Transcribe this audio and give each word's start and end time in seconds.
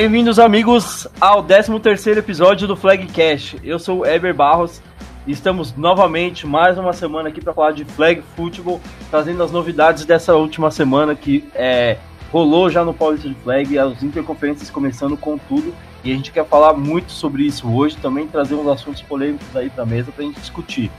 Bem-vindos, 0.00 0.38
amigos, 0.38 1.06
ao 1.20 1.44
13º 1.44 2.16
episódio 2.16 2.66
do 2.66 2.74
Flagcast. 2.74 3.60
Eu 3.62 3.78
sou 3.78 3.98
o 3.98 4.06
Eber 4.06 4.34
Barros 4.34 4.80
e 5.26 5.30
estamos 5.30 5.76
novamente, 5.76 6.46
mais 6.46 6.78
uma 6.78 6.94
semana 6.94 7.28
aqui 7.28 7.38
para 7.38 7.52
falar 7.52 7.72
de 7.72 7.84
Flag 7.84 8.22
Football, 8.34 8.80
trazendo 9.10 9.42
as 9.42 9.52
novidades 9.52 10.06
dessa 10.06 10.34
última 10.34 10.70
semana 10.70 11.14
que 11.14 11.46
é, 11.54 11.98
rolou 12.32 12.70
já 12.70 12.82
no 12.82 12.94
Paulista 12.94 13.28
de 13.28 13.34
Flag, 13.34 13.78
as 13.78 14.02
interconferências 14.02 14.70
começando 14.70 15.18
com 15.18 15.36
tudo. 15.36 15.74
E 16.02 16.10
a 16.10 16.16
gente 16.16 16.32
quer 16.32 16.46
falar 16.46 16.72
muito 16.72 17.12
sobre 17.12 17.42
isso 17.42 17.70
hoje, 17.70 17.98
também 17.98 18.26
trazer 18.26 18.54
uns 18.54 18.68
assuntos 18.68 19.02
polêmicos 19.02 19.54
aí 19.54 19.68
para 19.68 19.84
mesa 19.84 20.10
para 20.10 20.24
a 20.24 20.26
gente 20.26 20.40
discutir. 20.40 20.90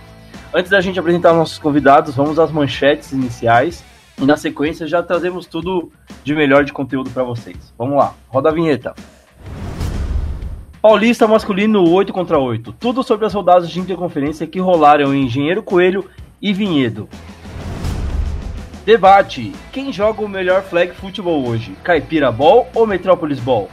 Antes 0.53 0.69
da 0.69 0.79
gente 0.79 0.99
apresentar 0.99 1.33
nossos 1.33 1.57
convidados, 1.57 2.13
vamos 2.13 2.37
às 2.37 2.51
manchetes 2.51 3.11
iniciais. 3.13 3.83
E 4.21 4.25
na 4.25 4.37
sequência 4.37 4.85
já 4.85 5.01
trazemos 5.01 5.47
tudo 5.47 5.91
de 6.23 6.35
melhor 6.35 6.63
de 6.63 6.71
conteúdo 6.71 7.09
para 7.09 7.23
vocês. 7.23 7.73
Vamos 7.75 7.97
lá, 7.97 8.13
roda 8.27 8.49
a 8.49 8.53
vinheta. 8.53 8.93
Paulista 10.79 11.27
masculino 11.27 11.89
8 11.89 12.13
contra 12.13 12.37
8. 12.37 12.73
Tudo 12.73 13.01
sobre 13.01 13.25
as 13.25 13.33
rodadas 13.33 13.67
de 13.67 13.79
interconferência 13.79 14.45
que 14.45 14.59
rolaram 14.59 15.11
em 15.13 15.25
Engenheiro 15.25 15.63
Coelho 15.63 16.07
e 16.39 16.53
Vinhedo. 16.53 17.09
Debate: 18.85 19.51
quem 19.71 19.91
joga 19.91 20.21
o 20.21 20.29
melhor 20.29 20.61
flag 20.61 20.93
futebol 20.93 21.47
hoje? 21.47 21.75
Caipira 21.83 22.31
Ball 22.31 22.67
ou 22.75 22.85
Metrópolis 22.85 23.39
Ball? 23.39 23.69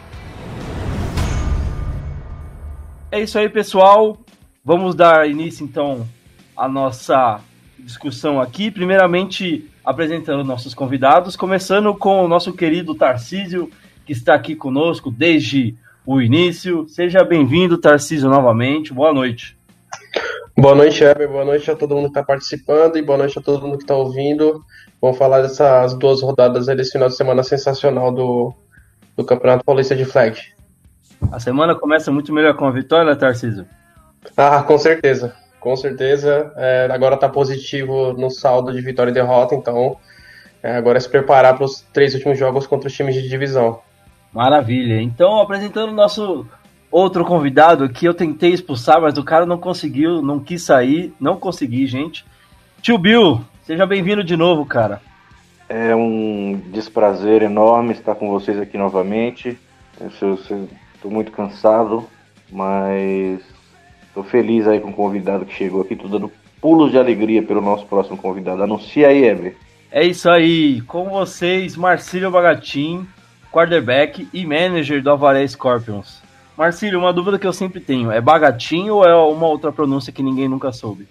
É 3.11 3.21
isso 3.21 3.39
aí, 3.39 3.51
pessoal. 3.51 4.19
Vamos 4.65 4.95
dar 4.95 5.29
início 5.29 5.63
então 5.63 6.09
à 6.57 6.67
nossa 6.67 7.41
discussão 7.79 8.41
aqui. 8.41 8.71
Primeiramente, 8.71 9.71
apresentando 9.89 10.45
nossos 10.45 10.75
convidados, 10.75 11.35
começando 11.35 11.95
com 11.95 12.23
o 12.23 12.29
nosso 12.29 12.53
querido 12.53 12.95
Tarcísio, 12.95 13.71
que 14.05 14.13
está 14.13 14.35
aqui 14.35 14.55
conosco 14.55 15.11
desde 15.11 15.75
o 16.05 16.21
início. 16.21 16.87
Seja 16.87 17.25
bem-vindo, 17.25 17.79
Tarcísio, 17.79 18.29
novamente. 18.29 18.93
Boa 18.93 19.15
noite. 19.15 19.57
Boa 20.55 20.75
noite, 20.75 21.03
Heber. 21.03 21.31
Boa 21.31 21.47
noite 21.47 21.71
a 21.71 21.75
todo 21.75 21.95
mundo 21.95 22.05
que 22.05 22.11
está 22.11 22.23
participando 22.23 22.99
e 22.99 23.03
boa 23.03 23.17
noite 23.17 23.39
a 23.39 23.41
todo 23.41 23.63
mundo 23.63 23.79
que 23.79 23.85
está 23.85 23.97
ouvindo. 23.97 24.63
Vamos 25.01 25.17
falar 25.17 25.41
dessas 25.41 25.95
duas 25.95 26.21
rodadas 26.21 26.67
desse 26.67 26.93
final 26.93 27.09
de 27.09 27.17
semana 27.17 27.43
sensacional 27.43 28.13
do, 28.13 28.53
do 29.17 29.25
Campeonato 29.25 29.65
Paulista 29.65 29.97
de 29.97 30.05
Flag. 30.05 30.39
A 31.33 31.41
semana 31.41 31.75
começa 31.75 32.13
muito 32.13 32.31
melhor 32.31 32.55
com 32.57 32.67
a 32.67 32.71
vitória, 32.71 33.17
Tarcísio? 33.17 33.65
Ah, 34.37 34.63
com 34.63 34.77
certeza 34.77 35.35
com 35.61 35.77
certeza. 35.77 36.53
É, 36.57 36.89
agora 36.91 37.15
está 37.15 37.29
positivo 37.29 38.13
no 38.13 38.31
saldo 38.31 38.73
de 38.73 38.81
vitória 38.81 39.11
e 39.11 39.15
derrota, 39.15 39.55
então 39.55 39.97
é, 40.63 40.77
agora 40.77 40.99
é 40.99 41.01
se 41.01 41.09
preparar 41.09 41.57
para 41.57 41.65
os 41.65 41.81
três 41.93 42.15
últimos 42.15 42.39
jogos 42.39 42.67
contra 42.67 42.89
os 42.89 42.95
times 42.95 43.15
de 43.15 43.29
divisão. 43.29 43.81
Maravilha. 44.33 45.01
Então, 45.01 45.41
apresentando 45.41 45.91
o 45.91 45.95
nosso 45.95 46.47
outro 46.91 47.25
convidado 47.25 47.85
aqui, 47.85 48.07
eu 48.07 48.15
tentei 48.15 48.53
expulsar, 48.53 49.01
mas 49.01 49.17
o 49.19 49.25
cara 49.25 49.47
não 49.47 49.59
conseguiu, 49.59 50.23
não 50.23 50.41
quis 50.41 50.63
sair, 50.63 51.13
não 51.21 51.37
consegui, 51.39 51.87
gente. 51.87 52.25
Tio 52.81 52.99
Bill, 52.99 53.41
seja 53.63 53.87
bem-vindo 53.87 54.23
de 54.23 54.37
novo, 54.37 54.65
cara. 54.65 55.01
É 55.69 55.95
um 55.95 56.61
desprazer 56.73 57.43
enorme 57.43 57.93
estar 57.93 58.15
com 58.15 58.31
vocês 58.31 58.59
aqui 58.59 58.79
novamente. 58.79 59.59
Estou 60.01 61.11
muito 61.11 61.31
cansado, 61.31 62.07
mas 62.51 63.41
Tô 64.19 64.25
feliz 64.25 64.67
aí 64.67 64.81
com 64.81 64.91
o 64.91 64.93
convidado 64.93 65.47
que 65.47 65.55
chegou 65.55 65.81
aqui, 65.81 65.95
tô 65.95 66.09
dando 66.09 66.29
pulos 66.61 66.91
de 66.91 66.99
alegria 66.99 67.41
pelo 67.41 67.61
nosso 67.61 67.87
próximo 67.87 68.17
convidado. 68.17 68.61
Anuncia 68.61 69.07
aí, 69.07 69.23
Ever. 69.23 69.57
É 69.93 70.05
isso 70.05 70.29
aí, 70.29 70.81
com 70.81 71.09
vocês, 71.09 71.77
Marcílio 71.77 72.29
Bagatin, 72.29 73.07
quarterback 73.53 74.29
e 74.35 74.45
manager 74.45 75.01
do 75.01 75.13
Avaré 75.13 75.47
Scorpions. 75.47 76.21
Marcílio, 76.57 76.99
uma 76.99 77.13
dúvida 77.13 77.39
que 77.39 77.47
eu 77.47 77.53
sempre 77.53 77.79
tenho, 77.79 78.11
é 78.11 78.21
Bagatin 78.21 78.91
ou 78.91 79.05
é 79.05 79.15
uma 79.15 79.47
outra 79.47 79.71
pronúncia 79.71 80.13
que 80.13 80.21
ninguém 80.21 80.49
nunca 80.49 80.73
soube? 80.73 81.07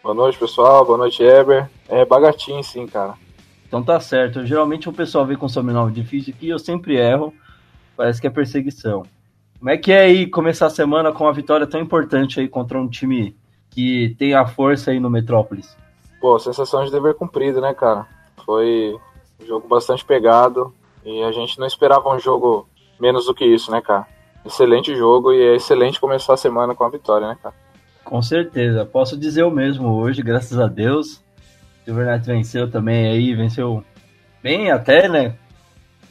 Boa 0.00 0.14
noite, 0.14 0.38
pessoal. 0.38 0.86
Boa 0.86 0.98
noite, 0.98 1.20
Eber. 1.20 1.68
É 1.88 2.04
Bagatin, 2.04 2.62
sim, 2.62 2.86
cara. 2.86 3.14
Então 3.66 3.82
tá 3.82 3.98
certo. 3.98 4.46
Geralmente 4.46 4.88
o 4.88 4.92
pessoal 4.92 5.26
vem 5.26 5.36
com 5.36 5.48
sobrenome 5.48 5.90
difícil 5.90 6.32
aqui, 6.32 6.50
eu 6.50 6.60
sempre 6.60 6.94
erro. 6.94 7.34
Parece 7.96 8.20
que 8.20 8.28
é 8.28 8.30
perseguição. 8.30 9.02
Como 9.62 9.70
é 9.70 9.78
que 9.78 9.92
é 9.92 10.00
aí 10.00 10.26
começar 10.26 10.66
a 10.66 10.70
semana 10.70 11.12
com 11.12 11.22
uma 11.22 11.32
vitória 11.32 11.68
tão 11.68 11.80
importante 11.80 12.40
aí 12.40 12.48
contra 12.48 12.80
um 12.80 12.88
time 12.88 13.36
que 13.70 14.12
tem 14.18 14.34
a 14.34 14.44
força 14.44 14.90
aí 14.90 14.98
no 14.98 15.08
Metrópolis? 15.08 15.76
Pô, 16.20 16.36
sensação 16.40 16.84
de 16.84 16.90
dever 16.90 17.14
cumprido, 17.14 17.60
né, 17.60 17.72
cara? 17.72 18.08
Foi 18.44 18.92
um 19.40 19.46
jogo 19.46 19.68
bastante 19.68 20.04
pegado 20.04 20.74
e 21.04 21.22
a 21.22 21.30
gente 21.30 21.60
não 21.60 21.66
esperava 21.68 22.12
um 22.12 22.18
jogo 22.18 22.68
menos 22.98 23.26
do 23.26 23.34
que 23.36 23.44
isso, 23.44 23.70
né, 23.70 23.80
cara? 23.80 24.04
Excelente 24.44 24.96
jogo 24.96 25.32
e 25.32 25.40
é 25.40 25.54
excelente 25.54 26.00
começar 26.00 26.34
a 26.34 26.36
semana 26.36 26.74
com 26.74 26.82
a 26.82 26.90
vitória, 26.90 27.28
né, 27.28 27.38
cara? 27.40 27.54
Com 28.02 28.20
certeza, 28.20 28.84
posso 28.84 29.16
dizer 29.16 29.44
o 29.44 29.50
mesmo 29.52 29.94
hoje, 29.94 30.22
graças 30.22 30.58
a 30.58 30.66
Deus. 30.66 31.18
O 31.18 31.84
Silvernet 31.84 32.26
venceu 32.26 32.68
também 32.68 33.12
aí, 33.12 33.32
venceu 33.32 33.84
bem 34.42 34.72
até, 34.72 35.08
né? 35.08 35.36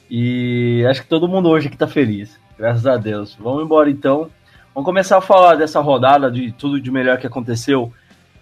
E 0.09 0.85
acho 0.89 1.01
que 1.01 1.09
todo 1.09 1.27
mundo 1.27 1.49
hoje 1.49 1.67
aqui 1.67 1.75
tá 1.75 1.85
feliz. 1.85 2.39
Graças 2.61 2.85
a 2.85 2.95
Deus. 2.95 3.35
Vamos 3.39 3.63
embora 3.63 3.89
então. 3.89 4.29
Vamos 4.75 4.85
começar 4.85 5.17
a 5.17 5.21
falar 5.21 5.55
dessa 5.55 5.79
rodada, 5.79 6.29
de 6.29 6.51
tudo 6.51 6.79
de 6.79 6.91
melhor 6.91 7.17
que 7.17 7.25
aconteceu, 7.25 7.91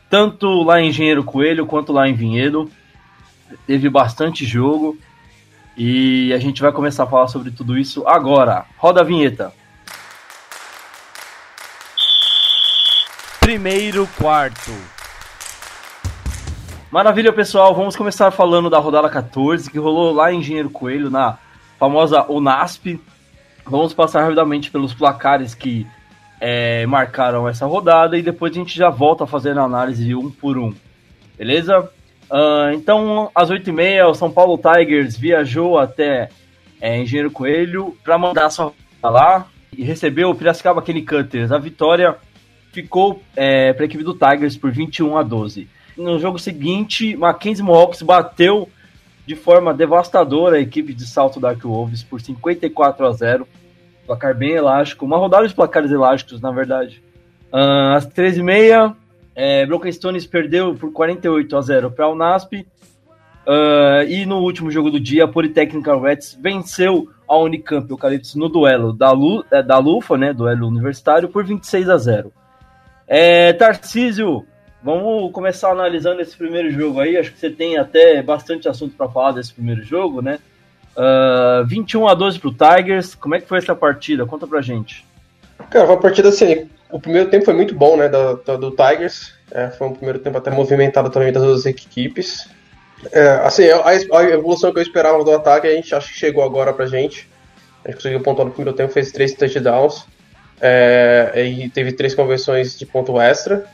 tanto 0.09 0.61
lá 0.61 0.81
em 0.81 0.89
Engenheiro 0.89 1.23
Coelho 1.23 1.65
quanto 1.65 1.93
lá 1.93 2.05
em 2.05 2.13
Vinhedo. 2.13 2.69
Teve 3.65 3.89
bastante 3.89 4.43
jogo 4.43 4.97
e 5.77 6.33
a 6.33 6.37
gente 6.37 6.61
vai 6.61 6.73
começar 6.73 7.05
a 7.05 7.07
falar 7.07 7.29
sobre 7.29 7.49
tudo 7.49 7.77
isso 7.77 8.05
agora. 8.05 8.65
Roda 8.77 8.99
a 8.99 9.05
vinheta. 9.05 9.53
Primeiro 13.39 14.05
quarto. 14.17 14.73
Maravilha, 16.91 17.31
pessoal. 17.31 17.73
Vamos 17.73 17.95
começar 17.95 18.31
falando 18.31 18.69
da 18.69 18.79
rodada 18.79 19.09
14, 19.09 19.71
que 19.71 19.79
rolou 19.79 20.13
lá 20.13 20.33
em 20.33 20.39
Engenheiro 20.39 20.69
Coelho, 20.69 21.09
na 21.09 21.37
famosa 21.79 22.29
UNASP. 22.29 22.99
Vamos 23.69 23.93
passar 23.93 24.23
rapidamente 24.23 24.71
pelos 24.71 24.93
placares 24.93 25.53
que 25.53 25.85
é, 26.41 26.85
marcaram 26.85 27.47
essa 27.47 27.65
rodada 27.65 28.17
e 28.17 28.21
depois 28.21 28.51
a 28.51 28.55
gente 28.55 28.75
já 28.75 28.89
volta 28.89 29.23
a 29.23 29.63
análise 29.63 30.15
um 30.15 30.29
por 30.31 30.57
um. 30.57 30.73
Beleza? 31.37 31.89
Uh, 32.31 32.73
então, 32.73 33.29
às 33.33 33.49
8h30, 33.49 34.07
o 34.07 34.13
São 34.13 34.31
Paulo 34.31 34.57
Tigers 34.57 35.17
viajou 35.17 35.77
até 35.77 36.29
é, 36.81 36.99
Engenheiro 36.99 37.31
Coelho 37.31 37.95
para 38.03 38.17
mandar 38.17 38.49
sua 38.49 38.73
lá 39.03 39.47
e 39.75 39.83
recebeu 39.83 40.29
o 40.29 40.35
Piracicaba 40.35 40.81
Kenny 40.81 41.03
Cutters. 41.03 41.51
A 41.51 41.57
vitória 41.57 42.15
ficou 42.71 43.21
é, 43.35 43.73
para 43.73 43.83
a 43.83 43.87
equipe 43.87 44.03
do 44.03 44.13
Tigers 44.13 44.57
por 44.57 44.71
21 44.71 45.17
a 45.17 45.23
12. 45.23 45.67
No 45.97 46.19
jogo 46.19 46.39
seguinte, 46.39 47.15
Mackenzie 47.15 47.63
Mohawks 47.63 48.01
bateu 48.01 48.69
de 49.29 49.35
forma 49.35 49.75
devastadora 49.75 50.57
a 50.57 50.59
equipe 50.59 50.91
de 50.91 51.05
salto 51.05 51.39
Dark 51.39 51.61
Wolves 51.61 52.01
por 52.01 52.19
54 52.19 53.05
a 53.05 53.11
0. 53.11 53.47
Placar 54.07 54.35
bem 54.35 54.53
elástico, 54.53 55.05
uma 55.05 55.17
rodada 55.17 55.47
de 55.47 55.53
placares 55.53 55.91
elásticos, 55.91 56.41
na 56.41 56.49
verdade. 56.49 57.03
Uh, 57.53 57.93
às 57.93 58.07
13h30, 58.07 58.95
é, 59.35 59.67
Broken 59.67 59.91
Stones 59.91 60.25
perdeu 60.25 60.73
por 60.73 60.91
48 60.91 61.55
a 61.55 61.61
0 61.61 61.91
para 61.91 62.07
o 62.07 62.15
NASP. 62.15 62.65
Uh, 63.45 64.01
e 64.07 64.25
no 64.25 64.39
último 64.39 64.71
jogo 64.71 64.89
do 64.89 64.99
dia, 64.99 65.25
a 65.25 65.27
Polytechnic 65.27 65.87
Reds 65.87 66.35
venceu 66.41 67.07
a 67.27 67.37
Unicamp 67.37 67.87
Eucaliptus 67.87 68.33
no 68.33 68.49
duelo 68.49 68.91
da, 68.91 69.11
Lu, 69.11 69.45
é, 69.51 69.61
da 69.61 69.77
Lufa, 69.77 70.17
né, 70.17 70.33
duelo 70.33 70.67
universitário, 70.67 71.29
por 71.29 71.45
26 71.45 71.87
a 71.87 71.97
0. 71.99 72.33
É, 73.07 73.53
Tarcísio, 73.53 74.43
Vamos 74.81 75.31
começar 75.33 75.71
analisando 75.71 76.21
esse 76.21 76.35
primeiro 76.35 76.71
jogo 76.71 77.01
aí. 77.01 77.17
Acho 77.17 77.33
que 77.33 77.39
você 77.39 77.49
tem 77.49 77.77
até 77.77 78.21
bastante 78.23 78.69
assunto 78.69 78.95
para 78.95 79.09
falar 79.09 79.33
desse 79.33 79.53
primeiro 79.53 79.83
jogo, 79.83 80.21
né? 80.21 80.39
Uh, 80.95 81.65
21 81.67 82.07
a 82.07 82.13
12 82.13 82.39
pro 82.39 82.53
Tigers. 82.53 83.13
Como 83.13 83.35
é 83.35 83.41
que 83.41 83.47
foi 83.47 83.57
essa 83.57 83.75
partida? 83.75 84.25
Conta 84.25 84.47
pra 84.47 84.61
gente. 84.61 85.05
Cara, 85.69 85.85
foi 85.85 85.95
uma 85.95 86.01
partida 86.01 86.29
assim. 86.29 86.69
O 86.89 86.99
primeiro 86.99 87.29
tempo 87.29 87.45
foi 87.45 87.53
muito 87.53 87.75
bom, 87.75 87.97
né? 87.97 88.07
Do, 88.07 88.57
do, 88.57 88.71
Tigers. 88.71 89.33
É, 89.51 89.69
foi 89.69 89.87
um 89.87 89.93
primeiro 89.93 90.19
tempo 90.19 90.37
até 90.37 90.49
movimentado 90.49 91.09
também 91.09 91.31
das 91.31 91.43
duas 91.43 91.65
equipes. 91.65 92.49
É, 93.11 93.29
assim, 93.43 93.67
a, 93.69 93.85
a, 93.85 94.23
evolução 94.23 94.71
que 94.71 94.79
eu 94.79 94.83
esperava 94.83 95.23
do 95.23 95.31
ataque, 95.31 95.67
a 95.67 95.71
gente 95.71 95.93
acha 95.93 96.07
que 96.07 96.17
chegou 96.17 96.43
agora 96.43 96.73
pra 96.73 96.87
gente. 96.87 97.29
A 97.83 97.89
gente 97.89 97.97
conseguiu 97.97 98.21
pontuar 98.21 98.47
no 98.47 98.53
primeiro 98.53 98.75
tempo, 98.75 98.93
fez 98.93 99.11
três 99.11 99.33
touchdowns. 99.33 100.05
É, 100.61 101.45
e 101.45 101.69
teve 101.69 101.91
três 101.91 102.15
conversões 102.15 102.77
de 102.77 102.85
ponto 102.85 103.19
extra. 103.19 103.65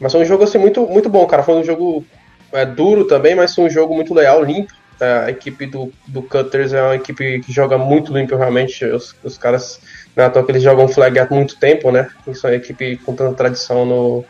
Mas 0.00 0.12
foi 0.12 0.22
um 0.22 0.24
jogo 0.24 0.44
assim, 0.44 0.58
muito, 0.58 0.86
muito 0.86 1.08
bom, 1.08 1.26
cara. 1.26 1.42
Foi 1.42 1.54
um 1.54 1.64
jogo 1.64 2.04
é, 2.52 2.66
duro 2.66 3.04
também, 3.06 3.34
mas 3.34 3.54
foi 3.54 3.64
um 3.64 3.70
jogo 3.70 3.94
muito 3.94 4.14
leal, 4.14 4.42
limpo. 4.42 4.72
É, 5.00 5.24
a 5.24 5.30
equipe 5.30 5.66
do, 5.66 5.92
do 6.06 6.22
Cutters 6.22 6.72
é 6.72 6.82
uma 6.82 6.94
equipe 6.94 7.40
que 7.40 7.52
joga 7.52 7.76
muito 7.78 8.12
limpo, 8.12 8.36
realmente. 8.36 8.84
Os, 8.84 9.14
os 9.24 9.38
caras, 9.38 9.80
não 10.14 10.24
é 10.24 10.26
à 10.26 10.30
que 10.30 10.50
eles 10.50 10.62
jogam 10.62 10.86
flag 10.86 11.18
há 11.18 11.26
muito 11.30 11.58
tempo, 11.58 11.90
né? 11.90 12.08
Eles 12.26 12.38
são 12.38 12.50
uma 12.50 12.56
equipe 12.56 12.96
com 12.98 13.14
tanta 13.14 13.34
tradição 13.34 13.84
no, 13.84 14.24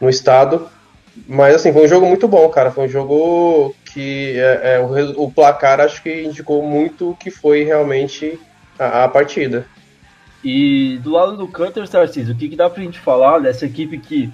no 0.00 0.08
estado. 0.08 0.68
Mas 1.26 1.54
assim, 1.54 1.72
foi 1.72 1.84
um 1.84 1.88
jogo 1.88 2.06
muito 2.06 2.28
bom, 2.28 2.48
cara. 2.48 2.70
Foi 2.70 2.84
um 2.84 2.88
jogo 2.88 3.74
que 3.92 4.38
é, 4.38 4.74
é, 4.74 4.80
o, 4.80 5.24
o, 5.24 5.32
placar 5.32 5.80
acho 5.80 6.02
que 6.02 6.24
indicou 6.24 6.62
muito 6.62 7.16
que 7.18 7.30
foi 7.30 7.64
realmente 7.64 8.38
a, 8.78 9.04
a 9.04 9.08
partida. 9.08 9.66
E 10.44 10.98
do 11.02 11.10
lado 11.10 11.36
do 11.36 11.48
Cutter 11.48 11.88
Tarcísio, 11.88 12.34
o 12.34 12.36
que, 12.36 12.50
que 12.50 12.56
dá 12.56 12.68
pra 12.68 12.82
gente 12.82 12.98
falar 12.98 13.38
dessa 13.38 13.64
equipe 13.64 13.98
que 13.98 14.30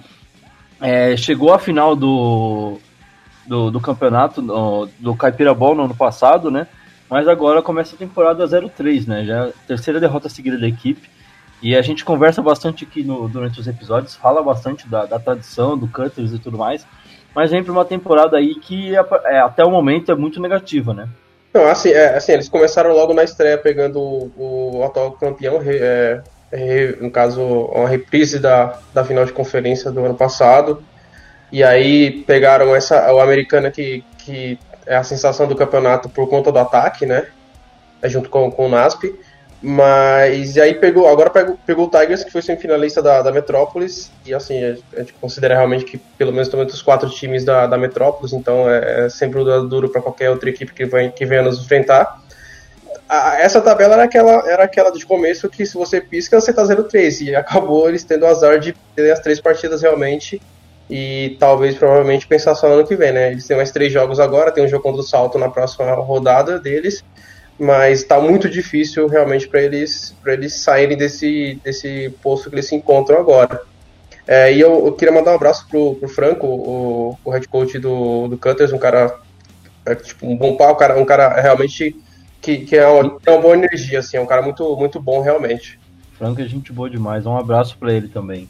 é, 0.83 1.15
chegou 1.15 1.53
à 1.53 1.57
final 1.57 1.95
do, 1.95 2.77
do, 3.47 3.71
do 3.71 3.79
campeonato, 3.79 4.41
do, 4.41 4.89
do 4.99 5.15
Caipira 5.15 5.53
Ball 5.53 5.73
no 5.73 5.85
ano 5.85 5.95
passado, 5.95 6.51
né? 6.51 6.67
Mas 7.09 7.25
agora 7.25 7.61
começa 7.61 7.95
a 7.95 7.97
temporada 7.97 8.45
03, 8.45 9.07
né? 9.07 9.23
Já 9.23 9.45
a 9.45 9.51
terceira 9.65 9.97
derrota 9.97 10.27
seguida 10.27 10.57
da 10.57 10.67
equipe. 10.67 11.09
E 11.61 11.73
a 11.73 11.81
gente 11.81 12.03
conversa 12.03 12.41
bastante 12.41 12.83
aqui 12.83 13.01
no, 13.01 13.29
durante 13.29 13.61
os 13.61 13.67
episódios, 13.67 14.13
fala 14.13 14.43
bastante 14.43 14.85
da, 14.85 15.05
da 15.05 15.17
tradição, 15.17 15.77
do 15.77 15.87
Cutters 15.87 16.33
e 16.33 16.39
tudo 16.39 16.57
mais. 16.57 16.85
Mas 17.33 17.51
vem 17.51 17.63
para 17.63 17.71
uma 17.71 17.85
temporada 17.85 18.35
aí 18.35 18.53
que 18.55 18.93
é, 18.93 19.05
é, 19.25 19.39
até 19.39 19.63
o 19.63 19.71
momento 19.71 20.11
é 20.11 20.15
muito 20.15 20.41
negativa, 20.41 20.93
né? 20.93 21.07
Não, 21.53 21.65
assim, 21.65 21.91
é, 21.91 22.17
assim, 22.17 22.33
eles 22.33 22.49
começaram 22.49 22.91
logo 22.91 23.13
na 23.13 23.23
estreia 23.23 23.57
pegando 23.57 23.99
o, 24.01 24.79
o 24.79 24.83
atual 24.83 25.13
campeão, 25.13 25.61
é, 25.61 25.75
é, 25.77 26.23
no 27.01 27.09
caso, 27.09 27.41
uma 27.41 27.87
reprise 27.87 28.39
da, 28.39 28.79
da 28.93 29.03
final 29.03 29.25
de 29.25 29.33
conferência 29.33 29.91
do 29.91 30.03
ano 30.05 30.15
passado. 30.15 30.83
E 31.51 31.63
aí 31.63 32.23
pegaram 32.23 32.75
essa, 32.75 33.13
o 33.13 33.19
americana 33.19 33.69
que, 33.71 34.03
que 34.17 34.57
é 34.85 34.95
a 34.95 35.03
sensação 35.03 35.47
do 35.47 35.55
campeonato 35.55 36.09
por 36.09 36.27
conta 36.27 36.51
do 36.51 36.59
ataque, 36.59 37.05
né? 37.05 37.27
É 38.01 38.09
junto 38.09 38.29
com, 38.29 38.51
com 38.51 38.65
o 38.65 38.69
NASP. 38.69 39.13
Mas 39.65 40.57
e 40.57 40.61
aí 40.61 40.73
pegou, 40.73 41.07
agora 41.07 41.29
pegou, 41.29 41.57
pegou 41.65 41.85
o 41.85 41.89
Tigers, 41.89 42.21
que 42.21 42.31
foi 42.31 42.41
semifinalista 42.41 43.01
da, 43.01 43.21
da 43.21 43.31
Metrópolis, 43.31 44.11
e 44.25 44.33
assim, 44.33 44.61
a, 44.61 44.99
gente 44.99 45.13
considera 45.13 45.55
realmente 45.55 45.85
que 45.85 45.97
pelo 46.17 46.33
menos 46.33 46.49
entre 46.49 46.75
os 46.75 46.81
quatro 46.81 47.09
times 47.09 47.45
da, 47.45 47.65
da 47.65 47.77
Metrópolis, 47.77 48.33
então 48.33 48.69
é, 48.69 49.05
é 49.05 49.09
sempre 49.09 49.39
um 49.39 49.65
duro 49.65 49.87
para 49.87 50.01
qualquer 50.01 50.29
outra 50.29 50.49
equipe 50.49 50.73
que, 50.73 50.83
vem, 50.83 51.11
que 51.11 51.25
venha 51.25 51.43
nos 51.43 51.63
enfrentar. 51.63 52.21
A, 53.07 53.39
essa 53.39 53.61
tabela 53.61 53.95
era 53.95 54.03
aquela, 54.03 54.49
era 54.49 54.63
aquela 54.63 54.91
de 54.91 55.05
começo 55.05 55.49
que 55.49 55.65
se 55.65 55.75
você 55.75 55.99
pisca, 55.99 56.39
você 56.39 56.53
tá 56.53 56.63
0-3, 56.63 57.21
e 57.21 57.35
acabou 57.35 57.87
eles 57.87 58.03
tendo 58.03 58.23
o 58.23 58.27
azar 58.27 58.59
de 58.59 58.73
ter 58.95 59.11
as 59.11 59.19
três 59.19 59.39
partidas 59.39 59.81
realmente, 59.81 60.41
e 60.89 61.35
talvez 61.39 61.75
provavelmente 61.75 62.27
pensar 62.27 62.55
só 62.55 62.67
no 62.67 62.75
ano 62.75 62.87
que 62.87 62.95
vem, 62.95 63.11
né? 63.11 63.31
Eles 63.31 63.47
têm 63.47 63.57
mais 63.57 63.71
três 63.71 63.91
jogos 63.91 64.19
agora, 64.19 64.51
tem 64.51 64.63
um 64.63 64.67
jogo 64.67 64.83
contra 64.83 65.01
o 65.01 65.03
Salto 65.03 65.37
na 65.37 65.49
próxima 65.49 65.91
rodada 65.93 66.59
deles, 66.59 67.03
mas 67.57 67.99
está 67.99 68.19
muito 68.19 68.49
difícil 68.49 69.07
realmente 69.07 69.47
para 69.47 69.61
eles 69.61 70.15
para 70.21 70.33
eles 70.33 70.55
saírem 70.55 70.97
desse 70.97 71.59
desse 71.63 72.13
posto 72.21 72.49
que 72.49 72.55
eles 72.55 72.67
se 72.67 72.75
encontram 72.75 73.19
agora. 73.19 73.61
É, 74.25 74.53
e 74.53 74.59
eu, 74.59 74.85
eu, 74.85 74.93
queria 74.93 75.13
mandar 75.13 75.31
um 75.31 75.35
abraço 75.35 75.67
pro, 75.67 75.95
pro 75.95 76.07
Franco, 76.07 76.47
o, 76.47 77.17
o 77.25 77.29
head 77.31 77.47
coach 77.47 77.77
do, 77.77 78.27
do 78.29 78.37
Cutters, 78.37 78.71
um 78.71 78.77
cara 78.77 79.19
é, 79.85 79.95
tipo 79.95 80.25
um 80.25 80.37
bom 80.37 80.55
pau, 80.55 80.73
um 80.73 80.77
cara, 80.77 80.97
um 80.97 81.05
cara 81.05 81.41
realmente 81.41 81.95
que, 82.43 82.57
que 82.57 82.75
é 82.75 82.85
uma, 82.85 83.17
uma 83.25 83.37
boa 83.41 83.55
energia, 83.55 83.99
assim, 83.99 84.17
é 84.17 84.21
um 84.21 84.25
cara 84.25 84.41
muito 84.41 84.75
muito 84.75 84.99
bom 84.99 85.21
realmente. 85.21 85.79
Franco 86.17 86.41
é 86.41 86.45
gente 86.45 86.73
boa 86.73 86.89
demais, 86.89 87.25
um 87.25 87.37
abraço 87.37 87.77
para 87.77 87.93
ele 87.93 88.09
também. 88.09 88.49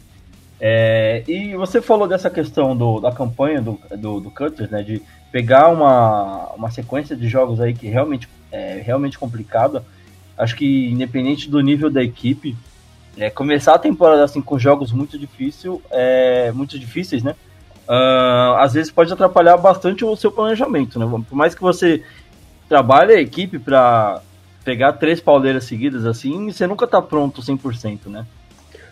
É, 0.59 1.23
e 1.27 1.55
você 1.55 1.79
falou 1.79 2.07
dessa 2.07 2.29
questão 2.29 2.75
do, 2.75 2.99
da 2.99 3.11
campanha 3.11 3.61
do, 3.61 3.79
do, 3.97 4.19
do 4.19 4.31
Cutters, 4.31 4.69
né, 4.69 4.81
de 4.81 5.01
pegar 5.31 5.67
uma, 5.69 6.51
uma 6.53 6.71
sequência 6.71 7.15
de 7.15 7.27
jogos 7.27 7.61
aí 7.61 7.73
que 7.73 7.87
realmente 7.87 8.27
é 8.51 8.81
realmente 8.83 9.19
complicada. 9.19 9.83
Acho 10.37 10.55
que 10.55 10.89
independente 10.89 11.49
do 11.49 11.61
nível 11.61 11.89
da 11.91 12.01
equipe, 12.01 12.55
é, 13.15 13.29
começar 13.29 13.75
a 13.75 13.79
temporada 13.79 14.23
assim 14.23 14.41
com 14.41 14.57
jogos 14.57 14.91
muito 14.91 15.19
difícil, 15.19 15.81
é, 15.91 16.51
muito 16.51 16.79
difíceis, 16.79 17.21
né? 17.21 17.35
Uh, 17.85 18.55
às 18.59 18.73
vezes 18.73 18.89
pode 18.89 19.11
atrapalhar 19.11 19.57
bastante 19.57 20.05
o 20.05 20.15
seu 20.15 20.31
planejamento, 20.31 20.97
né? 20.97 21.05
Por 21.29 21.35
mais 21.35 21.53
que 21.53 21.61
você 21.61 22.01
trabalhe 22.73 23.13
a 23.13 23.21
equipe 23.21 23.59
para 23.59 24.19
pegar 24.65 24.93
três 24.93 25.19
pauleiras 25.19 25.65
seguidas 25.65 26.07
assim, 26.07 26.51
você 26.51 26.65
nunca 26.65 26.87
tá 26.87 26.99
pronto 26.99 27.39
100%, 27.39 28.07
né? 28.07 28.25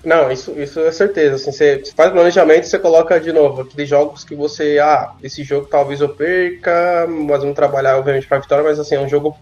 Não, 0.05 0.31
isso, 0.31 0.51
isso 0.51 0.79
é 0.81 0.91
certeza. 0.91 1.35
Assim, 1.37 1.51
você 1.51 1.81
faz 1.95 2.11
planejamento 2.11 2.67
você 2.67 2.77
coloca 2.77 3.19
de 3.19 3.33
novo 3.33 3.63
aqueles 3.63 3.89
jogos 3.89 4.23
que 4.23 4.35
você. 4.35 4.77
Ah, 4.77 5.13
esse 5.23 5.43
jogo 5.43 5.65
talvez 5.65 5.99
eu 5.99 6.09
perca, 6.09 7.07
mas 7.07 7.39
vamos 7.39 7.55
trabalhar, 7.55 7.97
obviamente, 7.97 8.27
para 8.27 8.37
vitória, 8.37 8.63
mas 8.63 8.79
assim, 8.79 8.93
é 8.93 8.99
um 8.99 9.09
jogo 9.09 9.35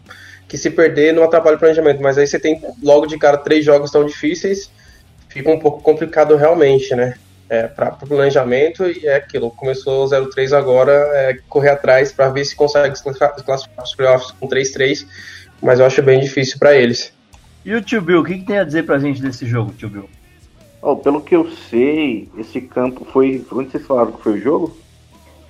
que 0.47 0.57
se 0.57 0.69
perder 0.69 1.13
não 1.13 1.23
atrapalha 1.23 1.57
o 1.57 1.59
planejamento. 1.59 2.01
Mas 2.01 2.17
aí 2.17 2.25
você 2.25 2.39
tem 2.39 2.61
logo 2.81 3.07
de 3.07 3.17
cara 3.17 3.37
três 3.37 3.65
jogos 3.65 3.91
tão 3.91 4.05
difíceis, 4.05 4.71
fica 5.27 5.51
um 5.51 5.59
pouco 5.59 5.81
complicado 5.81 6.37
realmente, 6.37 6.95
né? 6.95 7.15
É, 7.49 7.67
para 7.67 7.97
o 7.99 8.07
planejamento 8.07 8.85
e 8.85 9.07
é 9.07 9.15
aquilo. 9.15 9.49
Começou 9.49 10.05
0-3 10.05 10.55
agora, 10.55 10.91
é 10.91 11.39
correr 11.49 11.69
atrás 11.69 12.11
para 12.11 12.29
ver 12.29 12.45
se 12.45 12.55
consegue 12.55 12.95
se 12.95 13.03
classificar 13.03 13.83
os 13.83 13.95
playoffs 13.95 14.31
com 14.39 14.47
3-3, 14.47 15.07
mas 15.59 15.79
eu 15.79 15.85
acho 15.87 16.03
bem 16.03 16.19
difícil 16.19 16.59
para 16.59 16.75
eles. 16.75 17.11
E 17.65 17.73
o 17.73 17.81
Tio 17.81 18.01
Bill, 18.01 18.21
o 18.21 18.23
que, 18.23 18.37
que 18.37 18.45
tem 18.45 18.59
a 18.59 18.63
dizer 18.63 18.85
pra 18.85 18.99
gente 18.99 19.21
desse 19.21 19.47
jogo, 19.47 19.73
Tio 19.73 19.89
Bill? 19.89 20.09
Oh, 20.81 20.95
pelo 20.95 21.21
que 21.21 21.35
eu 21.35 21.49
sei, 21.69 22.29
esse 22.37 22.61
campo 22.61 23.05
foi. 23.05 23.45
Onde 23.51 23.71
vocês 23.71 23.85
falaram 23.85 24.13
que 24.13 24.23
foi 24.23 24.33
o 24.33 24.41
jogo? 24.41 24.77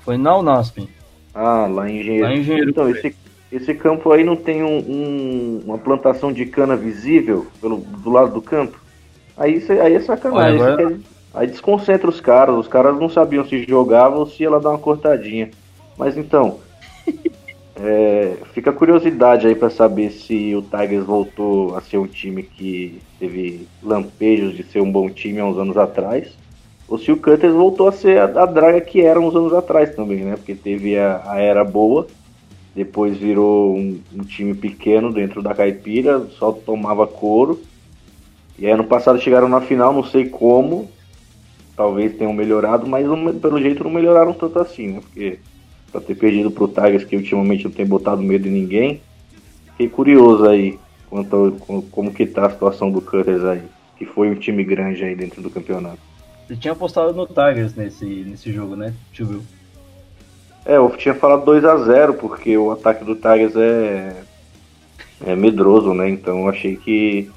Foi 0.03 0.17
na 0.17 0.37
Unasp. 0.37 0.89
Ah, 1.33 1.67
lá 1.67 1.87
em 1.87 1.99
Engenheiro. 1.99 2.25
Lá 2.25 2.33
em 2.33 2.39
Engenheiro 2.39 2.69
então, 2.71 2.89
esse, 2.89 3.15
esse 3.51 3.75
campo 3.75 4.11
aí 4.11 4.23
não 4.23 4.35
tem 4.35 4.63
um, 4.63 4.79
um, 4.79 5.61
uma 5.65 5.77
plantação 5.77 6.33
de 6.33 6.45
cana 6.45 6.75
visível 6.75 7.45
pelo, 7.61 7.77
do 7.77 8.09
lado 8.09 8.33
do 8.33 8.41
campo? 8.41 8.79
Aí, 9.37 9.63
aí 9.81 9.93
é 9.93 9.99
sacanagem. 9.99 10.59
Olha, 10.59 10.73
agora... 10.73 10.99
Aí 11.33 11.47
desconcentra 11.47 12.09
os 12.09 12.19
caras. 12.19 12.55
Os 12.55 12.67
caras 12.67 12.97
não 12.99 13.09
sabiam 13.09 13.45
se 13.45 13.63
jogavam 13.63 14.19
ou 14.19 14.25
se 14.25 14.43
ia 14.43 14.49
lá 14.49 14.59
dar 14.59 14.69
uma 14.69 14.77
cortadinha. 14.77 15.49
Mas 15.97 16.17
então. 16.17 16.59
É, 17.81 18.35
fica 18.53 18.71
a 18.71 18.73
curiosidade 18.73 19.47
aí 19.47 19.55
para 19.55 19.69
saber 19.69 20.11
se 20.11 20.53
o 20.53 20.61
Tigers 20.61 21.05
voltou 21.05 21.77
a 21.77 21.81
ser 21.81 21.97
um 21.97 22.07
time 22.07 22.43
que 22.43 23.01
teve 23.17 23.65
lampejos 23.81 24.53
de 24.53 24.63
ser 24.63 24.81
um 24.81 24.91
bom 24.91 25.09
time 25.09 25.39
há 25.39 25.45
uns 25.45 25.57
anos 25.57 25.77
atrás, 25.77 26.27
ou 26.89 26.97
se 26.97 27.09
o 27.09 27.15
Cutters 27.15 27.53
voltou 27.53 27.87
a 27.87 27.93
ser 27.93 28.19
a, 28.19 28.43
a 28.43 28.45
draga 28.45 28.81
que 28.81 28.99
era 28.99 29.17
uns 29.17 29.33
anos 29.33 29.53
atrás 29.53 29.95
também, 29.95 30.25
né? 30.25 30.35
Porque 30.35 30.55
teve 30.55 30.97
a, 30.97 31.21
a 31.25 31.39
era 31.39 31.63
boa, 31.63 32.05
depois 32.75 33.15
virou 33.17 33.77
um, 33.77 33.99
um, 34.13 34.23
time 34.23 34.53
pequeno 34.53 35.13
dentro 35.13 35.41
da 35.41 35.53
caipira, 35.53 36.25
só 36.37 36.51
tomava 36.51 37.07
couro. 37.07 37.61
E 38.57 38.65
aí, 38.65 38.73
ano 38.73 38.83
passado 38.83 39.21
chegaram 39.21 39.47
na 39.47 39.61
final, 39.61 39.93
não 39.93 40.03
sei 40.03 40.27
como, 40.27 40.89
talvez 41.79 42.13
tenham 42.17 42.33
melhorado, 42.33 42.85
mas 42.85 43.07
não, 43.07 43.33
pelo 43.39 43.57
jeito 43.57 43.85
não 43.85 43.89
melhoraram 43.89 44.33
tanto 44.33 44.59
assim, 44.59 44.87
né? 44.89 44.99
Porque 44.99 45.39
para 45.89 46.01
ter 46.01 46.13
perdido 46.13 46.51
pro 46.51 46.67
Tigers, 46.67 47.05
que 47.05 47.15
ultimamente 47.15 47.63
não 47.63 47.71
tem 47.71 47.85
botado 47.85 48.21
medo 48.21 48.49
em 48.49 48.51
ninguém. 48.51 49.01
Fiquei 49.71 49.87
curioso 49.87 50.45
aí 50.45 50.77
quanto 51.09 51.57
a, 51.65 51.81
como 51.89 52.13
que 52.13 52.25
tá 52.25 52.47
a 52.47 52.49
situação 52.49 52.91
do 52.91 52.99
Cutters 52.99 53.45
aí, 53.45 53.61
que 53.97 54.05
foi 54.05 54.29
um 54.29 54.35
time 54.35 54.61
grande 54.61 55.05
aí 55.05 55.15
dentro 55.15 55.41
do 55.41 55.49
campeonato. 55.49 55.99
Você 56.45 56.57
tinha 56.57 56.73
apostado 56.73 57.13
no 57.13 57.25
Tigers 57.25 57.73
nesse, 57.73 58.05
nesse 58.05 58.51
jogo, 58.51 58.75
né, 58.75 58.93
Tio 59.13 59.41
É, 60.65 60.75
eu 60.75 60.89
tinha 60.97 61.15
falado 61.15 61.45
2 61.45 61.63
a 61.63 61.77
0 61.77 62.15
porque 62.15 62.57
o 62.57 62.71
ataque 62.71 63.05
do 63.05 63.15
Tigers 63.15 63.55
é, 63.55 64.17
é 65.25 65.33
medroso, 65.33 65.93
né? 65.93 66.09
Então 66.09 66.39
eu 66.39 66.49
achei 66.49 66.75
que, 66.75 67.31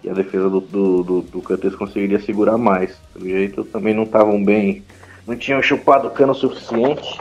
que 0.00 0.08
a 0.08 0.14
defesa 0.14 0.48
do, 0.48 0.60
do, 0.60 1.02
do, 1.02 1.20
do 1.22 1.42
Cutters 1.42 1.76
conseguiria 1.76 2.20
segurar 2.20 2.56
mais. 2.56 2.96
Pelo 3.12 3.26
jeito 3.26 3.64
também 3.64 3.94
não 3.94 4.04
estavam 4.04 4.42
bem, 4.42 4.82
não 5.26 5.36
tinham 5.36 5.62
chupado 5.62 6.10
cano 6.10 6.32
o 6.32 6.34
suficiente 6.34 7.20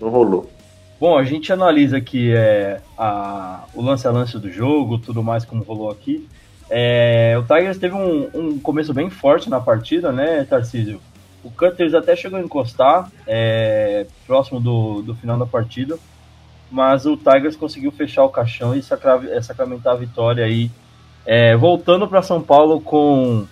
não 0.00 0.08
rolou. 0.08 0.50
Bom, 0.98 1.18
a 1.18 1.24
gente 1.24 1.52
analisa 1.52 1.98
aqui 1.98 2.32
é, 2.34 2.80
a, 2.96 3.64
o 3.74 3.82
lance 3.82 4.06
a 4.06 4.10
lance 4.10 4.38
do 4.38 4.50
jogo, 4.50 4.98
tudo 4.98 5.22
mais 5.22 5.44
como 5.44 5.62
rolou 5.62 5.90
aqui. 5.90 6.26
É, 6.70 7.36
o 7.38 7.42
Tigers 7.42 7.78
teve 7.78 7.94
um, 7.94 8.28
um, 8.34 8.58
começo 8.58 8.92
bem 8.92 9.10
forte 9.10 9.48
na 9.48 9.60
partida, 9.60 10.10
né, 10.10 10.44
Tarcísio? 10.44 11.00
O 11.44 11.50
Cutters 11.50 11.94
até 11.94 12.16
chegou 12.16 12.38
a 12.38 12.42
encostar 12.42 13.10
é, 13.26 14.06
próximo 14.26 14.58
do, 14.58 15.02
do 15.02 15.14
final 15.14 15.38
da 15.38 15.46
partida, 15.46 15.96
mas 16.70 17.06
o 17.06 17.16
Tigers 17.16 17.56
conseguiu 17.56 17.92
fechar 17.92 18.24
o 18.24 18.30
caixão 18.30 18.74
e 18.74 18.82
sacramentar 18.82 19.92
a 19.92 19.96
vitória 19.96 20.44
aí, 20.44 20.70
é, 21.26 21.56
voltando 21.56 22.06
para 22.06 22.22
São 22.22 22.40
Paulo 22.40 22.80
com 22.80 23.46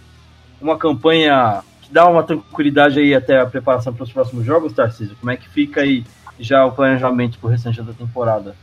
uma 0.61 0.79
campanha 0.79 1.63
que 1.83 1.93
dá 1.93 2.07
uma 2.07 2.23
tranquilidade 2.23 3.01
aí 3.01 3.15
até 3.15 3.41
a 3.41 3.47
preparação 3.47 3.93
para 3.93 4.05
os 4.05 4.13
próximos 4.13 4.47
jogos, 4.47 4.73
Tarcísio. 4.73 5.17
Como 5.21 5.31
é 5.31 5.37
que 5.37 5.49
fica 5.49 5.81
aí 5.81 6.05
já 6.39 6.65
o 6.65 6.73
planejamento 6.73 7.39
pro 7.39 7.51
restante 7.51 7.83
da 7.83 7.93
temporada? 7.93 8.55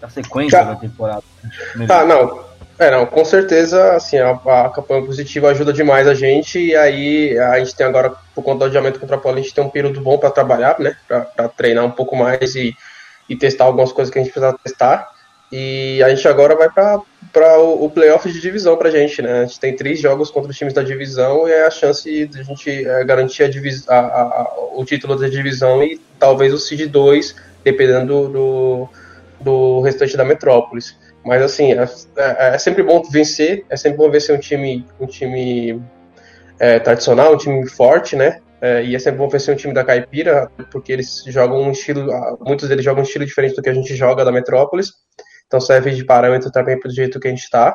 A 0.00 0.08
sequência 0.08 0.64
da 0.64 0.76
temporada. 0.76 1.22
Ah, 1.88 2.04
não. 2.04 2.48
É, 2.78 2.92
não, 2.92 3.04
com 3.04 3.24
certeza, 3.24 3.96
assim, 3.96 4.18
a, 4.18 4.30
a, 4.30 4.70
campanha 4.70 5.04
positiva 5.04 5.48
ajuda 5.48 5.72
demais 5.72 6.06
a 6.06 6.14
gente, 6.14 6.60
e 6.60 6.76
aí 6.76 7.36
a 7.36 7.58
gente 7.58 7.74
tem 7.74 7.84
agora, 7.84 8.14
por 8.32 8.44
conta 8.44 8.60
do 8.60 8.64
adiamento 8.66 9.00
contra 9.00 9.16
a 9.16 9.18
Polo, 9.18 9.36
a 9.36 9.40
gente 9.40 9.52
tem 9.52 9.64
um 9.64 9.68
período 9.68 10.00
bom 10.00 10.16
para 10.16 10.30
trabalhar, 10.30 10.78
né, 10.78 10.96
para 11.08 11.48
treinar 11.48 11.84
um 11.84 11.90
pouco 11.90 12.14
mais 12.14 12.54
e, 12.54 12.76
e 13.28 13.34
testar 13.34 13.64
algumas 13.64 13.90
coisas 13.90 14.12
que 14.12 14.20
a 14.20 14.22
gente 14.22 14.32
precisa 14.32 14.56
testar, 14.62 15.08
e 15.50 16.02
a 16.02 16.08
gente 16.10 16.26
agora 16.28 16.54
vai 16.54 16.68
para 16.70 17.58
o, 17.58 17.84
o 17.84 17.90
playoff 17.90 18.30
de 18.30 18.40
divisão 18.40 18.76
para 18.76 18.88
a 18.88 18.92
gente, 18.92 19.22
né, 19.22 19.40
a 19.40 19.44
gente 19.46 19.60
tem 19.60 19.74
três 19.74 20.00
jogos 20.00 20.30
contra 20.30 20.50
os 20.50 20.56
times 20.56 20.74
da 20.74 20.82
divisão, 20.82 21.48
e 21.48 21.52
é 21.52 21.66
a 21.66 21.70
chance 21.70 22.26
de 22.26 22.40
a 22.40 22.42
gente 22.42 22.86
é, 22.86 23.04
garantir 23.04 23.44
a, 23.44 23.94
a, 23.94 24.22
a, 24.22 24.54
o 24.74 24.84
título 24.84 25.16
da 25.16 25.28
divisão 25.28 25.82
e 25.82 26.00
talvez 26.18 26.52
o 26.52 26.58
Seed 26.58 26.90
2, 26.90 27.34
dependendo 27.64 28.06
do, 28.06 28.28
do, 28.28 28.88
do 29.40 29.80
restante 29.80 30.16
da 30.16 30.24
Metrópolis. 30.24 30.96
Mas 31.24 31.42
assim, 31.42 31.72
é, 31.72 31.84
é, 32.16 32.54
é, 32.54 32.58
sempre 32.58 32.82
bom 32.82 33.02
vencer, 33.02 33.64
é 33.68 33.76
sempre 33.76 33.98
bom 33.98 34.10
vencer 34.10 34.34
um 34.34 34.38
time, 34.38 34.86
um 34.98 35.06
time 35.06 35.82
é, 36.58 36.78
tradicional, 36.78 37.34
um 37.34 37.36
time 37.36 37.68
forte, 37.68 38.16
né? 38.16 38.40
É, 38.60 38.82
e 38.82 38.96
é 38.96 38.98
sempre 38.98 39.18
bom 39.18 39.28
vencer 39.28 39.54
um 39.54 39.56
time 39.56 39.72
da 39.72 39.84
Caipira, 39.84 40.50
porque 40.70 40.92
eles 40.92 41.22
jogam 41.26 41.60
um 41.60 41.70
estilo, 41.70 42.10
muitos 42.40 42.68
deles 42.68 42.84
jogam 42.84 43.02
um 43.02 43.06
estilo 43.06 43.24
diferente 43.24 43.54
do 43.54 43.62
que 43.62 43.68
a 43.68 43.74
gente 43.74 43.94
joga 43.94 44.24
da 44.24 44.32
Metrópolis, 44.32 44.92
então 45.48 45.60
serve 45.60 45.90
de 45.90 46.04
parâmetro 46.04 46.52
também 46.52 46.78
pro 46.78 46.90
jeito 46.90 47.18
que 47.18 47.26
a 47.26 47.30
gente 47.30 47.42
está. 47.42 47.74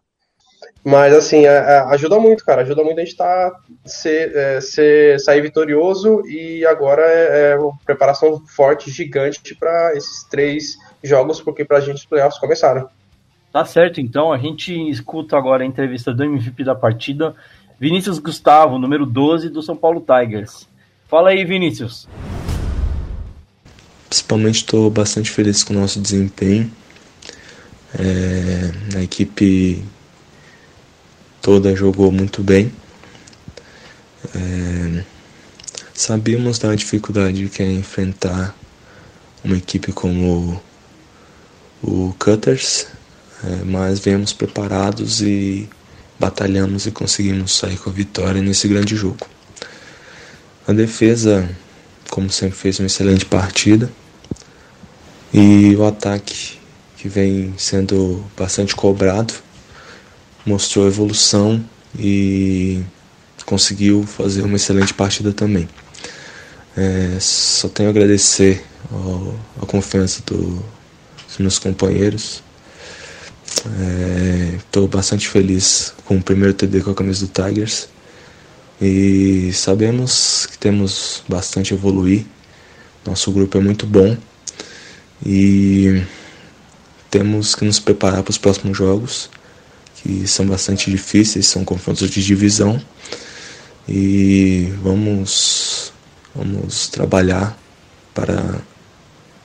Mas 0.83 1.13
assim, 1.13 1.45
é, 1.45 1.49
é, 1.49 1.79
ajuda 1.89 2.19
muito, 2.19 2.45
cara. 2.45 2.61
Ajuda 2.61 2.83
muito 2.83 2.99
a 2.99 3.03
gente 3.03 3.15
tá, 3.15 3.51
ser, 3.85 4.35
é, 4.35 4.61
ser, 4.61 5.19
sair 5.19 5.41
vitorioso 5.41 6.21
e 6.27 6.65
agora 6.65 7.01
é, 7.01 7.51
é 7.51 7.57
uma 7.57 7.77
preparação 7.85 8.41
forte, 8.45 8.91
gigante 8.91 9.55
para 9.55 9.95
esses 9.95 10.23
três 10.25 10.77
jogos, 11.03 11.41
porque 11.41 11.65
pra 11.65 11.79
gente 11.79 11.97
os 11.97 12.05
playoffs 12.05 12.39
começaram. 12.39 12.87
Tá 13.51 13.63
certo, 13.65 14.01
então. 14.01 14.33
A 14.33 14.37
gente 14.37 14.73
escuta 14.89 15.37
agora 15.37 15.63
a 15.63 15.65
entrevista 15.65 16.13
do 16.13 16.23
MVP 16.23 16.63
da 16.63 16.75
partida, 16.75 17.33
Vinícius 17.79 18.19
Gustavo, 18.19 18.77
número 18.77 19.05
12 19.05 19.49
do 19.49 19.61
São 19.61 19.75
Paulo 19.75 20.01
Tigers. 20.05 20.67
Fala 21.07 21.29
aí, 21.29 21.45
Vinícius. 21.45 22.09
Principalmente 24.09 24.55
estou 24.57 24.89
bastante 24.89 25.31
feliz 25.31 25.63
com 25.63 25.73
o 25.73 25.79
nosso 25.79 25.99
desempenho. 25.99 26.69
É, 27.97 28.97
a 28.97 29.01
equipe 29.01 29.83
toda 31.41 31.75
jogou 31.75 32.11
muito 32.11 32.41
bem. 32.41 32.71
É, 34.35 35.03
sabíamos 35.93 36.57
da 36.57 36.73
dificuldade 36.73 37.47
que 37.49 37.61
é 37.61 37.71
enfrentar 37.71 38.55
uma 39.43 39.57
equipe 39.57 39.91
como 39.91 40.61
o, 41.83 42.15
Cutters, 42.17 42.87
é, 43.43 43.63
mas 43.65 43.99
viemos 43.99 44.31
preparados 44.31 45.21
e 45.21 45.69
batalhamos 46.17 46.85
e 46.87 46.91
conseguimos 46.91 47.57
sair 47.57 47.77
com 47.77 47.89
a 47.89 47.93
vitória 47.93 48.41
nesse 48.41 48.67
grande 48.67 48.95
jogo. 48.95 49.27
A 50.65 50.71
defesa, 50.71 51.49
como 52.09 52.29
sempre, 52.29 52.57
fez 52.57 52.79
uma 52.79 52.87
excelente 52.87 53.25
partida 53.25 53.91
e 55.33 55.75
o 55.75 55.85
ataque, 55.85 56.57
que 57.03 57.09
vem 57.09 57.53
sendo 57.57 58.23
bastante 58.37 58.73
cobrado, 58.73 59.33
mostrou 60.45 60.87
evolução 60.87 61.61
e 61.99 62.81
conseguiu 63.45 64.03
fazer 64.03 64.41
uma 64.43 64.55
excelente 64.55 64.93
partida 64.93 65.33
também. 65.33 65.67
É, 66.77 67.17
só 67.19 67.67
tenho 67.67 67.89
a 67.89 67.91
agradecer 67.91 68.63
ao, 68.89 69.35
a 69.61 69.65
confiança 69.65 70.23
do, 70.25 70.63
dos 71.27 71.37
meus 71.39 71.59
companheiros. 71.59 72.41
Estou 74.57 74.85
é, 74.85 74.87
bastante 74.87 75.27
feliz 75.27 75.93
com 76.05 76.15
o 76.15 76.23
primeiro 76.23 76.53
TD 76.53 76.83
com 76.83 76.91
a 76.91 76.95
camisa 76.95 77.27
do 77.27 77.33
Tigers 77.33 77.89
e 78.81 79.51
sabemos 79.51 80.45
que 80.45 80.57
temos 80.57 81.21
bastante 81.27 81.73
a 81.73 81.75
evoluir. 81.75 82.25
Nosso 83.05 83.29
grupo 83.29 83.57
é 83.57 83.61
muito 83.61 83.85
bom 83.85 84.15
e 85.25 86.01
temos 87.13 87.53
que 87.53 87.63
nos 87.63 87.79
preparar 87.79 88.23
para 88.23 88.31
os 88.31 88.39
próximos 88.39 88.75
jogos 88.75 89.29
que 89.97 90.27
são 90.27 90.47
bastante 90.47 90.89
difíceis, 90.89 91.45
são 91.45 91.63
confrontos 91.63 92.09
de 92.09 92.25
divisão 92.25 92.81
e 93.87 94.73
vamos 94.81 95.93
vamos 96.33 96.87
trabalhar 96.89 97.55
para 98.15 98.61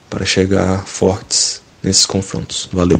para 0.08 0.24
chegar 0.24 0.86
fortes 0.86 1.62
nesses 1.82 2.06
confrontos. 2.06 2.70
Valeu. 2.72 2.98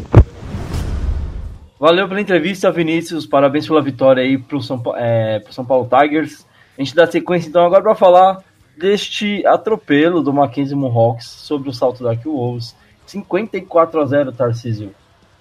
Valeu 1.80 2.06
pela 2.06 2.20
entrevista, 2.20 2.70
Vinícius. 2.70 3.25
Parabéns 3.25 3.66
pela 3.66 3.80
vitória 3.80 4.22
aí 4.22 4.37
pro 4.37 4.60
São, 4.60 4.82
é, 4.96 5.42
São 5.50 5.64
Paulo 5.64 5.88
Tigers. 5.88 6.44
A 6.76 6.82
gente 6.82 6.94
dá 6.94 7.10
sequência 7.10 7.48
então 7.48 7.64
agora 7.64 7.82
para 7.82 7.94
falar 7.94 8.44
deste 8.76 9.46
atropelo 9.46 10.22
do 10.22 10.30
Mackenzie 10.30 10.76
Mohawks 10.76 11.26
sobre 11.26 11.70
o 11.70 11.72
salto 11.72 12.04
da 12.04 12.12
Wolves. 12.12 12.76
54 13.10 14.00
a 14.00 14.06
0 14.06 14.32
Tarcísio. 14.32 14.94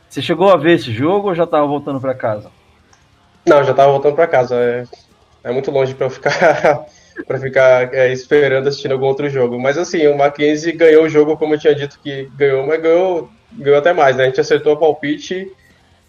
Você 0.10 0.22
chegou 0.22 0.50
a 0.50 0.58
ver 0.58 0.76
esse 0.76 0.92
jogo 0.92 1.30
ou 1.30 1.36
já 1.36 1.44
estava 1.44 1.68
voltando 1.68 2.00
para 2.00 2.14
casa? 2.14 2.50
Não, 3.46 3.64
já 3.64 3.72
estava 3.72 3.92
voltando 3.92 4.16
para 4.16 4.28
casa. 4.28 4.56
É, 4.56 4.84
é, 5.44 5.52
muito 5.52 5.70
longe 5.70 5.94
para 5.94 6.06
eu 6.06 6.10
ficar 6.10 6.86
para 7.28 7.40
ficar 7.40 7.94
é, 7.94 8.12
esperando 8.12 8.68
assistindo 8.68 8.94
algum 8.94 9.06
outro 9.06 9.30
jogo. 9.30 9.60
Mas 9.60 9.78
assim, 9.78 10.08
o 10.08 10.18
Mackenzie 10.18 10.72
ganhou 10.72 11.06
o 11.06 11.10
jogo 11.10 11.36
como 11.36 11.56
eu 11.56 11.60
tinha 11.60 11.76
dito 11.76 12.00
que 12.00 12.30
ganhou, 12.36 12.66
mas 12.66 12.82
ganhou, 12.82 13.30
ganhou 13.52 13.80
até 13.80 13.92
mais, 13.92 14.16
né? 14.16 14.24
A 14.24 14.28
gente 14.28 14.40
acertou 14.40 14.74
o 14.74 14.78
palpite, 14.78 15.52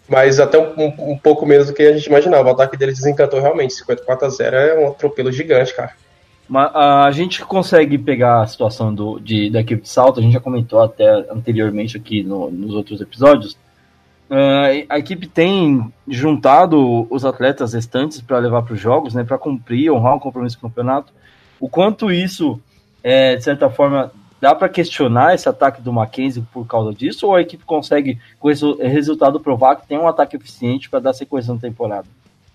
mas 0.08 0.38
até 0.38 0.58
um, 0.58 0.74
um, 0.78 1.12
um 1.12 1.18
pouco 1.18 1.44
menos 1.44 1.66
do 1.66 1.72
que 1.72 1.82
a 1.82 1.92
gente 1.92 2.06
imaginava. 2.06 2.48
O 2.48 2.52
ataque 2.52 2.76
dele 2.76 2.92
desencantou 2.92 3.40
realmente. 3.40 3.74
54 3.74 4.26
a 4.26 4.30
0 4.30 4.56
é 4.56 4.78
um 4.78 4.88
atropelo 4.88 5.32
gigante, 5.32 5.74
cara. 5.74 5.92
Mas 6.48 6.74
a 6.74 7.10
gente 7.10 7.44
consegue 7.44 7.98
pegar 7.98 8.42
a 8.42 8.46
situação 8.46 8.94
do, 8.94 9.18
de, 9.18 9.50
da 9.50 9.60
equipe 9.60 9.82
de 9.82 9.88
salto, 9.88 10.18
a 10.18 10.22
gente 10.22 10.32
já 10.32 10.40
comentou 10.40 10.80
até 10.80 11.30
anteriormente 11.30 11.96
aqui 11.96 12.22
no, 12.22 12.50
nos 12.50 12.74
outros 12.74 13.00
episódios, 13.00 13.56
Uh, 14.30 14.84
a 14.90 14.98
equipe 14.98 15.26
tem 15.26 15.90
juntado 16.06 17.06
os 17.10 17.24
atletas 17.24 17.72
restantes 17.72 18.20
para 18.20 18.38
levar 18.38 18.62
para 18.62 18.74
os 18.74 18.80
jogos, 18.80 19.14
né, 19.14 19.24
para 19.24 19.38
cumprir, 19.38 19.90
honrar 19.90 20.16
o 20.16 20.20
compromisso 20.20 20.58
com 20.58 20.66
o 20.66 20.70
campeonato. 20.70 21.14
O 21.58 21.66
quanto 21.66 22.12
isso, 22.12 22.60
é, 23.02 23.36
de 23.36 23.42
certa 23.42 23.70
forma, 23.70 24.12
dá 24.38 24.54
para 24.54 24.68
questionar 24.68 25.34
esse 25.34 25.48
ataque 25.48 25.80
do 25.80 25.94
Mackenzie 25.94 26.44
por 26.52 26.66
causa 26.66 26.92
disso, 26.92 27.26
ou 27.26 27.36
a 27.36 27.40
equipe 27.40 27.64
consegue, 27.64 28.18
com 28.38 28.50
esse 28.50 28.70
resultado, 28.74 29.40
provar 29.40 29.76
que 29.76 29.88
tem 29.88 29.98
um 29.98 30.06
ataque 30.06 30.36
eficiente 30.36 30.90
para 30.90 31.00
dar 31.00 31.14
sequência 31.14 31.54
na 31.54 31.58
temporada? 31.58 32.06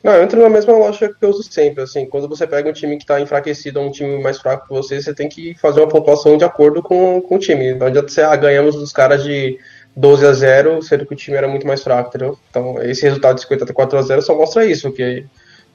Não, 0.04 0.12
eu 0.12 0.24
entro 0.24 0.42
na 0.42 0.50
mesma 0.50 0.74
lógica 0.74 1.08
que 1.08 1.24
eu 1.24 1.30
uso 1.30 1.44
sempre. 1.44 1.82
Assim, 1.82 2.06
quando 2.06 2.28
você 2.28 2.46
pega 2.46 2.70
um 2.70 2.74
time 2.74 2.98
que 2.98 3.04
está 3.04 3.22
enfraquecido 3.22 3.80
ou 3.80 3.88
um 3.88 3.92
time 3.92 4.22
mais 4.22 4.38
fraco 4.38 4.68
que 4.68 4.74
você, 4.74 5.02
você 5.02 5.14
tem 5.14 5.30
que 5.30 5.56
fazer 5.56 5.80
uma 5.80 5.88
pontuação 5.88 6.38
de 6.38 6.44
acordo 6.44 6.84
com, 6.84 7.22
com 7.22 7.36
o 7.36 7.40
time. 7.40 7.74
Não 7.74 7.88
adianta 7.88 8.10
você, 8.10 8.22
ah, 8.22 8.36
ganhamos 8.36 8.76
dos 8.76 8.92
caras 8.92 9.24
de 9.24 9.58
12 9.96 10.26
a 10.26 10.34
0, 10.34 10.82
sendo 10.82 11.06
que 11.06 11.14
o 11.14 11.16
time 11.16 11.38
era 11.38 11.48
muito 11.48 11.66
mais 11.66 11.82
fraco, 11.82 12.10
entendeu? 12.10 12.38
Então, 12.50 12.82
esse 12.82 13.04
resultado 13.04 13.36
de 13.36 13.44
54 13.44 13.98
a 13.98 14.02
0 14.02 14.22
só 14.22 14.36
mostra 14.36 14.66
isso, 14.66 14.92
que, 14.92 15.26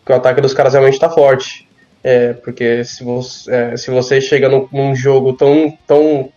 que 0.04 0.12
o 0.12 0.14
ataque 0.14 0.42
dos 0.42 0.52
caras 0.52 0.75
realmente 0.75 0.94
está 0.94 1.08
forte. 1.08 1.66
É, 2.04 2.35
porque 2.35 2.85
se 2.85 3.02
você, 3.02 3.50
é, 3.50 3.76
se 3.78 3.90
você 3.90 4.20
chega 4.20 4.49
num, 4.49 4.68
num, 4.70 4.94
jogo 4.94 5.32
tão, 5.32 5.76
tão 5.87 6.30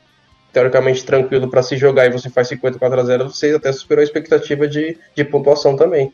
teoricamente 0.53 1.05
tranquilo 1.05 1.49
para 1.49 1.61
se 1.61 1.75
jogar 1.75 2.05
e 2.05 2.09
você 2.09 2.29
faz 2.29 2.47
54 2.47 2.99
a 2.99 3.03
0, 3.03 3.29
você 3.29 3.53
até 3.53 3.71
superou 3.73 4.01
a 4.01 4.05
expectativa 4.05 4.67
de, 4.67 4.97
de 5.13 5.23
pontuação 5.25 5.75
também. 5.75 6.11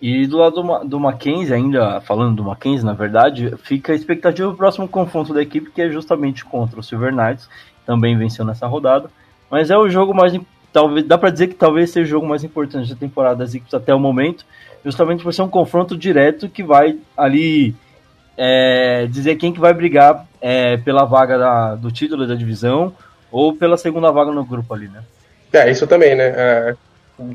E 0.00 0.26
do 0.26 0.36
lado 0.36 0.62
do, 0.62 0.84
do 0.84 1.00
Mackenzie, 1.00 1.54
ainda 1.54 2.00
falando 2.02 2.36
do 2.36 2.44
Mackenzie, 2.44 2.84
na 2.84 2.92
verdade, 2.92 3.54
fica 3.62 3.92
a 3.92 3.96
expectativa 3.96 4.50
do 4.50 4.56
próximo 4.56 4.86
confronto 4.86 5.32
da 5.32 5.42
equipe, 5.42 5.70
que 5.70 5.80
é 5.80 5.88
justamente 5.88 6.44
contra 6.44 6.78
o 6.78 6.82
Silver 6.82 7.14
Knights, 7.14 7.48
também 7.86 8.16
venceu 8.16 8.44
nessa 8.44 8.66
rodada. 8.66 9.08
Mas 9.50 9.70
é 9.70 9.78
o 9.78 9.88
jogo 9.88 10.14
mais 10.14 10.38
talvez 10.76 11.06
dá 11.06 11.16
para 11.16 11.30
dizer 11.30 11.46
que 11.46 11.54
talvez 11.54 11.90
seja 11.90 12.04
o 12.04 12.10
jogo 12.10 12.26
mais 12.26 12.44
importante 12.44 12.90
da 12.90 12.96
temporada 12.96 13.36
das 13.36 13.54
equipes 13.54 13.72
até 13.72 13.94
o 13.94 13.98
momento, 13.98 14.44
justamente 14.84 15.22
por 15.22 15.32
ser 15.32 15.40
um 15.40 15.48
confronto 15.48 15.96
direto 15.96 16.50
que 16.50 16.62
vai 16.62 16.98
ali 17.16 17.74
é, 18.36 19.06
dizer 19.06 19.36
quem 19.36 19.54
que 19.54 19.58
vai 19.58 19.72
brigar 19.72 20.26
é, 20.38 20.76
pela 20.76 21.06
vaga 21.06 21.38
da, 21.38 21.74
do 21.76 21.90
título 21.90 22.26
da 22.26 22.34
divisão 22.34 22.92
ou 23.32 23.54
pela 23.54 23.78
segunda 23.78 24.10
vaga 24.10 24.30
no 24.30 24.44
grupo 24.44 24.74
ali, 24.74 24.88
né? 24.88 25.02
É, 25.50 25.70
isso 25.70 25.86
também, 25.86 26.14
né? 26.14 26.34
É, 26.36 26.76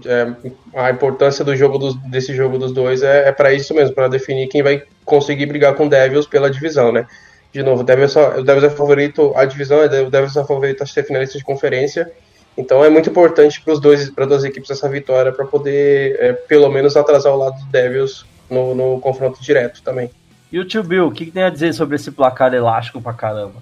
é, 0.06 0.52
a 0.76 0.92
importância 0.92 1.44
do 1.44 1.56
jogo 1.56 1.78
dos, 1.78 1.96
desse 2.10 2.34
jogo 2.34 2.58
dos 2.58 2.72
dois 2.72 3.02
é, 3.04 3.30
é 3.30 3.32
para 3.32 3.54
isso 3.54 3.74
mesmo, 3.74 3.96
para 3.96 4.08
definir 4.08 4.48
quem 4.48 4.62
vai 4.62 4.84
conseguir 5.06 5.46
brigar 5.46 5.76
com 5.76 5.86
o 5.86 5.90
Devils 5.90 6.28
pela 6.28 6.50
divisão, 6.50 6.92
né? 6.92 7.06
De 7.52 7.62
novo, 7.64 7.82
o 7.82 7.84
Devils, 7.84 8.16
o 8.16 8.44
Devils 8.44 8.64
é 8.64 8.70
favorito 8.70 9.34
a 9.36 9.46
divisão, 9.46 9.80
o 9.80 10.10
Devils 10.10 10.38
é 10.38 10.44
favorito 10.44 10.84
a 10.84 10.86
ser 10.86 11.04
finalista 11.04 11.38
de 11.38 11.44
conferência 11.44 12.12
então 12.58 12.84
é 12.84 12.90
muito 12.90 13.10
importante 13.10 13.62
para 13.62 13.74
os 13.74 13.80
dois, 13.80 14.10
para 14.10 14.26
duas 14.26 14.44
equipes 14.44 14.70
essa 14.70 14.90
vitória 14.90 15.32
para 15.32 15.46
poder 15.46 16.18
é, 16.20 16.34
pelo 16.34 16.70
menos 16.70 16.98
atrasar 16.98 17.34
o 17.34 17.38
lado 17.38 17.64
do 17.64 17.72
Devils 17.72 18.26
no, 18.50 18.76
no 18.76 19.00
confronto 19.00 19.42
direto 19.42 19.82
também. 19.82 20.10
E 20.52 20.60
o 20.60 20.66
tio 20.66 20.84
Bill, 20.84 21.08
o 21.08 21.12
que, 21.12 21.26
que, 21.26 21.32
tem 21.32 21.44
a 21.44 21.50
dizer 21.50 21.74
sobre 21.74 21.96
esse 21.96 22.12
placar 22.12 22.54
elástico 22.54 23.02
pra 23.02 23.14
caramba? 23.14 23.56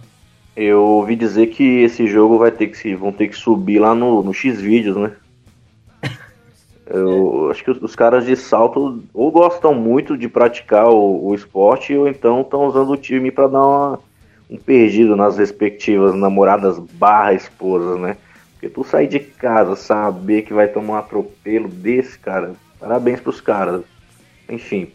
Eu 0.56 0.84
ouvi 0.84 1.16
dizer 1.16 1.48
que 1.48 1.84
esse 1.84 2.08
jogo 2.08 2.40
vai 2.40 2.52
ter 2.52 2.68
que 2.68 2.96
vão 2.96 3.12
ter 3.12 3.28
que 3.28 3.38
subir 3.38 3.80
lá 3.80 3.94
no, 3.94 4.24
no 4.24 4.34
X 4.34 4.60
vídeos, 4.60 4.98
né? 4.98 5.12
Eu 6.90 7.50
acho 7.52 7.64
que 7.64 7.70
os, 7.70 7.82
os, 7.82 7.96
caras 7.96 8.26
de 8.26 8.36
salto 8.36 9.04
ou 9.14 9.32
gostam 9.32 9.76
muito 9.76 10.18
de 10.18 10.28
praticar 10.28 10.88
o, 10.88 11.28
o 11.28 11.36
esporte 11.36 11.94
ou 11.96 12.08
então 12.08 12.42
estão 12.42 12.66
usando 12.66 12.92
o 12.92 12.98
time 12.98 13.30
para 13.30 13.48
dar 13.48 13.66
uma, 13.66 14.00
um 14.50 14.58
perdido 14.58 15.16
nas 15.16 15.38
respectivas 15.38 16.16
namoradas 16.16 16.80
barra 16.80 17.34
esposas, 17.34 18.00
né? 18.00 18.18
Porque 18.54 18.70
tu 18.70 18.84
sair 18.84 19.08
de 19.08 19.20
casa, 19.20 19.76
saber 19.76 20.42
que 20.42 20.54
vai 20.54 20.68
tomar 20.68 20.94
um 20.94 20.98
atropelo 20.98 21.70
desse, 21.70 22.18
cara, 22.18 22.54
parabéns 22.80 23.20
pros 23.20 23.40
caras. 23.40 23.84
Enfim, 24.50 24.88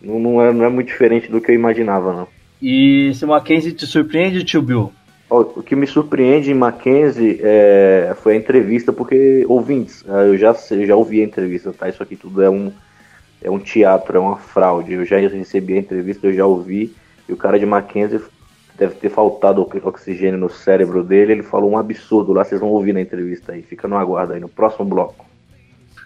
não, 0.00 0.18
não, 0.18 0.42
é, 0.42 0.52
não 0.52 0.64
é 0.64 0.68
muito 0.70 0.88
diferente 0.88 1.30
do 1.30 1.40
que 1.40 1.50
eu 1.50 1.54
imaginava, 1.54 2.14
não. 2.14 2.28
E 2.60 3.12
se 3.14 3.24
o 3.24 3.28
Mackenzie 3.28 3.72
te 3.72 3.86
surpreende, 3.86 4.42
tio 4.42 4.62
Bill, 4.62 4.92
O 5.32 5.62
que 5.62 5.74
me 5.74 5.86
surpreende 5.86 6.50
em 6.50 6.54
Mackenzie 6.54 7.40
é, 7.42 8.14
foi 8.20 8.34
a 8.34 8.36
entrevista, 8.36 8.92
porque 8.92 9.46
ouvintes, 9.48 10.04
ah, 10.06 10.24
eu 10.24 10.36
já, 10.36 10.54
eu 10.70 10.86
já 10.86 10.94
ouvi 10.94 11.22
a 11.22 11.24
entrevista, 11.24 11.72
tá? 11.72 11.88
Isso 11.88 12.02
aqui 12.02 12.16
tudo 12.16 12.42
é 12.42 12.50
um, 12.50 12.70
é 13.40 13.50
um 13.50 13.58
teatro, 13.58 14.18
é 14.18 14.20
uma 14.20 14.36
fraude. 14.36 14.92
Eu 14.92 15.06
já 15.06 15.16
recebi 15.16 15.72
a 15.72 15.78
entrevista, 15.78 16.26
eu 16.26 16.34
já 16.34 16.44
ouvi, 16.44 16.94
e 17.26 17.32
o 17.32 17.36
cara 17.36 17.58
de 17.58 17.64
Mackenzie 17.64 18.20
deve 18.76 18.96
ter 18.96 19.08
faltado 19.08 19.66
oxigênio 19.84 20.38
no 20.38 20.50
cérebro 20.50 21.02
dele. 21.02 21.32
Ele 21.32 21.42
falou 21.42 21.70
um 21.70 21.78
absurdo 21.78 22.34
lá, 22.34 22.44
vocês 22.44 22.60
vão 22.60 22.68
ouvir 22.68 22.92
na 22.92 23.00
entrevista 23.00 23.52
aí. 23.52 23.62
Fica 23.62 23.88
no 23.88 23.96
aguardo 23.96 24.34
aí, 24.34 24.40
no 24.40 24.50
próximo 24.50 24.84
bloco. 24.84 25.24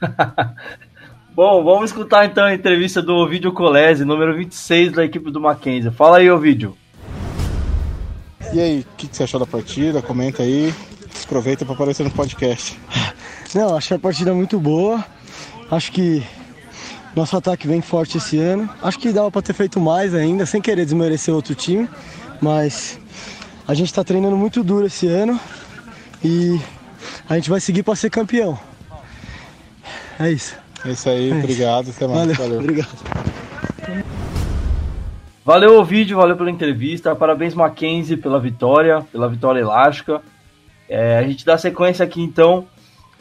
Bom, 1.35 1.65
vamos 1.65 1.91
escutar 1.91 2.25
então 2.27 2.45
a 2.45 2.55
entrevista 2.55 3.03
do 3.03 3.15
Ovidio 3.15 3.53
Colese, 3.53 4.05
número 4.05 4.37
26 4.37 4.93
da 4.93 5.05
equipe 5.05 5.33
do 5.33 5.41
Mackenzie. 5.41 5.91
Fala 5.91 6.19
aí, 6.19 6.31
Ovidio. 6.31 6.77
E 8.53 8.61
aí, 8.61 8.81
o 8.81 8.97
que, 8.97 9.09
que, 9.09 9.17
você 9.17 9.25
achou 9.25 9.41
da 9.41 9.47
partida? 9.47 10.01
Comenta 10.01 10.43
aí. 10.43 10.73
Aproveita 11.25 11.65
para 11.65 11.75
aparecer 11.75 12.05
no 12.05 12.11
podcast. 12.11 12.79
Não, 13.55 13.77
achei 13.77 13.97
a 13.97 14.01
partida 14.01 14.33
muito 14.33 14.61
boa. 14.61 15.05
Acho 15.71 15.91
que 15.91 16.23
nosso 17.15 17.37
ataque 17.37 17.67
vem 17.67 17.81
forte 17.81 18.19
esse 18.19 18.39
ano. 18.39 18.69
Acho 18.83 18.99
que 18.99 19.13
dava 19.13 19.31
para 19.31 19.43
ter 19.43 19.53
feito 19.53 19.81
mais 19.81 20.15
ainda, 20.15 20.47
sem 20.47 20.61
querer 20.61 20.85
desmerecer 20.85 21.35
outro 21.35 21.55
time. 21.55 21.89
Mas 22.41 22.99
a 23.67 23.75
gente 23.75 23.89
está 23.89 24.05
treinando 24.05 24.37
muito 24.37 24.63
duro 24.63 24.87
esse 24.87 25.09
ano 25.09 25.41
e 26.23 26.61
a 27.29 27.35
gente 27.35 27.51
vai 27.51 27.61
seguir 27.61 27.83
para 27.83 27.97
ser 27.97 28.11
campeão. 28.11 28.59
É 30.19 30.31
isso. 30.31 30.55
É 30.85 30.91
isso 30.91 31.09
aí, 31.09 31.31
é 31.31 31.35
obrigado. 31.35 31.91
Até 31.91 32.07
mais. 32.07 32.21
Valeu, 32.21 32.35
Valeu. 32.37 32.61
Obrigado. 32.61 33.36
Valeu 35.47 35.79
o 35.79 35.85
vídeo, 35.85 36.17
valeu 36.17 36.37
pela 36.37 36.51
entrevista. 36.51 37.15
Parabéns, 37.15 37.55
Mackenzie, 37.55 38.17
pela 38.17 38.41
vitória, 38.41 39.07
pela 39.13 39.29
vitória 39.29 39.61
elástica. 39.61 40.21
É, 40.89 41.19
a 41.19 41.23
gente 41.23 41.47
dá 41.47 41.57
sequência 41.57 42.05
aqui 42.05 42.21
então. 42.21 42.67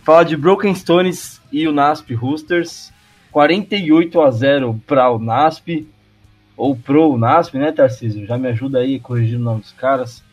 Fala 0.01 0.25
de 0.25 0.35
Broken 0.35 0.73
Stones 0.73 1.39
e 1.51 1.67
o 1.67 1.71
NASP 1.71 2.15
Roosters. 2.15 2.91
48 3.31 4.21
a 4.21 4.31
0 4.31 4.81
para 4.87 5.11
o 5.11 5.19
NASP. 5.19 5.87
Ou 6.57 6.75
pro 6.75 7.15
NASP, 7.15 7.59
né, 7.59 7.71
Tarcísio? 7.71 8.25
Já 8.25 8.39
me 8.39 8.47
ajuda 8.47 8.79
aí 8.79 8.99
corrigindo 8.99 9.41
o 9.41 9.45
nome 9.45 9.61
dos 9.61 9.73
caras. 9.73 10.23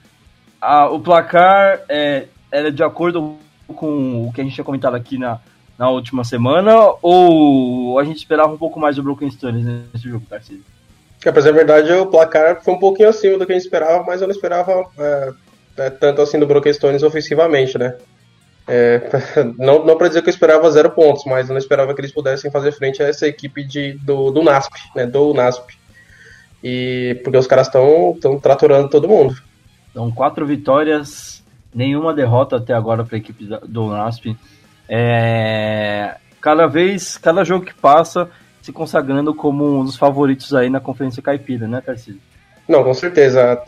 Ah, 0.63 0.89
o 0.89 0.99
placar 0.99 1.83
é, 1.91 2.27
era 2.51 2.73
de 2.73 2.83
acordo 2.83 3.37
com 3.67 4.27
o 4.27 4.33
que 4.33 4.41
a 4.41 4.45
gente 4.45 4.55
tinha 4.55 4.65
comentado 4.65 4.95
aqui 4.95 5.19
na, 5.19 5.41
na 5.77 5.91
última 5.91 6.25
semana? 6.25 6.73
Ou 7.03 7.99
a 7.99 8.05
gente 8.05 8.17
esperava 8.17 8.51
um 8.51 8.57
pouco 8.57 8.81
mais 8.81 8.97
do 8.97 9.03
Broken 9.03 9.31
Stones 9.31 9.63
nesse 9.93 10.09
jogo, 10.09 10.25
Tarcísio? 10.25 10.72
É, 11.25 11.31
pra 11.31 11.41
dizer 11.41 11.53
verdade, 11.53 11.93
o 11.93 12.07
placar 12.07 12.63
foi 12.63 12.75
um 12.75 12.79
pouquinho 12.79 13.09
acima 13.09 13.39
do 13.39 13.47
que 13.47 13.53
a 13.53 13.55
gente 13.55 13.65
esperava, 13.65 14.03
mas 14.05 14.21
eu 14.21 14.27
não 14.27 14.35
esperava 14.35 14.85
é, 14.99 15.33
é, 15.77 15.91
tanto 15.91 16.21
assim 16.21 16.39
do 16.39 16.47
Broken 16.47 16.73
Stones 16.73 17.03
ofensivamente, 17.03 17.79
né? 17.79 17.97
É, 18.67 19.01
não, 19.57 19.85
não 19.85 19.97
para 19.97 20.09
dizer 20.09 20.23
que 20.23 20.29
eu 20.29 20.33
esperava 20.33 20.71
zero 20.71 20.91
pontos, 20.91 21.25
mas 21.25 21.49
eu 21.49 21.53
não 21.53 21.61
esperava 21.61 21.95
que 21.95 22.01
eles 22.01 22.13
pudessem 22.13 22.51
fazer 22.51 22.73
frente 22.73 23.03
a 23.03 23.09
essa 23.09 23.27
equipe 23.27 23.65
de, 23.65 23.93
do, 23.99 24.31
do 24.31 24.43
NASP, 24.43 24.73
né? 24.97 25.07
Do 25.07 25.33
NASP. 25.33 25.79
E 26.63 27.21
porque 27.23 27.39
os 27.39 27.47
caras 27.47 27.69
estão 27.69 28.19
tratorando 28.41 28.89
todo 28.89 29.09
mundo. 29.09 29.37
Então, 29.91 30.11
quatro 30.11 30.47
vitórias, 30.47 31.45
nenhuma 31.75 32.15
derrota 32.15 32.57
até 32.57 32.73
agora 32.73 33.05
para 33.05 33.17
a 33.17 33.19
equipe 33.19 33.49
do 33.69 33.89
NASP. 33.89 34.37
É, 34.89 36.17
cada 36.41 36.67
vez, 36.67 37.17
cada 37.17 37.45
jogo 37.45 37.65
que 37.65 37.75
passa, 37.75 38.29
se 38.63 38.73
consagrando 38.73 39.35
como 39.35 39.81
um 39.81 39.85
dos 39.85 39.97
favoritos 39.97 40.55
aí 40.55 40.71
na 40.71 40.81
Conferência 40.81 41.23
Caipira, 41.23 41.67
né, 41.67 41.83
Tarcísio? 41.85 42.21
Não, 42.69 42.85
com 42.85 42.95
certeza. 42.95 43.61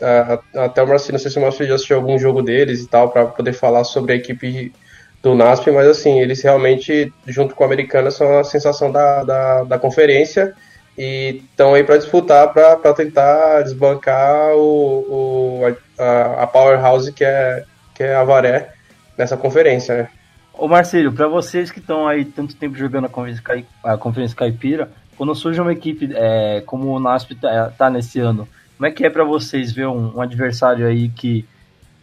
Até 0.55 0.81
o 0.81 0.87
Marcinho, 0.87 1.13
não 1.13 1.19
sei 1.19 1.29
se 1.29 1.37
o 1.37 1.41
Marcinho 1.41 1.67
já 1.67 1.75
assistiu 1.75 1.97
algum 1.97 2.17
jogo 2.17 2.41
deles 2.41 2.81
e 2.81 2.87
tal, 2.87 3.09
para 3.09 3.25
poder 3.25 3.53
falar 3.53 3.83
sobre 3.83 4.13
a 4.13 4.15
equipe 4.15 4.73
do 5.21 5.35
NASP, 5.35 5.71
mas 5.71 5.87
assim, 5.87 6.19
eles 6.19 6.41
realmente, 6.41 7.11
junto 7.27 7.55
com 7.55 7.63
a 7.63 7.67
Americana, 7.67 8.09
são 8.09 8.39
a 8.39 8.43
sensação 8.43 8.91
da, 8.91 9.23
da, 9.23 9.63
da 9.63 9.79
conferência 9.79 10.53
e 10.97 11.41
estão 11.49 11.73
aí 11.73 11.83
para 11.83 11.97
disputar, 11.97 12.53
para 12.53 12.93
tentar 12.93 13.63
desbancar 13.63 14.55
o, 14.55 14.61
o 15.09 15.75
a, 15.99 16.43
a, 16.43 16.47
powerhouse 16.47 17.11
que 17.11 17.25
é, 17.25 17.63
que 17.93 18.03
é 18.03 18.15
a 18.15 18.23
Varé 18.23 18.69
nessa 19.17 19.35
conferência, 19.35 19.95
né? 19.97 20.09
Ô 20.57 20.69
Marcelo, 20.69 21.11
para 21.11 21.27
vocês 21.27 21.69
que 21.69 21.79
estão 21.79 22.07
aí 22.07 22.23
tanto 22.23 22.55
tempo 22.55 22.77
jogando 22.77 23.05
a 23.05 23.09
Conferência, 23.09 23.43
a 23.83 23.97
Conferência 23.97 24.37
Caipira, 24.37 24.89
quando 25.17 25.35
surge 25.35 25.59
uma 25.59 25.73
equipe 25.73 26.09
é, 26.13 26.61
como 26.65 26.95
o 26.95 26.99
NASP 26.99 27.35
tá, 27.35 27.71
tá, 27.71 27.89
nesse 27.89 28.19
ano, 28.19 28.47
como 28.77 28.87
é 28.87 28.91
que 28.91 29.05
é 29.05 29.09
para 29.09 29.25
vocês 29.25 29.73
ver 29.73 29.87
um, 29.87 30.15
um, 30.15 30.21
adversário 30.21 30.87
aí 30.87 31.09
que 31.09 31.45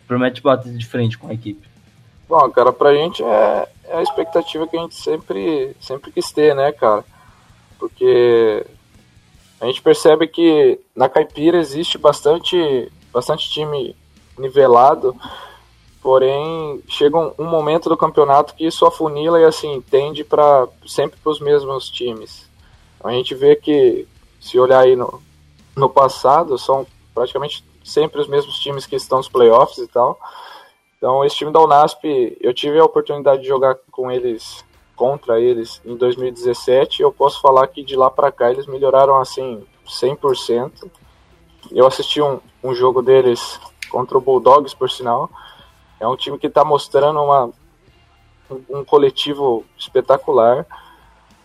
promete 0.06 0.42
bater 0.42 0.72
de 0.74 0.86
frente 0.86 1.16
com 1.16 1.28
a 1.28 1.34
equipe? 1.34 1.66
Bom, 2.28 2.50
cara, 2.50 2.72
pra 2.72 2.94
gente 2.94 3.22
é, 3.22 3.68
é 3.88 3.96
a 3.98 4.02
expectativa 4.02 4.66
que 4.66 4.76
a 4.76 4.82
gente 4.82 4.96
sempre, 4.96 5.74
sempre 5.80 6.12
quis 6.12 6.30
ter, 6.30 6.54
né, 6.54 6.72
cara? 6.72 7.04
Porque 7.78 8.66
a 9.60 9.66
gente 9.66 9.80
percebe 9.80 10.26
que 10.26 10.78
na 10.94 11.08
Caipira 11.08 11.56
existe 11.56 11.96
bastante, 11.96 12.92
bastante 13.12 13.48
time 13.48 13.96
nivelado 14.38 15.16
Porém, 16.02 16.82
chega 16.88 17.16
um, 17.16 17.32
um, 17.38 17.44
momento 17.44 17.88
do 17.88 17.96
campeonato 17.96 18.54
que 18.54 18.66
isso 18.66 18.84
afunila 18.84 19.40
e 19.40 19.44
assim 19.44 19.80
tende 19.88 20.24
para 20.24 20.66
sempre 20.84 21.18
para 21.22 21.30
os 21.30 21.40
mesmos 21.40 21.88
times. 21.88 22.50
A 23.02 23.12
gente 23.12 23.34
vê 23.36 23.54
que 23.54 24.06
se 24.40 24.58
olhar 24.58 24.80
aí 24.80 24.96
no, 24.96 25.22
no 25.76 25.88
passado, 25.88 26.58
são 26.58 26.84
praticamente 27.14 27.64
sempre 27.84 28.20
os 28.20 28.26
mesmos 28.26 28.58
times 28.58 28.84
que 28.84 28.96
estão 28.96 29.18
nos 29.18 29.28
playoffs 29.28 29.78
e 29.78 29.86
tal. 29.86 30.18
Então, 30.96 31.24
esse 31.24 31.36
time 31.36 31.52
da 31.52 31.60
Unasp, 31.60 32.04
eu 32.40 32.52
tive 32.52 32.78
a 32.78 32.84
oportunidade 32.84 33.42
de 33.42 33.48
jogar 33.48 33.76
com 33.90 34.10
eles, 34.10 34.64
contra 34.96 35.40
eles, 35.40 35.80
em 35.84 35.96
2017. 35.96 37.02
Eu 37.02 37.12
posso 37.12 37.40
falar 37.40 37.66
que 37.68 37.82
de 37.82 37.96
lá 37.96 38.10
para 38.10 38.30
cá 38.30 38.50
eles 38.50 38.66
melhoraram 38.66 39.16
assim 39.16 39.64
100%. 39.86 40.90
Eu 41.70 41.86
assisti 41.86 42.20
um, 42.20 42.40
um 42.62 42.74
jogo 42.74 43.02
deles 43.02 43.60
contra 43.90 44.16
o 44.16 44.20
Bulldogs, 44.20 44.74
por 44.74 44.90
sinal. 44.90 45.28
É 46.02 46.08
um 46.08 46.16
time 46.16 46.36
que 46.36 46.48
está 46.48 46.64
mostrando 46.64 47.22
uma, 47.22 47.48
um, 48.70 48.84
coletivo 48.84 49.64
espetacular. 49.78 50.66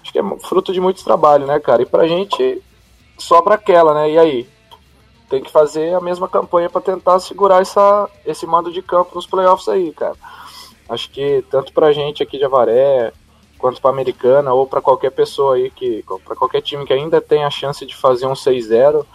Acho 0.02 0.12
que 0.12 0.17
é 0.17 0.39
fruto 0.39 0.74
de 0.74 0.82
muito 0.82 1.04
trabalho, 1.04 1.46
né, 1.46 1.60
cara? 1.60 1.84
E 1.84 1.86
pra 1.86 2.08
gente 2.08 2.60
sobra 3.20 3.54
aquela, 3.54 3.93
né? 3.93 4.10
E 4.10 4.17
aí? 4.17 4.50
Tem 5.30 5.43
que 5.43 5.52
fazer 5.52 5.93
a 5.93 6.02
mesma 6.02 6.28
campanha 6.28 6.72
para 6.72 6.82
tentar 6.82 7.20
segurar 7.20 7.62
essa, 7.62 8.10
esse 8.26 8.48
mando 8.48 8.72
de 8.72 8.82
campo 8.82 9.13
nos 9.13 9.28
playoffs 9.28 9.67
aí, 9.67 9.91
cara. 9.91 10.15
Acho 10.89 11.12
que 11.12 11.46
tanto 11.52 11.72
pra 11.72 11.93
gente 11.93 12.24
aqui 12.24 12.39
de 12.39 12.46
Avaré, 12.46 13.13
quanto 13.60 13.80
pra 13.80 13.91
Americana, 13.91 14.54
ou 14.54 14.65
para 14.65 14.82
qualquer 14.82 15.12
pessoa 15.12 15.54
aí 15.54 15.70
que. 15.70 16.04
para 16.26 16.36
qualquer 16.36 16.62
time 16.62 16.84
que 16.84 16.93
ainda 16.93 17.22
tem 17.22 17.43
a 17.43 17.52
chance 17.52 17.86
de 17.86 17.96
fazer 17.96 18.26
um 18.26 18.34
6-0 18.34 19.06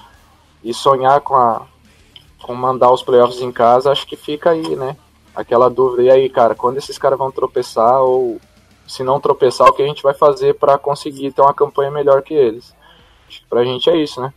e 0.62 0.72
sonhar 0.72 1.20
com 1.20 1.34
a. 1.34 1.62
com 2.40 2.54
mandar 2.54 2.92
os 2.92 3.02
playoffs 3.02 3.40
em 3.40 3.50
casa, 3.50 3.90
acho 3.90 4.06
que 4.06 4.14
fica 4.14 4.50
aí, 4.50 4.76
né? 4.76 4.96
Aquela 5.34 5.68
dúvida, 5.68 6.02
e 6.02 6.10
aí, 6.10 6.28
cara, 6.28 6.54
quando 6.54 6.76
esses 6.76 6.98
caras 6.98 7.18
vão 7.18 7.30
tropeçar 7.30 8.00
ou 8.00 8.40
se 8.86 9.02
não 9.02 9.20
tropeçar, 9.20 9.68
o 9.68 9.72
que 9.72 9.82
a 9.82 9.86
gente 9.86 10.02
vai 10.02 10.14
fazer 10.14 10.54
para 10.54 10.76
conseguir 10.78 11.32
ter 11.32 11.40
uma 11.40 11.54
campanha 11.54 11.90
melhor 11.90 12.22
que 12.22 12.34
eles? 12.34 12.74
Acho 13.28 13.40
que 13.40 13.46
pra 13.46 13.64
gente 13.64 13.88
é 13.88 13.96
isso, 13.96 14.20
né? 14.20 14.32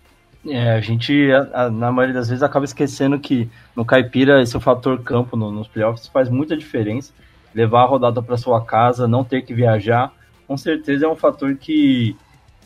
É, 0.48 0.72
a 0.74 0.80
gente, 0.80 1.32
a, 1.32 1.66
a, 1.66 1.70
na 1.70 1.92
maioria 1.92 2.14
das 2.14 2.30
vezes, 2.30 2.44
acaba 2.44 2.66
esquecendo 2.66 3.20
que 3.20 3.50
no 3.76 3.84
Caipira 3.84 4.42
esse 4.42 4.56
é 4.56 4.60
fator 4.60 5.02
campo 5.02 5.36
no, 5.36 5.52
nos 5.52 5.68
playoffs 5.68 6.08
faz 6.08 6.30
muita 6.30 6.56
diferença. 6.56 7.12
Levar 7.54 7.82
a 7.82 7.86
rodada 7.86 8.22
para 8.22 8.38
sua 8.38 8.64
casa, 8.64 9.08
não 9.08 9.24
ter 9.24 9.42
que 9.42 9.54
viajar, 9.54 10.12
com 10.48 10.58
certeza 10.58 11.06
é 11.06 11.10
um 11.10 11.16
fator 11.16 11.56
que 11.56 12.16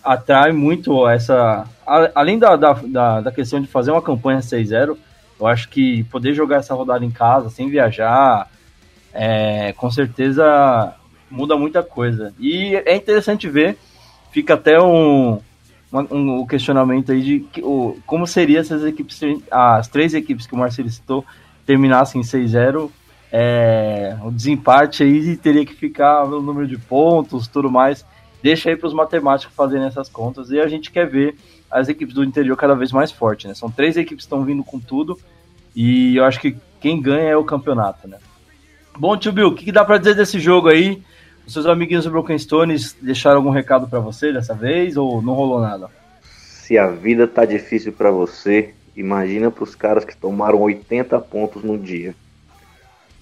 atrai 0.04 0.52
muito 0.52 1.08
essa. 1.08 1.65
A, 1.86 2.12
além 2.15 2.38
da, 2.38 2.56
da, 2.56 3.22
da, 3.22 3.32
questão 3.32 3.62
de 3.62 3.68
fazer 3.68 3.92
uma 3.92 4.02
campanha 4.02 4.39
6-0, 4.39 4.98
eu 5.39 5.47
acho 5.47 5.69
que 5.69 6.04
poder 6.06 6.34
jogar 6.34 6.58
essa 6.58 6.73
rodada 6.73 7.06
em 7.06 7.12
casa, 7.12 7.49
sem 7.49 7.69
viajar, 7.69 8.49
é, 9.13 9.73
com 9.73 9.89
certeza 9.89 10.93
muda 11.30 11.56
muita 11.56 11.82
coisa. 11.82 12.34
E 12.39 12.75
é 12.75 12.95
interessante 12.95 13.47
ver, 13.49 13.78
fica 14.32 14.56
até 14.56 14.82
um, 14.82 15.39
um, 15.91 16.39
um 16.41 16.47
questionamento 16.47 17.12
aí 17.12 17.21
de 17.21 17.39
que, 17.39 17.62
o, 17.62 17.97
como 18.06 18.28
seria 18.28 18.63
se 18.63 18.73
as 18.73 18.84
equipes, 18.84 19.19
as 19.49 19.88
três 19.88 20.13
equipes 20.13 20.45
que 20.45 20.54
o 20.54 20.58
Marcelo 20.58 20.89
citou, 20.89 21.25
terminassem 21.65 22.21
6-0. 22.21 22.89
É, 23.32 24.17
o 24.23 24.32
desempate 24.32 25.04
aí 25.04 25.38
teria 25.38 25.63
que 25.63 25.73
ficar 25.75 26.25
no 26.25 26.41
número 26.41 26.67
de 26.67 26.78
pontos, 26.78 27.47
tudo 27.47 27.69
mais. 27.69 28.06
Deixa 28.41 28.69
aí 28.69 28.75
para 28.75 28.88
os 28.88 28.93
matemáticos 28.93 29.56
fazerem 29.56 29.86
essas 29.86 30.08
contas 30.08 30.49
e 30.49 30.60
a 30.60 30.67
gente 30.67 30.91
quer 30.91 31.08
ver 31.08 31.36
as 31.69 31.89
equipes 31.89 32.15
do 32.15 32.23
interior 32.23 32.56
cada 32.56 32.73
vez 32.73 32.91
mais 32.91 33.12
fortes, 33.12 33.47
né? 33.47 33.54
São 33.54 33.69
três 33.69 33.97
equipes 33.97 34.25
que 34.25 34.28
estão 34.28 34.43
vindo 34.43 34.63
com 34.63 34.80
tudo 34.80 35.19
e 35.75 36.15
eu 36.17 36.23
acho 36.23 36.39
que 36.39 36.56
quem 36.80 37.02
ganha 37.02 37.30
é 37.30 37.38
o 37.38 37.43
campeonato, 37.43 38.08
né? 38.08 38.17
Bom, 38.97 39.17
tio 39.17 39.32
Bill, 39.32 39.47
o 39.47 39.56
que, 39.56 39.65
que 39.65 39.71
dá 39.71 39.86
para 39.86 39.97
dizer 39.97 40.15
desse 40.15 40.39
jogo 40.39 40.69
aí? 40.69 41.02
Os 41.45 41.54
seus 41.54 41.65
amiguinhos 41.65 42.06
do 42.06 42.12
Broken 42.12 42.38
Stones 42.38 42.95
deixaram 43.02 43.38
algum 43.38 43.49
recado 43.49 43.88
para 43.88 43.99
você 43.99 44.32
dessa 44.32 44.54
vez 44.54 44.97
ou 44.97 45.21
não 45.21 45.34
rolou 45.34 45.60
nada? 45.60 45.89
Se 46.21 46.78
a 46.78 46.88
vida 46.88 47.28
tá 47.28 47.45
difícil 47.45 47.91
para 47.91 48.12
você, 48.12 48.73
imagina 48.95 49.49
para 49.49 49.63
os 49.63 49.73
caras 49.73 50.06
que 50.06 50.15
tomaram 50.15 50.60
80 50.62 51.19
pontos 51.21 51.63
no 51.63 51.78
dia. 51.78 52.13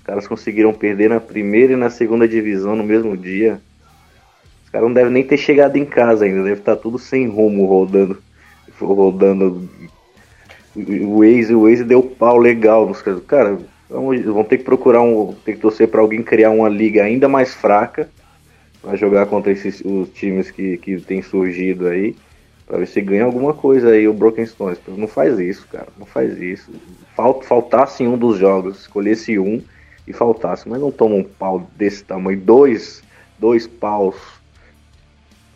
caras 0.03 0.27
conseguiram 0.27 0.73
perder 0.73 1.09
na 1.09 1.19
primeira 1.19 1.73
e 1.73 1.77
na 1.77 1.89
segunda 1.89 2.27
divisão 2.27 2.75
no 2.75 2.83
mesmo 2.83 3.15
dia. 3.15 3.61
Os 4.77 4.79
caras 4.79 4.87
não 4.89 4.93
devem 4.93 5.11
nem 5.11 5.23
ter 5.23 5.37
chegado 5.37 5.75
em 5.75 5.85
casa 5.85 6.25
ainda, 6.25 6.43
deve 6.43 6.59
estar 6.59 6.75
tudo 6.75 6.99
sem 6.99 7.27
rumo 7.27 7.65
rodando. 7.65 8.21
Rodando. 8.79 9.67
O 10.75 11.19
Waze, 11.19 11.55
o 11.55 11.63
Waze 11.63 11.83
deu 11.83 12.03
pau 12.03 12.37
legal 12.37 12.87
nos 12.87 13.01
caras. 13.01 13.23
Cara, 13.25 13.57
vão 13.89 14.43
ter 14.43 14.59
que 14.59 14.63
procurar 14.63 15.01
um. 15.01 15.33
Ter 15.43 15.53
que 15.53 15.61
torcer 15.61 15.87
para 15.87 16.01
alguém 16.01 16.21
criar 16.21 16.51
uma 16.51 16.69
liga 16.69 17.03
ainda 17.03 17.27
mais 17.27 17.55
fraca 17.55 18.07
para 18.79 18.95
jogar 18.95 19.25
contra 19.25 19.51
esses 19.51 19.81
os 19.83 20.09
times 20.09 20.51
que, 20.51 20.77
que 20.77 20.99
tem 21.01 21.23
surgido 21.23 21.87
aí. 21.87 22.15
Pra 22.67 22.77
ver 22.77 22.87
se 22.87 23.01
ganha 23.01 23.23
alguma 23.23 23.53
coisa 23.53 23.89
aí 23.89 24.07
o 24.07 24.13
Broken 24.13 24.45
Stones. 24.45 24.77
Não 24.87 25.07
faz 25.07 25.39
isso, 25.39 25.67
cara. 25.71 25.87
Não 25.97 26.05
faz 26.05 26.39
isso. 26.39 26.69
Falt, 27.15 27.43
faltasse 27.45 28.05
um 28.05 28.17
dos 28.17 28.37
jogos, 28.37 28.81
escolhesse 28.81 29.39
um 29.39 29.59
e 30.07 30.13
faltasse. 30.13 30.69
Mas 30.69 30.79
não 30.79 30.91
toma 30.91 31.15
um 31.15 31.23
pau 31.23 31.67
desse 31.75 32.03
tamanho. 32.03 32.39
Dois, 32.39 33.01
dois 33.39 33.65
paus. 33.65 34.36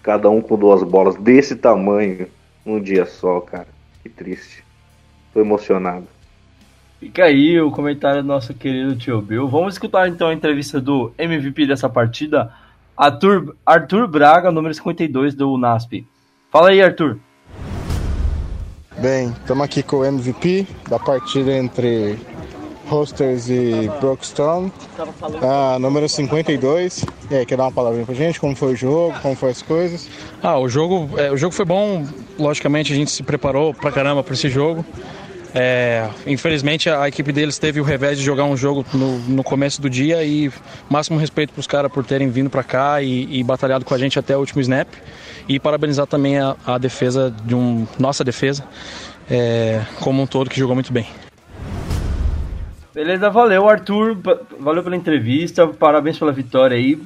Cada 0.02 0.30
um 0.30 0.42
com 0.42 0.58
duas 0.58 0.84
bolas 0.84 1.16
desse 1.16 1.56
tamanho. 1.56 2.28
Num 2.66 2.82
dia 2.82 3.06
só, 3.06 3.40
cara. 3.40 3.68
Que 4.02 4.10
triste. 4.10 4.64
Tô 5.34 5.40
emocionado. 5.40 6.08
Fica 7.00 7.24
aí 7.24 7.60
o 7.60 7.72
comentário 7.72 8.22
do 8.22 8.28
nosso 8.28 8.54
querido 8.54 8.96
tio 8.96 9.22
Bill. 9.22 9.48
Vamos 9.48 9.74
escutar 9.74 10.08
então 10.08 10.28
a 10.28 10.34
entrevista 10.34 10.80
do 10.80 11.12
MVP 11.18 11.66
dessa 11.66 11.90
partida, 11.90 12.54
Arthur, 12.96 13.56
Arthur 13.66 14.08
Braga, 14.08 14.52
número 14.52 14.74
52 14.74 15.34
do 15.34 15.52
UNASP. 15.52 16.06
Fala 16.52 16.70
aí, 16.70 16.82
Arthur. 16.82 17.18
Bem, 19.00 19.30
estamos 19.30 19.64
aqui 19.64 19.82
com 19.82 19.98
o 19.98 20.06
MVP 20.06 20.68
da 20.88 21.00
partida 21.00 21.52
entre 21.54 22.20
Hosters 22.91 23.49
e 23.49 23.89
Brookstone. 24.01 24.71
Ah, 25.41 25.80
número 25.80 26.10
52. 26.10 27.06
E 27.32 27.36
aí, 27.36 27.45
quer 27.45 27.56
dar 27.56 27.63
uma 27.63 27.71
palavrinha 27.71 28.06
pra 28.06 28.13
gente? 28.13 28.38
Como 28.38 28.54
foi 28.54 28.73
o 28.73 28.75
jogo? 28.75 29.17
Como 29.21 29.34
foram 29.34 29.51
as 29.51 29.62
coisas? 29.62 30.10
Ah, 30.43 30.60
o 30.60 30.67
jogo, 30.67 31.17
é, 31.17 31.32
o 31.32 31.38
jogo 31.38 31.56
foi 31.56 31.63
bom. 31.63 32.06
Logicamente, 32.38 32.91
a 32.91 32.95
gente 32.95 33.10
se 33.10 33.23
preparou 33.23 33.73
pra 33.73 33.93
caramba 33.93 34.21
para 34.21 34.34
esse 34.34 34.49
jogo. 34.49 34.86
É, 35.54 36.10
infelizmente 36.25 36.89
a 36.89 37.10
equipe 37.10 37.30
deles 37.34 37.60
teve 37.60 37.82
o 37.82 37.84
revés 37.84 38.17
de 38.17 38.23
jogar 38.23 38.45
um 38.45 38.56
jogo 38.56 38.86
no, 38.93 39.19
no 39.19 39.43
começo 39.43 39.82
do 39.82 39.89
dia 39.89 40.23
e 40.23 40.49
máximo 40.89 41.19
respeito 41.19 41.51
para 41.51 41.60
os 41.60 41.67
caras 41.67 41.91
por 41.91 42.06
terem 42.06 42.30
vindo 42.30 42.49
para 42.49 42.63
cá 42.63 43.01
e, 43.01 43.39
e, 43.39 43.43
batalhado 43.43 43.84
com 43.84 43.93
a 43.93 43.97
gente 43.97 44.17
até 44.17 44.34
o 44.34 44.39
último 44.39 44.62
snap 44.62 44.88
e 45.49 45.60
parabenizar 45.60 46.08
também 46.08 46.39
a, 46.39 46.56
a 46.65 46.77
defesa 46.77 47.36
de 47.43 47.54
um 47.54 47.86
nossa 47.99 48.23
defesa 48.23 48.63
é, 49.30 49.82
como 49.99 50.23
um 50.23 50.25
todo 50.25 50.49
que 50.49 50.58
jogou 50.58 50.73
muito 50.73 50.93
bem. 50.93 51.06
Beleza, 52.93 53.30
valeu 53.30 53.69
Arthur, 53.69 54.17
valeu 54.60 54.84
pela 54.84 54.95
entrevista, 54.95 55.67
parabéns 55.67 56.19
pela 56.19 56.32
vitória 56.32 56.75
aí, 56.75 57.01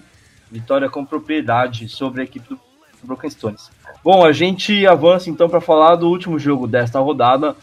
vitória 0.52 0.90
com 0.90 1.06
propriedade 1.06 1.88
sobre 1.88 2.22
a 2.22 2.24
equipe 2.24 2.50
do 2.50 2.60
Broken 3.04 3.30
Stones. 3.30 3.70
Bom, 4.04 4.26
a 4.26 4.32
gente 4.32 4.86
avança 4.88 5.30
então 5.30 5.48
para 5.48 5.62
falar 5.62 5.96
do 5.96 6.10
último 6.10 6.40
jogo 6.40 6.68
desta 6.68 7.00
rodada 7.00 7.56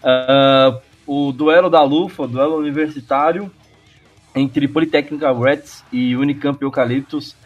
Uh, 0.00 0.80
o 1.06 1.32
duelo 1.32 1.68
da 1.68 1.82
Lufa, 1.82 2.22
o 2.22 2.28
duelo 2.28 2.56
universitário 2.56 3.50
entre 4.34 4.68
Politécnica 4.68 5.32
Reds 5.32 5.84
e 5.92 6.16
Unicamp 6.16 6.60
Eucaliptus. 6.62 7.36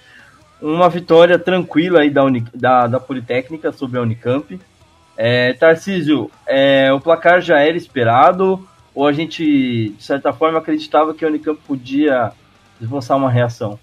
Uma 0.61 0.89
vitória 0.89 1.39
tranquila 1.39 2.01
aí 2.01 2.11
da, 2.11 2.25
Uni, 2.25 2.45
da, 2.55 2.87
da 2.87 3.01
Politécnica 3.01 3.73
sobre 3.73 3.99
a 3.99 4.03
Unicamp. 4.03 4.61
É, 5.17 5.53
Tarcísio, 5.55 6.31
é, 6.47 6.93
o 6.93 7.01
placar 7.01 7.41
já 7.41 7.61
era 7.61 7.77
esperado 7.77 8.67
ou 8.95 9.07
a 9.07 9.13
gente, 9.13 9.91
de 9.91 10.03
certa 10.03 10.33
forma, 10.33 10.59
acreditava 10.59 11.13
que 11.13 11.25
a 11.25 11.29
Unicamp 11.29 11.61
podia 11.67 12.33
esboçar 12.81 13.17
uma 13.17 13.31
reação? 13.31 13.79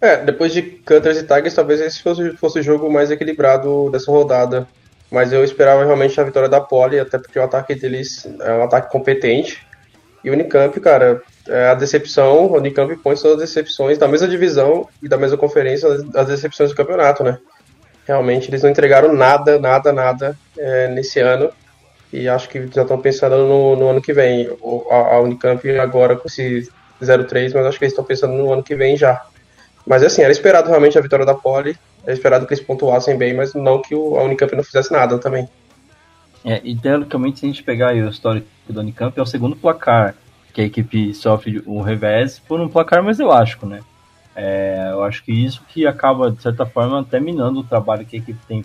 É, 0.00 0.16
depois 0.16 0.52
de 0.52 0.62
Cutters 0.62 1.18
e 1.18 1.22
Tigers, 1.22 1.54
talvez 1.54 1.80
esse 1.80 2.02
fosse, 2.02 2.36
fosse 2.36 2.60
o 2.60 2.62
jogo 2.62 2.90
mais 2.90 3.10
equilibrado 3.10 3.90
dessa 3.90 4.10
rodada. 4.10 4.66
Mas 5.10 5.32
eu 5.32 5.42
esperava 5.42 5.84
realmente 5.84 6.18
a 6.20 6.24
vitória 6.24 6.48
da 6.48 6.60
Poli, 6.60 6.98
até 6.98 7.18
porque 7.18 7.38
o 7.38 7.42
ataque 7.42 7.74
deles 7.74 8.26
é 8.40 8.52
um 8.52 8.62
ataque 8.62 8.90
competente. 8.90 9.66
E 10.22 10.30
o 10.30 10.32
Unicamp, 10.32 10.78
cara, 10.80 11.22
é 11.48 11.68
a 11.68 11.74
decepção, 11.74 12.46
o 12.46 12.56
Unicamp 12.56 12.94
põe 12.96 13.16
suas 13.16 13.38
decepções 13.38 13.98
da 13.98 14.06
mesma 14.06 14.28
divisão 14.28 14.86
e 15.02 15.08
da 15.08 15.16
mesma 15.16 15.36
conferência, 15.36 15.88
as 16.14 16.26
decepções 16.26 16.70
do 16.70 16.76
campeonato, 16.76 17.24
né? 17.24 17.38
Realmente 18.06 18.50
eles 18.50 18.62
não 18.62 18.70
entregaram 18.70 19.12
nada, 19.12 19.58
nada, 19.58 19.92
nada 19.92 20.38
é, 20.56 20.88
nesse 20.88 21.20
ano. 21.20 21.50
E 22.12 22.28
acho 22.28 22.48
que 22.48 22.66
já 22.72 22.82
estão 22.82 23.00
pensando 23.00 23.36
no, 23.36 23.76
no, 23.76 23.88
ano 23.88 24.02
que 24.02 24.12
vem. 24.12 24.48
A, 24.90 25.14
a 25.14 25.20
Unicamp 25.20 25.68
agora 25.78 26.16
com 26.16 26.26
esse 26.26 26.68
0-3, 27.00 27.52
mas 27.54 27.66
acho 27.66 27.78
que 27.78 27.84
eles 27.84 27.92
estão 27.92 28.04
pensando 28.04 28.34
no 28.34 28.52
ano 28.52 28.62
que 28.62 28.74
vem 28.74 28.96
já. 28.96 29.24
Mas 29.86 30.02
assim, 30.02 30.22
era 30.22 30.32
esperado 30.32 30.68
realmente 30.68 30.98
a 30.98 31.00
vitória 31.00 31.24
da 31.24 31.34
Poli. 31.34 31.76
É 32.06 32.12
esperado 32.12 32.46
que 32.46 32.54
eles 32.54 32.64
pontuassem 32.64 33.16
bem, 33.16 33.34
mas 33.34 33.54
não 33.54 33.80
que 33.80 33.94
o, 33.94 34.18
a 34.18 34.24
Unicamp 34.24 34.54
não 34.56 34.64
fizesse 34.64 34.92
nada 34.92 35.18
também. 35.18 35.48
É, 36.44 36.60
e 36.64 36.74
teoricamente, 36.74 37.40
se 37.40 37.46
a 37.46 37.48
gente 37.48 37.62
pegar 37.62 37.94
o 37.94 38.08
histórico 38.08 38.46
do 38.68 38.80
Unicamp, 38.80 39.18
é 39.18 39.22
o 39.22 39.26
segundo 39.26 39.54
placar 39.54 40.14
que 40.52 40.60
a 40.60 40.64
equipe 40.64 41.14
sofre 41.14 41.62
o 41.66 41.80
revés 41.80 42.38
por 42.38 42.60
um 42.60 42.68
placar 42.68 43.02
mais 43.02 43.20
elástico, 43.20 43.66
né? 43.66 43.80
É, 44.34 44.88
eu 44.90 45.02
acho 45.04 45.22
que 45.24 45.32
isso 45.32 45.62
que 45.68 45.86
acaba, 45.86 46.30
de 46.30 46.42
certa 46.42 46.64
forma, 46.64 47.04
terminando 47.04 47.58
o 47.58 47.64
trabalho 47.64 48.06
que 48.06 48.16
a 48.16 48.18
equipe 48.18 48.38
tem 48.46 48.64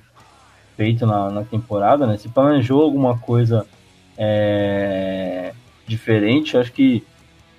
feito 0.76 1.06
na, 1.06 1.30
na 1.30 1.44
temporada, 1.44 2.06
né? 2.06 2.18
Se 2.18 2.30
planejou 2.30 2.82
alguma 2.82 3.18
coisa 3.18 3.66
é, 4.18 5.54
diferente, 5.88 6.58
acho 6.58 6.72
que 6.72 7.04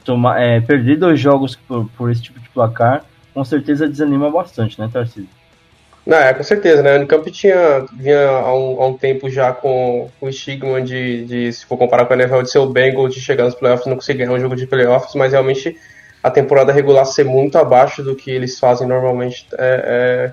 tomar, 0.05 0.41
é, 0.41 0.61
perder 0.61 0.97
dois 0.97 1.19
jogos 1.19 1.57
por, 1.57 1.89
por 1.97 2.11
esse 2.11 2.23
tipo 2.23 2.41
de 2.41 2.49
placar 2.49 3.05
com 3.35 3.45
certeza 3.45 3.87
desanima 3.87 4.31
bastante, 4.31 4.81
né, 4.81 4.89
Tarcísio? 4.91 5.29
Não, 6.07 6.17
é, 6.17 6.33
com 6.33 6.43
certeza, 6.43 6.83
né? 6.83 6.95
O 6.95 6.97
Unicamp 6.97 7.29
tinha, 7.33 7.85
vinha 7.93 8.29
há 8.29 8.55
um, 8.55 8.81
há 8.81 8.87
um 8.87 8.97
tempo 8.97 9.29
já 9.29 9.53
com, 9.53 10.09
o 10.21 10.29
estigma 10.29 10.81
de, 10.81 11.25
de, 11.27 11.53
se 11.53 11.67
for 11.67 11.77
comparar 11.77 12.07
com 12.07 12.15
a 12.15 12.17
NFL, 12.17 12.43
de 12.43 12.51
ser 12.51 12.61
o 12.61 12.67
Bengals, 12.67 13.13
de 13.13 13.21
chegar 13.21 13.45
nos 13.45 13.57
playoffs 13.57 13.87
não 13.87 13.97
conseguir 13.97 14.21
ganhar 14.21 14.33
um 14.33 14.41
jogo 14.41 14.55
de 14.55 14.67
playoffs, 14.67 15.15
mas 15.17 15.33
realmente 15.33 15.77
a 16.23 16.31
temporada 16.31 16.73
regular 16.73 17.05
ser 17.05 17.25
muito 17.25 17.59
abaixo 17.59 18.03
do 18.03 18.15
que 18.15 18.31
eles 18.31 18.59
fazem 18.59 18.87
normalmente 18.87 19.47
é, 19.59 20.33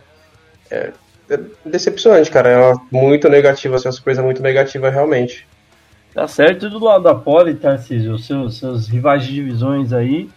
é, 0.71 0.75
é, 0.75 0.93
é 1.29 1.39
decepcionante, 1.65 2.29
cara. 2.29 2.49
É 2.49 2.73
muito 2.91 3.29
negativa, 3.29 3.75
assim, 3.75 3.87
uma 3.87 3.91
surpresa 3.91 4.21
muito 4.21 4.41
negativa, 4.41 4.89
realmente. 4.89 5.47
Tá 6.13 6.27
certo, 6.27 6.69
do 6.69 6.83
lado 6.83 7.03
da 7.03 7.15
Poli, 7.15 7.55
Tarcísio, 7.55 8.13
os 8.13 8.25
seus, 8.25 8.57
seus 8.57 8.87
rivais 8.87 9.25
de 9.25 9.33
divisões 9.33 9.91
aí, 9.91 10.29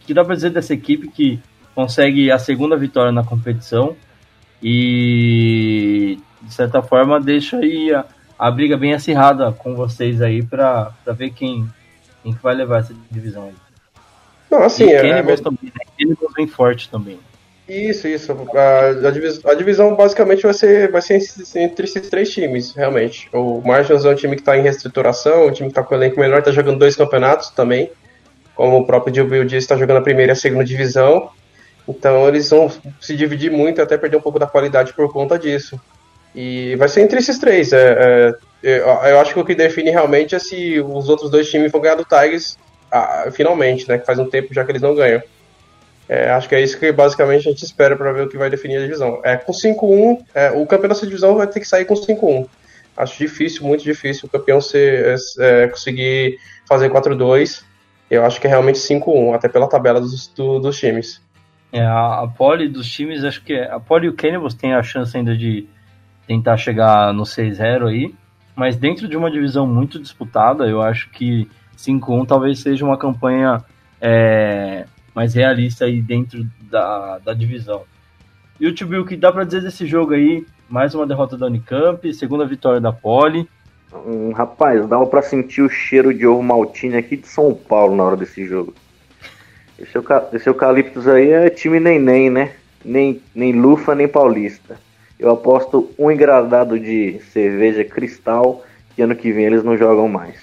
que 0.00 0.14
dá 0.14 0.24
pra 0.24 0.34
dizer 0.34 0.50
dessa 0.50 0.72
equipe 0.72 1.08
que 1.08 1.38
consegue 1.74 2.30
a 2.30 2.38
segunda 2.38 2.76
vitória 2.76 3.12
na 3.12 3.22
competição, 3.22 3.94
e 4.62 6.18
de 6.42 6.54
certa 6.54 6.82
forma 6.82 7.20
deixa 7.20 7.58
aí 7.58 7.92
a, 7.94 8.06
a 8.38 8.50
briga 8.50 8.76
bem 8.76 8.94
acirrada 8.94 9.52
com 9.52 9.74
vocês 9.74 10.22
aí 10.22 10.42
para 10.42 10.92
ver 11.14 11.30
quem, 11.30 11.68
quem 12.22 12.32
que 12.32 12.42
vai 12.42 12.54
levar 12.54 12.78
essa 12.78 12.94
divisão 13.10 13.44
aí. 13.44 13.54
Não, 14.50 14.62
assim, 14.62 14.84
e 14.86 14.92
é, 14.92 15.18
é... 15.18 15.36
também, 15.36 15.58
né? 15.64 15.84
Cannibals 15.98 16.32
bem 16.34 16.46
forte 16.46 16.88
também. 16.88 17.18
Isso, 17.68 18.08
isso. 18.08 18.34
A, 18.54 19.08
a, 19.08 19.10
divisão, 19.10 19.50
a, 19.50 19.54
divisão, 19.54 19.94
basicamente 19.94 20.42
vai 20.42 20.54
ser, 20.54 20.90
vai 20.90 21.02
ser 21.02 21.20
entre 21.56 21.84
esses 21.84 22.08
três 22.08 22.30
times, 22.30 22.74
realmente. 22.74 23.28
O 23.32 23.60
Marshals 23.60 24.06
é 24.06 24.10
um 24.10 24.14
time 24.14 24.36
que 24.36 24.42
está 24.42 24.56
em 24.56 24.62
reestruturação, 24.62 25.46
um 25.46 25.52
time 25.52 25.68
que 25.68 25.72
está 25.72 25.82
com 25.82 25.94
o 25.94 25.98
elenco 25.98 26.18
melhor, 26.18 26.38
está 26.38 26.50
jogando 26.50 26.78
dois 26.78 26.96
campeonatos 26.96 27.50
também. 27.50 27.90
Como 28.54 28.78
o 28.78 28.86
próprio 28.86 29.14
Gilberto 29.14 29.46
disse, 29.46 29.58
está 29.58 29.76
jogando 29.76 29.98
a 29.98 30.02
primeira 30.02 30.32
e 30.32 30.34
a 30.34 30.36
segunda 30.36 30.64
divisão. 30.64 31.30
Então 31.86 32.26
eles 32.26 32.48
vão 32.48 32.70
se 33.00 33.14
dividir 33.14 33.50
muito 33.50 33.82
até 33.82 33.98
perder 33.98 34.16
um 34.16 34.22
pouco 34.22 34.38
da 34.38 34.46
qualidade 34.46 34.94
por 34.94 35.12
conta 35.12 35.38
disso. 35.38 35.78
E 36.34 36.74
vai 36.76 36.88
ser 36.88 37.02
entre 37.02 37.18
esses 37.18 37.38
três. 37.38 37.72
É, 37.72 38.34
é, 38.62 38.78
eu 38.78 39.20
acho 39.20 39.34
que 39.34 39.40
o 39.40 39.44
que 39.44 39.54
define 39.54 39.90
realmente 39.90 40.34
é 40.34 40.38
se 40.38 40.80
os 40.80 41.08
outros 41.08 41.30
dois 41.30 41.50
times 41.50 41.70
vão 41.70 41.80
ganhar 41.80 41.96
do 41.96 42.04
Tigers 42.04 42.56
ah, 42.90 43.28
finalmente, 43.30 43.86
né? 43.88 43.98
Que 43.98 44.06
faz 44.06 44.18
um 44.18 44.28
tempo 44.28 44.52
já 44.54 44.64
que 44.64 44.70
eles 44.70 44.82
não 44.82 44.94
ganham. 44.94 45.22
É, 46.08 46.30
acho 46.30 46.48
que 46.48 46.54
é 46.54 46.62
isso 46.62 46.78
que 46.78 46.90
basicamente 46.90 47.46
a 47.46 47.50
gente 47.50 47.64
espera 47.64 47.94
para 47.94 48.12
ver 48.12 48.22
o 48.26 48.28
que 48.28 48.38
vai 48.38 48.48
definir 48.48 48.78
a 48.78 48.80
divisão. 48.80 49.20
É, 49.22 49.36
com 49.36 49.52
5-1, 49.52 50.24
é, 50.34 50.50
o 50.52 50.66
campeão 50.66 50.88
dessa 50.88 51.06
divisão 51.06 51.36
vai 51.36 51.46
ter 51.46 51.60
que 51.60 51.68
sair 51.68 51.84
com 51.84 51.94
5-1. 51.94 52.48
Acho 52.96 53.18
difícil, 53.18 53.64
muito 53.64 53.84
difícil 53.84 54.26
o 54.26 54.30
campeão 54.30 54.60
ser, 54.60 55.16
é, 55.38 55.64
é 55.64 55.68
conseguir 55.68 56.38
fazer 56.66 56.90
4-2. 56.90 57.62
Eu 58.10 58.24
acho 58.24 58.40
que 58.40 58.46
é 58.46 58.50
realmente 58.50 58.78
5-1, 58.78 59.34
até 59.34 59.48
pela 59.48 59.68
tabela 59.68 60.00
dos, 60.00 60.28
do, 60.28 60.58
dos 60.58 60.78
times. 60.78 61.20
É, 61.70 61.82
a, 61.82 62.22
a 62.22 62.28
pole 62.28 62.68
dos 62.68 62.90
times, 62.90 63.22
acho 63.22 63.44
que 63.44 63.52
é, 63.52 63.70
a 63.70 63.78
pole 63.78 64.06
e 64.06 64.08
o 64.08 64.14
Cannibals 64.14 64.54
tem 64.54 64.72
a 64.72 64.82
chance 64.82 65.14
ainda 65.14 65.36
de 65.36 65.68
tentar 66.26 66.56
chegar 66.56 67.12
no 67.12 67.24
6-0 67.24 67.88
aí, 67.88 68.14
mas 68.56 68.76
dentro 68.76 69.06
de 69.06 69.16
uma 69.16 69.30
divisão 69.30 69.66
muito 69.66 69.98
disputada, 69.98 70.66
eu 70.66 70.80
acho 70.80 71.10
que 71.10 71.48
5-1 71.76 72.26
talvez 72.26 72.60
seja 72.60 72.84
uma 72.84 72.98
campanha 72.98 73.62
é, 74.00 74.86
mais 75.18 75.34
realista 75.34 75.84
aí 75.84 76.00
dentro 76.00 76.46
da, 76.70 77.18
da 77.18 77.34
divisão. 77.34 77.82
E 78.60 78.68
o 78.68 78.72
Tio 78.72 79.02
o 79.02 79.04
que 79.04 79.16
dá 79.16 79.32
para 79.32 79.42
dizer 79.42 79.62
desse 79.62 79.84
jogo 79.84 80.14
aí? 80.14 80.46
Mais 80.68 80.94
uma 80.94 81.04
derrota 81.04 81.36
da 81.36 81.46
Unicamp, 81.46 82.14
segunda 82.14 82.46
vitória 82.46 82.80
da 82.80 82.92
Pole. 82.92 83.48
Hum, 83.92 84.30
rapaz, 84.30 84.86
dava 84.86 85.04
para 85.06 85.20
sentir 85.20 85.62
o 85.62 85.68
cheiro 85.68 86.14
de 86.14 86.24
ovo 86.24 86.40
maltine 86.40 86.96
aqui 86.96 87.16
de 87.16 87.26
São 87.26 87.52
Paulo 87.52 87.96
na 87.96 88.04
hora 88.04 88.16
desse 88.16 88.46
jogo. 88.46 88.72
Esse, 89.76 89.98
esse 90.34 90.48
eucaliptus 90.48 91.08
aí 91.08 91.30
é 91.30 91.50
time 91.50 91.80
nem-nem, 91.80 92.30
né? 92.30 92.52
Nem, 92.84 93.20
nem 93.34 93.50
Lufa, 93.50 93.96
nem 93.96 94.06
Paulista. 94.06 94.78
Eu 95.18 95.32
aposto 95.32 95.90
um 95.98 96.12
engradado 96.12 96.78
de 96.78 97.18
cerveja 97.32 97.82
cristal 97.82 98.64
que 98.94 99.02
ano 99.02 99.16
que 99.16 99.32
vem 99.32 99.46
eles 99.46 99.64
não 99.64 99.76
jogam 99.76 100.08
mais. 100.08 100.40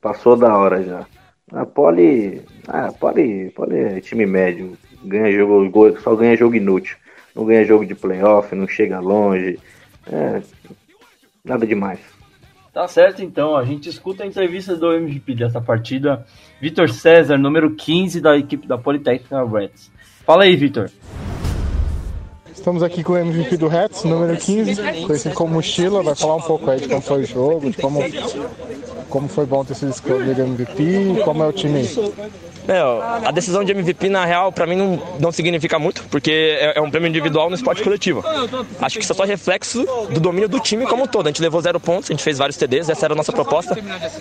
Passou 0.00 0.36
da 0.36 0.56
hora 0.56 0.80
já. 0.84 1.04
A 1.52 1.64
Poli. 1.64 2.42
Ah, 2.68 2.92
Poli 2.92 3.52
é 3.72 4.00
time 4.00 4.26
médio. 4.26 4.76
Ganha 5.04 5.30
jogo, 5.32 6.00
só 6.00 6.14
ganha 6.14 6.36
jogo 6.36 6.56
inútil. 6.56 6.96
Não 7.34 7.44
ganha 7.44 7.64
jogo 7.64 7.84
de 7.84 7.94
playoff, 7.94 8.54
não 8.54 8.66
chega 8.66 8.98
longe. 8.98 9.58
É, 10.10 10.42
nada 11.44 11.66
demais. 11.66 12.00
Tá 12.72 12.86
certo, 12.88 13.22
então. 13.22 13.56
A 13.56 13.64
gente 13.64 13.88
escuta 13.88 14.24
a 14.24 14.26
entrevista 14.26 14.76
do 14.76 14.92
MVP 14.92 15.34
dessa 15.34 15.60
partida. 15.60 16.26
Vitor 16.60 16.90
César, 16.90 17.38
número 17.38 17.74
15 17.74 18.20
da 18.20 18.36
equipe 18.36 18.66
da 18.66 18.76
Politécnica 18.76 19.44
Reds. 19.44 19.90
Fala 20.24 20.44
aí, 20.44 20.56
Vitor. 20.56 20.90
Estamos 22.52 22.82
aqui 22.82 23.04
com 23.04 23.12
o 23.12 23.16
MVP 23.16 23.58
do 23.58 23.68
Reds, 23.68 24.02
número 24.04 24.36
15, 24.36 25.04
conhecido 25.06 25.34
como 25.34 25.54
Mochila. 25.54 26.02
Vai 26.02 26.16
falar 26.16 26.36
um 26.36 26.42
pouco 26.42 26.70
aí 26.70 26.80
de 26.80 26.88
como 26.88 27.00
foi 27.00 27.22
o 27.22 27.26
jogo, 27.26 27.70
de 27.70 27.76
como, 27.76 28.00
como 29.08 29.28
foi 29.28 29.46
bom 29.46 29.64
ter 29.64 29.74
sido 29.74 29.90
escolhido 29.90 30.42
MVP, 30.42 31.22
como 31.24 31.44
é 31.44 31.46
o 31.46 31.52
time 31.52 31.84
é, 32.68 33.26
a 33.26 33.30
decisão 33.30 33.62
de 33.62 33.72
MVP, 33.72 34.08
na 34.08 34.24
real, 34.24 34.50
para 34.50 34.66
mim 34.66 34.76
não, 34.76 35.02
não 35.20 35.32
significa 35.32 35.78
muito, 35.78 36.02
porque 36.10 36.56
é, 36.60 36.78
é, 36.78 36.80
um 36.80 36.90
prêmio 36.90 37.08
individual 37.08 37.48
no 37.48 37.54
esporte 37.54 37.82
coletivo. 37.82 38.24
Acho 38.80 38.98
que 38.98 39.04
isso 39.04 39.12
é 39.12 39.16
só 39.16 39.24
reflexo 39.24 39.84
do 40.10 40.20
domínio 40.20 40.48
do 40.48 40.58
time 40.58 40.84
como 40.86 41.04
um 41.04 41.06
todo. 41.06 41.26
A 41.26 41.30
gente 41.30 41.42
levou 41.42 41.60
zero 41.60 41.78
pontos, 41.78 42.10
a 42.10 42.12
gente 42.12 42.22
fez 42.22 42.38
vários 42.38 42.56
TDs, 42.56 42.88
essa 42.88 43.06
era 43.06 43.14
a 43.14 43.16
nossa 43.16 43.32
proposta. 43.32 43.76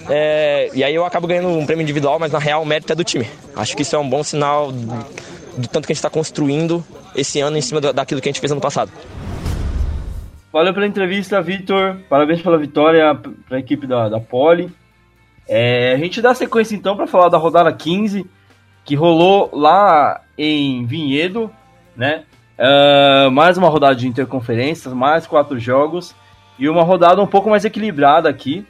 É, 0.10 0.70
e 0.74 0.84
aí 0.84 0.94
eu 0.94 1.06
acabo 1.06 1.28
ganhando 1.28 1.50
um 1.50 1.66
prêmio 1.66 1.84
individual, 1.84 2.20
mas 2.20 2.32
na 2.32 2.40
real 2.40 2.62
o 2.62 2.66
mérito 2.66 2.94
é 2.94 2.96
do 2.96 3.04
time. 3.04 3.28
Acho 3.56 3.76
que 3.76 3.82
isso 3.82 3.96
é 3.96 4.00
um 4.00 4.10
bom 4.10 4.24
sinal 4.24 4.72
do 4.72 5.68
tanto 5.68 5.86
que 5.88 5.92
a 5.92 5.96
gente 5.96 6.00
está 6.00 6.10
construindo 6.10 6.84
esse 7.16 7.40
ano 7.40 7.58
em 7.58 7.62
cima 7.62 7.82
daquilo 7.82 8.22
que 8.22 8.30
a 8.30 8.32
gente 8.32 8.40
fez 8.40 8.52
ano 8.52 8.62
passado. 8.62 8.92
Valeu 10.52 10.74
pela 10.74 10.88
entrevista, 10.88 11.42
Vitor. 11.42 11.98
Parabéns 12.08 12.42
pela 12.42 12.58
vitória 12.58 13.14
para 13.48 13.58
a 13.58 13.60
equipe 13.60 13.86
da, 13.86 14.08
da 14.08 14.20
Poli. 14.20 14.72
É, 15.48 15.94
a 15.94 15.98
gente 15.98 16.22
dá 16.22 16.34
sequência 16.34 16.76
então 16.76 16.96
para 16.96 17.06
falar 17.06 17.30
da 17.30 17.38
rodada 17.38 17.72
15, 17.72 18.26
que 18.86 18.96
rolou 18.96 19.50
lá 19.52 20.22
em 20.38 20.86
Vinhedo, 20.86 21.52
né? 21.96 22.24
Uh, 22.58 23.30
mais 23.32 23.58
uma 23.58 23.68
rodada 23.68 23.96
de 23.96 24.08
interconferências, 24.08 24.94
mais 24.94 25.28
quatro 25.28 25.60
jogos 25.60 26.16
e 26.58 26.70
uma 26.70 26.84
rodada 26.84 27.22
um 27.22 27.28
pouco 27.28 27.50
mais 27.50 27.66
equilibrada 27.66 28.30
aqui. 28.30 28.66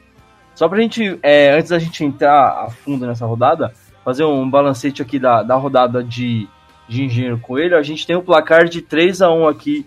Só 0.55 0.67
pra 0.67 0.79
gente, 0.79 1.19
é, 1.21 1.51
antes 1.51 1.69
da 1.69 1.77
gente 1.77 2.03
entrar 2.03 2.65
a 2.65 2.69
fundo 2.69 3.05
nessa 3.05 3.25
rodada, 3.25 3.73
fazer 4.03 4.23
um 4.23 4.49
balancete 4.49 5.01
aqui 5.01 5.19
da, 5.19 5.43
da 5.43 5.55
rodada 5.55 6.03
de 6.03 6.47
de 6.87 7.03
Engenheiro 7.03 7.39
Coelho, 7.39 7.77
a 7.77 7.83
gente 7.83 8.05
tem 8.05 8.15
um 8.15 8.21
placar 8.21 8.65
de 8.65 8.81
3 8.81 9.21
a 9.21 9.31
1 9.31 9.47
aqui 9.47 9.85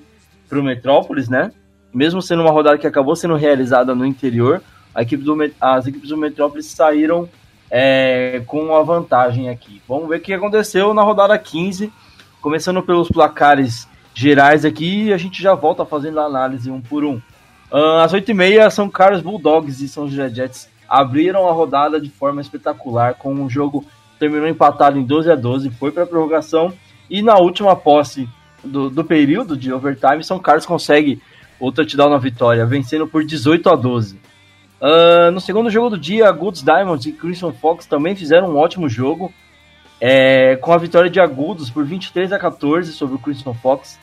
para 0.48 0.58
o 0.58 0.62
Metrópolis, 0.62 1.28
né? 1.28 1.52
Mesmo 1.94 2.20
sendo 2.20 2.42
uma 2.42 2.50
rodada 2.50 2.78
que 2.78 2.86
acabou 2.86 3.14
sendo 3.14 3.34
realizada 3.34 3.94
no 3.94 4.04
interior, 4.04 4.62
equipe 4.96 5.22
do, 5.22 5.36
as 5.60 5.86
equipes 5.86 6.08
do 6.08 6.16
Metrópolis 6.16 6.66
saíram 6.66 7.28
é, 7.70 8.42
com 8.46 8.62
uma 8.62 8.82
vantagem 8.82 9.48
aqui. 9.48 9.82
Vamos 9.88 10.08
ver 10.08 10.16
o 10.16 10.20
que 10.20 10.32
aconteceu 10.32 10.94
na 10.94 11.02
rodada 11.02 11.38
15, 11.38 11.92
começando 12.40 12.82
pelos 12.82 13.08
placares 13.08 13.88
gerais 14.14 14.64
aqui, 14.64 15.12
a 15.12 15.16
gente 15.16 15.40
já 15.40 15.54
volta 15.54 15.84
fazendo 15.84 16.18
a 16.18 16.24
análise 16.24 16.70
um 16.70 16.80
por 16.80 17.04
um. 17.04 17.20
Uh, 17.70 18.00
às 18.02 18.12
8h30, 18.12 18.70
São 18.70 18.88
Carlos 18.88 19.20
Bulldogs 19.20 19.80
e 19.80 19.88
São 19.88 20.08
José 20.08 20.28
Jets 20.30 20.68
abriram 20.88 21.46
a 21.46 21.52
rodada 21.52 22.00
de 22.00 22.08
forma 22.08 22.40
espetacular, 22.40 23.14
com 23.14 23.32
um 23.32 23.48
jogo 23.48 23.84
terminou 24.18 24.48
empatado 24.48 24.98
em 24.98 25.04
12 25.04 25.30
a 25.30 25.36
12, 25.36 25.70
foi 25.70 25.92
para 25.92 26.02
a 26.02 26.06
prorrogação 26.06 26.72
e 27.08 27.22
na 27.22 27.36
última 27.36 27.76
posse 27.76 28.28
do, 28.64 28.90
do 28.90 29.04
período 29.04 29.56
de 29.56 29.72
overtime, 29.72 30.24
São 30.24 30.38
Carlos 30.38 30.66
consegue 30.66 31.22
o 31.60 31.70
touchdown 31.70 32.10
na 32.10 32.18
vitória, 32.18 32.66
vencendo 32.66 33.06
por 33.06 33.24
18 33.24 33.68
a 33.68 33.76
12. 33.76 34.18
Uh, 34.80 35.30
no 35.32 35.40
segundo 35.40 35.70
jogo 35.70 35.90
do 35.90 35.98
dia, 35.98 36.30
Goods 36.30 36.62
Diamonds 36.62 37.06
e 37.06 37.12
Crimson 37.12 37.52
Fox 37.52 37.86
também 37.86 38.14
fizeram 38.14 38.50
um 38.50 38.56
ótimo 38.56 38.88
jogo, 38.88 39.32
é, 40.00 40.56
com 40.56 40.72
a 40.72 40.78
vitória 40.78 41.10
de 41.10 41.18
Agudos 41.18 41.68
por 41.68 41.84
23 41.84 42.32
a 42.32 42.38
14 42.38 42.92
sobre 42.92 43.16
o 43.16 43.18
Crimson 43.18 43.54
Fox. 43.54 43.98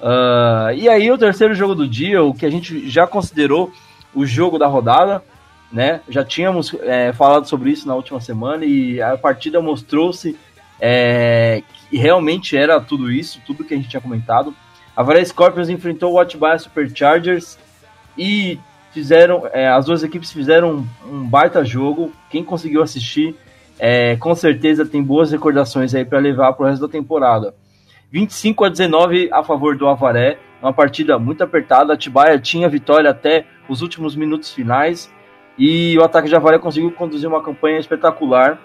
Uh, 0.00 0.72
e 0.74 0.88
aí, 0.88 1.10
o 1.10 1.18
terceiro 1.18 1.54
jogo 1.54 1.74
do 1.74 1.88
dia, 1.88 2.22
o 2.22 2.34
que 2.34 2.44
a 2.44 2.50
gente 2.50 2.88
já 2.88 3.06
considerou 3.06 3.72
o 4.14 4.26
jogo 4.26 4.58
da 4.58 4.66
rodada, 4.66 5.22
né? 5.72 6.00
Já 6.08 6.24
tínhamos 6.24 6.74
é, 6.82 7.12
falado 7.12 7.46
sobre 7.46 7.70
isso 7.70 7.86
na 7.86 7.94
última 7.94 8.20
semana 8.20 8.64
e 8.64 9.00
a 9.00 9.16
partida 9.16 9.60
mostrou-se 9.60 10.36
é, 10.80 11.62
que 11.88 11.96
realmente 11.96 12.56
era 12.56 12.80
tudo 12.80 13.10
isso, 13.10 13.40
tudo 13.46 13.64
que 13.64 13.74
a 13.74 13.76
gente 13.76 13.88
tinha 13.88 14.00
comentado. 14.00 14.54
A 14.96 15.02
Varia 15.02 15.24
Scorpions 15.24 15.68
enfrentou 15.68 16.12
o 16.12 16.18
Atibaia 16.18 16.58
Superchargers 16.58 17.58
e 18.18 18.58
fizeram, 18.92 19.48
é, 19.52 19.68
as 19.68 19.86
duas 19.86 20.02
equipes 20.02 20.32
fizeram 20.32 20.86
um, 21.04 21.24
baita 21.24 21.64
jogo. 21.64 22.12
Quem 22.30 22.44
conseguiu 22.44 22.82
assistir, 22.82 23.34
é, 23.78 24.16
com 24.16 24.34
certeza 24.34 24.84
tem 24.84 25.02
boas 25.02 25.32
recordações 25.32 25.94
aí 25.94 26.04
para 26.04 26.18
levar 26.18 26.52
para 26.52 26.64
o 26.64 26.68
resto 26.68 26.86
da 26.86 26.92
temporada. 26.92 27.54
25 28.10 28.64
a 28.64 28.68
19 28.68 29.30
a 29.32 29.42
favor 29.42 29.76
do 29.76 29.88
Avaré, 29.88 30.38
uma 30.60 30.72
partida 30.72 31.18
muito 31.18 31.42
apertada. 31.42 31.92
Atibaia 31.92 32.38
tinha 32.38 32.68
vitória 32.68 33.10
até 33.10 33.46
os 33.68 33.82
últimos 33.82 34.16
minutos 34.16 34.52
finais 34.52 35.12
e 35.56 35.96
o 35.98 36.02
ataque 36.02 36.28
de 36.28 36.34
Avaré 36.34 36.58
conseguiu 36.58 36.90
conduzir 36.90 37.28
uma 37.28 37.42
campanha 37.42 37.78
espetacular 37.78 38.58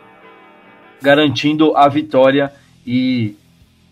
garantindo 1.02 1.76
a 1.78 1.88
vitória 1.88 2.52
e 2.86 3.36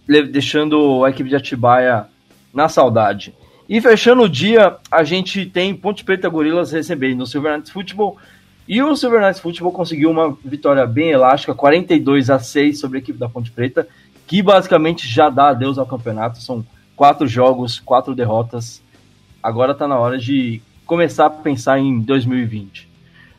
deixando 0.08 1.04
a 1.06 1.10
equipe 1.10 1.30
de 1.30 1.36
Atibaia 1.36 2.08
na 2.54 2.67
saudade. 2.67 3.34
E 3.74 3.82
fechando 3.82 4.22
o 4.22 4.30
dia, 4.30 4.78
a 4.92 5.04
gente 5.04 5.48
tem 5.48 5.74
Ponte 5.74 6.04
Preta 6.04 6.30
Gorilas 6.30 6.72
recebendo 6.72 7.22
o 7.22 7.26
Silver 7.26 7.54
Knights 7.54 7.72
Football. 7.72 8.18
E 8.68 8.84
o 8.84 8.96
Silver 8.96 9.20
Knights 9.20 9.40
Football 9.40 9.72
conseguiu 9.72 10.12
uma 10.12 10.38
vitória 10.46 10.86
bem 10.86 11.10
elástica, 11.10 11.56
42 11.56 12.30
a 12.30 12.38
6 12.38 12.80
sobre 12.80 13.00
a 13.00 13.02
equipe 13.02 13.18
da 13.18 13.28
Ponte 13.28 13.50
Preta, 13.50 13.88
que 14.28 14.44
basicamente 14.44 15.08
já 15.08 15.28
dá 15.28 15.50
adeus 15.50 15.80
ao 15.80 15.88
campeonato. 15.88 16.40
São 16.40 16.64
quatro 16.96 17.26
jogos, 17.26 17.80
quatro 17.80 18.14
derrotas. 18.14 18.80
Agora 19.42 19.72
está 19.72 19.88
na 19.88 19.98
hora 19.98 20.20
de 20.20 20.62
começar 20.86 21.26
a 21.26 21.32
pensar 21.32 21.80
em 21.80 22.00
2020. 22.00 22.88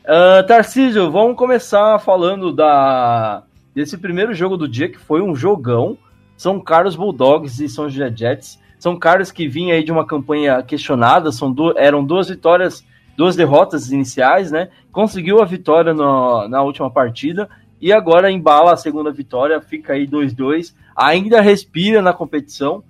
Uh, 0.02 0.44
Tarcísio, 0.48 1.12
vamos 1.12 1.36
começar 1.36 2.00
falando 2.00 2.52
da 2.52 3.44
desse 3.72 3.96
primeiro 3.96 4.34
jogo 4.34 4.56
do 4.56 4.66
dia, 4.66 4.88
que 4.88 4.98
foi 4.98 5.22
um 5.22 5.36
jogão. 5.36 5.96
São 6.36 6.58
Carlos 6.58 6.96
Bulldogs 6.96 7.60
e 7.60 7.68
São 7.68 7.88
José 7.88 8.12
Jets. 8.12 8.63
São 8.84 8.98
Carlos 8.98 9.32
que 9.32 9.48
vinha 9.48 9.76
aí 9.76 9.82
de 9.82 9.90
uma 9.90 10.06
campanha 10.06 10.62
questionada, 10.62 11.32
são 11.32 11.54
eram 11.74 12.04
duas 12.04 12.28
vitórias, 12.28 12.84
duas 13.16 13.34
derrotas 13.34 13.90
iniciais, 13.90 14.50
né? 14.52 14.68
Conseguiu 14.92 15.40
a 15.40 15.46
vitória 15.46 15.94
no, 15.94 16.46
na 16.48 16.62
última 16.62 16.90
partida 16.90 17.48
e 17.80 17.90
agora 17.90 18.30
embala 18.30 18.74
a 18.74 18.76
segunda 18.76 19.10
vitória, 19.10 19.58
fica 19.58 19.94
aí 19.94 20.06
2-2. 20.06 20.74
Ainda 20.94 21.40
respira 21.40 22.02
na 22.02 22.12
competição, 22.12 22.84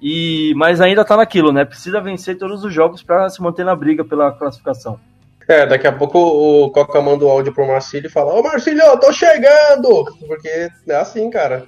e 0.00 0.54
mas 0.54 0.80
ainda 0.80 1.04
tá 1.04 1.16
naquilo, 1.16 1.50
né? 1.52 1.64
Precisa 1.64 2.00
vencer 2.00 2.38
todos 2.38 2.62
os 2.62 2.72
jogos 2.72 3.02
para 3.02 3.28
se 3.28 3.42
manter 3.42 3.64
na 3.64 3.74
briga 3.74 4.04
pela 4.04 4.30
classificação. 4.30 4.96
É, 5.48 5.66
daqui 5.66 5.88
a 5.88 5.92
pouco 5.92 6.20
o 6.20 6.70
Coca 6.70 7.02
manda 7.02 7.24
o 7.24 7.28
áudio 7.28 7.52
pro 7.52 7.66
Marcílio 7.66 8.06
e 8.06 8.12
fala: 8.12 8.32
Ô 8.32 8.44
Marcílio, 8.44 8.96
tô 9.00 9.12
chegando! 9.12 10.04
Porque 10.24 10.70
é 10.86 10.94
assim, 10.94 11.28
cara. 11.30 11.66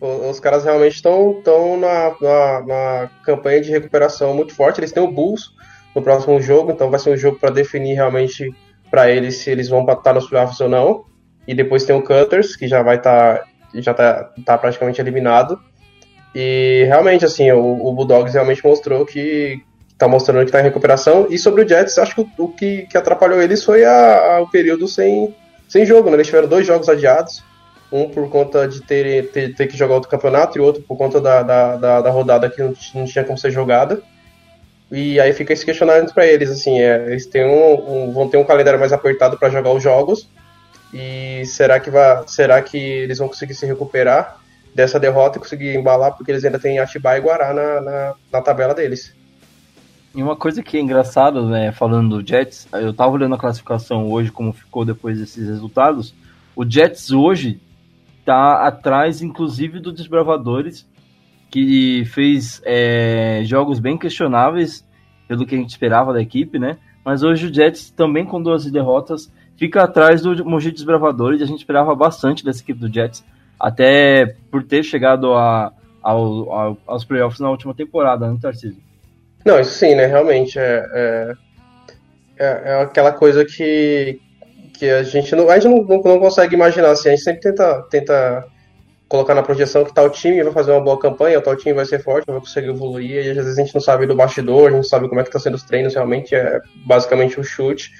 Os 0.00 0.40
caras 0.40 0.64
realmente 0.64 0.94
estão 0.94 1.42
tão 1.44 1.78
na, 1.78 2.14
na, 2.20 2.60
na, 2.62 3.10
campanha 3.22 3.60
de 3.60 3.70
recuperação 3.70 4.34
muito 4.34 4.54
forte. 4.54 4.80
Eles 4.80 4.92
têm 4.92 5.02
o 5.02 5.10
Bulls 5.10 5.52
no 5.94 6.00
próximo 6.00 6.40
jogo, 6.40 6.72
então 6.72 6.90
vai 6.90 6.98
ser 6.98 7.10
um 7.10 7.16
jogo 7.16 7.38
para 7.38 7.50
definir 7.50 7.94
realmente 7.94 8.50
para 8.90 9.10
eles 9.10 9.38
se 9.38 9.50
eles 9.50 9.68
vão 9.68 9.84
estar 9.84 10.14
nos 10.14 10.28
playoffs 10.28 10.60
ou 10.60 10.68
não. 10.68 11.04
E 11.46 11.54
depois 11.54 11.84
tem 11.84 11.94
o 11.94 12.02
Cutters, 12.02 12.56
que 12.56 12.66
já 12.66 12.82
vai 12.82 12.96
estar 12.96 13.38
tá, 13.38 13.44
já 13.74 13.92
tá, 13.92 14.30
tá 14.44 14.56
praticamente 14.56 15.00
eliminado. 15.00 15.60
E 16.34 16.84
realmente, 16.86 17.24
assim, 17.24 17.50
o, 17.52 17.86
o 17.86 17.92
Bulldogs 17.92 18.32
realmente 18.32 18.64
mostrou 18.64 19.04
que, 19.04 19.62
tá 20.00 20.08
mostrando 20.08 20.46
que 20.46 20.50
tá 20.50 20.60
em 20.60 20.64
recuperação. 20.64 21.26
E 21.28 21.38
sobre 21.38 21.62
o 21.62 21.68
Jets, 21.68 21.98
acho 21.98 22.14
que 22.14 22.20
o, 22.22 22.44
o 22.44 22.48
que, 22.48 22.86
que 22.86 22.96
atrapalhou 22.96 23.40
eles 23.40 23.62
foi 23.62 23.84
a, 23.84 24.36
a, 24.36 24.40
o 24.40 24.48
período 24.48 24.88
sem, 24.88 25.34
sem 25.68 25.84
jogo, 25.84 26.08
né? 26.08 26.16
Eles 26.16 26.26
tiveram 26.26 26.48
dois 26.48 26.66
jogos 26.66 26.88
adiados. 26.88 27.44
Um 27.92 28.08
por 28.08 28.28
conta 28.30 28.68
de 28.68 28.80
ter, 28.82 29.30
ter, 29.30 29.54
ter 29.54 29.66
que 29.66 29.76
jogar 29.76 29.94
outro 29.94 30.10
campeonato 30.10 30.56
e 30.56 30.60
outro 30.60 30.82
por 30.82 30.96
conta 30.96 31.20
da, 31.20 31.42
da, 31.42 31.76
da, 31.76 32.00
da 32.02 32.10
rodada 32.10 32.48
que 32.48 32.62
não, 32.62 32.72
não, 32.94 33.04
tinha 33.04 33.24
como 33.24 33.36
ser 33.36 33.50
jogada. 33.50 34.00
E 34.90 35.18
aí 35.20 35.32
fica 35.32 35.52
esse 35.52 35.64
questionamento 35.64 36.12
para 36.14 36.26
eles, 36.26 36.50
assim, 36.50 36.80
é, 36.80 37.10
eles 37.10 37.26
têm 37.26 37.44
um, 37.44 38.08
um, 38.08 38.12
vão 38.12 38.28
ter 38.28 38.36
um 38.36 38.44
calendário 38.44 38.78
mais 38.78 38.92
apertado 38.92 39.38
para 39.38 39.50
jogar 39.50 39.72
os 39.72 39.82
jogos. 39.82 40.28
E 40.92 41.44
será 41.46 41.78
que, 41.78 41.90
vai, 41.90 42.22
será 42.26 42.60
que 42.62 42.76
eles 42.76 43.18
vão 43.18 43.28
conseguir 43.28 43.54
se 43.54 43.66
recuperar 43.66 44.36
dessa 44.74 44.98
derrota 44.98 45.38
e 45.38 45.40
conseguir 45.40 45.76
embalar? 45.76 46.16
Porque 46.16 46.30
eles 46.30 46.44
ainda 46.44 46.58
têm 46.58 46.78
Atibaia 46.78 47.18
e 47.18 47.22
Guará 47.22 47.52
na, 47.52 47.80
na, 47.80 48.14
na 48.32 48.42
tabela 48.42 48.74
deles. 48.74 49.14
E 50.14 50.22
uma 50.22 50.34
coisa 50.34 50.62
que 50.62 50.76
é 50.76 50.80
engraçada, 50.80 51.40
né, 51.42 51.70
falando 51.70 52.20
do 52.20 52.28
Jets, 52.28 52.66
eu 52.72 52.92
tava 52.92 53.12
olhando 53.12 53.36
a 53.36 53.38
classificação 53.38 54.10
hoje, 54.10 54.32
como 54.32 54.52
ficou 54.52 54.84
depois 54.84 55.20
desses 55.20 55.48
resultados. 55.48 56.12
O 56.56 56.68
Jets 56.68 57.12
hoje 57.12 57.60
tá 58.30 58.64
atrás, 58.64 59.22
inclusive, 59.22 59.80
do 59.80 59.90
Desbravadores, 59.90 60.88
que 61.50 62.04
fez 62.06 62.62
é, 62.64 63.42
jogos 63.44 63.80
bem 63.80 63.98
questionáveis 63.98 64.86
pelo 65.26 65.44
que 65.44 65.56
a 65.56 65.58
gente 65.58 65.70
esperava 65.70 66.12
da 66.12 66.22
equipe, 66.22 66.56
né? 66.56 66.78
Mas 67.04 67.24
hoje 67.24 67.48
o 67.48 67.52
Jets, 67.52 67.90
também 67.90 68.24
com 68.24 68.40
duas 68.40 68.70
derrotas, 68.70 69.32
fica 69.56 69.82
atrás 69.82 70.22
do 70.22 70.44
Mogi 70.44 70.70
Desbravadores. 70.70 71.42
A 71.42 71.44
gente 71.44 71.58
esperava 71.58 71.92
bastante 71.92 72.44
dessa 72.44 72.62
equipe 72.62 72.78
do 72.78 72.92
Jets, 72.92 73.24
até 73.58 74.36
por 74.48 74.62
ter 74.62 74.84
chegado 74.84 75.34
a, 75.34 75.72
ao, 76.00 76.52
ao, 76.52 76.78
aos 76.86 77.04
playoffs 77.04 77.40
na 77.40 77.50
última 77.50 77.74
temporada, 77.74 78.30
né, 78.30 78.38
Tarcísio? 78.40 78.80
Não, 79.44 79.58
isso 79.58 79.72
sim, 79.72 79.96
né? 79.96 80.06
Realmente 80.06 80.56
é, 80.56 80.86
é, 80.92 81.32
é, 82.38 82.46
é 82.46 82.82
aquela 82.82 83.10
coisa 83.10 83.44
que, 83.44 84.20
que 84.80 84.88
a 84.88 85.02
gente 85.02 85.36
não, 85.36 85.50
a 85.50 85.58
gente 85.58 85.68
não, 85.68 85.84
não, 85.84 86.02
não, 86.02 86.18
consegue 86.18 86.54
imaginar. 86.54 86.92
Assim, 86.92 87.08
a 87.08 87.12
gente 87.12 87.22
sempre 87.22 87.42
tenta, 87.42 87.82
tenta 87.90 88.46
colocar 89.06 89.34
na 89.34 89.42
projeção 89.42 89.84
que 89.84 89.94
tal 89.94 90.08
time 90.08 90.42
vai 90.42 90.52
fazer 90.54 90.72
uma 90.72 90.80
boa 90.80 90.98
campanha, 90.98 91.40
tal 91.42 91.54
time 91.54 91.74
vai 91.74 91.84
ser 91.84 92.02
forte, 92.02 92.24
vai 92.26 92.40
conseguir 92.40 92.70
evoluir, 92.70 93.26
e 93.26 93.30
às 93.30 93.36
vezes 93.36 93.58
a 93.58 93.62
gente 93.62 93.74
não 93.74 93.80
sabe 93.80 94.06
do 94.06 94.16
bastidor, 94.16 94.62
a 94.62 94.70
gente 94.70 94.76
não 94.76 94.82
sabe 94.82 95.06
como 95.06 95.20
é 95.20 95.22
que 95.22 95.28
está 95.28 95.38
sendo 95.38 95.56
os 95.56 95.64
treinos, 95.64 95.94
realmente 95.94 96.34
é 96.34 96.60
basicamente 96.86 97.36
o 97.36 97.40
um 97.40 97.44
chute. 97.44 97.90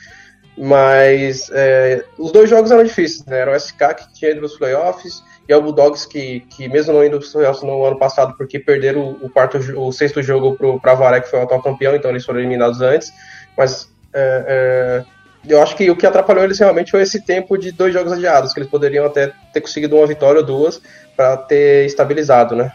Mas 0.56 1.50
é, 1.52 2.02
os 2.18 2.32
dois 2.32 2.48
jogos 2.48 2.70
eram 2.70 2.82
difíceis, 2.82 3.26
né? 3.26 3.40
Era 3.40 3.52
o 3.52 3.60
SK 3.60 3.94
que 3.96 4.12
tinha 4.14 4.30
ido 4.30 4.40
nos 4.40 4.56
playoffs 4.56 5.22
e 5.48 5.52
é 5.52 5.56
o 5.56 5.62
Bulldogs 5.62 6.06
que, 6.06 6.40
que 6.40 6.66
mesmo 6.68 6.94
não 6.94 7.04
indo 7.04 7.18
para 7.18 7.26
os 7.26 7.32
playoffs 7.32 7.62
no 7.62 7.84
ano 7.84 7.98
passado, 7.98 8.34
porque 8.36 8.58
perderam 8.58 9.18
o, 9.20 9.28
quarto, 9.28 9.58
o 9.58 9.92
sexto 9.92 10.22
jogo 10.22 10.56
para 10.80 10.92
a 10.92 10.94
Varé, 10.94 11.20
que 11.20 11.28
foi 11.28 11.40
o 11.40 11.42
atual 11.42 11.62
campeão, 11.62 11.94
então 11.94 12.10
eles 12.10 12.24
foram 12.24 12.40
eliminados 12.40 12.80
antes. 12.80 13.12
Mas 13.56 13.88
é, 14.14 15.04
é, 15.04 15.19
eu 15.48 15.62
acho 15.62 15.76
que 15.76 15.90
o 15.90 15.96
que 15.96 16.06
atrapalhou 16.06 16.44
eles 16.44 16.58
realmente 16.58 16.90
foi 16.90 17.02
esse 17.02 17.24
tempo 17.24 17.56
de 17.56 17.72
dois 17.72 17.92
jogos 17.92 18.12
adiados, 18.12 18.52
que 18.52 18.60
eles 18.60 18.70
poderiam 18.70 19.06
até 19.06 19.32
ter 19.52 19.60
conseguido 19.60 19.96
uma 19.96 20.06
vitória 20.06 20.40
ou 20.40 20.46
duas 20.46 20.80
para 21.16 21.36
ter 21.36 21.86
estabilizado, 21.86 22.54
né? 22.54 22.72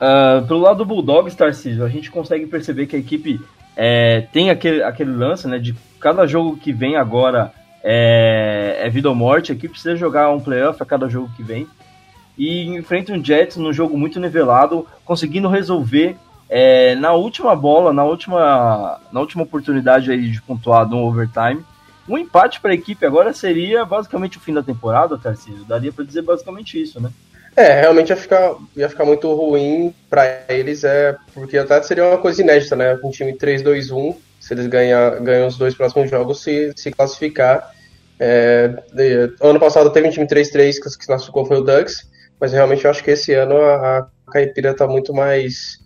Uh, 0.00 0.46
pelo 0.46 0.60
lado 0.60 0.78
do 0.78 0.84
Bulldogs, 0.84 1.34
Tarcísio, 1.34 1.84
a 1.84 1.88
gente 1.88 2.10
consegue 2.10 2.46
perceber 2.46 2.86
que 2.86 2.94
a 2.94 2.98
equipe 2.98 3.40
é, 3.76 4.26
tem 4.32 4.48
aquele, 4.48 4.82
aquele 4.82 5.10
lance, 5.10 5.46
né, 5.46 5.58
de 5.58 5.74
cada 6.00 6.26
jogo 6.26 6.56
que 6.56 6.72
vem 6.72 6.96
agora 6.96 7.52
é, 7.82 8.78
é 8.80 8.88
vida 8.88 9.08
ou 9.08 9.14
morte, 9.14 9.52
a 9.52 9.54
equipe 9.54 9.72
precisa 9.72 9.96
jogar 9.96 10.30
um 10.30 10.40
playoff 10.40 10.82
a 10.82 10.86
cada 10.86 11.08
jogo 11.08 11.30
que 11.36 11.42
vem, 11.42 11.66
e 12.36 12.66
enfrenta 12.68 13.12
um 13.12 13.24
Jets 13.24 13.56
num 13.56 13.72
jogo 13.72 13.98
muito 13.98 14.20
nivelado, 14.20 14.86
conseguindo 15.04 15.48
resolver 15.48 16.16
é, 16.48 16.94
na 16.94 17.12
última 17.12 17.54
bola, 17.54 17.92
na 17.92 18.04
última, 18.04 19.00
na 19.12 19.20
última 19.20 19.42
oportunidade 19.42 20.10
aí 20.10 20.30
de 20.30 20.40
pontuar 20.40 20.88
no 20.88 20.98
overtime, 20.98 21.64
um 22.08 22.18
empate 22.18 22.60
para 22.60 22.70
a 22.70 22.74
equipe 22.74 23.04
agora 23.04 23.32
seria 23.32 23.84
basicamente 23.84 24.38
o 24.38 24.40
fim 24.40 24.54
da 24.54 24.62
temporada, 24.62 25.18
Tarcísio. 25.18 25.64
Daria 25.64 25.92
para 25.92 26.04
dizer 26.04 26.22
basicamente 26.22 26.80
isso, 26.80 27.00
né? 27.00 27.10
É, 27.56 27.80
realmente 27.80 28.10
ia 28.10 28.16
ficar, 28.16 28.54
ia 28.76 28.88
ficar 28.88 29.04
muito 29.04 29.32
ruim 29.34 29.92
para 30.08 30.44
eles, 30.48 30.84
é, 30.84 31.16
porque 31.34 31.58
até 31.58 31.82
seria 31.82 32.06
uma 32.06 32.18
coisa 32.18 32.40
inédita, 32.40 32.76
né? 32.76 32.98
Um 33.02 33.10
time 33.10 33.32
3-2-1, 33.32 34.14
se 34.38 34.54
eles 34.54 34.68
ganhar, 34.68 35.18
ganham 35.20 35.48
os 35.48 35.58
dois 35.58 35.74
próximos 35.74 36.08
jogos, 36.08 36.40
se, 36.40 36.72
se 36.76 36.90
classificar. 36.92 37.72
É, 38.20 38.72
ano 39.40 39.58
passado 39.58 39.90
teve 39.90 40.08
um 40.08 40.10
time 40.10 40.26
3-3 40.26 40.74
que, 40.74 40.98
que 40.98 41.06
classificou 41.06 41.44
foi 41.46 41.58
o 41.58 41.62
Ducks, 41.62 42.08
mas 42.40 42.52
realmente 42.52 42.84
eu 42.84 42.90
acho 42.90 43.02
que 43.02 43.10
esse 43.10 43.32
ano 43.34 43.56
a, 43.56 43.98
a 43.98 44.32
Caipira 44.32 44.70
está 44.70 44.86
muito 44.86 45.12
mais. 45.12 45.78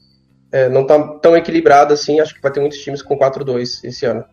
É, 0.52 0.68
não 0.68 0.82
está 0.82 1.02
tão 1.18 1.34
equilibrada 1.34 1.94
assim, 1.94 2.20
acho 2.20 2.34
que 2.34 2.42
vai 2.42 2.52
ter 2.52 2.60
muitos 2.60 2.78
times 2.80 3.00
com 3.00 3.18
4-2 3.18 3.82
esse 3.84 4.04
ano. 4.04 4.24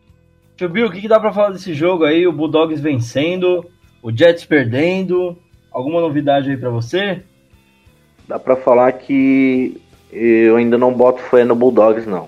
Tio 0.60 0.67
Bill, 0.67 0.88
o 0.88 0.91
que, 0.91 1.00
que 1.00 1.08
dá 1.08 1.17
para 1.17 1.32
falar 1.32 1.52
desse 1.52 1.74
jogo 1.74 2.04
aí? 2.04 2.28
O 2.28 2.34
Bulldogs 2.34 2.82
vencendo, 2.82 3.65
o 4.04 4.12
Jets 4.12 4.43
perdendo. 4.43 5.38
Alguma 5.72 6.02
novidade 6.02 6.52
aí 6.52 6.58
para 6.58 6.69
você? 6.69 7.22
Dá 8.28 8.38
para 8.38 8.58
falar 8.58 8.91
que 8.91 9.80
eu 10.12 10.58
ainda 10.58 10.78
não 10.78 10.93
boto 10.93 11.22
fé 11.22 11.45
no 11.45 11.56
Bulldogs, 11.56 12.06
não. 12.06 12.28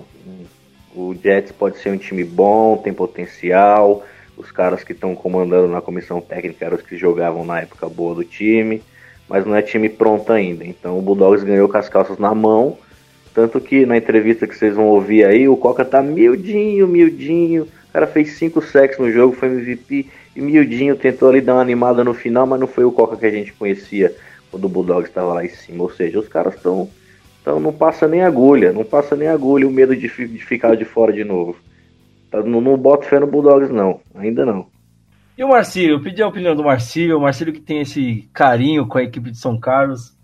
O 0.96 1.14
Jets 1.14 1.52
pode 1.52 1.76
ser 1.76 1.90
um 1.90 1.98
time 1.98 2.24
bom, 2.24 2.78
tem 2.78 2.94
potencial. 2.94 4.02
Os 4.34 4.50
caras 4.50 4.82
que 4.82 4.92
estão 4.92 5.14
comandando 5.14 5.68
na 5.68 5.82
comissão 5.82 6.18
técnica 6.18 6.64
eram 6.64 6.78
os 6.78 6.82
que 6.82 6.96
jogavam 6.96 7.44
na 7.44 7.60
época 7.60 7.86
boa 7.86 8.14
do 8.14 8.24
time, 8.24 8.82
mas 9.28 9.44
não 9.44 9.54
é 9.54 9.60
time 9.60 9.90
pronto 9.90 10.32
ainda. 10.32 10.64
Então 10.64 10.98
o 10.98 11.02
Bulldogs 11.02 11.44
ganhou 11.44 11.68
com 11.68 11.76
as 11.76 11.90
calças 11.90 12.16
na 12.16 12.34
mão. 12.34 12.78
Tanto 13.34 13.60
que 13.60 13.84
na 13.84 13.98
entrevista 13.98 14.46
que 14.46 14.56
vocês 14.56 14.74
vão 14.74 14.86
ouvir 14.86 15.22
aí, 15.22 15.46
o 15.46 15.56
Coca 15.56 15.84
tá 15.84 16.02
miudinho, 16.02 16.88
miudinho 16.88 17.68
o 17.92 18.00
cara 18.00 18.06
fez 18.06 18.38
5 18.38 18.62
sacks 18.62 18.98
no 18.98 19.12
jogo, 19.12 19.36
foi 19.36 19.48
MVP. 19.48 20.08
E 20.34 20.40
miudinho 20.40 20.96
tentou 20.96 21.28
ali 21.28 21.42
dar 21.42 21.56
uma 21.56 21.60
animada 21.60 22.02
no 22.02 22.14
final, 22.14 22.46
mas 22.46 22.58
não 22.58 22.66
foi 22.66 22.84
o 22.84 22.90
Coca 22.90 23.18
que 23.18 23.26
a 23.26 23.30
gente 23.30 23.52
conhecia 23.52 24.16
quando 24.50 24.64
o 24.64 24.68
Bulldogs 24.68 25.10
estava 25.10 25.34
lá 25.34 25.44
em 25.44 25.50
cima. 25.50 25.82
Ou 25.82 25.90
seja, 25.90 26.18
os 26.18 26.26
caras 26.26 26.54
estão. 26.54 26.88
Então 27.42 27.60
não 27.60 27.70
passa 27.70 28.08
nem 28.08 28.22
agulha, 28.22 28.72
não 28.72 28.82
passa 28.82 29.14
nem 29.14 29.28
agulha 29.28 29.68
o 29.68 29.70
medo 29.70 29.94
de, 29.94 30.08
de 30.08 30.38
ficar 30.38 30.74
de 30.74 30.86
fora 30.86 31.12
de 31.12 31.22
novo. 31.22 31.54
Tá, 32.30 32.42
não, 32.42 32.62
não 32.62 33.02
fé 33.02 33.20
no 33.20 33.26
Bulldogs, 33.26 33.70
não. 33.70 34.00
Ainda 34.14 34.46
não. 34.46 34.68
E 35.36 35.44
o 35.44 35.48
Marcílio? 35.48 35.96
Eu 35.96 36.02
pedi 36.02 36.22
a 36.22 36.28
opinião 36.28 36.56
do 36.56 36.64
Marcílio. 36.64 37.18
O 37.18 37.20
Marcílio 37.20 37.52
que 37.52 37.60
tem 37.60 37.82
esse 37.82 38.26
carinho 38.32 38.86
com 38.86 38.96
a 38.96 39.02
equipe 39.02 39.30
de 39.30 39.36
São 39.36 39.60
Carlos. 39.60 40.08
O 40.08 40.14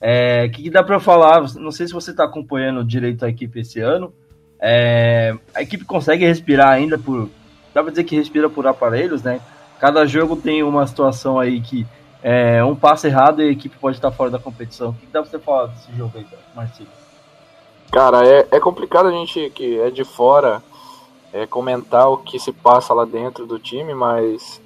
é, 0.00 0.48
que, 0.48 0.64
que, 0.64 0.70
dá 0.70 0.82
para 0.82 0.98
falar? 0.98 1.40
Não 1.54 1.70
sei 1.70 1.86
se 1.86 1.92
você 1.92 2.10
está 2.10 2.24
acompanhando 2.24 2.84
direito 2.84 3.24
a 3.24 3.28
equipe 3.28 3.60
esse 3.60 3.78
ano, 3.78 4.12
é, 4.64 5.34
a 5.52 5.60
equipe 5.60 5.84
consegue 5.84 6.24
respirar 6.24 6.68
ainda 6.68 6.96
por. 6.96 7.28
Dá 7.74 7.82
pra 7.82 7.90
dizer 7.90 8.04
que 8.04 8.14
respira 8.14 8.48
por 8.48 8.64
aparelhos, 8.64 9.20
né? 9.20 9.40
Cada 9.80 10.06
jogo 10.06 10.36
tem 10.36 10.62
uma 10.62 10.86
situação 10.86 11.40
aí 11.40 11.60
que 11.60 11.84
é, 12.22 12.62
um 12.62 12.76
passo 12.76 13.08
errado 13.08 13.42
e 13.42 13.48
a 13.48 13.50
equipe 13.50 13.76
pode 13.76 13.96
estar 13.96 14.12
fora 14.12 14.30
da 14.30 14.38
competição. 14.38 14.90
O 14.90 14.94
que 14.94 15.06
dá 15.06 15.20
pra 15.20 15.28
você 15.28 15.38
falar 15.40 15.66
desse 15.66 15.92
jogo 15.96 16.12
aí, 16.14 16.24
Marcelo? 16.54 16.88
Cara, 17.90 18.24
é, 18.24 18.46
é 18.52 18.60
complicado 18.60 19.08
a 19.08 19.10
gente 19.10 19.50
que 19.50 19.80
é 19.80 19.90
de 19.90 20.04
fora 20.04 20.62
é, 21.32 21.44
comentar 21.44 22.08
o 22.08 22.18
que 22.18 22.38
se 22.38 22.52
passa 22.52 22.94
lá 22.94 23.04
dentro 23.04 23.44
do 23.46 23.58
time, 23.58 23.94
mas 23.94 24.62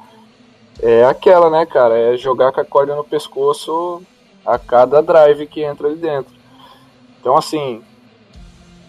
é 0.83 1.07
aquela, 1.07 1.49
né, 1.49 1.65
cara? 1.65 1.97
É 1.97 2.19
jogar 2.19 2.53
com 2.53 2.61
a 2.61 2.65
corda 2.65 2.95
no 2.95 3.03
pescoço 3.03 4.03
a 4.45 4.59
cada 4.59 5.01
drive 5.01 5.47
que 5.47 5.63
entra 5.63 5.87
ali 5.89 5.97
dentro. 5.97 6.35
Então, 7.19 7.37
assim, 7.37 7.83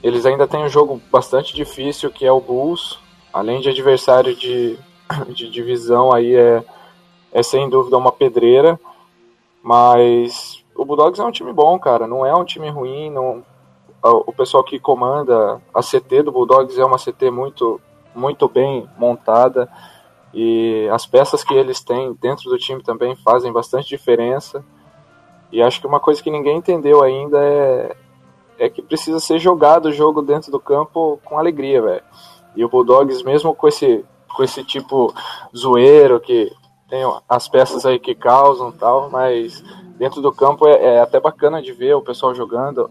eles 0.07 0.25
ainda 0.25 0.47
têm 0.47 0.63
um 0.63 0.69
jogo 0.69 1.01
bastante 1.11 1.53
difícil 1.53 2.09
que 2.09 2.25
é 2.25 2.31
o 2.31 2.41
Bulls, 2.41 2.99
além 3.33 3.61
de 3.61 3.69
adversário 3.69 4.35
de, 4.35 4.77
de 5.29 5.49
divisão 5.49 6.13
aí 6.13 6.35
é, 6.35 6.63
é 7.31 7.43
sem 7.43 7.69
dúvida 7.69 7.97
uma 7.97 8.11
pedreira, 8.11 8.79
mas 9.61 10.63
o 10.75 10.85
Bulldogs 10.85 11.19
é 11.19 11.23
um 11.23 11.31
time 11.31 11.51
bom, 11.51 11.77
cara, 11.77 12.07
não 12.07 12.25
é 12.25 12.33
um 12.33 12.45
time 12.45 12.69
ruim, 12.69 13.09
não, 13.09 13.43
o 14.03 14.31
pessoal 14.31 14.63
que 14.63 14.79
comanda 14.79 15.61
a 15.73 15.81
CT 15.81 16.23
do 16.23 16.31
Bulldogs 16.31 16.77
é 16.77 16.85
uma 16.85 16.97
CT 16.97 17.31
muito, 17.31 17.81
muito 18.15 18.47
bem 18.47 18.87
montada. 18.97 19.69
E 20.33 20.87
as 20.91 21.05
peças 21.05 21.43
que 21.43 21.53
eles 21.53 21.81
têm 21.81 22.13
dentro 22.21 22.49
do 22.49 22.57
time 22.57 22.83
também 22.83 23.15
fazem 23.15 23.51
bastante 23.51 23.87
diferença. 23.87 24.63
E 25.51 25.61
acho 25.61 25.81
que 25.81 25.87
uma 25.87 25.99
coisa 25.99 26.21
que 26.21 26.29
ninguém 26.29 26.57
entendeu 26.57 27.01
ainda 27.01 27.39
é, 27.41 27.95
é 28.59 28.69
que 28.69 28.81
precisa 28.81 29.19
ser 29.19 29.39
jogado 29.39 29.87
o 29.87 29.91
jogo 29.91 30.21
dentro 30.21 30.51
do 30.51 30.59
campo 30.59 31.19
com 31.23 31.37
alegria, 31.37 31.81
velho. 31.81 32.03
E 32.55 32.65
o 32.65 32.69
Bulldogs, 32.69 33.23
mesmo 33.23 33.53
com 33.53 33.67
esse, 33.67 34.03
com 34.35 34.43
esse 34.43 34.63
tipo 34.63 35.13
zoeiro, 35.55 36.19
que 36.19 36.51
tem 36.89 37.01
as 37.27 37.47
peças 37.47 37.85
aí 37.85 37.99
que 37.99 38.15
causam 38.15 38.71
tal, 38.71 39.09
mas 39.09 39.63
dentro 39.97 40.21
do 40.21 40.31
campo 40.31 40.67
é, 40.67 40.95
é 40.95 41.01
até 41.01 41.19
bacana 41.19 41.61
de 41.61 41.71
ver 41.71 41.95
o 41.95 42.01
pessoal 42.01 42.33
jogando. 42.33 42.89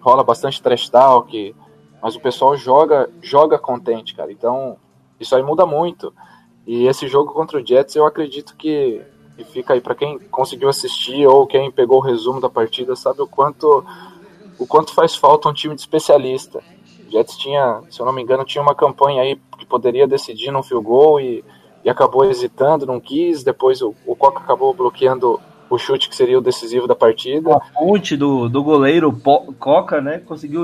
Rola 0.00 0.22
bastante 0.22 0.62
trash 0.62 0.88
talk, 0.88 1.54
mas 2.02 2.14
o 2.14 2.20
pessoal 2.20 2.56
joga, 2.56 3.10
joga 3.20 3.58
contente, 3.58 4.14
cara. 4.14 4.32
Então, 4.32 4.76
isso 5.18 5.34
aí 5.34 5.42
muda 5.42 5.66
muito. 5.66 6.12
E 6.66 6.86
esse 6.86 7.08
jogo 7.08 7.32
contra 7.32 7.58
o 7.58 7.66
Jets, 7.66 7.96
eu 7.96 8.06
acredito 8.06 8.54
que, 8.56 9.02
que 9.36 9.44
fica 9.44 9.74
aí 9.74 9.80
para 9.80 9.94
quem 9.94 10.18
conseguiu 10.18 10.68
assistir 10.68 11.26
ou 11.26 11.46
quem 11.46 11.70
pegou 11.70 11.98
o 11.98 12.02
resumo 12.02 12.40
da 12.40 12.48
partida, 12.48 12.94
sabe 12.94 13.20
o 13.20 13.26
quanto 13.26 13.84
o 14.60 14.66
quanto 14.66 14.92
faz 14.92 15.16
falta 15.16 15.48
um 15.48 15.54
time 15.54 15.74
de 15.74 15.80
especialista. 15.80 16.62
O 17.08 17.10
Jets 17.10 17.36
tinha, 17.36 17.80
se 17.88 17.98
eu 17.98 18.04
não 18.04 18.12
me 18.12 18.22
engano, 18.22 18.44
tinha 18.44 18.60
uma 18.60 18.74
campanha 18.74 19.22
aí 19.22 19.40
que 19.58 19.64
poderia 19.64 20.06
decidir 20.06 20.52
num 20.52 20.62
field 20.62 20.84
goal 20.84 21.18
e, 21.18 21.42
e 21.82 21.88
acabou 21.88 22.26
hesitando, 22.26 22.84
não 22.84 23.00
quis. 23.00 23.42
Depois 23.42 23.80
o, 23.80 23.94
o 24.06 24.14
Coca 24.14 24.40
acabou 24.40 24.74
bloqueando 24.74 25.40
o 25.70 25.78
chute 25.78 26.10
que 26.10 26.14
seria 26.14 26.38
o 26.38 26.42
decisivo 26.42 26.86
da 26.86 26.94
partida. 26.94 27.56
A 27.56 27.60
ponte 27.60 28.16
do, 28.16 28.48
do 28.50 28.62
goleiro 28.62 29.10
Coca, 29.58 30.00
né, 30.00 30.18
conseguiu 30.18 30.62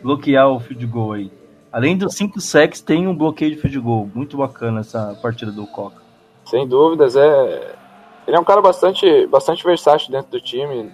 bloquear 0.00 0.48
o 0.48 0.60
field 0.60 0.86
goal 0.86 1.12
aí. 1.14 1.32
Além 1.72 1.96
dos 1.96 2.14
cinco 2.14 2.40
sacks, 2.40 2.80
tem 2.80 3.08
um 3.08 3.16
bloqueio 3.16 3.56
de 3.56 3.60
field 3.60 3.80
goal. 3.80 4.08
Muito 4.14 4.36
bacana 4.36 4.80
essa 4.80 5.18
partida 5.20 5.50
do 5.50 5.66
Coca. 5.66 6.00
Sem 6.44 6.68
dúvidas, 6.68 7.16
é. 7.16 7.74
Ele 8.26 8.36
é 8.36 8.40
um 8.40 8.44
cara 8.44 8.62
bastante, 8.62 9.26
bastante 9.26 9.64
versátil 9.64 10.12
dentro 10.12 10.30
do 10.30 10.40
time 10.40 10.90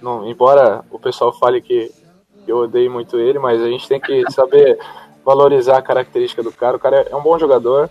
não, 0.00 0.26
embora 0.26 0.84
o 0.90 0.98
pessoal 0.98 1.32
fale 1.32 1.60
que 1.60 1.90
eu 2.46 2.58
odeio 2.58 2.90
muito 2.90 3.18
ele, 3.18 3.38
mas 3.38 3.62
a 3.62 3.68
gente 3.68 3.86
tem 3.88 4.00
que 4.00 4.30
saber 4.30 4.78
valorizar 5.24 5.78
a 5.78 5.82
característica 5.82 6.42
do 6.42 6.52
cara. 6.52 6.76
O 6.76 6.80
cara 6.80 7.06
é 7.10 7.14
um 7.14 7.22
bom 7.22 7.38
jogador, 7.38 7.88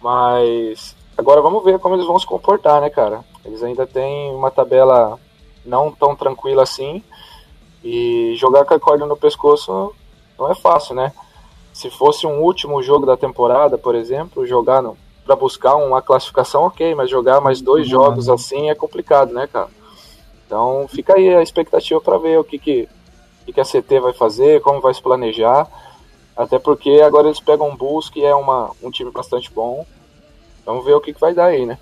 mas 0.00 0.96
agora 1.16 1.40
vamos 1.40 1.62
ver 1.64 1.78
como 1.78 1.94
eles 1.94 2.06
vão 2.06 2.18
se 2.18 2.26
comportar, 2.26 2.80
né, 2.80 2.90
cara? 2.90 3.24
Eles 3.44 3.62
ainda 3.62 3.86
têm 3.86 4.30
uma 4.34 4.50
tabela 4.50 5.18
não 5.64 5.92
tão 5.92 6.16
tranquila 6.16 6.62
assim. 6.62 7.02
E 7.82 8.34
jogar 8.36 8.64
com 8.64 8.74
a 8.74 8.80
corda 8.80 9.06
no 9.06 9.16
pescoço 9.16 9.94
não 10.38 10.50
é 10.50 10.54
fácil, 10.54 10.94
né? 10.94 11.12
Se 11.72 11.88
fosse 11.90 12.26
um 12.26 12.40
último 12.40 12.82
jogo 12.82 13.06
da 13.06 13.16
temporada, 13.16 13.78
por 13.78 13.94
exemplo, 13.94 14.46
jogar 14.46 14.82
para 15.24 15.36
buscar 15.36 15.76
uma 15.76 16.02
classificação, 16.02 16.64
ok, 16.64 16.94
mas 16.94 17.08
jogar 17.08 17.40
mais 17.40 17.60
dois 17.60 17.88
jogos 17.88 18.28
assim 18.28 18.68
é 18.68 18.74
complicado, 18.74 19.32
né, 19.32 19.46
cara? 19.46 19.68
Então 20.50 20.88
fica 20.88 21.14
aí 21.14 21.32
a 21.32 21.44
expectativa 21.44 22.00
para 22.00 22.18
ver 22.18 22.36
o 22.36 22.42
que, 22.42 22.58
que, 22.58 22.88
que 23.54 23.60
a 23.60 23.64
CT 23.64 24.00
vai 24.00 24.12
fazer, 24.12 24.60
como 24.62 24.80
vai 24.80 24.92
se 24.92 25.00
planejar. 25.00 25.68
Até 26.36 26.58
porque 26.58 27.00
agora 27.06 27.28
eles 27.28 27.38
pegam 27.38 27.70
um 27.70 27.76
Bulls, 27.76 28.10
que 28.10 28.24
é 28.24 28.34
uma, 28.34 28.72
um 28.82 28.90
time 28.90 29.12
bastante 29.12 29.48
bom. 29.52 29.86
Vamos 30.66 30.84
ver 30.84 30.94
o 30.94 31.00
que, 31.00 31.14
que 31.14 31.20
vai 31.20 31.32
dar 31.34 31.46
aí, 31.46 31.64
né? 31.64 31.78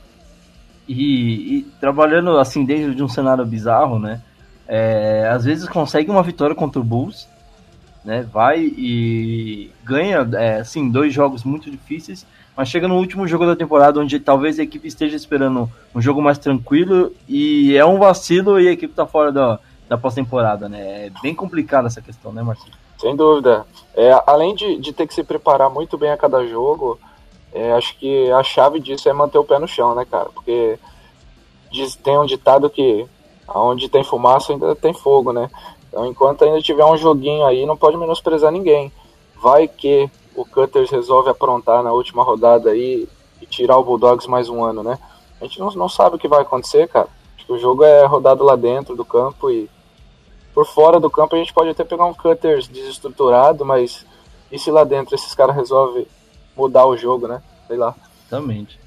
E, 0.86 1.56
e 1.58 1.62
trabalhando 1.80 2.36
assim 2.36 2.62
dentro 2.62 2.94
de 2.94 3.02
um 3.02 3.08
cenário 3.08 3.44
bizarro, 3.46 3.98
né? 3.98 4.20
É, 4.66 5.30
às 5.32 5.46
vezes 5.46 5.66
consegue 5.66 6.10
uma 6.10 6.22
vitória 6.22 6.54
contra 6.54 6.78
o 6.78 6.84
Bulls, 6.84 7.26
né? 8.04 8.20
Vai 8.30 8.60
e 8.60 9.72
ganha, 9.82 10.28
é, 10.34 10.56
assim, 10.56 10.90
dois 10.90 11.14
jogos 11.14 11.42
muito 11.42 11.70
difíceis, 11.70 12.26
mas 12.58 12.68
chega 12.68 12.88
no 12.88 12.96
último 12.96 13.24
jogo 13.24 13.46
da 13.46 13.54
temporada 13.54 14.00
onde 14.00 14.18
talvez 14.18 14.58
a 14.58 14.64
equipe 14.64 14.88
esteja 14.88 15.14
esperando 15.14 15.70
um 15.94 16.00
jogo 16.00 16.20
mais 16.20 16.38
tranquilo 16.38 17.12
e 17.28 17.76
é 17.76 17.84
um 17.86 18.00
vacilo 18.00 18.58
e 18.58 18.66
a 18.66 18.72
equipe 18.72 18.92
tá 18.92 19.06
fora 19.06 19.30
da, 19.30 19.60
da 19.88 19.96
pós-temporada, 19.96 20.68
né? 20.68 21.06
É 21.06 21.12
bem 21.22 21.32
complicada 21.32 21.86
essa 21.86 22.02
questão, 22.02 22.32
né, 22.32 22.42
Marcelo? 22.42 22.72
Sem 22.98 23.14
dúvida. 23.14 23.64
É, 23.94 24.10
além 24.26 24.56
de, 24.56 24.76
de 24.78 24.92
ter 24.92 25.06
que 25.06 25.14
se 25.14 25.22
preparar 25.22 25.70
muito 25.70 25.96
bem 25.96 26.10
a 26.10 26.16
cada 26.16 26.44
jogo, 26.48 26.98
é, 27.54 27.70
acho 27.74 27.96
que 27.96 28.28
a 28.32 28.42
chave 28.42 28.80
disso 28.80 29.08
é 29.08 29.12
manter 29.12 29.38
o 29.38 29.44
pé 29.44 29.60
no 29.60 29.68
chão, 29.68 29.94
né, 29.94 30.04
cara? 30.04 30.28
Porque 30.34 30.80
diz, 31.70 31.94
tem 31.94 32.18
um 32.18 32.26
ditado 32.26 32.68
que 32.68 33.06
onde 33.54 33.88
tem 33.88 34.02
fumaça 34.02 34.52
ainda 34.52 34.74
tem 34.74 34.92
fogo, 34.92 35.32
né? 35.32 35.48
Então, 35.88 36.04
enquanto 36.06 36.42
ainda 36.42 36.60
tiver 36.60 36.84
um 36.84 36.96
joguinho 36.96 37.46
aí, 37.46 37.64
não 37.64 37.76
pode 37.76 37.96
menosprezar 37.96 38.50
ninguém. 38.50 38.90
Vai 39.40 39.68
que 39.68 40.10
o 40.38 40.44
Cutters 40.44 40.88
resolve 40.90 41.28
aprontar 41.28 41.82
na 41.82 41.90
última 41.90 42.22
rodada 42.22 42.70
aí 42.70 43.08
e 43.42 43.46
tirar 43.46 43.76
o 43.76 43.82
Bulldogs 43.82 44.28
mais 44.28 44.48
um 44.48 44.62
ano, 44.62 44.84
né? 44.84 44.96
A 45.40 45.44
gente 45.44 45.58
não, 45.58 45.68
não 45.72 45.88
sabe 45.88 46.14
o 46.14 46.18
que 46.18 46.28
vai 46.28 46.42
acontecer, 46.42 46.86
cara. 46.86 47.08
Acho 47.36 47.44
que 47.44 47.52
o 47.52 47.58
jogo 47.58 47.82
é 47.82 48.06
rodado 48.06 48.44
lá 48.44 48.54
dentro 48.54 48.94
do 48.94 49.04
campo 49.04 49.50
e 49.50 49.68
por 50.54 50.64
fora 50.64 51.00
do 51.00 51.10
campo 51.10 51.34
a 51.34 51.38
gente 51.38 51.52
pode 51.52 51.70
até 51.70 51.82
pegar 51.82 52.04
um 52.04 52.14
cutters 52.14 52.68
desestruturado, 52.68 53.64
mas 53.64 54.06
e 54.50 54.58
se 54.60 54.70
lá 54.70 54.84
dentro 54.84 55.16
esses 55.16 55.34
caras 55.34 55.56
resolvem 55.56 56.06
mudar 56.56 56.86
o 56.86 56.96
jogo, 56.96 57.26
né? 57.26 57.42
Sei 57.66 57.76
lá. 57.76 57.92
Exatamente. 58.28 58.78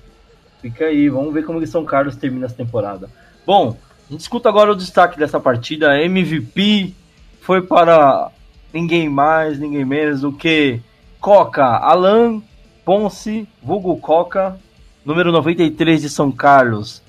Fica 0.61 0.85
aí, 0.85 1.09
vamos 1.09 1.33
ver 1.33 1.45
como 1.45 1.59
que 1.59 1.67
São 1.67 1.83
Carlos 1.83 2.15
termina 2.15 2.45
essa 2.45 2.55
temporada. 2.55 3.09
Bom, 3.45 3.75
a 4.07 4.11
gente 4.11 4.21
escuta 4.21 4.47
agora 4.47 4.71
o 4.71 4.75
destaque 4.75 5.19
dessa 5.19 5.39
partida. 5.39 6.01
MVP 6.01 6.95
foi 7.41 7.61
para 7.61 8.31
ninguém 8.73 9.09
mais, 9.09 9.59
ninguém 9.59 9.83
menos 9.83 10.21
do 10.21 10.31
que 10.31 10.79
Coca, 11.21 11.77
Alan 11.77 12.41
Ponce, 12.83 13.47
vulgo 13.61 13.95
Coca, 13.97 14.59
número 15.05 15.31
93 15.31 16.01
de 16.01 16.09
São 16.09 16.31
Carlos. 16.31 16.99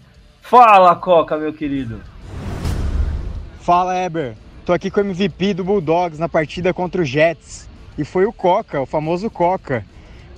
Fala, 0.42 0.94
Coca, 0.94 1.38
meu 1.38 1.50
querido. 1.50 1.98
Fala, 3.60 3.96
Eber. 3.96 4.36
Tô 4.66 4.74
aqui 4.74 4.90
com 4.90 5.00
o 5.00 5.04
MVP 5.04 5.54
do 5.54 5.64
Bulldogs 5.64 6.18
na 6.18 6.28
partida 6.28 6.74
contra 6.74 7.00
o 7.00 7.04
Jets. 7.06 7.66
E 7.96 8.04
foi 8.04 8.26
o 8.26 8.34
Coca, 8.34 8.82
o 8.82 8.86
famoso 8.86 9.30
Coca. 9.30 9.82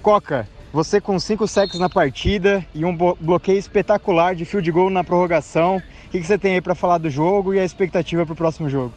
Coca, 0.01 0.49
você 0.73 1.01
com 1.01 1.19
cinco 1.19 1.49
sacks 1.49 1.81
na 1.81 1.91
partida 1.91 2.65
e 2.73 2.85
um 2.85 2.97
bloqueio 2.97 3.59
espetacular 3.59 4.37
de 4.37 4.45
field 4.45 4.71
goal 4.71 4.89
na 4.89 5.03
prorrogação. 5.03 5.79
O 6.07 6.11
que, 6.11 6.23
você 6.23 6.39
tem 6.39 6.55
aí 6.55 6.61
para 6.61 6.77
falar 6.77 6.99
do 6.99 7.11
jogo 7.11 7.53
e 7.53 7.59
a 7.59 7.65
expectativa 7.65 8.25
para 8.25 8.35
o 8.35 8.37
próximo 8.37 8.71
jogo? 8.71 8.95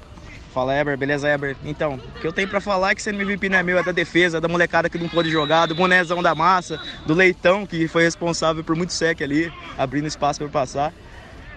Fala 0.57 0.75
Eber, 0.75 0.97
beleza 0.97 1.29
Eber? 1.29 1.55
Então, 1.63 1.99
o 2.15 2.19
que 2.19 2.25
eu 2.25 2.33
tenho 2.33 2.47
para 2.47 2.59
falar 2.59 2.89
é 2.89 2.95
que 2.95 2.99
esse 2.99 3.11
MVP 3.11 3.47
não 3.47 3.59
é 3.59 3.61
meu, 3.61 3.77
é 3.77 3.83
da 3.83 3.91
defesa, 3.91 4.41
da 4.41 4.47
molecada 4.47 4.89
que 4.89 4.97
não 4.97 5.07
pôde 5.07 5.29
jogar, 5.29 5.67
do 5.67 5.75
bonezão 5.75 6.23
da 6.23 6.33
massa, 6.33 6.81
do 7.05 7.13
Leitão, 7.13 7.63
que 7.63 7.87
foi 7.87 8.01
responsável 8.01 8.63
por 8.63 8.75
muito 8.75 8.91
sec 8.91 9.21
ali, 9.21 9.53
abrindo 9.77 10.07
espaço 10.07 10.39
para 10.39 10.47
passar. 10.49 10.91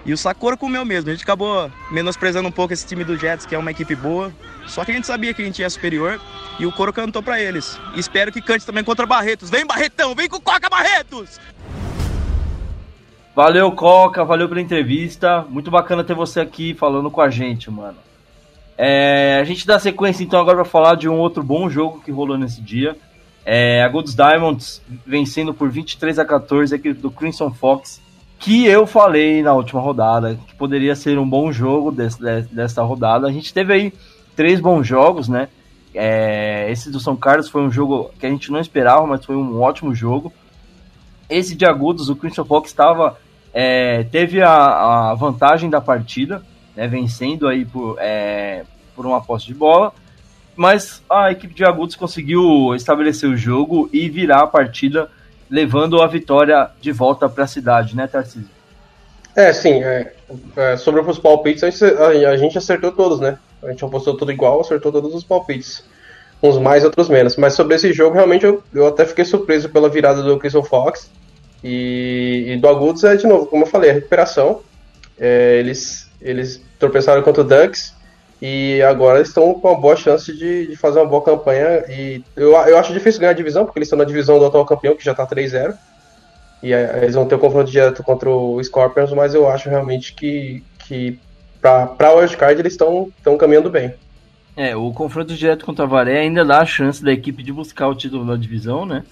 E 0.05 0.13
o 0.13 0.19
Sakura 0.19 0.55
comeu 0.55 0.85
mesmo. 0.85 1.09
A 1.09 1.15
gente 1.15 1.23
acabou 1.23 1.73
menosprezando 1.91 2.47
um 2.47 2.53
pouco 2.53 2.75
esse 2.75 2.87
time 2.87 3.03
do 3.03 3.17
Jets, 3.17 3.47
que 3.47 3.55
é 3.55 3.59
uma 3.59 3.71
equipe 3.71 3.95
boa. 3.95 4.31
Só 4.67 4.85
que 4.85 4.91
a 4.91 4.95
gente 4.95 5.07
sabia 5.07 5.33
que 5.33 5.41
a 5.41 5.47
gente 5.47 5.63
ia 5.63 5.71
superior 5.71 6.21
e 6.59 6.67
o 6.67 6.73
Coro 6.73 6.93
cantou 6.93 7.23
para 7.23 7.41
eles. 7.41 7.81
E 7.97 8.01
espero 8.01 8.31
que 8.31 8.43
cante 8.43 8.67
também 8.67 8.85
contra 8.85 9.07
Barretos. 9.07 9.49
Vem 9.49 9.65
Barretão, 9.65 10.15
vem 10.15 10.29
com 10.29 10.39
Coca 10.39 10.69
Barretos! 10.69 11.41
Valeu, 13.35 13.73
Coca, 13.73 14.23
valeu 14.27 14.47
pela 14.47 14.61
entrevista. 14.61 15.43
Muito 15.49 15.71
bacana 15.71 16.05
ter 16.05 16.13
você 16.13 16.39
aqui 16.39 16.75
falando 16.75 17.11
com 17.11 17.23
a 17.23 17.31
gente, 17.31 17.71
mano. 17.71 18.10
É, 18.83 19.39
a 19.39 19.45
gente 19.45 19.67
dá 19.67 19.79
sequência 19.79 20.25
então 20.25 20.41
agora 20.41 20.57
para 20.57 20.65
falar 20.65 20.95
de 20.95 21.07
um 21.07 21.19
outro 21.19 21.43
bom 21.43 21.69
jogo 21.69 22.01
que 22.03 22.11
rolou 22.11 22.39
nesse 22.39 22.63
dia. 22.63 22.97
É, 23.45 23.83
a 23.83 23.89
Golds 23.89 24.15
Diamonds 24.15 24.81
vencendo 25.05 25.53
por 25.53 25.69
23 25.69 26.19
a 26.19 26.25
14 26.25 26.75
a 26.75 26.79
equipe 26.79 26.99
do 26.99 27.11
Crimson 27.11 27.51
Fox 27.51 28.01
que 28.39 28.65
eu 28.65 28.87
falei 28.87 29.43
na 29.43 29.53
última 29.53 29.83
rodada, 29.83 30.39
que 30.47 30.55
poderia 30.55 30.97
ser 30.97 31.19
um 31.19 31.29
bom 31.29 31.53
jogo 31.53 31.93
desse, 31.93 32.19
dessa 32.51 32.83
rodada. 32.83 33.27
A 33.27 33.31
gente 33.31 33.53
teve 33.53 33.71
aí 33.71 33.93
três 34.35 34.61
bons 34.61 34.87
jogos, 34.87 35.29
né? 35.29 35.49
É, 35.95 36.71
esse 36.71 36.91
do 36.91 36.99
São 36.99 37.15
Carlos 37.15 37.51
foi 37.51 37.61
um 37.61 37.71
jogo 37.71 38.11
que 38.19 38.25
a 38.25 38.31
gente 38.31 38.51
não 38.51 38.61
esperava, 38.61 39.07
mas 39.07 39.23
foi 39.27 39.37
um 39.37 39.61
ótimo 39.61 39.95
jogo. 39.95 40.33
Esse 41.29 41.55
de 41.55 41.67
Agudos, 41.67 42.09
o 42.09 42.17
Christian 42.17 42.47
Fox 42.47 42.71
estava 42.71 43.19
é, 43.53 44.05
teve 44.05 44.41
a, 44.41 45.11
a, 45.11 45.15
vantagem 45.15 45.69
da 45.69 45.83
partida, 45.83 46.43
né, 46.81 46.89
vencendo 46.89 47.47
aí 47.47 47.67
por, 47.67 47.99
é, 48.01 48.65
por 48.97 49.05
uma 49.05 49.21
posse 49.21 49.45
de 49.45 49.53
bola, 49.53 49.93
mas 50.57 51.03
a 51.11 51.31
equipe 51.31 51.53
de 51.53 51.63
Agudos 51.63 51.95
conseguiu 51.95 52.75
estabelecer 52.75 53.29
o 53.29 53.37
jogo 53.37 53.91
e 53.93 54.09
virar 54.09 54.41
a 54.41 54.47
partida 54.47 55.11
levando 55.51 56.01
a 56.01 56.07
vitória 56.07 56.71
de 56.81 56.91
volta 56.91 57.29
para 57.29 57.45
a 57.45 57.47
cidade, 57.47 57.95
né, 57.95 58.07
Tarcísio? 58.07 58.49
É, 59.37 59.53
sim. 59.53 59.83
É, 59.85 60.13
é, 60.57 60.77
sobre 60.79 61.03
os 61.03 61.19
palpites, 61.19 61.63
a, 61.63 62.37
gente 62.39 62.57
acertou 62.57 62.93
todos, 62.93 63.21
né? 63.21 63.39
A 63.63 63.69
gente 63.71 63.85
apostou 63.85 64.17
tudo 64.17 64.33
igual, 64.33 64.61
acertou 64.61 64.91
todos 64.91 65.15
os 65.15 65.23
palpites. 65.23 65.85
Uns 66.43 66.57
mais, 66.57 66.83
outros 66.83 67.11
menos. 67.11 67.37
Mas 67.37 67.53
sobre 67.53 67.75
esse 67.75 67.93
jogo, 67.93 68.15
realmente, 68.15 68.47
eu, 68.47 68.63
eu 68.73 68.87
até 68.87 69.05
fiquei 69.05 69.27
surpreso 69.27 69.69
pela 69.69 69.91
virada 69.91 70.23
do 70.23 70.39
Crystal 70.39 70.65
Fox. 70.65 71.11
E, 71.63 72.47
e 72.49 72.57
do 72.57 72.69
Agudos 72.69 73.05
é, 73.05 73.17
de 73.17 73.27
novo, 73.27 73.45
como 73.47 73.65
eu 73.65 73.67
falei, 73.67 73.91
a 73.91 73.95
recuperação. 73.95 74.63
É, 75.19 75.59
eles, 75.59 76.10
eles 76.21 76.63
tropeçaram 76.79 77.23
contra 77.23 77.43
o 77.43 77.45
Ducks 77.45 77.95
e 78.41 78.81
agora 78.83 79.21
estão 79.21 79.53
com 79.55 79.69
uma 79.69 79.79
boa 79.79 79.97
chance 79.97 80.33
de, 80.33 80.69
de, 80.69 80.77
fazer 80.77 80.99
uma 80.99 81.09
boa 81.09 81.23
campanha. 81.23 81.85
E 81.89 82.25
eu, 82.35 82.53
eu 82.53 82.79
acho 82.79 82.93
difícil 82.93 83.21
ganhar 83.21 83.33
a 83.33 83.35
divisão, 83.35 83.65
porque 83.65 83.79
eles 83.79 83.87
estão 83.87 83.99
na 83.99 84.05
divisão 84.05 84.39
do 84.39 84.47
atual 84.47 84.65
campeão, 84.65 84.97
que 84.97 85.05
já 85.05 85.13
está 85.13 85.27
3-0. 85.27 85.75
E 86.63 86.73
eles 86.73 87.15
vão 87.15 87.27
ter 87.27 87.35
o 87.35 87.39
um 87.39 87.41
confronto 87.41 87.71
direto 87.71 88.03
contra 88.03 88.31
o 88.31 88.63
Scorpions, 88.63 89.13
mas 89.13 89.35
eu 89.35 89.49
acho 89.49 89.69
realmente 89.69 90.15
que, 90.15 90.63
que 90.87 91.19
para 91.61 92.15
o 92.15 92.19
wildcard 92.19 92.61
eles 92.61 92.73
estão 92.73 93.11
caminhando 93.39 93.71
bem. 93.71 93.95
É, 94.57 94.77
o 94.77 94.93
confronto 94.93 95.35
direto 95.35 95.65
contra 95.65 95.85
a 95.85 95.89
Varé 95.89 96.21
ainda 96.21 96.45
dá 96.45 96.61
a 96.61 96.67
chance 96.67 97.03
da 97.03 97.13
equipe 97.13 97.43
de 97.43 97.53
buscar 97.53 97.89
o 97.89 97.95
título 97.95 98.27
da 98.27 98.37
divisão, 98.37 98.85
né? 98.85 99.05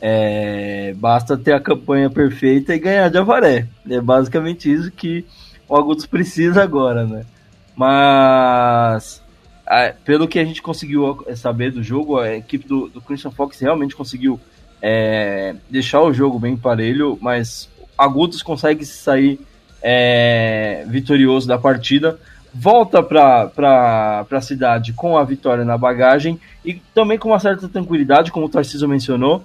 É, 0.00 0.94
basta 0.96 1.36
ter 1.36 1.52
a 1.52 1.60
campanha 1.60 2.10
perfeita 2.10 2.74
e 2.74 2.78
ganhar 2.78 3.08
de 3.08 3.18
Avaré. 3.18 3.66
É 3.88 4.00
basicamente 4.00 4.72
isso 4.72 4.90
que 4.90 5.24
o 5.74 5.76
Agudos 5.76 6.06
precisa 6.06 6.62
agora, 6.62 7.04
né? 7.04 7.24
Mas 7.76 9.20
pelo 10.04 10.28
que 10.28 10.38
a 10.38 10.44
gente 10.44 10.62
conseguiu 10.62 11.26
saber 11.34 11.72
do 11.72 11.82
jogo, 11.82 12.18
a 12.18 12.36
equipe 12.36 12.68
do, 12.68 12.88
do 12.88 13.00
Christian 13.00 13.32
Fox 13.32 13.58
realmente 13.58 13.96
conseguiu 13.96 14.38
é, 14.80 15.56
deixar 15.68 16.00
o 16.02 16.12
jogo 16.12 16.38
bem 16.38 16.56
parelho, 16.56 17.18
mas 17.20 17.68
Agudos 17.98 18.40
consegue 18.40 18.84
sair 18.84 19.40
é, 19.82 20.84
vitorioso 20.86 21.48
da 21.48 21.58
partida, 21.58 22.20
volta 22.52 23.02
para 23.02 24.24
a 24.30 24.40
cidade 24.40 24.92
com 24.92 25.18
a 25.18 25.24
vitória 25.24 25.64
na 25.64 25.76
bagagem 25.76 26.38
e 26.64 26.74
também 26.94 27.18
com 27.18 27.30
uma 27.30 27.40
certa 27.40 27.68
tranquilidade, 27.68 28.30
como 28.30 28.46
o 28.46 28.48
Tarcísio 28.48 28.88
mencionou, 28.88 29.44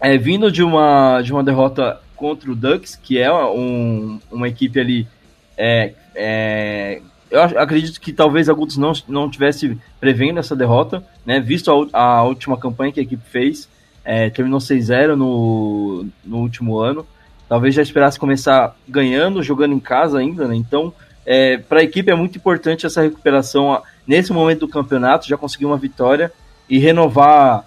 é, 0.00 0.16
vindo 0.16 0.52
de 0.52 0.62
uma, 0.62 1.20
de 1.22 1.32
uma 1.32 1.42
derrota 1.42 2.00
contra 2.14 2.52
o 2.52 2.54
Ducks, 2.54 2.94
que 2.94 3.18
é 3.18 3.32
um, 3.32 4.20
uma 4.30 4.46
equipe 4.46 4.78
ali 4.78 5.08
é, 5.56 5.94
é, 6.14 7.00
eu 7.30 7.42
acredito 7.42 8.00
que 8.00 8.12
talvez 8.12 8.48
alguns 8.48 8.76
não, 8.76 8.92
não 9.08 9.30
tivesse 9.30 9.78
prevendo 9.98 10.38
essa 10.38 10.54
derrota, 10.54 11.04
né? 11.26 11.40
Visto 11.40 11.88
a, 11.92 12.00
a 12.00 12.22
última 12.22 12.56
campanha 12.56 12.92
que 12.92 13.00
a 13.00 13.02
equipe 13.02 13.22
fez, 13.28 13.68
é, 14.04 14.30
terminou 14.30 14.60
6-0 14.60 15.14
no, 15.14 16.06
no 16.24 16.38
último 16.38 16.78
ano. 16.78 17.06
Talvez 17.48 17.74
já 17.74 17.82
esperasse 17.82 18.18
começar 18.18 18.76
ganhando, 18.88 19.42
jogando 19.42 19.74
em 19.74 19.80
casa 19.80 20.18
ainda, 20.18 20.46
né? 20.46 20.54
Então, 20.54 20.92
é, 21.26 21.56
para 21.58 21.80
a 21.80 21.82
equipe 21.84 22.10
é 22.10 22.14
muito 22.14 22.36
importante 22.36 22.86
essa 22.86 23.02
recuperação 23.02 23.82
nesse 24.06 24.32
momento 24.32 24.60
do 24.60 24.68
campeonato, 24.68 25.26
já 25.26 25.36
conseguir 25.36 25.66
uma 25.66 25.76
vitória 25.76 26.32
e 26.68 26.78
renovar 26.78 27.64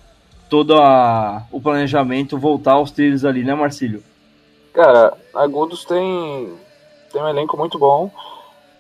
todo 0.50 0.76
a, 0.76 1.44
o 1.52 1.60
planejamento, 1.60 2.38
voltar 2.38 2.74
aos 2.74 2.92
trilhos 2.92 3.26
ali, 3.26 3.44
né, 3.44 3.54
Marcílio? 3.54 4.04
Cara, 4.74 5.14
Agudos 5.34 5.84
tem, 5.86 6.54
tem 7.12 7.22
um 7.22 7.28
elenco 7.28 7.58
muito 7.58 7.78
bom 7.78 8.12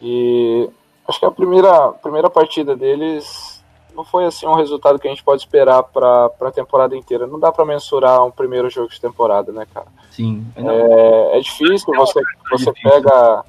E 0.02 0.70
acho 1.08 1.20
que 1.20 1.26
a 1.26 1.32
primeira, 1.32 1.92
primeira 1.94 2.30
partida 2.30 2.76
deles 2.76 3.64
não 3.96 4.04
foi 4.04 4.26
assim 4.26 4.46
um 4.46 4.54
resultado 4.54 5.00
que 5.00 5.08
a 5.08 5.10
gente 5.10 5.24
pode 5.24 5.42
esperar 5.42 5.82
para 5.82 6.30
a 6.42 6.52
temporada 6.52 6.96
inteira. 6.96 7.26
Não 7.26 7.40
dá 7.40 7.52
para 7.52 7.66
mensurar 7.66 8.24
um 8.24 8.30
primeiro 8.30 8.70
jogo 8.70 8.90
de 8.90 9.02
temporada, 9.02 9.52
né, 9.52 9.66
cara? 9.74 9.88
Sim. 10.12 10.46
É, 10.56 11.38
é 11.38 11.40
difícil, 11.40 11.94
você, 11.96 12.22
você 12.52 12.72
pega 12.74 13.44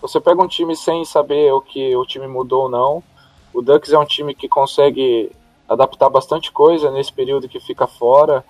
você 0.00 0.20
pega 0.20 0.40
um 0.40 0.46
time 0.46 0.76
sem 0.76 1.04
saber 1.04 1.52
o 1.52 1.60
que 1.60 1.96
o 1.96 2.06
time 2.06 2.28
mudou 2.28 2.64
ou 2.64 2.68
não. 2.68 3.02
O 3.52 3.60
Ducks 3.60 3.92
é 3.92 3.98
um 3.98 4.04
time 4.04 4.34
que 4.34 4.48
consegue 4.48 5.32
adaptar 5.68 6.08
bastante 6.08 6.52
coisa 6.52 6.90
nesse 6.90 7.12
período 7.12 7.48
que 7.48 7.58
fica 7.58 7.86
fora. 7.86 8.44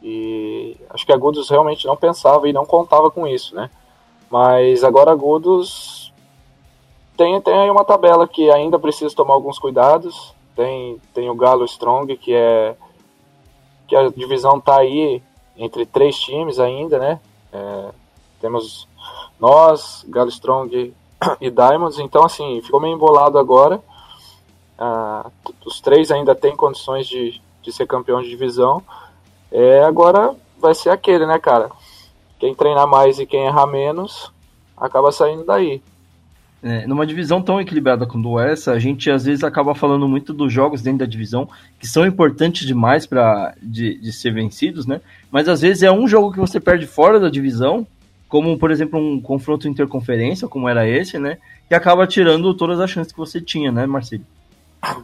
E 0.00 0.76
acho 0.90 1.04
que 1.04 1.12
a 1.12 1.16
Gudos 1.16 1.50
realmente 1.50 1.86
não 1.86 1.96
pensava 1.96 2.48
e 2.48 2.52
não 2.52 2.64
contava 2.64 3.10
com 3.10 3.26
isso, 3.26 3.54
né? 3.54 3.68
Mas 4.34 4.82
agora 4.82 5.12
a 5.12 5.14
Gudos 5.14 6.12
tem, 7.16 7.40
tem 7.40 7.54
aí 7.56 7.70
uma 7.70 7.84
tabela 7.84 8.26
que 8.26 8.50
ainda 8.50 8.80
precisa 8.80 9.14
tomar 9.14 9.32
alguns 9.32 9.60
cuidados. 9.60 10.34
Tem, 10.56 11.00
tem 11.14 11.30
o 11.30 11.36
Galo 11.36 11.64
Strong, 11.64 12.16
que 12.16 12.34
é 12.34 12.74
que 13.86 13.94
a 13.94 14.08
divisão 14.08 14.58
tá 14.60 14.80
aí 14.80 15.22
entre 15.56 15.86
três 15.86 16.18
times 16.18 16.58
ainda, 16.58 16.98
né? 16.98 17.20
É, 17.52 17.90
temos 18.40 18.88
nós, 19.38 20.04
Galo 20.08 20.30
Strong 20.30 20.92
e 21.40 21.48
Diamonds, 21.48 22.00
então 22.00 22.24
assim, 22.24 22.60
ficou 22.60 22.80
meio 22.80 22.96
embolado 22.96 23.38
agora. 23.38 23.80
Ah, 24.76 25.30
os 25.64 25.80
três 25.80 26.10
ainda 26.10 26.34
têm 26.34 26.56
condições 26.56 27.06
de, 27.06 27.40
de 27.62 27.72
ser 27.72 27.86
campeão 27.86 28.20
de 28.20 28.30
divisão. 28.30 28.82
É, 29.52 29.84
agora 29.84 30.34
vai 30.58 30.74
ser 30.74 30.90
aquele, 30.90 31.24
né, 31.24 31.38
cara? 31.38 31.70
Quem 32.44 32.54
treinar 32.54 32.86
mais 32.86 33.18
e 33.18 33.24
quem 33.24 33.46
errar 33.46 33.66
menos 33.66 34.30
acaba 34.76 35.10
saindo 35.10 35.46
daí. 35.46 35.80
É, 36.62 36.86
numa 36.86 37.06
divisão 37.06 37.40
tão 37.40 37.58
equilibrada 37.58 38.04
como 38.04 38.38
essa, 38.38 38.72
a 38.72 38.78
gente 38.78 39.10
às 39.10 39.24
vezes 39.24 39.42
acaba 39.42 39.74
falando 39.74 40.06
muito 40.06 40.34
dos 40.34 40.52
jogos 40.52 40.82
dentro 40.82 40.98
da 40.98 41.06
divisão, 41.06 41.48
que 41.80 41.86
são 41.86 42.04
importantes 42.04 42.66
demais 42.66 43.06
para 43.06 43.54
de, 43.62 43.98
de 43.98 44.12
ser 44.12 44.34
vencidos, 44.34 44.84
né? 44.84 45.00
Mas 45.30 45.48
às 45.48 45.62
vezes 45.62 45.82
é 45.82 45.90
um 45.90 46.06
jogo 46.06 46.32
que 46.32 46.38
você 46.38 46.60
perde 46.60 46.86
fora 46.86 47.18
da 47.18 47.30
divisão, 47.30 47.86
como 48.28 48.58
por 48.58 48.70
exemplo 48.70 49.00
um 49.00 49.18
confronto 49.18 49.66
interconferência, 49.66 50.46
como 50.46 50.68
era 50.68 50.86
esse, 50.86 51.18
né? 51.18 51.38
Que 51.66 51.74
acaba 51.74 52.06
tirando 52.06 52.52
todas 52.52 52.78
as 52.78 52.90
chances 52.90 53.10
que 53.10 53.18
você 53.18 53.40
tinha, 53.40 53.72
né, 53.72 53.86
Marcelo? 53.86 54.24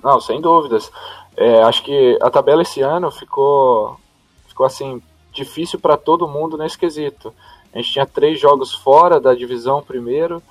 Não, 0.05 0.21
sem 0.21 0.43
dúvidas. 0.43 0.93
É, 1.39 1.63
acho 1.63 1.83
que 1.85 2.19
a 2.21 2.29
tabela 2.29 2.61
esse 2.61 2.83
ano 2.83 3.11
ficou, 3.11 3.99
ficou 4.47 4.67
assim 4.67 5.01
difícil 5.33 5.79
para 5.79 5.97
todo 5.97 6.29
mundo 6.29 6.57
nesse 6.57 6.79
quesito. 6.79 7.33
A 7.73 7.79
gente 7.79 7.93
tinha 7.93 8.07
três 8.07 8.41
jogos 8.41 8.75
fora 8.75 9.21
da 9.21 9.35
divisão 9.35 9.83
primeiro 9.83 10.43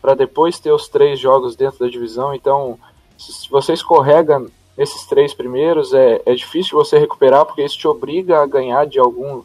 para 0.00 0.14
depois 0.14 0.58
ter 0.58 0.70
os 0.70 0.88
três 0.88 1.18
jogos 1.18 1.56
dentro 1.56 1.80
da 1.80 1.88
divisão. 1.88 2.34
Então, 2.34 2.78
se 3.18 3.48
você 3.50 3.72
escorrega 3.72 4.44
esses 4.76 5.06
três 5.06 5.32
primeiros, 5.32 5.94
é, 5.94 6.20
é 6.26 6.34
difícil 6.34 6.76
você 6.76 6.98
recuperar, 6.98 7.46
porque 7.46 7.64
isso 7.64 7.78
te 7.78 7.88
obriga 7.88 8.42
a 8.42 8.46
ganhar 8.46 8.86
de 8.86 8.98
algum, 8.98 9.42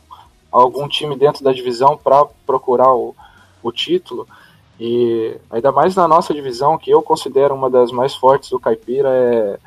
algum 0.52 0.88
time 0.88 1.16
dentro 1.16 1.44
da 1.44 1.54
divisão 1.54 1.98
para 1.98 2.26
procurar 2.46 2.94
o, 2.94 3.16
o 3.64 3.72
título. 3.72 4.28
E 4.80 5.38
ainda 5.50 5.72
mais 5.72 5.96
na 5.96 6.08
nossa 6.08 6.34
divisão, 6.34 6.78
que 6.78 6.92
eu 6.92 7.02
considero 7.02 7.56
uma 7.56 7.70
das 7.70 7.92
mais 7.92 8.14
fortes 8.14 8.50
do 8.50 8.60
Caipira, 8.60 9.10
é, 9.10 9.60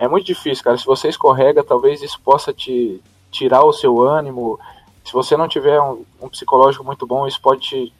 é 0.00 0.08
muito 0.08 0.26
difícil, 0.26 0.62
cara. 0.62 0.76
Se 0.76 0.84
você 0.84 1.08
escorrega, 1.08 1.64
talvez 1.64 2.02
isso 2.02 2.20
possa 2.22 2.52
te 2.52 3.00
tirar 3.30 3.64
o 3.64 3.72
seu 3.72 4.00
ânimo. 4.00 4.58
Se 5.04 5.12
você 5.12 5.36
não 5.36 5.48
tiver 5.48 5.80
um, 5.80 6.04
um 6.20 6.28
psicológico 6.28 6.84
muito 6.84 7.06
bom, 7.06 7.26
isso 7.26 7.40
pode 7.40 7.60
te, 7.60 7.92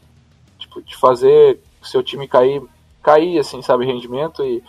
tipo, 0.59 0.83
te 0.83 0.97
fazer 0.97 1.61
seu 1.83 2.03
time 2.03 2.27
cair, 2.27 2.63
cair, 3.03 3.39
assim, 3.39 3.63
sabe, 3.63 3.87
rendimento 3.87 4.45
e 4.45 4.63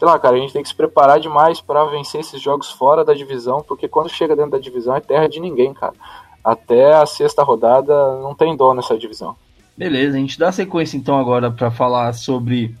sei 0.00 0.08
lá, 0.08 0.18
cara, 0.18 0.36
a 0.36 0.40
gente 0.40 0.52
tem 0.52 0.62
que 0.62 0.68
se 0.68 0.74
preparar 0.74 1.20
demais 1.20 1.60
para 1.60 1.84
vencer 1.84 2.22
esses 2.22 2.40
jogos 2.40 2.70
fora 2.70 3.04
da 3.04 3.12
divisão, 3.12 3.62
porque 3.66 3.86
quando 3.86 4.08
chega 4.08 4.34
dentro 4.34 4.52
da 4.52 4.58
divisão 4.58 4.96
é 4.96 5.00
terra 5.00 5.28
de 5.28 5.38
ninguém, 5.38 5.74
cara. 5.74 5.92
Até 6.42 6.94
a 6.94 7.04
sexta 7.04 7.42
rodada 7.42 8.16
não 8.16 8.34
tem 8.34 8.56
dó 8.56 8.72
nessa 8.72 8.96
divisão. 8.96 9.36
Beleza, 9.76 10.16
a 10.16 10.20
gente 10.20 10.38
dá 10.38 10.50
sequência 10.50 10.96
então 10.96 11.18
agora 11.18 11.50
para 11.50 11.70
falar 11.70 12.14
sobre 12.14 12.74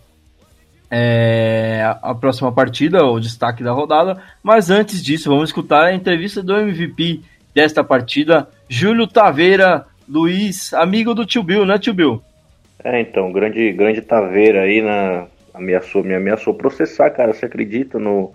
é, 0.90 1.94
a 2.02 2.14
próxima 2.14 2.50
partida, 2.50 3.04
o 3.04 3.20
destaque 3.20 3.62
da 3.62 3.72
rodada. 3.72 4.20
Mas 4.42 4.70
antes 4.70 5.02
disso, 5.02 5.30
vamos 5.30 5.50
escutar 5.50 5.86
a 5.86 5.94
entrevista 5.94 6.42
do 6.42 6.56
MVP 6.56 7.20
desta 7.54 7.84
partida, 7.84 8.48
Júlio 8.68 9.06
Taveira 9.06 9.86
Luiz, 10.08 10.74
amigo 10.74 11.14
do 11.14 11.24
Tio 11.24 11.42
Bill, 11.42 11.64
né, 11.64 11.78
Tio 11.78 11.94
Bill? 11.94 12.20
É, 12.82 13.00
então, 13.00 13.30
grande, 13.30 13.72
grande 13.72 14.00
Taveira 14.00 14.62
aí 14.62 14.82
na, 14.82 15.26
ameaçou, 15.54 16.02
me 16.02 16.14
ameaçou 16.14 16.54
processar, 16.54 17.10
cara. 17.10 17.32
Você 17.32 17.46
acredita 17.46 17.98
no, 17.98 18.32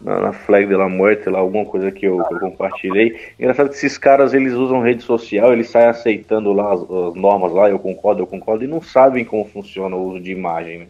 na, 0.00 0.20
na 0.20 0.32
flag 0.32 0.66
de 0.66 0.76
la 0.76 0.88
morte, 0.88 1.28
lá, 1.28 1.38
alguma 1.38 1.64
coisa 1.64 1.90
que 1.90 2.06
eu, 2.06 2.22
que 2.24 2.34
eu, 2.34 2.38
compartilhei. 2.38 3.16
Engraçado 3.38 3.70
que 3.70 3.74
esses 3.74 3.98
caras, 3.98 4.34
eles 4.34 4.52
usam 4.52 4.82
rede 4.82 5.02
social, 5.02 5.52
eles 5.52 5.70
saem 5.70 5.88
aceitando 5.88 6.52
lá 6.52 6.72
as, 6.72 6.80
as, 6.82 7.14
normas 7.14 7.52
lá, 7.52 7.68
eu 7.68 7.78
concordo, 7.78 8.22
eu 8.22 8.26
concordo, 8.26 8.64
e 8.64 8.68
não 8.68 8.82
sabem 8.82 9.24
como 9.24 9.44
funciona 9.44 9.96
o 9.96 10.10
uso 10.10 10.20
de 10.20 10.30
imagem. 10.30 10.80
Né? 10.80 10.86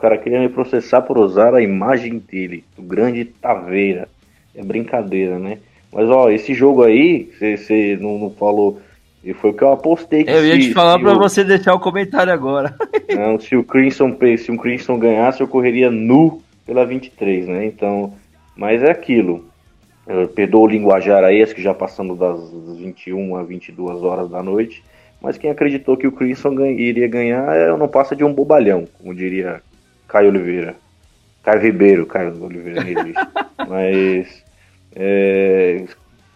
O 0.00 0.02
cara 0.02 0.16
queria 0.16 0.40
me 0.40 0.48
processar 0.48 1.02
por 1.02 1.18
usar 1.18 1.54
a 1.54 1.60
imagem 1.60 2.18
dele, 2.18 2.64
do 2.74 2.82
grande 2.82 3.22
Taveira. 3.22 4.08
É 4.56 4.64
brincadeira, 4.64 5.38
né? 5.38 5.58
Mas, 5.92 6.08
ó, 6.08 6.30
esse 6.30 6.54
jogo 6.54 6.82
aí, 6.82 7.28
você 7.38 7.98
não, 8.00 8.18
não 8.18 8.30
falou 8.30 8.80
e 9.22 9.34
foi 9.34 9.50
o 9.50 9.52
que 9.52 9.62
eu 9.62 9.72
apostei 9.72 10.24
que 10.24 10.30
Eu 10.30 10.42
ia 10.42 10.54
se, 10.54 10.68
te 10.68 10.72
falar 10.72 10.98
para 10.98 11.12
você 11.12 11.44
deixar 11.44 11.74
o 11.74 11.78
comentário 11.80 12.32
agora. 12.32 12.74
Não, 13.14 13.38
se 13.38 13.54
o 13.54 13.62
Crimson 13.62 14.16
se 14.38 14.50
o 14.50 14.56
Crimson 14.56 14.98
ganhasse, 14.98 15.42
eu 15.42 15.48
correria 15.48 15.90
nu 15.90 16.40
pela 16.64 16.86
23, 16.86 17.46
né? 17.46 17.66
Então, 17.66 18.14
mas 18.56 18.82
é 18.82 18.90
aquilo. 18.90 19.44
Perdoa 20.34 20.62
o 20.62 20.66
linguajar 20.66 21.22
aí, 21.24 21.42
acho 21.42 21.54
que 21.54 21.60
já 21.60 21.74
passando 21.74 22.16
das 22.16 22.40
21 22.78 23.36
a 23.36 23.42
22 23.42 24.02
horas 24.02 24.30
da 24.30 24.42
noite. 24.42 24.82
Mas 25.20 25.36
quem 25.36 25.50
acreditou 25.50 25.98
que 25.98 26.06
o 26.06 26.12
Crimson 26.12 26.58
iria 26.64 27.06
ganhar 27.06 27.54
é, 27.54 27.76
não 27.76 27.86
passa 27.86 28.16
de 28.16 28.24
um 28.24 28.32
bobalhão, 28.32 28.88
como 28.98 29.14
diria 29.14 29.60
Caio 30.10 30.28
Oliveira. 30.28 30.74
Caio 31.42 31.60
Ribeiro, 31.60 32.04
Caio 32.04 32.42
Oliveira, 32.42 32.82
Mas 33.68 34.44
é, 34.94 35.84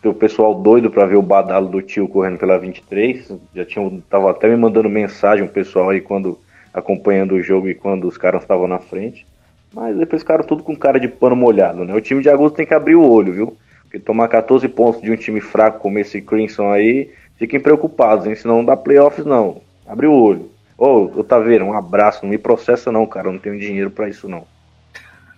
o 0.05 0.15
pessoal 0.15 0.55
doido 0.55 0.91
para 0.91 1.07
ver 1.07 1.17
o 1.17 1.23
badalo 1.23 1.69
do 1.69 1.83
tio 1.83 2.09
correndo 2.09 2.39
pela 2.39 2.57
23. 2.57 3.33
Já 3.55 3.65
tinham, 3.65 4.01
tava 4.09 4.31
até 4.31 4.49
me 4.49 4.57
mandando 4.57 4.89
mensagem 4.89 5.45
o 5.45 5.49
pessoal 5.49 5.91
aí 5.91 6.01
quando 6.01 6.39
acompanhando 6.73 7.35
o 7.35 7.43
jogo 7.43 7.69
e 7.69 7.75
quando 7.75 8.07
os 8.07 8.17
caras 8.17 8.43
estavam 8.43 8.69
na 8.69 8.79
frente. 8.79 9.27
Mas 9.73 9.97
depois 9.97 10.23
ficaram 10.23 10.45
tudo 10.45 10.63
com 10.63 10.77
cara 10.77 11.01
de 11.01 11.09
pano 11.09 11.35
molhado, 11.35 11.85
né? 11.85 11.93
O 11.95 12.01
time 12.01 12.23
de 12.23 12.29
Agosto 12.29 12.55
tem 12.55 12.67
que 12.67 12.75
abrir 12.75 12.95
o 12.95 13.09
olho, 13.09 13.33
viu? 13.33 13.57
Porque 13.83 13.99
tomar 13.99 14.29
14 14.29 14.69
pontos 14.69 15.03
de 15.03 15.11
um 15.11 15.17
time 15.17 15.41
fraco 15.41 15.81
como 15.81 15.99
esse 15.99 16.21
Crimson 16.21 16.71
aí, 16.71 17.11
fiquem 17.37 17.59
preocupados, 17.59 18.27
hein? 18.27 18.37
Senão 18.37 18.59
não 18.59 18.65
dá 18.65 18.77
playoffs 18.77 19.27
não. 19.27 19.61
Abre 19.85 20.07
o 20.07 20.13
olho. 20.13 20.54
Ô, 20.77 21.11
oh, 21.17 21.25
Taveira, 21.25 21.65
um 21.65 21.73
abraço. 21.73 22.21
Não 22.23 22.31
me 22.31 22.39
processa 22.39 22.91
não, 22.91 23.07
cara. 23.07 23.29
Eu 23.29 23.33
não 23.33 23.39
tenho 23.39 23.59
dinheiro 23.59 23.91
para 23.91 24.09
isso 24.09 24.29
não. 24.29 24.47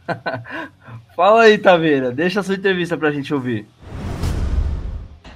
Fala 1.15 1.43
aí, 1.43 1.59
Taveira. 1.59 2.11
Deixa 2.11 2.41
a 2.41 2.43
sua 2.43 2.55
entrevista 2.55 2.97
pra 2.97 3.11
gente 3.11 3.33
ouvir. 3.33 3.67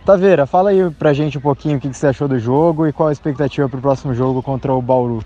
Taveira, 0.05 0.47
fala 0.47 0.71
aí 0.71 0.91
pra 0.91 1.13
gente 1.13 1.37
um 1.39 1.41
pouquinho 1.41 1.77
o 1.77 1.81
que 1.81 1.93
você 1.93 2.07
achou 2.07 2.27
do 2.27 2.39
jogo 2.39 2.87
e 2.87 2.93
qual 2.93 3.11
a 3.11 3.13
expectativa 3.13 3.69
pro 3.69 3.81
próximo 3.81 4.15
jogo 4.15 4.43
contra 4.43 4.73
o 4.73 4.81
Bauru. 4.81 5.23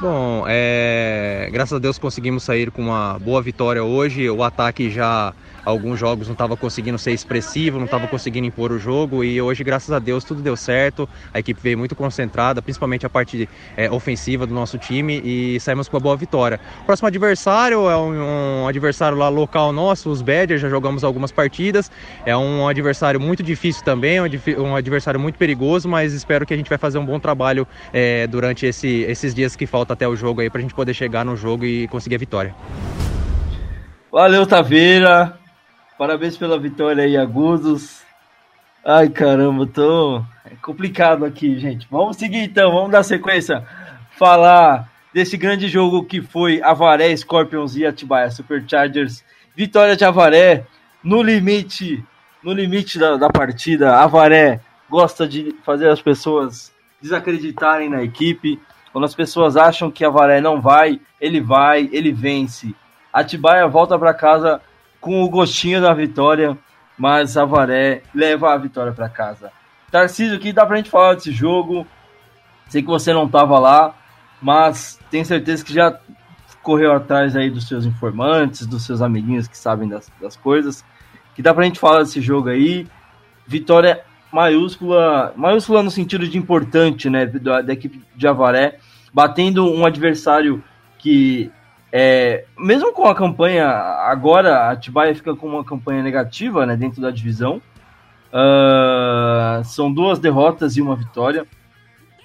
Bom, 0.00 0.44
é... 0.46 1.48
graças 1.52 1.72
a 1.72 1.78
Deus 1.78 1.98
conseguimos 1.98 2.42
sair 2.42 2.70
com 2.70 2.82
uma 2.82 3.18
boa 3.18 3.40
vitória 3.40 3.82
hoje. 3.82 4.28
O 4.28 4.42
ataque 4.42 4.90
já 4.90 5.32
alguns 5.68 5.98
jogos 5.98 6.26
não 6.26 6.32
estava 6.32 6.56
conseguindo 6.56 6.98
ser 6.98 7.12
expressivo, 7.12 7.76
não 7.78 7.84
estava 7.84 8.06
conseguindo 8.06 8.46
impor 8.46 8.72
o 8.72 8.78
jogo 8.78 9.22
e 9.22 9.40
hoje, 9.40 9.62
graças 9.62 9.92
a 9.92 9.98
Deus, 9.98 10.24
tudo 10.24 10.40
deu 10.40 10.56
certo. 10.56 11.08
A 11.32 11.38
equipe 11.38 11.60
veio 11.62 11.76
muito 11.76 11.94
concentrada, 11.94 12.62
principalmente 12.62 13.04
a 13.04 13.10
parte 13.10 13.48
é, 13.76 13.90
ofensiva 13.90 14.46
do 14.46 14.54
nosso 14.54 14.78
time 14.78 15.20
e 15.22 15.60
saímos 15.60 15.88
com 15.88 15.96
uma 15.96 16.02
boa 16.02 16.16
vitória. 16.16 16.58
Próximo 16.86 17.08
adversário 17.08 17.88
é 17.88 17.96
um, 17.96 18.62
um 18.62 18.68
adversário 18.68 19.18
lá 19.18 19.28
local 19.28 19.72
nosso, 19.72 20.10
os 20.10 20.22
Badgers, 20.22 20.62
já 20.62 20.70
jogamos 20.70 21.04
algumas 21.04 21.30
partidas. 21.30 21.90
É 22.24 22.36
um 22.36 22.66
adversário 22.66 23.20
muito 23.20 23.42
difícil 23.42 23.84
também, 23.84 24.18
um 24.58 24.74
adversário 24.74 25.20
muito 25.20 25.38
perigoso, 25.38 25.86
mas 25.86 26.14
espero 26.14 26.46
que 26.46 26.54
a 26.54 26.56
gente 26.56 26.68
vai 26.68 26.78
fazer 26.78 26.98
um 26.98 27.04
bom 27.04 27.20
trabalho 27.20 27.66
é, 27.92 28.26
durante 28.26 28.64
esse, 28.64 29.02
esses 29.02 29.34
dias 29.34 29.54
que 29.54 29.66
falta 29.66 29.92
até 29.92 30.08
o 30.08 30.16
jogo 30.16 30.40
aí 30.40 30.48
para 30.48 30.60
a 30.60 30.62
gente 30.62 30.74
poder 30.74 30.94
chegar 30.94 31.24
no 31.24 31.36
jogo 31.36 31.64
e 31.64 31.86
conseguir 31.88 32.14
a 32.14 32.18
vitória. 32.18 32.54
Valeu, 34.10 34.46
Taveira. 34.46 35.37
Parabéns 35.98 36.36
pela 36.36 36.56
vitória 36.56 37.02
aí, 37.02 37.16
Agudos. 37.16 38.02
Ai, 38.84 39.08
caramba, 39.08 39.66
tô. 39.66 40.18
É 40.44 40.54
complicado 40.62 41.24
aqui, 41.24 41.58
gente. 41.58 41.88
Vamos 41.90 42.16
seguir 42.16 42.44
então, 42.44 42.70
vamos 42.70 42.92
dar 42.92 43.02
sequência. 43.02 43.66
Falar 44.12 44.88
desse 45.12 45.36
grande 45.36 45.66
jogo 45.66 46.04
que 46.04 46.22
foi 46.22 46.62
Avaré, 46.62 47.16
Scorpions 47.16 47.74
e 47.74 47.84
Atibaia 47.84 48.30
Superchargers. 48.30 49.24
Vitória 49.56 49.96
de 49.96 50.04
Avaré 50.04 50.64
no 51.02 51.20
limite, 51.20 52.04
no 52.44 52.52
limite 52.52 52.96
da, 52.96 53.16
da 53.16 53.28
partida. 53.28 53.96
Avaré 53.96 54.60
gosta 54.88 55.26
de 55.26 55.52
fazer 55.64 55.88
as 55.88 56.00
pessoas 56.00 56.72
desacreditarem 57.02 57.90
na 57.90 58.04
equipe. 58.04 58.60
Quando 58.92 59.04
as 59.04 59.16
pessoas 59.16 59.56
acham 59.56 59.90
que 59.90 60.04
Avaré 60.04 60.40
não 60.40 60.60
vai, 60.60 61.00
ele 61.20 61.40
vai, 61.40 61.90
ele 61.90 62.12
vence. 62.12 62.72
Atibaia 63.12 63.66
volta 63.66 63.98
para 63.98 64.14
casa 64.14 64.60
com 65.00 65.22
o 65.22 65.28
gostinho 65.28 65.80
da 65.80 65.92
vitória, 65.94 66.56
mas 66.96 67.36
Avaré 67.36 68.02
leva 68.14 68.52
a 68.52 68.58
vitória 68.58 68.92
para 68.92 69.08
casa. 69.08 69.52
Tarcísio, 69.90 70.36
aqui 70.36 70.52
dá 70.52 70.66
pra 70.66 70.76
gente 70.76 70.90
falar 70.90 71.14
desse 71.14 71.32
jogo. 71.32 71.86
Sei 72.68 72.82
que 72.82 72.88
você 72.88 73.12
não 73.12 73.24
estava 73.24 73.58
lá, 73.58 73.94
mas 74.42 74.98
tenho 75.10 75.24
certeza 75.24 75.64
que 75.64 75.72
já 75.72 75.98
correu 76.62 76.92
atrás 76.92 77.34
aí 77.34 77.48
dos 77.48 77.66
seus 77.66 77.86
informantes, 77.86 78.66
dos 78.66 78.84
seus 78.84 79.00
amiguinhos 79.00 79.48
que 79.48 79.56
sabem 79.56 79.88
das, 79.88 80.10
das 80.20 80.36
coisas. 80.36 80.84
Que 81.34 81.40
dá 81.40 81.54
pra 81.54 81.64
gente 81.64 81.78
falar 81.78 82.00
desse 82.00 82.20
jogo 82.20 82.50
aí. 82.50 82.86
Vitória 83.46 84.04
maiúscula, 84.30 85.32
maiúscula 85.36 85.82
no 85.82 85.90
sentido 85.90 86.28
de 86.28 86.36
importante, 86.36 87.08
né, 87.08 87.24
da, 87.24 87.62
da 87.62 87.72
equipe 87.72 88.02
de 88.14 88.26
Avaré, 88.26 88.78
batendo 89.12 89.72
um 89.72 89.86
adversário 89.86 90.62
que 90.98 91.50
é, 91.92 92.44
mesmo 92.58 92.92
com 92.92 93.06
a 93.06 93.14
campanha 93.14 93.66
agora, 93.66 94.58
a 94.58 94.70
Atibaia 94.72 95.14
fica 95.14 95.34
com 95.34 95.46
uma 95.46 95.64
campanha 95.64 96.02
negativa, 96.02 96.66
né, 96.66 96.76
dentro 96.76 97.00
da 97.00 97.10
divisão. 97.10 97.62
Uh, 98.30 99.64
são 99.64 99.92
duas 99.92 100.18
derrotas 100.18 100.76
e 100.76 100.82
uma 100.82 100.94
vitória. 100.94 101.46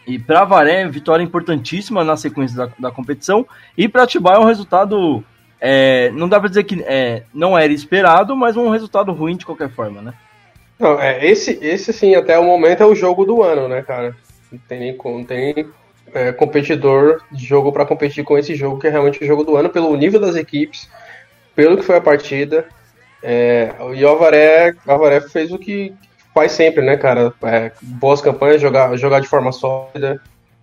E 0.05 0.19
para 0.19 0.43
Varé, 0.43 0.85
vitória 0.89 1.23
importantíssima 1.23 2.03
na 2.03 2.17
sequência 2.17 2.57
da, 2.57 2.69
da 2.77 2.91
competição. 2.91 3.47
E 3.77 3.87
para 3.87 4.03
Atibaia, 4.03 4.39
um 4.39 4.45
resultado. 4.45 5.23
É, 5.65 6.11
não 6.11 6.27
dá 6.27 6.41
para 6.41 6.49
dizer 6.49 6.65
que 6.65 6.83
é, 6.83 7.23
não 7.33 7.57
era 7.57 7.71
esperado, 7.71 8.35
mas 8.35 8.57
um 8.57 8.69
resultado 8.69 9.13
ruim 9.13 9.37
de 9.37 9.45
qualquer 9.45 9.69
forma, 9.69 10.01
né? 10.01 10.13
Não, 10.77 10.99
é, 10.99 11.25
esse, 11.25 11.57
esse 11.61 11.93
sim, 11.93 12.15
até 12.15 12.37
o 12.37 12.43
momento 12.43 12.83
é 12.83 12.85
o 12.85 12.93
jogo 12.93 13.23
do 13.23 13.41
ano, 13.41 13.69
né, 13.69 13.81
cara? 13.81 14.13
Não 14.51 14.59
tem 14.67 14.79
nem, 14.81 14.97
não 15.01 15.23
tem 15.23 15.65
é, 16.13 16.31
competidor 16.31 17.21
de 17.31 17.45
jogo 17.45 17.71
para 17.71 17.85
competir 17.85 18.23
com 18.23 18.37
esse 18.37 18.55
jogo, 18.55 18.79
que 18.79 18.87
é 18.87 18.89
realmente 18.89 19.23
o 19.23 19.27
jogo 19.27 19.43
do 19.43 19.55
ano, 19.55 19.69
pelo 19.69 19.95
nível 19.95 20.19
das 20.19 20.35
equipes, 20.35 20.89
pelo 21.55 21.77
que 21.77 21.83
foi 21.83 21.97
a 21.97 22.01
partida. 22.01 22.65
É, 23.21 23.71
e 23.95 24.03
o 24.03 24.09
Avaré, 24.09 24.75
o 24.85 24.91
Avaré 24.91 25.21
fez 25.21 25.51
o 25.51 25.57
que 25.57 25.93
faz 26.33 26.51
sempre, 26.51 26.83
né, 26.83 26.97
cara? 26.97 27.33
É, 27.43 27.71
boas 27.81 28.21
campanhas, 28.21 28.61
jogar, 28.61 28.95
jogar 28.97 29.19
de 29.19 29.27
forma 29.27 29.51
sólida. 29.51 30.21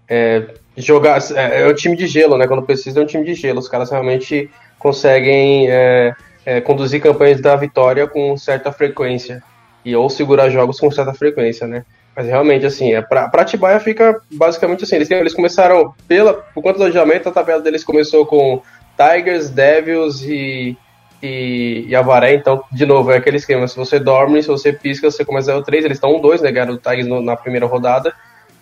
É, 0.08 0.48
jogar 0.76 1.20
é, 1.34 1.62
é 1.62 1.66
um 1.68 1.74
time 1.74 1.96
de 1.96 2.06
gelo, 2.06 2.36
né? 2.36 2.46
Quando 2.46 2.62
precisa 2.62 3.00
é 3.00 3.02
um 3.02 3.06
time 3.06 3.24
de 3.24 3.34
gelo. 3.34 3.60
Os 3.60 3.68
caras 3.68 3.90
realmente 3.90 4.50
conseguem 4.78 5.70
é, 5.70 6.14
é, 6.44 6.60
conduzir 6.60 7.00
campanhas 7.00 7.40
da 7.40 7.54
vitória 7.56 8.06
com 8.06 8.36
certa 8.36 8.72
frequência 8.72 9.42
e 9.84 9.94
ou 9.94 10.10
segurar 10.10 10.50
jogos 10.50 10.80
com 10.80 10.90
certa 10.90 11.14
frequência, 11.14 11.66
né? 11.66 11.84
Mas 12.20 12.28
realmente, 12.28 12.66
assim, 12.66 12.92
é 12.92 13.00
pra, 13.00 13.30
pra 13.30 13.40
Atibaia 13.40 13.80
fica 13.80 14.20
basicamente 14.30 14.84
assim. 14.84 14.96
Eles, 14.96 15.10
eles 15.10 15.32
começaram, 15.32 15.94
pela, 16.06 16.34
por 16.34 16.62
conta 16.62 16.76
do 16.76 16.84
alojamento, 16.84 17.30
a 17.30 17.32
tabela 17.32 17.62
deles 17.62 17.82
começou 17.82 18.26
com 18.26 18.60
Tigers, 18.94 19.48
Devils 19.48 20.20
e, 20.24 20.76
e, 21.22 21.86
e 21.88 21.96
Avaré. 21.96 22.34
Então, 22.34 22.62
de 22.70 22.84
novo, 22.84 23.10
é 23.10 23.16
aquele 23.16 23.38
esquema. 23.38 23.66
Se 23.66 23.74
você 23.74 23.98
dorme, 23.98 24.42
se 24.42 24.50
você 24.50 24.70
pisca, 24.70 25.10
você 25.10 25.24
começa 25.24 25.56
o 25.56 25.62
3. 25.62 25.86
Eles 25.86 25.96
estão 25.96 26.12
1-2, 26.20 26.42
né? 26.42 26.52
Ganharam 26.52 26.74
o 26.74 26.76
Tigers 26.76 27.06
no, 27.06 27.22
na 27.22 27.34
primeira 27.36 27.64
rodada 27.64 28.12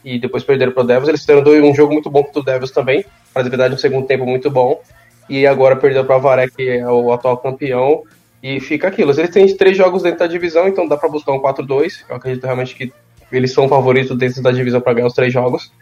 e 0.04 0.20
depois 0.20 0.44
perderam 0.44 0.70
pro 0.70 0.84
Devils. 0.84 1.08
Eles 1.08 1.22
fizeram 1.22 1.42
um 1.68 1.74
jogo 1.74 1.92
muito 1.92 2.08
bom 2.08 2.22
contra 2.22 2.40
o 2.40 2.44
Devils 2.44 2.70
também. 2.70 3.04
Mas, 3.34 3.42
na 3.42 3.50
verdade, 3.50 3.74
um 3.74 3.78
segundo 3.78 4.06
tempo 4.06 4.24
muito 4.24 4.48
bom. 4.48 4.80
E 5.28 5.48
agora 5.48 5.74
perdeu 5.74 6.04
para 6.04 6.14
Avaré, 6.14 6.46
que 6.46 6.78
é 6.78 6.86
o 6.86 7.12
atual 7.12 7.38
campeão. 7.38 8.04
E 8.40 8.60
fica 8.60 8.86
aquilo. 8.86 9.10
Eles 9.10 9.30
têm 9.30 9.56
três 9.56 9.76
jogos 9.76 10.04
dentro 10.04 10.20
da 10.20 10.28
divisão, 10.28 10.68
então 10.68 10.86
dá 10.86 10.96
para 10.96 11.08
buscar 11.08 11.32
um 11.32 11.42
4-2. 11.42 12.04
Eu 12.08 12.14
acredito 12.14 12.44
realmente 12.44 12.76
que 12.76 12.92
eles 13.30 13.52
são 13.52 13.68
favoritos 13.68 14.16
dentro 14.16 14.42
da 14.42 14.50
divisão 14.50 14.80
para 14.80 14.94
ganhar 14.94 15.06
os 15.06 15.14
três 15.14 15.32
jogos. 15.32 15.72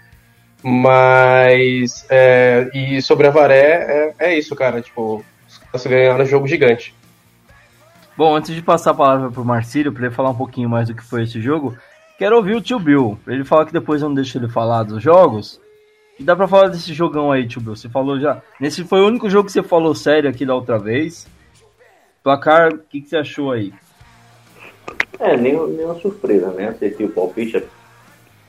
Mas. 0.63 2.07
É, 2.11 2.71
e 2.75 3.01
sobre 3.03 3.27
a 3.27 3.31
Varé, 3.31 4.15
é, 4.19 4.31
é 4.31 4.39
isso, 4.39 4.55
cara. 4.57 4.81
Tipo, 4.81 5.25
os 5.47 5.59
caras 5.59 5.87
ganharam 5.87 6.25
um 6.25 6.27
jogo 6.27 6.47
gigante. 6.47 6.95
Bom, 8.17 8.35
antes 8.35 8.55
de 8.55 8.63
passar 8.63 8.93
a 8.93 8.95
palavra 8.95 9.31
pro 9.31 9.45
Marcílio, 9.45 9.93
para 9.93 10.07
ele 10.07 10.15
falar 10.15 10.31
um 10.31 10.37
pouquinho 10.37 10.69
mais 10.69 10.89
do 10.89 10.95
que 10.95 11.05
foi 11.05 11.25
esse 11.25 11.41
jogo, 11.41 11.77
quero 12.19 12.37
ouvir 12.37 12.57
o 12.57 12.61
tio 12.61 12.81
Bill. 12.81 13.19
Ele 13.27 13.45
fala 13.45 13.67
que 13.67 13.73
depois 13.73 14.01
eu 14.01 14.09
não 14.09 14.15
deixo 14.15 14.39
ele 14.39 14.49
falar 14.49 14.85
dos 14.85 15.03
jogos. 15.03 15.61
E 16.19 16.25
dá 16.25 16.35
pra 16.35 16.49
falar 16.49 16.69
desse 16.69 16.95
jogão 16.95 17.31
aí, 17.31 17.47
tio 17.47 17.61
Bill. 17.61 17.77
Você 17.77 17.91
falou 17.91 18.19
já. 18.19 18.41
Nesse 18.59 18.85
foi 18.85 19.03
o 19.03 19.07
único 19.07 19.29
jogo 19.29 19.47
que 19.47 19.53
você 19.53 19.63
falou 19.63 19.95
sério 19.95 20.31
aqui 20.31 20.47
da 20.47 20.55
outra 20.55 20.79
vez. 20.79 21.29
Placar, 22.23 22.73
o 22.73 22.79
que, 22.79 23.03
que 23.03 23.09
você 23.09 23.19
achou 23.19 23.53
aí? 23.53 23.73
É, 25.19 25.37
nem, 25.37 25.55
nenhuma 25.69 25.95
surpresa, 26.01 26.51
né? 26.51 26.69
Acertei 26.69 27.07
o 27.07 27.11
palpite, 27.11 27.63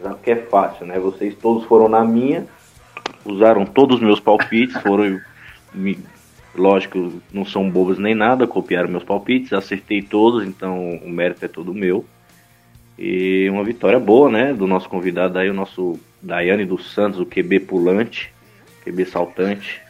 já 0.01 0.13
que 0.15 0.31
é 0.31 0.35
fácil, 0.35 0.85
né? 0.85 0.99
Vocês 0.99 1.35
todos 1.35 1.63
foram 1.65 1.87
na 1.87 2.03
minha, 2.03 2.45
usaram 3.25 3.65
todos 3.65 3.97
os 3.97 4.01
meus 4.01 4.19
palpites, 4.19 4.79
foram. 4.81 5.19
Me, 5.73 5.97
lógico, 6.55 7.13
não 7.31 7.45
são 7.45 7.69
bobos 7.69 7.97
nem 7.97 8.15
nada, 8.15 8.47
copiaram 8.47 8.89
meus 8.89 9.03
palpites, 9.03 9.53
acertei 9.53 10.01
todos, 10.01 10.45
então 10.45 10.95
o 11.03 11.09
mérito 11.09 11.45
é 11.45 11.47
todo 11.47 11.73
meu. 11.73 12.05
E 12.97 13.47
uma 13.49 13.63
vitória 13.63 13.99
boa, 13.99 14.29
né? 14.29 14.53
Do 14.53 14.65
nosso 14.65 14.89
convidado 14.89 15.37
aí, 15.37 15.49
o 15.49 15.53
nosso 15.53 15.99
Daiane 16.21 16.65
dos 16.65 16.93
Santos, 16.93 17.19
o 17.19 17.25
QB 17.25 17.61
pulante, 17.61 18.33
QB 18.83 19.05
saltante. 19.05 19.81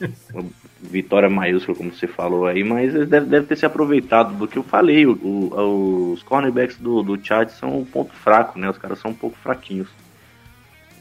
vitória 0.82 1.28
maiúscula, 1.28 1.76
como 1.76 1.92
você 1.92 2.06
falou 2.06 2.46
aí, 2.46 2.64
mas 2.64 2.94
eles 2.94 3.08
devem 3.08 3.28
deve 3.28 3.46
ter 3.46 3.56
se 3.56 3.66
aproveitado 3.66 4.34
do 4.34 4.48
que 4.48 4.56
eu 4.56 4.62
falei. 4.62 5.06
O, 5.06 5.12
o, 5.12 6.12
os 6.12 6.22
cornerbacks 6.22 6.76
do, 6.78 7.02
do 7.02 7.22
Chad 7.22 7.50
são 7.50 7.80
um 7.80 7.84
ponto 7.84 8.12
fraco, 8.14 8.58
né? 8.58 8.68
Os 8.68 8.78
caras 8.78 8.98
são 8.98 9.10
um 9.10 9.14
pouco 9.14 9.36
fraquinhos. 9.36 9.88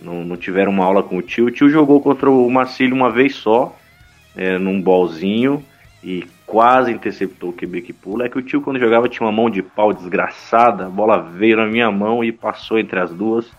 Não, 0.02 0.24
não 0.24 0.38
tiveram 0.38 0.72
uma 0.72 0.86
aula 0.86 1.04
com 1.04 1.18
o 1.18 1.22
tio. 1.22 1.46
O 1.46 1.52
tio 1.52 1.70
jogou 1.70 2.02
contra 2.02 2.30
o 2.30 2.50
Marcílio 2.50 2.96
uma 2.96 3.10
vez 3.10 3.36
só, 3.36 3.76
é, 4.36 4.58
num 4.58 4.82
bolzinho, 4.82 5.64
e 6.04 6.26
quase 6.46 6.92
interceptou 6.92 7.50
o 7.50 7.54
QB 7.54 7.82
que 7.82 7.94
pula. 7.94 8.26
É 8.26 8.30
que 8.30 8.38
o 8.38 8.42
tio, 8.42 8.62
quando 8.62 8.80
jogava, 8.80 9.10
tinha 9.10 9.26
uma 9.26 9.32
mão 9.32 9.50
de 9.50 9.62
pau 9.62 9.94
desgraçada, 9.94 10.86
a 10.86 10.90
bola 10.90 11.22
veio 11.22 11.58
na 11.58 11.66
minha 11.66 11.92
mão 11.92 12.24
e 12.24 12.32
passou 12.32 12.80
entre 12.80 13.00
as 13.00 13.12
duas. 13.12 13.50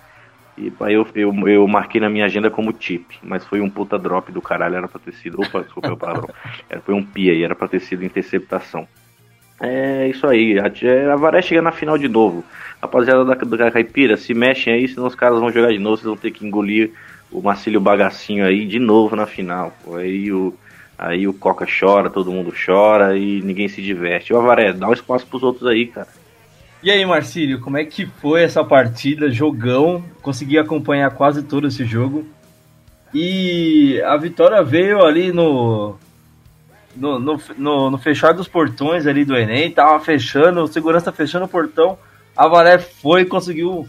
E 0.59 0.73
aí 0.81 0.95
eu, 0.95 1.07
eu, 1.15 1.49
eu 1.49 1.69
marquei 1.69 2.01
na 2.01 2.11
minha 2.11 2.25
agenda 2.25 2.51
como 2.51 2.73
tip, 2.73 3.07
mas 3.23 3.45
foi 3.45 3.61
um 3.61 3.71
puta 3.71 3.99
drop 3.99 4.31
do 4.31 4.43
caralho, 4.43 4.77
era 4.77 4.89
pra 4.89 5.01
ter 5.01 5.13
sido. 5.15 5.41
Opa, 5.41 5.63
desculpa 5.63 5.93
o 5.93 5.97
palavrão. 5.97 6.29
Era, 6.69 6.81
foi 6.81 6.95
um 6.95 7.05
pia 7.05 7.33
aí, 7.33 7.43
era 7.43 7.55
pra 7.55 7.69
ter 7.69 7.81
sido 7.81 8.05
interceptação. 8.05 8.87
É 9.61 10.09
isso 10.09 10.27
aí, 10.27 10.59
a, 10.59 11.13
a 11.13 11.17
Varé 11.17 11.43
chega 11.43 11.61
na 11.61 11.73
final 11.73 11.99
de 11.99 12.09
novo. 12.09 12.45
Rapaziada 12.81 13.25
da, 13.25 13.35
da 13.35 13.71
Caipira, 13.71 14.17
se 14.17 14.33
mexem 14.33 14.73
aí, 14.73 14.89
senão 14.89 15.07
os 15.07 15.15
caras 15.15 15.39
vão 15.39 15.53
jogar 15.53 15.71
de 15.71 15.79
novo, 15.79 15.97
vocês 15.97 16.07
vão 16.07 16.17
ter 16.17 16.31
que 16.31 16.47
engolir 16.47 16.93
o 17.31 17.43
Marcílio 17.43 17.81
Bagacinho 17.81 18.45
aí 18.45 18.67
de 18.67 18.79
novo 18.79 19.15
na 19.15 19.27
final. 19.27 19.73
Aí 19.95 20.33
o, 20.33 20.55
aí 20.99 21.29
o 21.29 21.35
Coca 21.35 21.67
chora, 21.67 22.09
todo 22.09 22.33
mundo 22.33 22.53
chora 22.55 23.17
e 23.17 23.43
ninguém 23.43 23.69
se 23.69 23.83
diverte. 23.83 24.33
O 24.33 24.39
Avaré, 24.39 24.73
dá 24.73 24.89
um 24.89 24.95
espaço 24.95 25.27
pros 25.27 25.43
outros 25.43 25.67
aí, 25.67 25.87
cara. 25.87 26.09
E 26.83 26.91
aí, 26.91 27.05
Marcílio, 27.05 27.61
como 27.61 27.77
é 27.77 27.85
que 27.85 28.07
foi 28.07 28.43
essa 28.43 28.65
partida? 28.65 29.31
Jogão, 29.31 30.03
consegui 30.23 30.59
acompanhar 30.59 31.11
quase 31.11 31.43
todo 31.43 31.67
esse 31.67 31.85
jogo. 31.85 32.27
E 33.13 34.01
a 34.07 34.17
vitória 34.17 34.63
veio 34.63 35.05
ali 35.05 35.33
no 35.33 35.97
no, 36.97 37.19
no, 37.19 37.41
no, 37.57 37.91
no 37.91 37.99
fechar 37.99 38.33
dos 38.33 38.49
portões 38.49 39.07
ali 39.07 39.25
do 39.25 39.37
Enem, 39.37 39.71
tava 39.71 39.99
fechando, 40.01 40.67
segurança 40.67 41.13
fechando 41.13 41.45
o 41.45 41.49
portão. 41.49 41.99
A 42.37 42.49
Varé 42.49 42.79
foi 42.79 43.25
conseguiu 43.25 43.89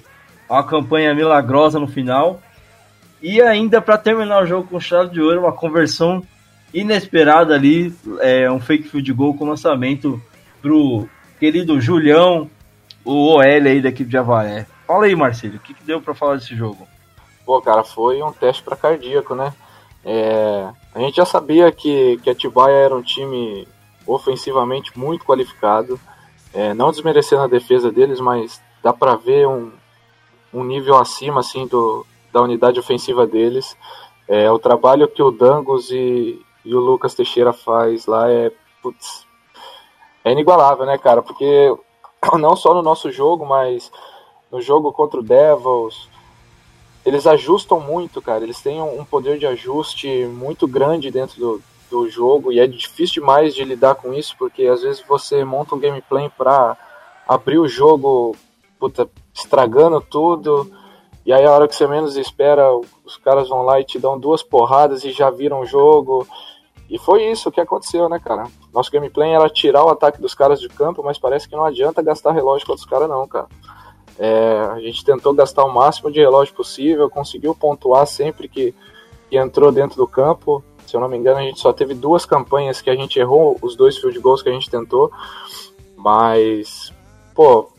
uma 0.50 0.64
campanha 0.64 1.14
milagrosa 1.14 1.80
no 1.80 1.88
final. 1.88 2.42
E 3.22 3.42
ainda 3.42 3.82
para 3.82 3.98
terminar 3.98 4.44
o 4.44 4.48
jogo 4.48 4.68
com 4.68 4.80
chave 4.80 5.12
de 5.12 5.22
ouro, 5.22 5.42
uma 5.42 5.54
conversão 5.54 6.24
inesperada 6.74 7.54
ali, 7.54 7.94
é, 8.20 8.52
um 8.52 8.60
fake 8.60 8.89
field 8.89 9.14
goal 9.14 9.34
com 9.34 9.46
lançamento 9.46 10.22
pro 10.62 11.08
querido 11.39 11.80
Julião, 11.80 12.50
o 13.04 13.36
OL 13.36 13.41
aí 13.41 13.82
da 13.82 13.89
equipe 13.89 14.10
de 14.10 14.18
Avaré. 14.18 14.66
Fala 14.88 15.06
aí, 15.06 15.16
Marcelo, 15.16 15.56
o 15.56 15.60
que, 15.60 15.74
que 15.74 15.84
deu 15.84 16.02
para 16.02 16.14
falar 16.14 16.36
desse 16.36 16.56
jogo? 16.56 16.88
Pô, 17.45 17.62
cara, 17.62 17.84
foi 17.84 18.22
um 18.22 18.32
teste 18.32 18.62
para 18.62 18.76
cardíaco, 18.76 19.34
né? 19.36 19.54
É, 20.04 20.70
a 20.93 20.99
gente 20.99 21.16
já 21.16 21.26
sabia 21.26 21.72
que, 21.72 22.20
que 22.24 22.30
a 22.30 22.36
Tibaia 22.36 22.74
era 22.74 22.95
um 22.95 23.02
time 23.02 23.68
ofensivamente 24.06 24.97
muito 24.97 25.26
qualificado, 25.26 25.99
é, 26.54 26.74
não 26.74 26.91
desmerecendo 26.91 27.43
a 27.43 27.47
defesa 27.47 27.91
deles, 27.91 28.20
mas 28.20 28.62
dá 28.84 28.91
para 28.91 29.16
ver 29.16 29.47
um, 29.47 29.72
um 30.54 30.64
nível 30.64 30.97
acima 30.97 31.39
assim 31.39 31.68
do, 31.68 32.06
da 32.32 32.41
unidade 32.41 32.80
ofensiva 32.80 33.26
deles. 33.26 33.78
É, 34.28 34.52
o 34.52 34.60
trabalho 34.60 35.08
que 35.08 35.22
o 35.22 35.32
Dangos 35.32 35.91
e, 35.91 36.41
e 36.66 36.74
o 36.74 36.80
Lucas 36.80 37.14
Teixeira 37.14 37.54
faz 37.54 38.06
lá 38.06 38.30
é, 38.30 38.52
putz, 38.82 39.26
é 40.24 40.32
inigualável, 40.32 40.86
né, 40.86 40.97
cara? 40.97 41.22
Porque 41.22 41.74
não 42.39 42.55
só 42.55 42.74
no 42.74 42.82
nosso 42.82 43.11
jogo, 43.11 43.45
mas 43.45 43.91
no 44.51 44.61
jogo 44.61 44.91
contra 44.91 45.19
o 45.19 45.24
Devils. 45.24 46.09
Eles 47.05 47.26
ajustam 47.26 47.80
muito, 47.80 48.22
cara. 48.22 48.43
Eles 48.43 48.61
têm 48.61 48.82
um 48.82 49.03
poder 49.03 49.39
de 49.39 49.47
ajuste 49.47 50.26
muito 50.26 50.67
grande 50.67 51.09
dentro 51.09 51.39
do, 51.39 51.63
do 51.89 52.09
jogo 52.09 52.51
e 52.51 52.59
é 52.59 52.67
difícil 52.67 53.22
demais 53.22 53.55
de 53.55 53.63
lidar 53.63 53.95
com 53.95 54.13
isso, 54.13 54.36
porque 54.38 54.65
às 54.65 54.82
vezes 54.84 55.03
você 55.07 55.43
monta 55.43 55.74
um 55.74 55.80
gameplay 55.80 56.30
para 56.30 56.78
abrir 57.28 57.57
o 57.57 57.67
jogo 57.67 58.36
puta, 58.80 59.09
estragando 59.34 59.99
tudo 59.99 60.72
e 61.26 61.32
aí 61.32 61.45
a 61.45 61.51
hora 61.51 61.67
que 61.67 61.76
você 61.76 61.88
menos 61.88 62.17
espera, 62.17 62.72
os 63.05 63.17
caras 63.17 63.47
vão 63.47 63.61
lá 63.61 63.80
e 63.80 63.86
te 63.86 63.99
dão 63.99 64.19
duas 64.19 64.41
porradas 64.41 65.03
e 65.03 65.11
já 65.11 65.30
viram 65.30 65.61
o 65.61 65.65
jogo. 65.65 66.28
E 66.89 66.97
foi 66.97 67.30
isso 67.30 67.51
que 67.51 67.61
aconteceu, 67.61 68.09
né, 68.09 68.19
cara? 68.19 68.45
Nosso 68.74 68.91
gameplay 68.91 69.32
era 69.32 69.49
tirar 69.49 69.84
o 69.84 69.89
ataque 69.89 70.22
dos 70.22 70.34
caras 70.34 70.59
de 70.59 70.69
campo, 70.69 71.03
mas 71.03 71.17
parece 71.17 71.47
que 71.47 71.55
não 71.55 71.65
adianta 71.65 72.01
gastar 72.01 72.32
relógio 72.32 72.65
contra 72.65 72.84
os 72.84 72.89
caras, 72.89 73.09
não, 73.09 73.28
cara. 73.28 73.47
É, 74.17 74.69
a 74.72 74.80
gente 74.80 75.03
tentou 75.03 75.34
gastar 75.34 75.63
o 75.65 75.74
máximo 75.74 76.11
de 76.11 76.19
relógio 76.19 76.53
possível, 76.53 77.09
conseguiu 77.09 77.55
pontuar 77.55 78.05
sempre 78.05 78.47
que, 78.47 78.74
que 79.30 79.38
entrou 79.38 79.72
dentro 79.72 79.97
do 79.97 80.07
campo. 80.07 80.63
Se 80.86 80.95
eu 80.95 81.01
não 81.01 81.07
me 81.07 81.17
engano, 81.17 81.39
a 81.39 81.43
gente 81.43 81.59
só 81.59 81.74
teve 81.74 81.93
duas 81.93 82.26
campanhas 82.26 82.82
que 82.82 82.89
a 82.89 82.95
gente 82.95 83.19
errou 83.19 83.57
os 83.61 83.76
dois 83.76 83.97
field 83.97 84.19
goals 84.19 84.41
que 84.41 84.49
a 84.49 84.53
gente 84.53 84.69
tentou. 84.69 85.11
Mas, 85.95 86.93
pô, 87.34 87.69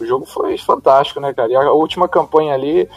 o 0.00 0.04
jogo 0.04 0.26
foi 0.26 0.58
fantástico, 0.58 1.20
né, 1.20 1.32
cara? 1.32 1.52
E 1.52 1.56
a 1.56 1.72
última 1.72 2.08
campanha 2.08 2.54
ali 2.54 2.88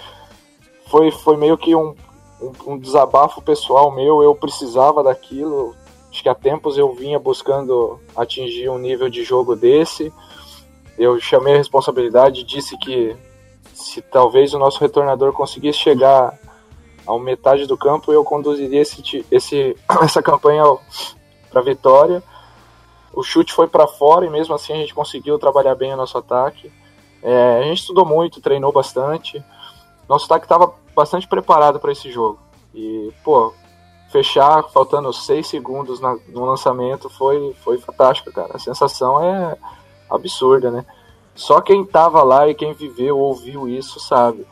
foi, 0.88 1.12
foi 1.12 1.38
meio 1.38 1.58
que 1.58 1.76
um, 1.76 1.96
um, 2.42 2.74
um 2.74 2.78
desabafo 2.78 3.42
pessoal 3.42 3.92
meu. 3.92 4.22
Eu 4.22 4.36
precisava 4.36 5.04
daquilo. 5.04 5.76
Acho 6.12 6.24
que 6.24 6.30
há 6.30 6.36
tempos 6.36 6.78
eu 6.78 6.94
vinha 6.94 7.20
buscando 7.20 8.00
atingir 8.16 8.70
um 8.70 8.78
nível 8.78 9.10
de 9.10 9.24
jogo 9.24 9.56
desse. 9.56 10.12
Eu 10.98 11.20
chamei 11.20 11.54
a 11.54 11.58
responsabilidade, 11.58 12.44
disse 12.44 12.78
que 12.78 13.16
se 13.74 14.02
talvez 14.02 14.54
o 14.54 14.60
nosso 14.60 14.80
retornador 14.80 15.32
conseguisse 15.32 15.80
chegar 15.80 16.38
ao 17.06 17.20
metade 17.20 17.66
do 17.66 17.78
campo, 17.78 18.12
eu 18.12 18.24
conduziria 18.24 18.82
esse, 18.82 19.26
esse, 19.32 19.76
essa 20.02 20.22
campanha 20.22 20.64
para 21.50 21.62
vitória. 21.62 22.22
O 23.14 23.24
chute 23.24 23.54
foi 23.54 23.68
para 23.68 23.88
fora 23.88 24.26
e 24.26 24.30
mesmo 24.30 24.54
assim 24.54 24.74
a 24.74 24.78
gente 24.78 24.94
conseguiu 24.94 25.40
trabalhar 25.40 25.76
bem 25.76 25.94
o 25.94 25.98
nosso 25.98 26.18
ataque. 26.18 26.72
É, 27.22 27.60
a 27.60 27.64
gente 27.64 27.80
estudou 27.80 28.06
muito, 28.06 28.42
treinou 28.42 28.72
bastante. 28.72 29.44
Nosso 30.08 30.26
ataque 30.26 30.46
estava 30.46 30.74
bastante 30.96 31.28
preparado 31.28 31.80
para 31.80 31.92
esse 31.92 32.12
jogo. 32.12 32.40
E, 32.74 33.12
pô, 33.24 33.54
fechar 34.12 34.64
faltando 34.70 35.12
seis 35.14 35.48
segundos 35.48 36.00
na, 36.00 36.18
no 36.28 36.46
lançamento 36.46 37.10
foi, 37.10 37.54
foi 37.64 37.78
fantástico, 37.78 38.32
cara. 38.32 38.52
A 38.54 38.60
sensação 38.60 39.22
é 39.22 39.58
absurda, 40.10 40.72
né? 40.72 40.86
Só 41.36 41.62
quem 41.62 41.86
tava 41.86 42.22
lá 42.24 42.48
e 42.48 42.56
quem 42.56 42.74
viveu, 42.74 43.18
ouviu 43.18 43.68
isso, 43.68 44.00
sabe. 44.00 44.46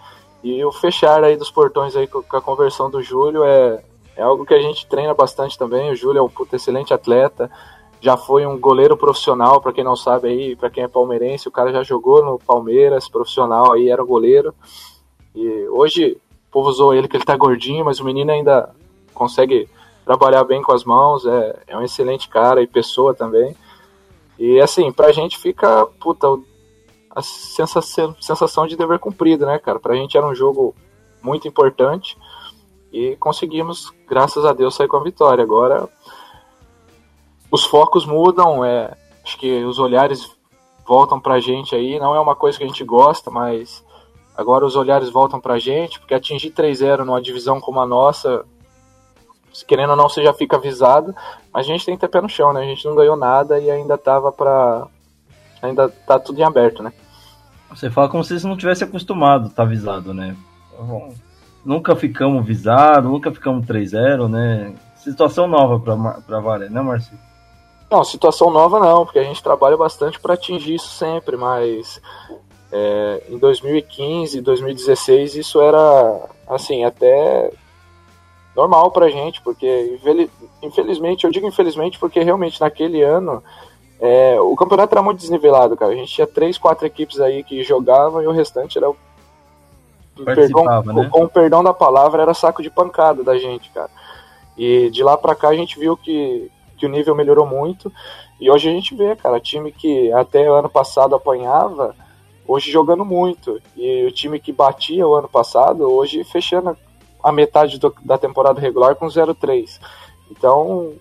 E 0.43 0.63
o 0.63 0.71
fechar 0.71 1.23
aí 1.23 1.35
dos 1.35 1.51
portões 1.51 1.95
aí 1.95 2.07
com, 2.07 2.23
a 2.31 2.41
conversão 2.41 2.89
do 2.89 3.01
Júlio 3.01 3.43
é, 3.43 3.83
é 4.15 4.23
algo 4.23 4.45
que 4.45 4.53
a 4.53 4.61
gente 4.61 4.87
treina 4.87 5.13
bastante 5.13 5.57
também. 5.57 5.91
O 5.91 5.95
Júlio 5.95 6.19
é 6.19 6.21
um 6.23 6.31
excelente 6.53 6.93
atleta 6.93 7.51
já 7.99 8.15
foi 8.15 8.45
um 8.45 8.59
goleiro 8.59 8.95
profissional, 8.95 9.61
para 9.61 9.73
quem 9.73 9.83
não 9.83 9.95
sabe 9.95 10.27
aí, 10.27 10.55
para 10.55 10.69
quem 10.69 10.83
é 10.83 10.87
palmeirense, 10.87 11.47
o 11.47 11.51
cara 11.51 11.71
já 11.71 11.83
jogou 11.83 12.23
no 12.23 12.39
Palmeiras, 12.39 13.09
profissional 13.09 13.73
aí, 13.73 13.89
era 13.89 14.03
goleiro. 14.03 14.53
E 15.35 15.67
hoje 15.69 16.17
o 16.47 16.51
povo 16.51 16.69
usou 16.69 16.93
ele 16.93 17.07
que 17.07 17.17
ele 17.17 17.25
tá 17.25 17.35
gordinho, 17.35 17.85
mas 17.85 17.99
o 17.99 18.05
menino 18.05 18.31
ainda 18.31 18.69
consegue 19.17 19.69
trabalhar 20.05 20.43
bem 20.45 20.61
com 20.61 20.73
as 20.73 20.85
mãos, 20.85 21.25
é, 21.25 21.59
é 21.67 21.77
um 21.77 21.83
excelente 21.83 22.29
cara 22.29 22.61
e 22.61 22.67
pessoa 22.67 23.13
também. 23.13 23.55
E 24.39 24.61
assim, 24.61 24.91
pra 24.91 25.11
gente 25.11 25.37
fica, 25.37 25.85
puta, 25.99 26.27
a 27.09 27.21
sensação, 27.21 28.15
sensação 28.21 28.67
de 28.67 28.77
dever 28.77 28.99
cumprido, 28.99 29.45
né, 29.45 29.57
cara? 29.57 29.79
Pra 29.79 29.95
gente 29.95 30.15
era 30.15 30.25
um 30.25 30.35
jogo 30.35 30.75
muito 31.21 31.47
importante 31.47 32.17
e 32.93 33.15
conseguimos, 33.17 33.91
graças 34.07 34.45
a 34.45 34.53
Deus, 34.53 34.75
sair 34.75 34.87
com 34.87 34.97
a 34.97 35.03
vitória. 35.03 35.43
Agora 35.43 35.89
os 37.51 37.65
focos 37.65 38.05
mudam, 38.05 38.63
é, 38.63 38.95
acho 39.23 39.37
que 39.37 39.63
os 39.63 39.79
olhares 39.79 40.31
voltam 40.85 41.19
pra 41.19 41.39
gente 41.39 41.75
aí, 41.75 41.99
não 41.99 42.15
é 42.15 42.19
uma 42.19 42.35
coisa 42.35 42.57
que 42.57 42.63
a 42.63 42.67
gente 42.67 42.83
gosta, 42.83 43.29
mas 43.29 43.83
agora 44.35 44.65
os 44.65 44.75
olhares 44.75 45.09
voltam 45.09 45.39
pra 45.39 45.59
gente, 45.59 45.99
porque 45.99 46.13
atingir 46.13 46.51
3-0 46.51 46.99
numa 46.99 47.21
divisão 47.21 47.59
como 47.59 47.81
a 47.81 47.87
nossa, 47.87 48.45
querendo 49.65 49.91
ou 49.91 49.95
não, 49.95 50.09
você 50.09 50.23
já 50.23 50.33
fica 50.33 50.55
avisado, 50.55 51.15
mas 51.53 51.65
a 51.65 51.69
gente 51.69 51.85
tem 51.85 51.95
que 51.95 52.01
ter 52.01 52.07
pé 52.07 52.21
no 52.21 52.29
chão, 52.29 52.53
né? 52.53 52.61
A 52.61 52.65
gente 52.65 52.85
não 52.85 52.95
ganhou 52.95 53.15
nada 53.15 53.59
e 53.59 53.69
ainda 53.69 53.97
tava 53.97 54.31
pra. 54.31 54.87
Ainda 55.61 55.89
tá 55.89 56.19
tudo 56.19 56.39
em 56.39 56.43
aberto, 56.43 56.83
né? 56.83 56.93
Você 57.69 57.89
fala 57.89 58.09
como 58.09 58.23
se 58.23 58.39
você 58.39 58.47
não 58.47 58.57
tivesse 58.57 58.83
acostumado 58.83 59.49
tá 59.49 59.63
avisado, 59.63 60.13
né? 60.13 60.35
Nunca 61.65 61.95
ficamos 61.95 62.45
visados, 62.45 63.09
nunca 63.09 63.31
ficamos 63.31 63.65
3-0, 63.65 64.29
né? 64.29 64.73
Situação 64.95 65.47
nova 65.47 65.79
pra, 65.79 66.21
pra 66.21 66.39
valer, 66.39 66.69
né, 66.69 66.81
Marcinho? 66.81 67.19
Não, 67.89 68.03
situação 68.03 68.51
nova 68.51 68.79
não, 68.79 69.05
porque 69.05 69.19
a 69.19 69.23
gente 69.23 69.41
trabalha 69.41 69.77
bastante 69.77 70.19
para 70.19 70.33
atingir 70.33 70.75
isso 70.75 70.89
sempre, 70.89 71.37
mas 71.37 72.01
é, 72.71 73.23
em 73.29 73.37
2015, 73.37 74.41
2016 74.41 75.35
isso 75.35 75.61
era 75.61 76.19
assim 76.47 76.83
até 76.83 77.51
normal 78.57 78.89
pra 78.89 79.07
gente, 79.07 79.39
porque 79.41 79.99
infelizmente, 80.63 81.23
eu 81.23 81.31
digo 81.31 81.47
infelizmente 81.47 81.99
porque 81.99 82.23
realmente 82.23 82.59
naquele 82.59 83.03
ano 83.03 83.43
é, 83.99 84.41
o 84.41 84.55
campeonato 84.55 84.95
era 84.95 85.03
muito 85.03 85.19
desnivelado, 85.19 85.77
cara. 85.77 85.91
A 85.91 85.95
gente 85.95 86.11
tinha 86.11 86.25
três, 86.25 86.57
quatro 86.57 86.87
equipes 86.87 87.19
aí 87.19 87.43
que 87.43 87.63
jogavam 87.63 88.23
e 88.23 88.27
o 88.27 88.31
restante 88.31 88.79
era 88.79 88.91
perdão, 90.25 90.65
né? 90.83 91.07
com 91.11 91.23
o 91.23 91.29
perdão 91.29 91.63
da 91.63 91.73
palavra, 91.73 92.23
era 92.23 92.33
saco 92.33 92.63
de 92.63 92.71
pancada 92.71 93.23
da 93.23 93.37
gente, 93.37 93.69
cara. 93.69 93.91
E 94.57 94.89
de 94.89 95.03
lá 95.03 95.15
pra 95.15 95.35
cá 95.35 95.49
a 95.49 95.55
gente 95.55 95.79
viu 95.79 95.95
que 95.95 96.51
que 96.77 96.85
o 96.85 96.89
nível 96.89 97.15
melhorou 97.15 97.45
muito. 97.45 97.91
E 98.39 98.51
hoje 98.51 98.69
a 98.69 98.71
gente 98.71 98.95
vê, 98.95 99.15
cara, 99.15 99.39
time 99.39 99.71
que 99.71 100.11
até 100.11 100.47
ano 100.47 100.69
passado 100.69 101.15
apanhava, 101.15 101.95
hoje 102.47 102.71
jogando 102.71 103.03
muito. 103.03 103.59
E 103.75 104.05
o 104.05 104.11
time 104.11 104.39
que 104.39 104.51
batia 104.51 105.07
o 105.07 105.15
ano 105.15 105.27
passado, 105.27 105.91
hoje 105.91 106.23
fechando 106.23 106.77
a 107.27 107.31
metade 107.33 107.77
do, 107.77 107.93
da 108.05 108.17
temporada 108.17 108.61
regular 108.61 108.95
com 108.95 109.05
0-3. 109.07 109.81
Então, 110.31 110.93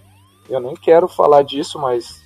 eu 0.50 0.58
nem 0.58 0.74
quero 0.74 1.06
falar 1.06 1.42
disso, 1.42 1.78
mas 1.78 2.20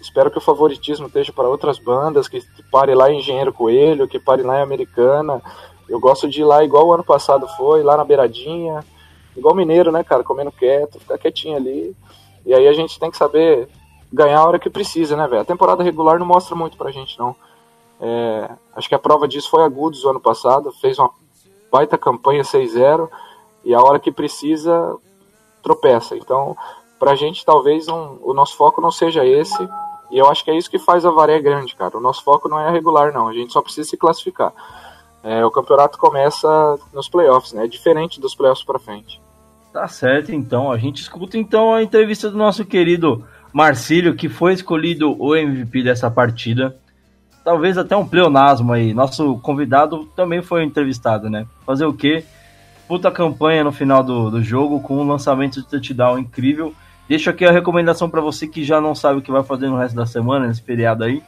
espero 0.00 0.30
que 0.30 0.38
o 0.38 0.40
favoritismo 0.40 1.06
esteja 1.06 1.34
para 1.34 1.50
outras 1.50 1.78
bandas, 1.78 2.28
que 2.28 2.42
pare 2.70 2.94
lá 2.94 3.10
em 3.10 3.18
Engenheiro 3.18 3.52
Coelho, 3.52 4.08
que 4.08 4.18
pare 4.18 4.42
lá 4.42 4.58
em 4.58 4.62
Americana. 4.62 5.42
Eu 5.86 6.00
gosto 6.00 6.30
de 6.30 6.40
ir 6.40 6.44
lá 6.44 6.64
igual 6.64 6.86
o 6.86 6.94
ano 6.94 7.04
passado 7.04 7.46
foi, 7.58 7.82
lá 7.82 7.94
na 7.94 8.04
beiradinha, 8.04 8.82
igual 9.36 9.54
mineiro, 9.54 9.92
né, 9.92 10.02
cara, 10.02 10.24
comendo 10.24 10.50
quieto, 10.50 10.98
ficar 10.98 11.18
quietinho 11.18 11.58
ali. 11.58 11.94
E 12.46 12.54
aí 12.54 12.66
a 12.66 12.72
gente 12.72 12.98
tem 12.98 13.10
que 13.10 13.18
saber 13.18 13.68
ganhar 14.10 14.38
a 14.38 14.46
hora 14.46 14.58
que 14.58 14.70
precisa, 14.70 15.14
né, 15.14 15.28
velho? 15.28 15.42
A 15.42 15.44
temporada 15.44 15.82
regular 15.82 16.18
não 16.18 16.24
mostra 16.24 16.56
muito 16.56 16.78
pra 16.78 16.90
gente, 16.90 17.18
não. 17.18 17.36
É, 18.00 18.50
acho 18.74 18.88
que 18.88 18.94
a 18.94 18.98
prova 18.98 19.28
disso 19.28 19.50
foi 19.50 19.62
a 19.62 19.68
Goods 19.68 20.06
ano 20.06 20.20
passado, 20.20 20.72
fez 20.80 20.98
uma 20.98 21.10
baita 21.70 21.98
campanha 21.98 22.42
6-0 22.42 23.10
e 23.64 23.74
a 23.74 23.80
hora 23.80 23.98
que 23.98 24.12
precisa 24.12 24.96
tropeça. 25.62 26.16
Então, 26.16 26.56
pra 26.98 27.14
gente, 27.14 27.44
talvez 27.44 27.88
um, 27.88 28.18
o 28.22 28.34
nosso 28.34 28.56
foco 28.56 28.80
não 28.80 28.90
seja 28.90 29.24
esse. 29.24 29.68
E 30.10 30.18
eu 30.18 30.28
acho 30.28 30.44
que 30.44 30.50
é 30.50 30.56
isso 30.56 30.70
que 30.70 30.78
faz 30.78 31.06
a 31.06 31.10
Varé 31.10 31.40
grande, 31.40 31.74
cara. 31.74 31.96
O 31.96 32.00
nosso 32.00 32.22
foco 32.22 32.48
não 32.48 32.60
é 32.60 32.70
regular, 32.70 33.12
não. 33.12 33.28
A 33.28 33.32
gente 33.32 33.52
só 33.52 33.62
precisa 33.62 33.88
se 33.88 33.96
classificar. 33.96 34.52
É, 35.22 35.44
o 35.44 35.50
campeonato 35.50 35.98
começa 35.98 36.78
nos 36.92 37.08
playoffs, 37.08 37.52
né? 37.52 37.64
É 37.64 37.68
diferente 37.68 38.20
dos 38.20 38.34
playoffs 38.34 38.64
pra 38.64 38.78
frente. 38.78 39.20
Tá 39.72 39.88
certo, 39.88 40.32
então. 40.32 40.70
A 40.70 40.76
gente 40.76 41.00
escuta 41.00 41.38
então 41.38 41.72
a 41.72 41.82
entrevista 41.82 42.28
do 42.28 42.36
nosso 42.36 42.64
querido 42.64 43.24
Marcílio, 43.52 44.14
que 44.14 44.28
foi 44.28 44.52
escolhido 44.52 45.16
o 45.18 45.34
MVP 45.34 45.82
dessa 45.82 46.10
partida. 46.10 46.76
Talvez 47.44 47.78
até 47.78 47.96
um 47.96 48.06
pleonasmo 48.06 48.72
aí. 48.72 48.92
Nosso 48.92 49.38
convidado 49.38 50.06
também 50.14 50.42
foi 50.42 50.62
entrevistado, 50.62 51.30
né? 51.30 51.46
Fazer 51.64 51.86
o 51.86 51.94
quê? 51.94 52.24
Puta 52.92 53.10
campanha 53.10 53.64
no 53.64 53.72
final 53.72 54.02
do, 54.02 54.30
do 54.30 54.42
jogo, 54.42 54.78
com 54.78 54.98
um 54.98 55.08
lançamento 55.08 55.62
de 55.62 55.66
touchdown 55.66 56.18
incrível. 56.18 56.74
Deixo 57.08 57.30
aqui 57.30 57.42
a 57.42 57.50
recomendação 57.50 58.06
para 58.06 58.20
você 58.20 58.46
que 58.46 58.62
já 58.62 58.82
não 58.82 58.94
sabe 58.94 59.18
o 59.18 59.22
que 59.22 59.32
vai 59.32 59.42
fazer 59.42 59.66
no 59.68 59.78
resto 59.78 59.96
da 59.96 60.04
semana, 60.04 60.46
nesse 60.46 60.60
feriado 60.60 61.02
aí. 61.02 61.22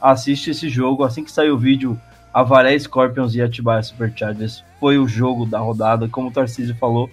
Assiste 0.00 0.52
esse 0.52 0.70
jogo. 0.70 1.04
Assim 1.04 1.22
que 1.22 1.30
sair 1.30 1.50
o 1.50 1.58
vídeo, 1.58 2.00
Avaré 2.32 2.78
Scorpions 2.78 3.34
e 3.34 3.42
Atibaia 3.42 3.82
Superchargers 3.82 4.64
foi 4.80 4.96
o 4.96 5.06
jogo 5.06 5.44
da 5.44 5.58
rodada. 5.58 6.08
Como 6.08 6.28
o 6.28 6.32
Tarcísio 6.32 6.74
falou, 6.76 7.10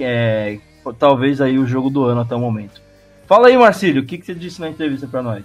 é, 0.00 0.58
talvez 0.98 1.42
aí 1.42 1.58
o 1.58 1.66
jogo 1.66 1.90
do 1.90 2.04
ano 2.04 2.22
até 2.22 2.34
o 2.34 2.40
momento. 2.40 2.80
Fala 3.26 3.48
aí, 3.48 3.58
Marcílio, 3.58 4.00
o 4.00 4.06
que, 4.06 4.16
que 4.16 4.24
você 4.24 4.34
disse 4.34 4.62
na 4.62 4.70
entrevista 4.70 5.06
para 5.06 5.22
nós? 5.22 5.44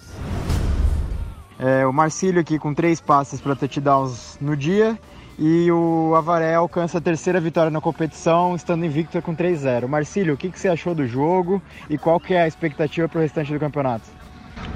É, 1.59 1.85
o 1.85 1.91
Marcílio 1.91 2.39
aqui 2.39 2.57
com 2.57 2.73
três 2.73 3.01
passes 3.01 3.41
para 3.41 3.53
touchdowns 3.53 4.37
no 4.39 4.55
dia 4.55 4.97
e 5.37 5.71
o 5.71 6.13
Avaré 6.15 6.53
alcança 6.53 6.97
a 6.97 7.01
terceira 7.01 7.39
vitória 7.39 7.71
na 7.71 7.81
competição, 7.81 8.55
estando 8.55 8.85
invicto 8.85 9.21
com 9.21 9.35
3-0. 9.35 9.87
Marcílio, 9.87 10.33
o 10.33 10.37
que, 10.37 10.49
que 10.49 10.59
você 10.59 10.67
achou 10.67 10.93
do 10.93 11.07
jogo 11.07 11.61
e 11.89 11.97
qual 11.97 12.19
que 12.19 12.33
é 12.33 12.43
a 12.43 12.47
expectativa 12.47 13.07
para 13.09 13.19
o 13.19 13.21
restante 13.21 13.51
do 13.51 13.59
campeonato? 13.59 14.05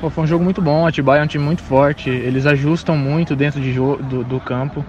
Pô, 0.01 0.09
foi 0.09 0.23
um 0.23 0.27
jogo 0.27 0.43
muito 0.43 0.61
bom, 0.61 0.85
Atibaia 0.85 1.21
é 1.21 1.23
um 1.23 1.27
time 1.27 1.43
muito 1.43 1.61
forte, 1.61 2.09
eles 2.09 2.45
ajustam 2.45 2.97
muito 2.97 3.35
dentro 3.35 3.61
de 3.61 3.73
do, 3.73 4.23
do 4.23 4.39
campo 4.39 4.85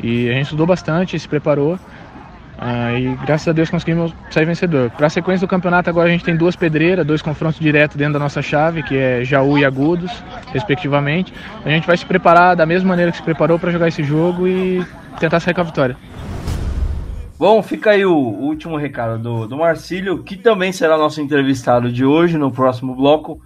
e 0.00 0.28
a 0.28 0.32
gente 0.32 0.44
estudou 0.44 0.66
bastante, 0.66 1.18
se 1.18 1.28
preparou 1.28 1.78
Ah, 2.60 2.92
e 2.92 3.14
graças 3.24 3.46
a 3.46 3.52
Deus 3.52 3.70
conseguimos 3.70 4.12
sair 4.30 4.44
vencedor. 4.44 4.90
Para 4.90 5.06
a 5.06 5.10
sequência 5.10 5.46
do 5.46 5.50
campeonato, 5.50 5.88
agora 5.88 6.08
a 6.08 6.10
gente 6.10 6.24
tem 6.24 6.36
duas 6.36 6.56
pedreiras, 6.56 7.06
dois 7.06 7.22
confrontos 7.22 7.60
diretos 7.60 7.96
dentro 7.96 8.14
da 8.14 8.18
nossa 8.18 8.42
chave, 8.42 8.82
que 8.82 8.96
é 8.96 9.24
Jaú 9.24 9.56
e 9.56 9.64
Agudos, 9.64 10.10
respectivamente. 10.52 11.32
A 11.64 11.68
gente 11.68 11.86
vai 11.86 11.96
se 11.96 12.04
preparar 12.04 12.56
da 12.56 12.66
mesma 12.66 12.88
maneira 12.88 13.12
que 13.12 13.18
se 13.18 13.22
preparou 13.22 13.60
para 13.60 13.70
jogar 13.70 13.86
esse 13.86 14.02
jogo 14.02 14.48
e 14.48 14.84
tentar 15.18 15.40
sair 15.40 15.54
com 15.54 15.60
a 15.60 15.64
vitória. 15.64 15.96
Bom, 17.38 17.62
fica 17.62 17.90
aí 17.90 18.04
o 18.04 18.16
último 18.16 18.76
recado 18.76 19.22
do, 19.22 19.46
do 19.46 19.56
Marcílio, 19.56 20.24
que 20.24 20.36
também 20.36 20.72
será 20.72 20.98
nosso 20.98 21.20
entrevistado 21.20 21.92
de 21.92 22.04
hoje 22.04 22.36
no 22.36 22.50
próximo 22.50 22.96
bloco. 22.96 23.40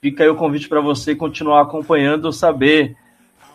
Fica 0.00 0.22
aí 0.22 0.30
o 0.30 0.34
convite 0.34 0.66
para 0.68 0.80
você 0.80 1.14
continuar 1.14 1.60
acompanhando, 1.60 2.32
saber, 2.32 2.96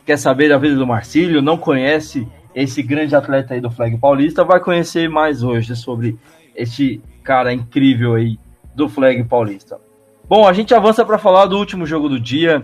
quer 0.05 0.17
saber 0.17 0.49
da 0.49 0.59
vida 0.59 0.76
do 0.76 0.86
Marcílio, 0.86 1.41
não 1.41 1.57
conhece 1.57 2.28
esse 2.53 2.84
grande 2.84 3.15
atleta 3.15 3.53
aí 3.53 3.61
do 3.61 3.72
Flag 3.72 3.97
Paulista, 3.97 4.43
vai 4.43 4.59
conhecer 4.59 5.09
mais 5.09 5.41
hoje 5.41 5.76
sobre 5.76 6.17
este 6.55 7.01
cara 7.24 7.51
incrível 7.51 8.13
aí 8.13 8.38
do 8.76 8.88
Flag 8.88 9.24
Paulista. 9.24 9.80
Bom, 10.28 10.47
a 10.47 10.53
gente 10.53 10.74
avança 10.74 11.03
para 11.03 11.17
falar 11.17 11.47
do 11.47 11.57
último 11.57 11.88
jogo 11.88 12.07
do 12.07 12.20
dia. 12.20 12.63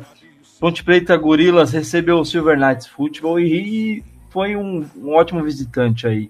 Ponte 0.59 0.83
Preta 0.83 1.17
Gorilas 1.17 1.71
recebeu 1.71 2.19
o 2.19 2.25
Silver 2.25 2.57
Knights 2.57 2.85
Futebol 2.85 3.39
e 3.39 4.03
foi 4.35 4.57
um, 4.57 4.85
um 4.97 5.13
ótimo 5.13 5.41
visitante 5.41 6.05
aí. 6.05 6.29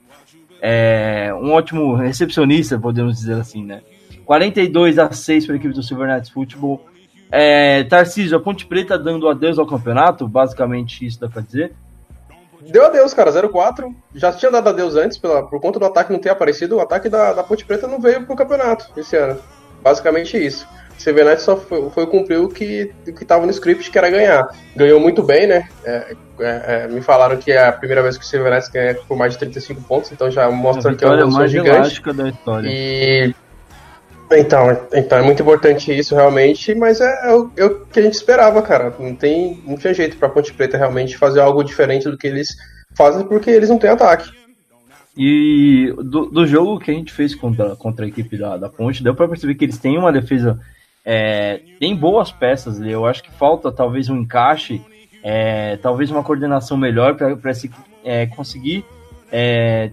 É, 0.62 1.34
um 1.34 1.52
ótimo 1.52 1.96
recepcionista, 1.96 2.78
podemos 2.78 3.16
dizer 3.18 3.34
assim, 3.34 3.66
né? 3.66 3.82
42 4.24 5.00
a 5.00 5.12
6 5.12 5.48
para 5.48 5.56
a 5.56 5.58
equipe 5.58 5.74
do 5.74 5.82
Silver 5.82 6.08
Knights 6.08 6.30
Futebol. 6.30 6.86
É, 7.32 7.84
Tarcísio, 7.86 8.38
a 8.38 8.40
Ponte 8.40 8.68
Preta 8.68 8.96
dando 8.96 9.28
adeus 9.28 9.58
ao 9.58 9.66
campeonato, 9.66 10.28
basicamente 10.28 11.04
isso 11.04 11.20
dá 11.20 11.28
para 11.28 11.42
dizer. 11.42 11.74
Deu 12.62 12.86
adeus, 12.86 13.12
cara, 13.12 13.32
0-4. 13.32 13.92
Já 14.14 14.32
tinha 14.32 14.52
dado 14.52 14.70
adeus 14.70 14.96
antes, 14.96 15.18
pela, 15.18 15.42
por 15.42 15.60
conta 15.60 15.80
do 15.80 15.86
ataque 15.86 16.14
não 16.14 16.20
ter 16.20 16.30
aparecido. 16.30 16.76
O 16.76 16.82
ataque 16.82 17.10
da, 17.10 17.34
da 17.34 17.44
Ponte 17.44 17.66
Preta 17.66 17.88
não 17.88 18.00
veio 18.00 18.24
pro 18.24 18.36
campeonato 18.36 18.88
esse 18.96 19.18
ano. 19.18 19.40
Basicamente 19.82 20.38
isso. 20.38 20.68
O 20.98 21.02
Sevenite 21.02 21.42
só 21.42 21.58
foi, 21.58 21.90
foi, 21.90 22.08
cumprir 22.08 22.40
o 22.40 22.50
que 22.50 22.92
estava 23.22 23.46
no 23.46 23.52
script, 23.52 23.92
que 23.92 23.98
era 23.98 24.10
ganhar. 24.10 24.48
Ganhou 24.76 25.00
muito 25.00 25.22
bem, 25.22 25.46
né? 25.46 25.68
É, 25.84 26.16
é, 26.40 26.64
é, 26.68 26.88
me 26.88 27.02
falaram 27.02 27.38
que 27.38 27.52
é 27.52 27.68
a 27.68 27.72
primeira 27.72 28.02
vez 28.02 28.18
que 28.18 28.24
o 28.24 28.28
Sevenite 28.28 28.72
ganha 28.72 28.96
por 28.96 29.18
mais 29.18 29.34
de 29.34 29.40
35 29.40 29.82
pontos, 29.82 30.12
então 30.12 30.32
já 30.32 30.50
mostra 30.50 30.96
que 30.96 31.04
é 31.04 31.08
uma 31.08 31.28
mais 31.28 31.52
gigante. 31.52 32.02
da 32.14 32.30
história. 32.30 32.70
E 32.70 33.36
então, 34.32 34.66
então 34.94 35.18
é 35.20 35.22
muito 35.22 35.42
importante 35.42 35.96
isso 35.96 36.16
realmente, 36.16 36.74
mas 36.74 37.00
é, 37.00 37.30
é, 37.30 37.34
o, 37.34 37.52
é, 37.56 37.66
o, 37.66 37.86
que 37.86 38.00
a 38.00 38.04
gente 38.04 38.16
esperava, 38.16 38.62
cara. 38.62 38.94
Não 39.00 39.16
tem, 39.16 39.62
não 39.66 39.78
tinha 39.78 39.94
jeito 39.94 40.18
pra 40.18 40.30
Ponte 40.30 40.54
Preta 40.54 40.78
realmente 40.78 41.18
fazer 41.18 41.42
algo 41.42 41.64
diferente 41.64 42.10
do 42.10 42.18
que 42.18 42.28
eles 42.28 42.56
fazem 42.98 43.26
porque 43.26 43.50
eles 43.50 43.70
não 43.70 43.78
têm 43.78 43.90
ataque. 43.90 44.32
E 45.18 45.94
do, 45.98 46.26
do 46.26 46.46
jogo 46.46 46.80
que 46.80 46.92
a 46.92 46.94
gente 46.94 47.14
fez 47.14 47.36
contra, 47.36 47.76
contra 47.76 48.06
a 48.06 48.08
equipe 48.08 48.38
da, 48.38 48.58
da 48.58 48.70
Ponte, 48.70 49.04
deu 49.04 49.16
para 49.16 49.28
perceber 49.28 49.56
que 49.56 49.64
eles 49.64 49.78
têm 49.78 49.98
uma 49.98 50.12
defesa, 50.12 50.60
é, 51.06 51.62
tem 51.80 51.96
boas 51.96 52.32
peças. 52.32 52.82
Eu 52.82 53.06
acho 53.06 53.22
que 53.22 53.32
falta 53.32 53.72
talvez 53.72 54.10
um 54.10 54.18
encaixe, 54.18 54.82
é, 55.24 55.78
talvez 55.78 56.10
uma 56.10 56.24
coordenação 56.24 56.76
melhor 56.76 57.16
para 57.16 57.38
é, 58.04 58.26
conseguir 58.26 58.84
é, 59.32 59.92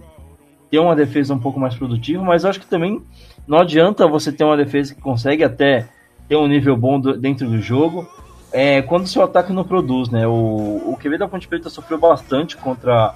ter 0.71 0.79
uma 0.79 0.95
defesa 0.95 1.33
um 1.33 1.39
pouco 1.39 1.59
mais 1.59 1.75
produtiva, 1.75 2.23
mas 2.23 2.45
acho 2.45 2.59
que 2.59 2.65
também 2.65 3.01
não 3.47 3.59
adianta 3.59 4.07
você 4.07 4.31
ter 4.31 4.43
uma 4.43 4.57
defesa 4.57 4.95
que 4.95 5.01
consegue 5.01 5.43
até 5.43 5.87
ter 6.27 6.35
um 6.35 6.47
nível 6.47 6.75
bom 6.75 6.99
do, 6.99 7.17
dentro 7.17 7.47
do 7.47 7.61
jogo, 7.61 8.07
é, 8.51 8.81
quando 8.81 9.07
seu 9.07 9.23
ataque 9.23 9.51
não 9.51 9.63
produz, 9.63 10.09
né? 10.09 10.25
O, 10.25 10.93
o 10.93 10.97
QB 11.01 11.17
da 11.17 11.27
Ponte 11.27 11.47
Preta 11.47 11.69
sofreu 11.69 11.99
bastante 11.99 12.55
contra 12.55 13.13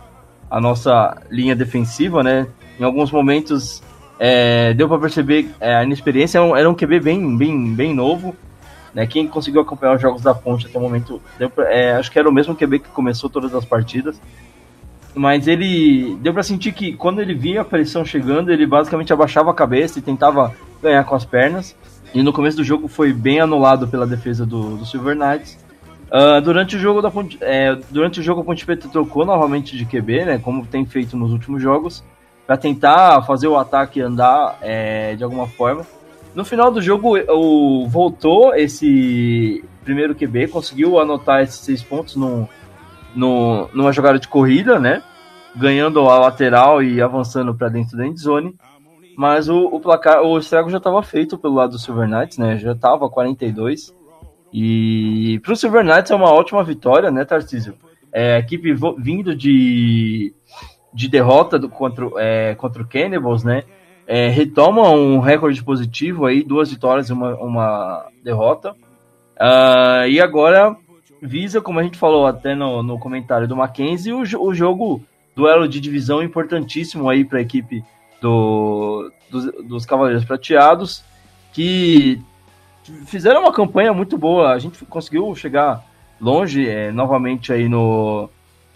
a 0.49 0.59
nossa 0.59 1.17
linha 1.29 1.55
defensiva, 1.55 2.23
né? 2.23 2.47
Em 2.79 2.83
alguns 2.83 3.11
momentos 3.11 3.81
é, 4.19 4.73
deu 4.73 4.87
para 4.87 4.99
perceber 4.99 5.49
é, 5.59 5.75
a 5.75 5.83
inexperiência, 5.83 6.37
era 6.37 6.45
um, 6.45 6.55
era 6.55 6.69
um 6.69 6.75
QB 6.75 6.99
bem, 6.99 7.37
bem, 7.37 7.73
bem 7.73 7.93
novo. 7.93 8.35
Né? 8.93 9.05
Quem 9.05 9.27
conseguiu 9.27 9.61
acompanhar 9.61 9.95
os 9.95 10.01
jogos 10.01 10.21
da 10.21 10.33
Ponte 10.33 10.65
até 10.65 10.77
o 10.77 10.81
momento, 10.81 11.21
pra, 11.53 11.71
é, 11.71 11.93
acho 11.93 12.11
que 12.11 12.17
era 12.17 12.27
o 12.27 12.31
mesmo 12.31 12.55
QB 12.55 12.79
que 12.79 12.89
começou 12.89 13.29
todas 13.29 13.53
as 13.53 13.65
partidas. 13.65 14.19
Mas 15.13 15.47
ele 15.47 16.15
deu 16.21 16.33
para 16.33 16.43
sentir 16.43 16.71
que 16.71 16.93
quando 16.93 17.21
ele 17.21 17.33
via 17.33 17.61
a 17.61 17.65
pressão 17.65 18.05
chegando, 18.05 18.51
ele 18.51 18.65
basicamente 18.65 19.11
abaixava 19.11 19.51
a 19.51 19.53
cabeça 19.53 19.99
e 19.99 20.01
tentava 20.01 20.53
ganhar 20.81 21.03
com 21.03 21.15
as 21.15 21.25
pernas. 21.25 21.75
E 22.13 22.21
no 22.21 22.31
começo 22.31 22.57
do 22.57 22.63
jogo 22.63 22.87
foi 22.87 23.11
bem 23.11 23.39
anulado 23.39 23.87
pela 23.87 24.05
defesa 24.05 24.45
do, 24.45 24.77
do 24.77 24.85
Silver 24.85 25.15
Knights. 25.15 25.57
Uh, 26.07 26.39
durante 26.41 26.75
o 26.75 26.79
jogo 26.79 27.01
da 27.01 27.11
Ponte, 27.11 27.37
é, 27.41 27.77
durante 27.89 28.19
o 28.19 28.23
jogo 28.23 28.41
a 28.41 28.43
Ponte 28.43 28.65
Preta 28.65 28.87
trocou 28.87 29.25
novamente 29.25 29.75
de 29.75 29.85
QB, 29.85 30.25
né, 30.25 30.37
como 30.37 30.65
tem 30.65 30.85
feito 30.85 31.17
nos 31.17 31.33
últimos 31.33 31.61
jogos, 31.61 32.01
para 32.47 32.55
tentar 32.55 33.21
fazer 33.23 33.47
o 33.47 33.57
ataque 33.57 33.99
andar 33.99 34.57
é, 34.61 35.15
de 35.15 35.23
alguma 35.23 35.45
forma. 35.47 35.85
No 36.33 36.45
final 36.45 36.71
do 36.71 36.81
jogo, 36.81 37.17
o, 37.29 37.85
voltou 37.87 38.55
esse 38.55 39.63
primeiro 39.83 40.15
QB, 40.15 40.47
conseguiu 40.47 40.97
anotar 40.97 41.41
esses 41.41 41.59
seis 41.59 41.83
pontos 41.83 42.15
no, 42.15 42.47
no, 43.13 43.67
numa 43.73 43.91
jogada 43.91 44.17
de 44.17 44.29
corrida, 44.29 44.79
né? 44.79 45.03
Ganhando 45.55 45.99
a 46.07 46.17
lateral 46.19 46.81
e 46.81 47.01
avançando 47.01 47.53
para 47.53 47.67
dentro 47.67 47.97
da 47.97 48.07
endzone. 48.07 48.55
Mas 49.17 49.49
o, 49.49 49.65
o 49.65 49.79
placar, 49.79 50.21
o 50.21 50.37
estrago 50.37 50.69
já 50.69 50.77
estava 50.77 51.01
feito 51.03 51.37
pelo 51.37 51.55
lado 51.55 51.71
do 51.71 51.79
Silver 51.79 52.07
Knights, 52.07 52.37
né? 52.37 52.57
Já 52.57 52.71
estava 52.71 53.09
42. 53.09 53.93
E 54.53 55.39
para 55.43 55.53
o 55.53 55.55
Silver 55.55 55.83
Knights 55.83 56.11
é 56.11 56.15
uma 56.15 56.31
ótima 56.31 56.63
vitória, 56.63 57.11
né, 57.11 57.25
Tarcísio? 57.25 57.73
É, 58.13 58.35
a 58.35 58.39
equipe 58.39 58.73
vindo 58.99 59.35
de, 59.35 60.33
de 60.97 61.07
derrota 61.07 61.59
do, 61.59 61.69
contra, 61.69 62.09
é, 62.17 62.55
contra 62.55 62.81
o 62.81 62.87
Cannibals, 62.87 63.43
né? 63.43 63.65
É, 64.07 64.29
retoma 64.29 64.89
um 64.89 65.19
recorde 65.19 65.63
positivo 65.63 66.25
aí, 66.25 66.41
duas 66.41 66.71
vitórias 66.71 67.07
e 67.09 67.13
uma, 67.13 67.35
uma 67.35 68.05
derrota. 68.23 68.71
Uh, 69.39 70.07
e 70.09 70.19
agora 70.19 70.75
visa, 71.21 71.61
como 71.61 71.79
a 71.79 71.83
gente 71.83 71.99
falou 71.99 72.25
até 72.25 72.55
no, 72.55 72.81
no 72.81 72.97
comentário 72.97 73.47
do 73.47 73.55
Mackenzie, 73.55 74.11
o, 74.11 74.21
o 74.21 74.55
jogo 74.55 75.03
duelo 75.35 75.67
de 75.67 75.79
divisão 75.79 76.23
importantíssimo 76.23 77.07
aí 77.07 77.23
para 77.23 77.37
a 77.37 77.43
equipe 77.43 77.85
do, 78.19 79.11
dos, 79.29 79.45
dos 79.67 79.85
Cavaleiros 79.85 80.25
Prateados, 80.25 81.03
que 81.53 82.19
fizeram 83.05 83.41
uma 83.41 83.53
campanha 83.53 83.93
muito 83.93 84.17
boa. 84.17 84.51
A 84.51 84.57
gente 84.57 84.83
conseguiu 84.85 85.35
chegar 85.35 85.85
longe 86.19 86.67
é, 86.67 86.91
novamente 86.91 87.53
aí 87.53 87.69
no, 87.69 88.31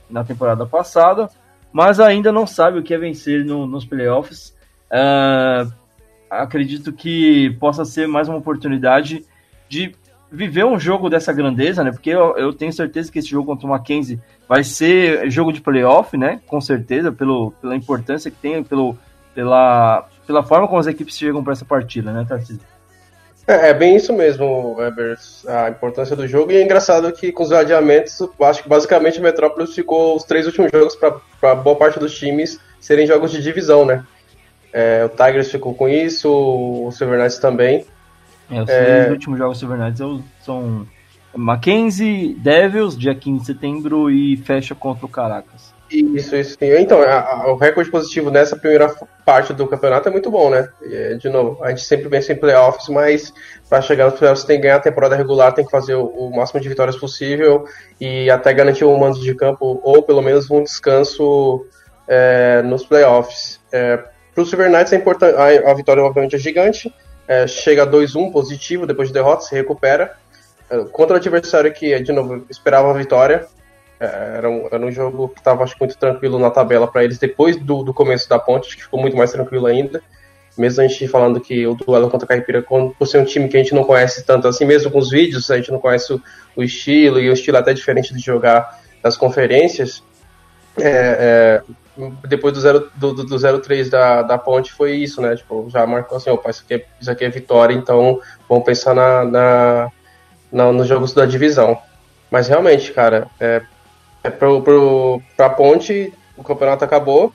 na 0.07 0.24
temporada 0.24 0.67
passada, 0.67 1.28
mas 1.72 1.99
ainda 1.99 2.32
não 2.32 2.45
sabe 2.45 2.80
o 2.80 2.84
que 2.84 2.93
é 2.93 2.97
vencer 2.97 3.45
no, 3.45 3.65
nos 3.65 3.86
playoffs. 3.86 4.55
Uh, 4.91 5.72
acredito 6.30 6.91
que 6.91 7.51
possa 7.59 7.86
ser 7.86 8.07
mais 8.07 8.28
uma 8.28 8.38
oportunidade 8.38 9.26
de 9.69 9.95
viver 10.32 10.65
um 10.65 10.80
jogo 10.80 11.09
dessa 11.09 11.34
grandeza, 11.34 11.84
né? 11.84 11.91
Porque 11.91 12.09
eu, 12.09 12.38
eu, 12.38 12.53
tenho 12.53 12.72
certeza 12.72 13.11
que 13.11 13.19
esse 13.19 13.30
jogo 13.30 13.47
contra 13.47 13.67
o 13.67 13.69
Mackenzie 13.69 14.19
vai 14.47 14.63
ser 14.63 15.30
jogo 15.30 15.51
de 15.51 15.59
playoff, 15.59 16.17
né? 16.17 16.41
Com 16.47 16.61
certeza, 16.61 17.11
pelo, 17.11 17.51
pela 17.61 17.76
importância 17.76 18.32
que 18.32 18.38
tem, 18.38 18.63
pelo, 18.63 18.97
pela, 19.36 20.07
pela 20.26 20.41
forma 20.41 20.67
como 20.67 20.80
as 20.80 20.88
equipes 20.88 21.17
chegam 21.17 21.43
para 21.43 21.53
essa 21.53 21.65
partida, 21.65 22.13
né, 22.13 22.26
Tarcísio? 22.28 22.70
É, 23.51 23.69
é, 23.69 23.73
bem 23.73 23.97
isso 23.97 24.13
mesmo, 24.13 24.75
Weber, 24.75 25.17
a 25.45 25.69
importância 25.69 26.15
do 26.15 26.25
jogo. 26.25 26.53
E 26.53 26.55
é 26.55 26.63
engraçado 26.63 27.11
que 27.11 27.33
com 27.33 27.43
os 27.43 27.51
adiamentos, 27.51 28.17
acho 28.41 28.63
que 28.63 28.69
basicamente 28.69 29.19
o 29.19 29.23
Metrópolis 29.23 29.75
ficou 29.75 30.15
os 30.15 30.23
três 30.23 30.45
últimos 30.45 30.71
jogos 30.71 30.95
para 30.95 31.55
boa 31.55 31.75
parte 31.75 31.99
dos 31.99 32.17
times 32.17 32.57
serem 32.79 33.05
jogos 33.05 33.29
de 33.29 33.41
divisão, 33.41 33.85
né? 33.85 34.05
É, 34.71 35.03
o 35.05 35.09
Tigers 35.09 35.51
ficou 35.51 35.73
com 35.73 35.89
isso, 35.89 36.29
o 36.31 36.91
Silver 36.93 37.19
Knights 37.19 37.39
também. 37.39 37.85
É, 38.49 38.61
os 38.61 38.69
é... 38.69 39.07
últimos 39.11 39.37
jogos 39.37 39.59
Silver 39.59 39.77
Knights 39.77 40.01
são 40.45 40.87
Mackenzie, 41.35 42.33
Devils, 42.35 42.97
dia 42.97 43.13
15 43.13 43.39
de 43.39 43.45
setembro, 43.45 44.09
e 44.09 44.37
fecha 44.37 44.73
contra 44.73 45.05
o 45.05 45.09
Caracas. 45.09 45.73
Isso, 45.91 46.35
isso. 46.35 46.57
Então, 46.61 47.01
a, 47.01 47.19
a, 47.19 47.51
o 47.51 47.55
recorde 47.55 47.91
positivo 47.91 48.31
nessa 48.31 48.55
primeira 48.55 48.93
parte 49.25 49.51
do 49.53 49.67
campeonato 49.67 50.07
é 50.07 50.11
muito 50.11 50.31
bom, 50.31 50.49
né? 50.49 50.69
De 51.19 51.29
novo, 51.29 51.61
a 51.63 51.69
gente 51.69 51.83
sempre 51.83 52.07
pensa 52.09 52.31
em 52.31 52.37
playoffs, 52.37 52.87
mas 52.87 53.33
para 53.69 53.81
chegar 53.81 54.09
nos 54.09 54.17
playoffs 54.17 54.45
tem 54.45 54.57
que 54.57 54.63
ganhar 54.63 54.77
a 54.77 54.81
temporada 54.81 55.15
regular, 55.15 55.53
tem 55.53 55.65
que 55.65 55.71
fazer 55.71 55.95
o, 55.95 56.05
o, 56.05 56.35
máximo 56.35 56.61
de 56.61 56.69
vitórias 56.69 56.95
possível 56.95 57.65
e 57.99 58.29
até 58.29 58.53
garantir 58.53 58.85
um 58.85 58.97
mando 58.97 59.19
de 59.19 59.35
campo 59.35 59.81
ou 59.83 60.01
pelo 60.01 60.21
menos 60.21 60.49
um 60.49 60.63
descanso 60.63 61.65
é, 62.07 62.61
nos 62.63 62.85
playoffs. 62.85 63.59
É, 63.71 63.97
para 64.33 64.43
o 64.43 64.45
Silver 64.45 64.69
Knights 64.69 64.93
é 64.93 64.95
importante, 64.95 65.35
a, 65.35 65.71
a 65.71 65.73
vitória 65.73 66.03
obviamente 66.03 66.35
é 66.35 66.39
gigante, 66.39 66.93
é, 67.27 67.47
chega 67.47 67.83
a 67.83 67.87
2-1 67.87 68.31
positivo 68.31 68.85
depois 68.85 69.09
de 69.09 69.13
derrota, 69.13 69.43
se 69.43 69.55
recupera. 69.55 70.13
É, 70.69 70.85
contra 70.85 71.15
o 71.15 71.17
adversário 71.17 71.71
que, 71.73 71.99
de 72.01 72.11
novo, 72.11 72.45
esperava 72.49 72.89
a 72.89 72.93
vitória. 72.93 73.45
É, 74.01 74.37
era, 74.37 74.49
um, 74.49 74.67
era 74.71 74.83
um 74.83 74.91
jogo 74.91 75.29
que 75.29 75.39
estava 75.39 75.63
muito 75.79 75.95
tranquilo 75.95 76.39
na 76.39 76.49
tabela 76.49 76.87
para 76.87 77.03
eles 77.03 77.19
depois 77.19 77.55
do, 77.55 77.83
do 77.83 77.93
começo 77.93 78.27
da 78.27 78.39
ponte, 78.39 78.69
acho 78.69 78.77
que 78.77 78.83
ficou 78.83 78.99
muito 78.99 79.15
mais 79.15 79.31
tranquilo 79.31 79.67
ainda. 79.67 80.01
Mesmo 80.57 80.83
a 80.83 80.87
gente 80.87 81.07
falando 81.07 81.39
que 81.39 81.67
o 81.67 81.75
duelo 81.75 82.09
contra 82.09 82.25
a 82.25 82.27
Caipira, 82.27 82.63
por 82.63 83.07
ser 83.07 83.19
um 83.19 83.23
time 83.23 83.47
que 83.47 83.55
a 83.55 83.59
gente 83.59 83.75
não 83.75 83.83
conhece 83.83 84.23
tanto 84.25 84.47
assim, 84.47 84.65
mesmo 84.65 84.89
com 84.89 84.97
os 84.97 85.11
vídeos, 85.11 85.51
a 85.51 85.57
gente 85.57 85.71
não 85.71 85.77
conhece 85.77 86.13
o, 86.13 86.21
o 86.55 86.63
estilo, 86.63 87.19
e 87.19 87.29
o 87.29 87.33
estilo 87.33 87.57
é 87.57 87.59
até 87.59 87.73
diferente 87.75 88.11
de 88.11 88.19
jogar 88.19 88.81
nas 89.03 89.15
conferências. 89.15 90.03
É, 90.79 91.61
é, 91.99 92.07
depois 92.27 92.55
do 92.55 92.59
0 92.59 92.91
do, 92.95 93.13
do, 93.13 93.23
do 93.23 93.61
03 93.61 93.87
da, 93.87 94.23
da 94.23 94.37
ponte 94.37 94.73
foi 94.73 94.95
isso, 94.95 95.21
né? 95.21 95.35
Tipo, 95.35 95.67
já 95.69 95.85
marcou 95.85 96.17
assim, 96.17 96.31
opa, 96.31 96.49
isso 96.49 96.63
aqui 96.65 96.73
é, 96.73 96.85
isso 96.99 97.11
aqui 97.11 97.23
é 97.23 97.29
vitória, 97.29 97.75
então 97.75 98.19
vamos 98.49 98.65
pensar 98.65 98.95
na, 98.95 99.23
na, 99.23 99.91
na, 100.51 100.71
nos 100.71 100.87
jogos 100.87 101.13
da 101.13 101.25
divisão. 101.25 101.77
Mas 102.31 102.47
realmente, 102.47 102.91
cara, 102.91 103.27
é, 103.39 103.61
é 104.24 104.30
pro, 104.30 104.61
pro, 104.61 105.22
pra 105.36 105.49
ponte, 105.49 106.13
o 106.38 106.43
campeonato 106.43 106.86
acabou. 106.86 107.34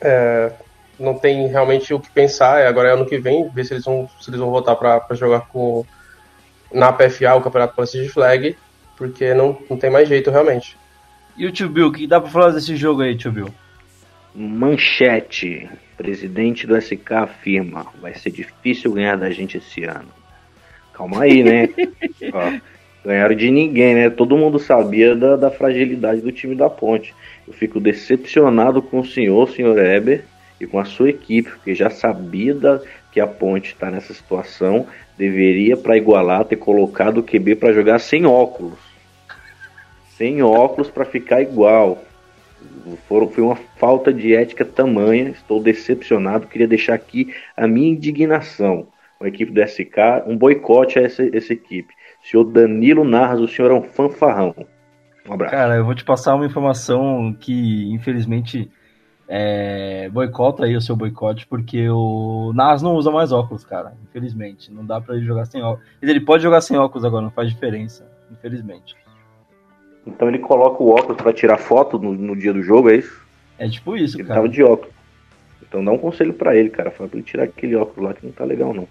É, 0.00 0.52
não 0.98 1.18
tem 1.18 1.46
realmente 1.46 1.92
o 1.92 2.00
que 2.00 2.10
pensar. 2.10 2.60
É, 2.60 2.66
agora 2.66 2.90
é 2.90 2.92
ano 2.92 3.06
que 3.06 3.18
vem, 3.18 3.48
ver 3.48 3.64
se 3.64 3.74
eles 3.74 3.84
vão, 3.84 4.08
se 4.20 4.30
eles 4.30 4.40
vão 4.40 4.50
voltar 4.50 4.76
para 4.76 5.14
jogar 5.14 5.40
com, 5.48 5.84
na 6.72 6.92
PFA, 6.92 7.34
o 7.34 7.42
Campeonato 7.42 7.76
Prestige 7.76 8.08
Flag, 8.08 8.56
porque 8.96 9.34
não, 9.34 9.58
não 9.68 9.76
tem 9.76 9.90
mais 9.90 10.08
jeito 10.08 10.30
realmente. 10.30 10.76
E 11.36 11.46
o 11.46 11.52
Tio 11.52 11.68
Bill, 11.68 11.88
o 11.88 11.92
que 11.92 12.06
dá 12.06 12.20
pra 12.20 12.30
falar 12.30 12.50
desse 12.50 12.76
jogo 12.76 13.02
aí, 13.02 13.16
Tio 13.16 13.32
Bill? 13.32 13.52
Manchete. 14.34 15.68
Presidente 15.96 16.66
do 16.66 16.80
SK 16.80 17.12
afirma: 17.12 17.86
vai 18.00 18.14
ser 18.14 18.30
difícil 18.30 18.92
ganhar 18.92 19.16
da 19.16 19.30
gente 19.30 19.58
esse 19.58 19.84
ano. 19.84 20.08
Calma 20.92 21.22
aí, 21.22 21.42
né? 21.42 21.68
Ó, 22.32 22.58
ganharam 23.04 23.34
de 23.34 23.50
ninguém, 23.50 23.94
né? 23.94 24.10
Todo 24.10 24.36
mundo 24.36 24.58
sabia 24.58 25.14
da, 25.14 25.36
da 25.36 25.50
fragilidade 25.50 26.20
do 26.20 26.32
time 26.32 26.54
da 26.54 26.70
Ponte. 26.70 27.14
Eu 27.46 27.52
fico 27.52 27.78
decepcionado 27.78 28.80
com 28.80 29.00
o 29.00 29.06
senhor, 29.06 29.50
senhor 29.50 29.78
Eber, 29.78 30.24
e 30.60 30.66
com 30.66 30.78
a 30.78 30.84
sua 30.84 31.10
equipe, 31.10 31.50
porque 31.50 31.74
já 31.74 31.90
sabia 31.90 32.54
da, 32.54 32.80
que 33.12 33.20
a 33.20 33.26
Ponte 33.26 33.72
está 33.72 33.90
nessa 33.90 34.14
situação, 34.14 34.86
deveria, 35.18 35.76
para 35.76 35.96
igualar, 35.96 36.44
ter 36.44 36.56
colocado 36.56 37.18
o 37.18 37.22
QB 37.22 37.56
para 37.56 37.72
jogar 37.72 37.98
sem 37.98 38.24
óculos. 38.24 38.78
Sem 40.16 40.42
óculos 40.42 40.90
para 40.90 41.04
ficar 41.04 41.42
igual. 41.42 42.02
Foram, 43.06 43.28
foi 43.28 43.44
uma 43.44 43.56
falta 43.76 44.12
de 44.12 44.34
ética 44.34 44.64
tamanha, 44.64 45.28
estou 45.28 45.62
decepcionado, 45.62 46.46
queria 46.46 46.66
deixar 46.66 46.94
aqui 46.94 47.34
a 47.56 47.66
minha 47.66 47.90
indignação 47.90 48.86
a 49.24 49.28
equipe 49.28 49.52
do 49.52 49.62
SK, 49.62 50.26
um 50.26 50.36
boicote 50.36 50.98
a 50.98 51.02
essa, 51.02 51.24
essa 51.36 51.52
equipe. 51.52 51.94
Senhor 52.24 52.44
Danilo 52.44 53.04
Narras, 53.04 53.40
o 53.40 53.46
senhor 53.46 53.70
é 53.70 53.74
um 53.74 53.82
fanfarrão. 53.82 54.54
Um 55.28 55.34
abraço. 55.34 55.54
Cara, 55.54 55.76
eu 55.76 55.84
vou 55.84 55.94
te 55.94 56.04
passar 56.04 56.34
uma 56.34 56.46
informação 56.46 57.36
que, 57.38 57.92
infelizmente, 57.92 58.70
é, 59.28 60.08
boicota 60.08 60.64
aí 60.64 60.74
o 60.74 60.80
seu 60.80 60.96
boicote, 60.96 61.46
porque 61.46 61.86
o 61.90 62.52
Nas 62.54 62.80
não 62.80 62.94
usa 62.94 63.10
mais 63.10 63.30
óculos, 63.30 63.62
cara. 63.62 63.92
Infelizmente. 64.08 64.72
Não 64.72 64.86
dá 64.86 65.02
para 65.02 65.16
ele 65.16 65.26
jogar 65.26 65.44
sem 65.44 65.62
óculos. 65.62 65.86
Ele 66.00 66.20
pode 66.20 66.42
jogar 66.42 66.62
sem 66.62 66.78
óculos 66.78 67.04
agora, 67.04 67.24
não 67.24 67.30
faz 67.30 67.50
diferença. 67.50 68.10
Infelizmente. 68.32 68.96
Então 70.06 70.28
ele 70.28 70.38
coloca 70.38 70.82
o 70.82 70.90
óculos 70.90 71.18
para 71.18 71.32
tirar 71.32 71.58
foto 71.58 71.98
no, 71.98 72.12
no, 72.12 72.34
dia 72.34 72.54
do 72.54 72.62
jogo, 72.62 72.88
é 72.90 72.96
isso? 72.96 73.22
É 73.58 73.68
tipo 73.68 73.96
isso, 73.96 74.16
ele 74.16 74.24
cara. 74.24 74.40
Ele 74.40 74.48
tava 74.48 74.54
de 74.54 74.62
óculos. 74.62 74.94
Então 75.62 75.84
dá 75.84 75.92
um 75.92 75.98
conselho 75.98 76.32
para 76.32 76.56
ele, 76.56 76.70
cara. 76.70 76.90
Fala 76.90 77.08
pra 77.08 77.18
ele 77.18 77.26
tirar 77.26 77.44
aquele 77.44 77.76
óculos 77.76 78.08
lá 78.08 78.14
que 78.14 78.24
não 78.24 78.32
tá 78.32 78.44
legal, 78.44 78.72
não. 78.72 78.88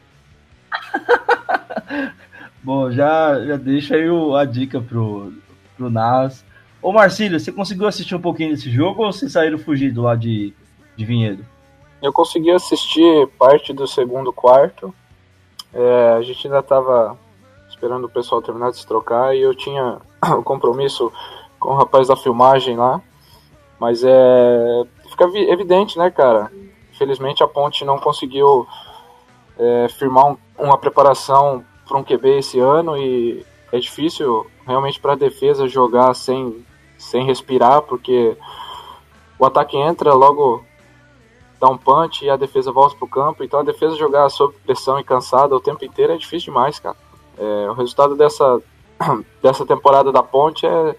Bom, 2.64 2.90
já, 2.92 3.44
já 3.46 3.58
deixa 3.58 3.96
aí 3.96 4.10
o, 4.10 4.36
a 4.36 4.46
dica 4.46 4.80
pro, 4.80 5.34
pro 5.76 5.90
Nas 5.90 6.46
Ô 6.84 6.92
Marcílio, 6.92 7.40
você 7.40 7.50
conseguiu 7.50 7.88
assistir 7.88 8.14
um 8.14 8.20
pouquinho 8.20 8.50
desse 8.50 8.70
jogo 8.70 9.06
ou 9.06 9.14
vocês 9.14 9.32
saíram 9.32 9.58
fugido 9.58 10.02
lá 10.02 10.16
de, 10.16 10.54
de 10.98 11.06
Vinhedo? 11.06 11.46
Eu 12.02 12.12
consegui 12.12 12.52
assistir 12.52 13.26
parte 13.40 13.72
do 13.72 13.88
segundo 13.88 14.34
quarto. 14.34 14.94
É, 15.74 16.16
a 16.18 16.22
gente 16.22 16.46
ainda 16.46 16.60
estava 16.60 17.18
esperando 17.70 18.04
o 18.04 18.10
pessoal 18.10 18.42
terminar 18.42 18.72
de 18.72 18.80
se 18.80 18.86
trocar 18.86 19.34
e 19.34 19.42
eu 19.42 19.56
tinha 19.56 19.98
o 20.28 20.40
um 20.40 20.44
compromisso 20.44 21.10
com 21.58 21.70
o 21.70 21.78
rapaz 21.78 22.10
da 22.10 22.18
filmagem 22.18 22.76
lá. 22.76 23.02
Mas 23.80 24.04
é. 24.04 24.84
Fica 25.10 25.24
evidente, 25.24 25.98
né, 25.98 26.12
cara? 26.12 26.52
Infelizmente 26.92 27.42
a 27.42 27.48
Ponte 27.48 27.86
não 27.86 27.98
conseguiu 27.98 28.68
é, 29.58 29.88
firmar 29.98 30.26
um, 30.26 30.38
uma 30.58 30.78
preparação 30.78 31.64
para 31.88 31.98
um 31.98 32.04
QB 32.04 32.40
esse 32.40 32.60
ano 32.60 32.98
e 32.98 33.46
é 33.72 33.80
difícil 33.80 34.46
realmente 34.66 35.00
para 35.00 35.14
a 35.14 35.18
defesa 35.18 35.68
jogar 35.68 36.14
sem 36.14 36.64
sem 36.98 37.26
respirar, 37.26 37.82
porque 37.82 38.38
o 39.38 39.46
ataque 39.46 39.76
entra, 39.76 40.14
logo 40.14 40.64
dá 41.60 41.70
um 41.70 41.78
punch 41.78 42.26
e 42.26 42.30
a 42.30 42.38
defesa 42.38 42.72
volta 42.72 42.96
pro 42.96 43.08
campo. 43.08 43.44
Então 43.44 43.60
a 43.60 43.64
defesa 43.64 43.96
jogar 43.96 44.30
sob 44.30 44.54
pressão 44.66 45.00
e 45.00 45.04
cansada 45.04 45.56
o 45.56 45.60
tempo 45.60 45.84
inteiro 45.84 46.14
é 46.14 46.18
difícil 46.18 46.54
demais, 46.54 46.80
cara. 46.80 46.96
É, 47.38 47.70
o 47.70 47.74
resultado 47.74 48.16
dessa, 48.16 48.62
dessa 49.42 49.66
temporada 49.66 50.12
da 50.12 50.22
Ponte 50.22 50.66
é, 50.66 50.96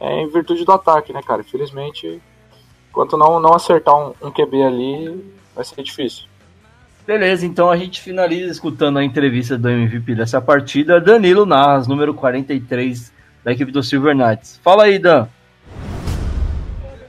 é 0.00 0.20
em 0.20 0.28
virtude 0.28 0.64
do 0.64 0.72
ataque, 0.72 1.12
né, 1.12 1.22
cara? 1.22 1.42
Infelizmente, 1.42 2.20
enquanto 2.90 3.16
não, 3.16 3.40
não 3.40 3.54
acertar 3.54 3.96
um, 3.96 4.14
um 4.20 4.30
QB 4.30 4.62
ali, 4.62 5.34
vai 5.54 5.64
ser 5.64 5.82
difícil. 5.82 6.26
Beleza, 7.08 7.46
então 7.46 7.70
a 7.70 7.76
gente 7.78 8.02
finaliza 8.02 8.52
escutando 8.52 8.98
a 8.98 9.02
entrevista 9.02 9.56
do 9.56 9.66
MVP 9.66 10.14
dessa 10.14 10.42
partida, 10.42 11.00
Danilo 11.00 11.46
Narras, 11.46 11.88
número 11.88 12.12
43 12.12 13.10
da 13.42 13.50
equipe 13.50 13.72
do 13.72 13.82
Silver 13.82 14.14
Knights. 14.14 14.60
Fala 14.62 14.84
aí, 14.84 14.98
Dan. 14.98 15.26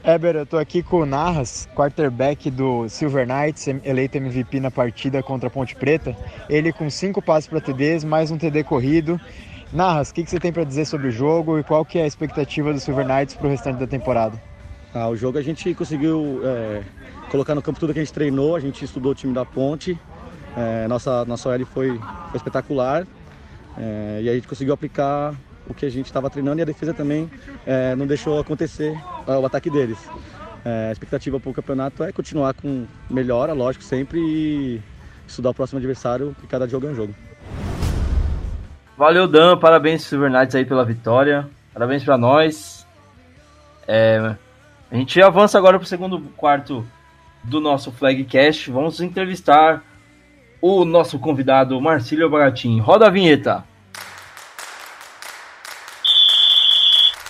Eber, 0.02 0.36
eu 0.36 0.46
tô 0.46 0.56
aqui 0.56 0.82
com 0.82 1.00
o 1.00 1.04
Narras, 1.04 1.68
quarterback 1.76 2.50
do 2.50 2.88
Silver 2.88 3.26
Knights, 3.28 3.68
eleito 3.84 4.16
MVP 4.16 4.58
na 4.58 4.70
partida 4.70 5.22
contra 5.22 5.48
a 5.48 5.50
Ponte 5.50 5.76
Preta. 5.76 6.16
Ele 6.48 6.72
com 6.72 6.88
cinco 6.88 7.20
passes 7.20 7.50
para 7.50 7.60
TDs, 7.60 8.02
mais 8.02 8.30
um 8.30 8.38
TD 8.38 8.64
corrido. 8.64 9.20
Narras, 9.70 10.08
o 10.08 10.14
que, 10.14 10.24
que, 10.24 10.30
você 10.30 10.40
tem 10.40 10.50
para 10.50 10.64
dizer 10.64 10.86
sobre 10.86 11.08
o 11.08 11.12
jogo 11.12 11.58
e 11.58 11.62
qual 11.62 11.84
que 11.84 11.98
é 11.98 12.04
a 12.04 12.06
expectativa 12.06 12.72
do 12.72 12.80
Silver 12.80 13.06
Knights 13.06 13.34
para 13.34 13.48
o 13.48 13.50
restante 13.50 13.78
da 13.78 13.86
temporada? 13.86 14.40
Ah, 14.92 15.08
o 15.08 15.16
jogo 15.16 15.38
a 15.38 15.42
gente 15.42 15.72
conseguiu 15.74 16.40
é, 16.44 16.82
colocar 17.30 17.54
no 17.54 17.62
campo 17.62 17.78
tudo 17.78 17.92
que 17.92 18.00
a 18.00 18.02
gente 18.02 18.12
treinou, 18.12 18.56
a 18.56 18.60
gente 18.60 18.84
estudou 18.84 19.12
o 19.12 19.14
time 19.14 19.32
da 19.32 19.44
Ponte, 19.44 19.98
é, 20.56 20.88
nossa, 20.88 21.24
nossa 21.24 21.48
OL 21.48 21.64
foi, 21.66 21.96
foi 21.96 22.36
espetacular 22.36 23.06
é, 23.78 24.20
e 24.22 24.28
a 24.28 24.34
gente 24.34 24.48
conseguiu 24.48 24.74
aplicar 24.74 25.34
o 25.68 25.74
que 25.74 25.86
a 25.86 25.90
gente 25.90 26.06
estava 26.06 26.28
treinando 26.28 26.60
e 26.60 26.62
a 26.62 26.64
defesa 26.64 26.92
também 26.92 27.30
é, 27.64 27.94
não 27.94 28.06
deixou 28.06 28.40
acontecer 28.40 28.98
é, 29.26 29.32
o 29.32 29.46
ataque 29.46 29.70
deles. 29.70 29.98
É, 30.64 30.88
a 30.88 30.92
expectativa 30.92 31.38
para 31.38 31.50
o 31.50 31.54
campeonato 31.54 32.02
é 32.02 32.10
continuar 32.12 32.54
com 32.54 32.86
melhora, 33.08 33.52
lógico, 33.52 33.84
sempre 33.84 34.18
e 34.18 34.82
estudar 35.26 35.50
o 35.50 35.54
próximo 35.54 35.78
adversário, 35.78 36.34
e 36.42 36.46
cada 36.46 36.66
jogo 36.66 36.88
é 36.88 36.90
um 36.90 36.94
jogo. 36.94 37.14
Valeu, 38.98 39.26
Dan. 39.26 39.56
Parabéns, 39.56 40.02
Silver 40.02 40.30
Knights, 40.30 40.54
aí 40.54 40.64
pela 40.64 40.84
vitória. 40.84 41.48
Parabéns 41.72 42.04
para 42.04 42.18
nós. 42.18 42.86
É, 43.88 44.34
a 44.90 44.96
gente 44.96 45.22
avança 45.22 45.56
agora 45.56 45.78
para 45.78 45.84
o 45.84 45.88
segundo 45.88 46.20
quarto 46.36 46.84
do 47.44 47.60
nosso 47.60 47.92
Flagcast. 47.92 48.70
Vamos 48.70 49.00
entrevistar 49.00 49.84
o 50.60 50.84
nosso 50.84 51.18
convidado 51.18 51.80
Marcílio 51.80 52.28
Baratin. 52.28 52.80
Roda 52.80 53.06
a 53.06 53.10
vinheta. 53.10 53.64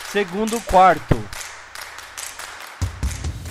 Segundo 0.07 0.59
quarto. 0.63 1.17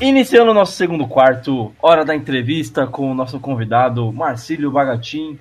Iniciando 0.02 0.52
o 0.52 0.54
nosso 0.54 0.74
segundo 0.74 1.08
quarto, 1.08 1.74
hora 1.80 2.04
da 2.04 2.16
entrevista 2.16 2.88
com 2.88 3.12
o 3.12 3.14
nosso 3.14 3.40
convidado 3.40 4.12
Marcílio 4.12 4.72
Bagatin. 4.72 5.38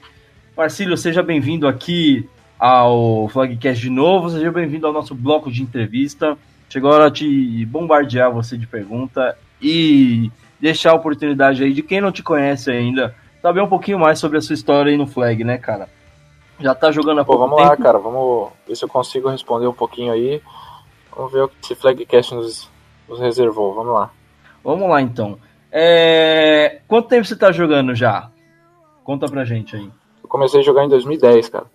Marcílio, 0.56 0.96
seja 0.96 1.22
bem-vindo 1.22 1.66
aqui 1.66 2.28
ao 2.58 3.28
Flagcast 3.28 3.80
de 3.80 3.88
novo, 3.88 4.28
seja 4.28 4.50
bem-vindo 4.50 4.86
ao 4.86 4.92
nosso 4.92 5.14
bloco 5.14 5.50
de 5.50 5.62
entrevista. 5.62 6.36
Chegou 6.68 6.90
a 6.90 6.94
hora 6.94 7.10
de 7.10 7.66
bombardear 7.66 8.32
você 8.32 8.56
de 8.56 8.66
pergunta 8.66 9.36
e 9.60 10.30
deixar 10.60 10.90
a 10.90 10.94
oportunidade 10.94 11.62
aí 11.62 11.72
de 11.72 11.82
quem 11.82 12.00
não 12.00 12.12
te 12.12 12.22
conhece 12.22 12.70
ainda 12.70 13.14
saber 13.40 13.60
um 13.60 13.68
pouquinho 13.68 13.98
mais 13.98 14.18
sobre 14.18 14.38
a 14.38 14.40
sua 14.40 14.54
história 14.54 14.90
aí 14.90 14.96
no 14.96 15.06
Flag, 15.06 15.42
né, 15.44 15.58
cara? 15.58 15.88
Já 16.60 16.74
tá 16.74 16.90
jogando 16.90 17.18
Pô, 17.18 17.32
pouco 17.32 17.42
vamos 17.42 17.56
tempo. 17.56 17.68
lá, 17.68 17.76
cara, 17.76 17.98
vamos 17.98 18.50
ver 18.66 18.76
se 18.76 18.84
eu 18.84 18.88
consigo 18.88 19.28
responder 19.28 19.66
um 19.66 19.72
pouquinho 19.72 20.12
aí. 20.12 20.42
Vamos 21.16 21.32
ver 21.32 21.42
o 21.42 21.48
que 21.48 21.54
esse 21.62 21.74
Flagcast 21.74 22.34
nos, 22.34 22.70
nos 23.08 23.20
reservou. 23.20 23.74
Vamos 23.74 23.94
lá. 23.94 24.10
Vamos 24.62 24.88
lá 24.88 25.00
então. 25.00 25.38
É... 25.70 26.80
Quanto 26.88 27.08
tempo 27.08 27.24
você 27.24 27.36
tá 27.36 27.52
jogando 27.52 27.94
já? 27.94 28.30
Conta 29.04 29.26
pra 29.26 29.44
gente 29.44 29.76
aí. 29.76 29.88
Eu 30.22 30.28
comecei 30.28 30.60
a 30.60 30.64
jogar 30.64 30.84
em 30.84 30.88
2010, 30.88 31.48
cara. 31.48 31.66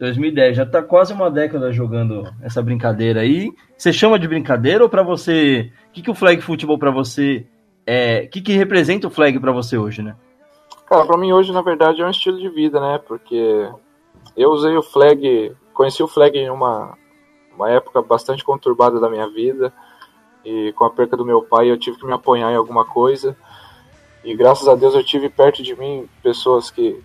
2010, 0.00 0.56
já 0.56 0.64
tá 0.64 0.82
quase 0.82 1.12
uma 1.12 1.30
década 1.30 1.70
jogando 1.70 2.26
essa 2.40 2.62
brincadeira 2.62 3.20
aí. 3.20 3.52
Você 3.76 3.92
chama 3.92 4.18
de 4.18 4.26
brincadeira 4.26 4.82
ou 4.82 4.88
para 4.88 5.02
você? 5.02 5.70
O 5.88 5.92
que, 5.92 6.00
que 6.00 6.10
o 6.10 6.14
flag 6.14 6.40
futebol 6.40 6.78
para 6.78 6.90
você 6.90 7.46
é? 7.86 8.22
O 8.24 8.30
que, 8.30 8.40
que 8.40 8.52
representa 8.52 9.06
o 9.06 9.10
flag 9.10 9.38
para 9.38 9.52
você 9.52 9.76
hoje, 9.76 10.00
né? 10.00 10.16
Cara, 10.86 11.04
pra 11.04 11.18
mim 11.18 11.32
hoje 11.32 11.52
na 11.52 11.60
verdade 11.60 12.00
é 12.00 12.06
um 12.06 12.10
estilo 12.10 12.38
de 12.38 12.48
vida, 12.48 12.80
né? 12.80 12.98
Porque 13.06 13.68
eu 14.34 14.50
usei 14.50 14.74
o 14.74 14.82
flag, 14.82 15.54
conheci 15.74 16.02
o 16.02 16.08
flag 16.08 16.36
em 16.36 16.50
uma 16.50 16.96
uma 17.54 17.68
época 17.68 18.00
bastante 18.00 18.42
conturbada 18.42 18.98
da 18.98 19.10
minha 19.10 19.28
vida 19.28 19.70
e 20.42 20.72
com 20.72 20.84
a 20.86 20.90
perca 20.90 21.14
do 21.14 21.26
meu 21.26 21.42
pai 21.42 21.70
eu 21.70 21.78
tive 21.78 21.98
que 21.98 22.06
me 22.06 22.12
apoiar 22.14 22.50
em 22.50 22.56
alguma 22.56 22.86
coisa 22.86 23.36
e 24.24 24.34
graças 24.34 24.66
a 24.66 24.74
Deus 24.74 24.94
eu 24.94 25.04
tive 25.04 25.28
perto 25.28 25.62
de 25.62 25.76
mim 25.76 26.08
pessoas 26.22 26.70
que 26.70 27.02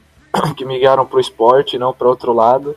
que 0.55 0.65
me 0.65 0.79
guiaram 0.79 1.05
para 1.05 1.17
o 1.17 1.21
esporte 1.21 1.77
não 1.77 1.93
para 1.93 2.07
outro 2.07 2.33
lado 2.33 2.75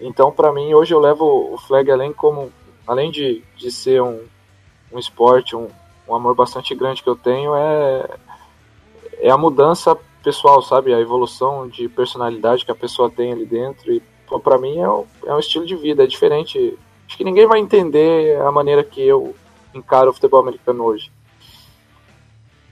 então 0.00 0.30
para 0.30 0.52
mim 0.52 0.74
hoje 0.74 0.94
eu 0.94 1.00
levo 1.00 1.54
o 1.54 1.58
flag 1.58 1.90
além 1.90 2.12
como 2.12 2.52
além 2.86 3.10
de, 3.10 3.42
de 3.56 3.70
ser 3.70 4.02
um, 4.02 4.20
um 4.92 4.98
esporte 4.98 5.56
um, 5.56 5.68
um 6.08 6.14
amor 6.14 6.34
bastante 6.34 6.74
grande 6.74 7.02
que 7.02 7.08
eu 7.08 7.16
tenho 7.16 7.54
é, 7.54 8.08
é 9.20 9.30
a 9.30 9.38
mudança 9.38 9.96
pessoal, 10.24 10.62
sabe? 10.62 10.94
A 10.94 11.00
evolução 11.00 11.68
de 11.68 11.86
personalidade 11.88 12.64
que 12.64 12.70
a 12.70 12.74
pessoa 12.74 13.10
tem 13.10 13.30
ali 13.30 13.44
dentro. 13.44 13.92
E 13.92 14.02
para 14.42 14.58
mim 14.58 14.78
é 14.78 14.88
um, 14.88 15.04
é 15.26 15.34
um 15.34 15.38
estilo 15.38 15.66
de 15.66 15.76
vida, 15.76 16.02
é 16.02 16.06
diferente. 16.06 16.76
Acho 17.06 17.16
que 17.18 17.22
ninguém 17.22 17.46
vai 17.46 17.60
entender 17.60 18.40
a 18.40 18.50
maneira 18.50 18.82
que 18.82 19.02
eu 19.02 19.36
encaro 19.74 20.10
o 20.10 20.14
futebol 20.14 20.40
americano 20.40 20.82
hoje. 20.84 21.12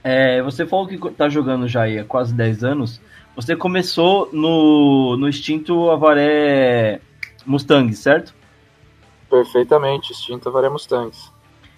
É, 0.02 0.42
você 0.42 0.66
falou 0.66 0.88
que 0.88 0.98
tá 1.10 1.28
jogando 1.28 1.68
já 1.68 1.84
há 1.84 2.04
quase 2.04 2.34
10 2.34 2.64
anos. 2.64 3.00
Você 3.34 3.56
começou 3.56 4.28
no, 4.32 5.16
no 5.16 5.28
extinto 5.28 5.90
Avaré 5.90 7.00
Mustang, 7.46 7.94
certo? 7.94 8.34
Perfeitamente, 9.30 10.12
extinto 10.12 10.48
Avaré 10.48 10.68
Mustangs. 10.68 11.28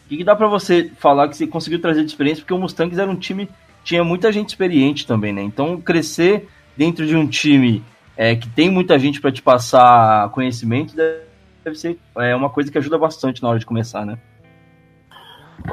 O 0.05 0.09
que, 0.09 0.19
que 0.19 0.25
dá 0.25 0.35
para 0.35 0.49
você 0.49 0.91
falar 0.99 1.29
que 1.29 1.37
você 1.37 1.47
conseguiu 1.47 1.81
trazer 1.81 2.05
de 2.05 2.11
experiência? 2.11 2.43
Porque 2.43 2.53
o 2.53 2.59
Mustangs 2.59 2.99
era 2.99 3.11
um 3.11 3.17
time 3.17 3.49
tinha 3.85 4.03
muita 4.03 4.33
gente 4.33 4.49
experiente 4.49 5.07
também, 5.07 5.33
né? 5.33 5.43
Então 5.43 5.81
crescer 5.81 6.49
dentro 6.77 7.07
de 7.07 7.15
um 7.15 7.29
time 7.29 7.85
é, 8.17 8.35
que 8.35 8.49
tem 8.49 8.71
muita 8.71 8.99
gente 8.99 9.21
para 9.21 9.31
te 9.31 9.43
passar 9.43 10.31
conhecimento 10.31 10.95
deve 10.97 11.77
ser 11.77 11.99
é, 12.19 12.35
uma 12.35 12.51
coisa 12.51 12.71
que 12.71 12.79
ajuda 12.79 12.99
bastante 12.99 13.43
na 13.43 13.49
hora 13.49 13.59
de 13.59 13.67
começar, 13.67 14.05
né? 14.05 14.19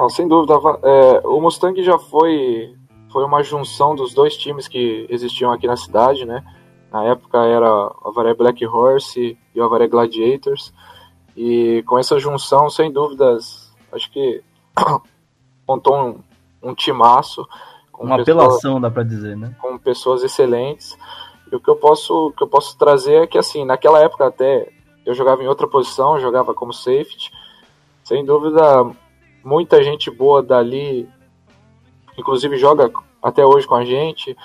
Sem 0.10 0.28
dúvida. 0.28 0.54
É, 0.84 1.28
o 1.28 1.42
Mustang 1.42 1.82
já 1.84 1.98
foi, 1.98 2.74
foi 3.12 3.24
uma 3.24 3.44
junção 3.44 3.96
dos 3.96 4.14
dois 4.14 4.36
times 4.38 4.68
que 4.68 5.06
existiam 5.10 5.52
aqui 5.52 5.68
na 5.68 5.76
cidade, 5.76 6.26
né? 6.26 6.44
Na 6.92 7.04
época 7.06 7.38
era 7.40 7.70
o 7.70 8.08
Avaré 8.08 8.34
Black 8.34 8.66
Horse 8.66 9.38
e 9.54 9.62
o 9.62 9.64
Avaré 9.64 9.88
Gladiators. 9.88 10.74
E 11.36 11.84
com 11.86 11.98
essa 11.98 12.20
junção, 12.20 12.70
sem 12.70 12.92
dúvidas, 12.92 13.74
acho 13.92 14.12
que 14.12 14.42
montou 15.68 15.96
um, 15.96 16.20
um 16.70 16.76
timaço. 16.76 17.48
Uma 17.98 18.18
pessoas, 18.18 18.38
apelação, 18.38 18.82
dá 18.82 18.90
para 18.90 19.04
dizer, 19.04 19.38
né? 19.38 19.56
Com 19.62 19.78
pessoas 19.78 20.24
excelentes. 20.24 20.98
E 21.52 21.56
o 21.56 21.60
que 21.60 21.70
eu 21.70 21.76
posso, 21.76 22.34
que 22.36 22.44
eu 22.44 22.48
posso 22.48 22.78
trazer 22.78 23.24
é 23.24 23.28
que, 23.28 23.38
assim, 23.38 23.64
naquela 23.64 24.00
época 24.00 24.28
até 24.28 24.70
eu 25.06 25.14
jogava 25.14 25.44
em 25.44 25.48
outra 25.48 25.68
posição, 25.68 26.20
jogava 26.20 26.54
como 26.54 26.74
safety. 26.74 27.32
Sem 28.04 28.26
dúvida, 28.26 28.92
muita 29.44 29.84
gente 29.84 30.10
boa 30.10 30.42
dali, 30.42 31.08
inclusive 32.18 32.58
joga 32.58 32.92
até 33.22 33.46
hoje 33.46 33.68
com 33.68 33.76
a 33.76 33.86
gente. 33.86 34.36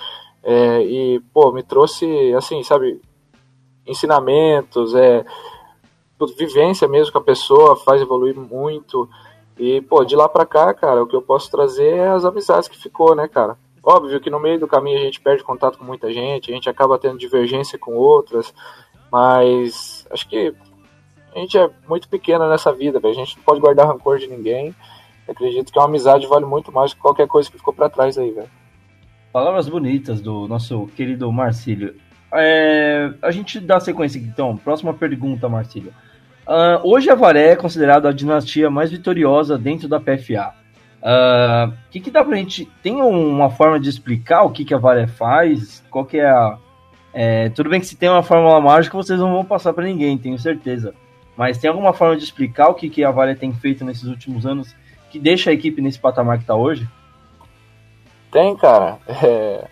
É, 0.43 0.81
e, 0.83 1.19
pô, 1.33 1.51
me 1.51 1.63
trouxe, 1.63 2.05
assim, 2.33 2.63
sabe, 2.63 3.01
ensinamentos, 3.85 4.95
é, 4.95 5.25
vivência 6.37 6.87
mesmo 6.87 7.11
com 7.11 7.19
a 7.19 7.23
pessoa, 7.23 7.75
faz 7.75 8.01
evoluir 8.01 8.37
muito. 8.37 9.09
E, 9.57 9.81
pô, 9.81 10.03
de 10.05 10.15
lá 10.15 10.29
pra 10.29 10.45
cá, 10.45 10.73
cara, 10.73 11.03
o 11.03 11.07
que 11.07 11.15
eu 11.15 11.21
posso 11.21 11.49
trazer 11.49 11.95
é 11.95 12.07
as 12.09 12.25
amizades 12.25 12.67
que 12.67 12.77
ficou, 12.77 13.15
né, 13.15 13.27
cara? 13.27 13.57
Óbvio 13.83 14.19
que 14.19 14.29
no 14.29 14.39
meio 14.39 14.59
do 14.59 14.67
caminho 14.67 14.99
a 14.99 15.01
gente 15.01 15.21
perde 15.21 15.43
contato 15.43 15.77
com 15.77 15.85
muita 15.85 16.11
gente, 16.11 16.51
a 16.51 16.53
gente 16.53 16.69
acaba 16.69 16.99
tendo 16.99 17.17
divergência 17.17 17.79
com 17.79 17.95
outras, 17.95 18.53
mas 19.11 20.05
acho 20.11 20.27
que 20.27 20.53
a 21.33 21.39
gente 21.39 21.57
é 21.57 21.69
muito 21.87 22.09
pequena 22.09 22.49
nessa 22.49 22.71
vida, 22.71 22.99
véio. 22.99 23.13
a 23.13 23.17
gente 23.17 23.37
não 23.37 23.43
pode 23.43 23.61
guardar 23.61 23.87
rancor 23.87 24.17
de 24.17 24.27
ninguém. 24.27 24.75
Acredito 25.27 25.71
que 25.71 25.77
uma 25.79 25.85
amizade 25.85 26.25
vale 26.27 26.45
muito 26.45 26.71
mais 26.71 26.93
que 26.93 26.99
qualquer 26.99 27.27
coisa 27.27 27.49
que 27.49 27.57
ficou 27.57 27.73
para 27.73 27.89
trás 27.89 28.17
aí, 28.17 28.31
velho. 28.31 28.49
Palavras 29.31 29.67
bonitas 29.67 30.21
do 30.21 30.47
nosso 30.47 30.87
querido 30.95 31.31
Marcílio. 31.31 31.95
É, 32.33 33.11
a 33.21 33.31
gente 33.31 33.59
dá 33.59 33.79
sequência 33.79 34.19
aqui, 34.19 34.27
então. 34.27 34.57
Próxima 34.57 34.93
pergunta, 34.93 35.49
Marcílio. 35.49 35.93
Uh, 36.47 36.79
hoje 36.83 37.09
a 37.09 37.15
Varé 37.15 37.49
é 37.49 37.55
considerada 37.55 38.07
a 38.07 38.13
dinastia 38.13 38.69
mais 38.69 38.89
vitoriosa 38.89 39.57
dentro 39.57 39.87
da 39.87 39.99
PFA. 39.99 40.53
O 41.01 41.69
uh, 41.69 41.73
que, 41.91 41.99
que 41.99 42.09
dá 42.09 42.23
pra 42.23 42.37
gente. 42.37 42.65
Tem 42.81 43.01
uma 43.01 43.49
forma 43.49 43.79
de 43.79 43.89
explicar 43.89 44.43
o 44.43 44.51
que, 44.51 44.63
que 44.63 44.73
a 44.73 44.77
Varé 44.77 45.07
faz? 45.07 45.83
Qual 45.91 46.05
que 46.05 46.17
é 46.17 46.29
a. 46.29 46.57
É, 47.13 47.49
tudo 47.49 47.69
bem 47.69 47.79
que 47.79 47.85
se 47.85 47.97
tem 47.97 48.09
uma 48.09 48.23
fórmula 48.23 48.61
mágica, 48.61 48.95
vocês 48.95 49.19
não 49.19 49.31
vão 49.31 49.43
passar 49.43 49.73
para 49.73 49.85
ninguém, 49.85 50.17
tenho 50.17 50.37
certeza. 50.37 50.93
Mas 51.35 51.57
tem 51.57 51.69
alguma 51.69 51.91
forma 51.91 52.15
de 52.15 52.23
explicar 52.23 52.69
o 52.69 52.75
que, 52.75 52.89
que 52.89 53.03
a 53.03 53.11
Varé 53.11 53.35
tem 53.35 53.51
feito 53.53 53.83
nesses 53.83 54.03
últimos 54.05 54.45
anos 54.45 54.75
que 55.09 55.19
deixa 55.19 55.49
a 55.49 55.53
equipe 55.53 55.81
nesse 55.81 55.99
patamar 55.99 56.39
que 56.39 56.45
tá 56.45 56.55
hoje? 56.55 56.87
Tem, 58.31 58.55
cara. 58.55 58.99
É, 59.07 59.67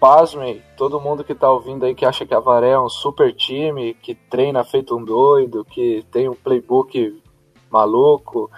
pasmem, 0.00 0.62
todo 0.76 1.00
mundo 1.00 1.22
que 1.22 1.34
tá 1.34 1.50
ouvindo 1.50 1.84
aí 1.84 1.94
que 1.94 2.06
acha 2.06 2.24
que 2.24 2.34
a 2.34 2.40
Varé 2.40 2.70
é 2.70 2.80
um 2.80 2.88
super 2.88 3.34
time, 3.34 3.94
que 3.94 4.14
treina 4.14 4.64
feito 4.64 4.96
um 4.96 5.04
doido, 5.04 5.64
que 5.64 6.04
tem 6.10 6.28
um 6.28 6.34
playbook 6.34 7.22
maluco. 7.70 8.50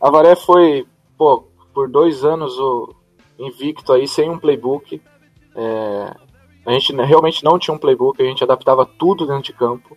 A 0.00 0.08
Varé 0.10 0.36
foi, 0.36 0.86
pô, 1.18 1.44
por 1.74 1.90
dois 1.90 2.24
anos 2.24 2.56
o 2.58 2.94
invicto 3.38 3.92
aí 3.92 4.06
sem 4.06 4.30
um 4.30 4.38
playbook. 4.38 5.02
É, 5.56 6.14
a 6.64 6.72
gente 6.72 6.94
realmente 6.94 7.42
não 7.42 7.58
tinha 7.58 7.74
um 7.74 7.78
playbook, 7.78 8.22
a 8.22 8.26
gente 8.26 8.44
adaptava 8.44 8.86
tudo 8.86 9.26
dentro 9.26 9.42
de 9.42 9.52
campo. 9.52 9.96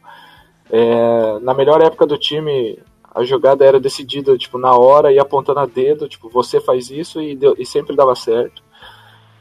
É, 0.71 1.39
na 1.39 1.53
melhor 1.53 1.81
época 1.83 2.07
do 2.07 2.17
time, 2.17 2.79
a 3.13 3.23
jogada 3.23 3.65
era 3.65 3.79
decidida 3.79 4.37
tipo 4.37 4.57
na 4.57 4.75
hora 4.75 5.11
e 5.11 5.19
apontando 5.19 5.59
a 5.59 5.65
dedo, 5.65 6.09
tipo 6.09 6.29
você 6.29 6.59
faz 6.59 6.89
isso 6.89 7.21
e, 7.21 7.35
deu, 7.35 7.55
e 7.57 7.65
sempre 7.65 7.95
dava 7.95 8.15
certo. 8.15 8.63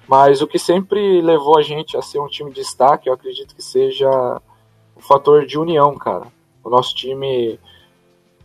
Mas 0.07 0.43
o 0.43 0.47
que 0.47 0.59
sempre 0.59 1.21
levou 1.23 1.59
a 1.59 1.63
gente 1.63 1.97
a 1.97 2.03
ser 2.03 2.21
um 2.21 2.27
time 2.27 2.51
de 2.51 2.57
destaque, 2.57 3.09
eu 3.09 3.15
acredito 3.15 3.55
que 3.55 3.63
seja 3.63 4.11
o 4.95 5.01
fator 5.01 5.47
de 5.47 5.59
união, 5.59 5.97
cara. 5.97 6.27
O 6.63 6.69
nosso 6.69 6.95
time, 6.95 7.59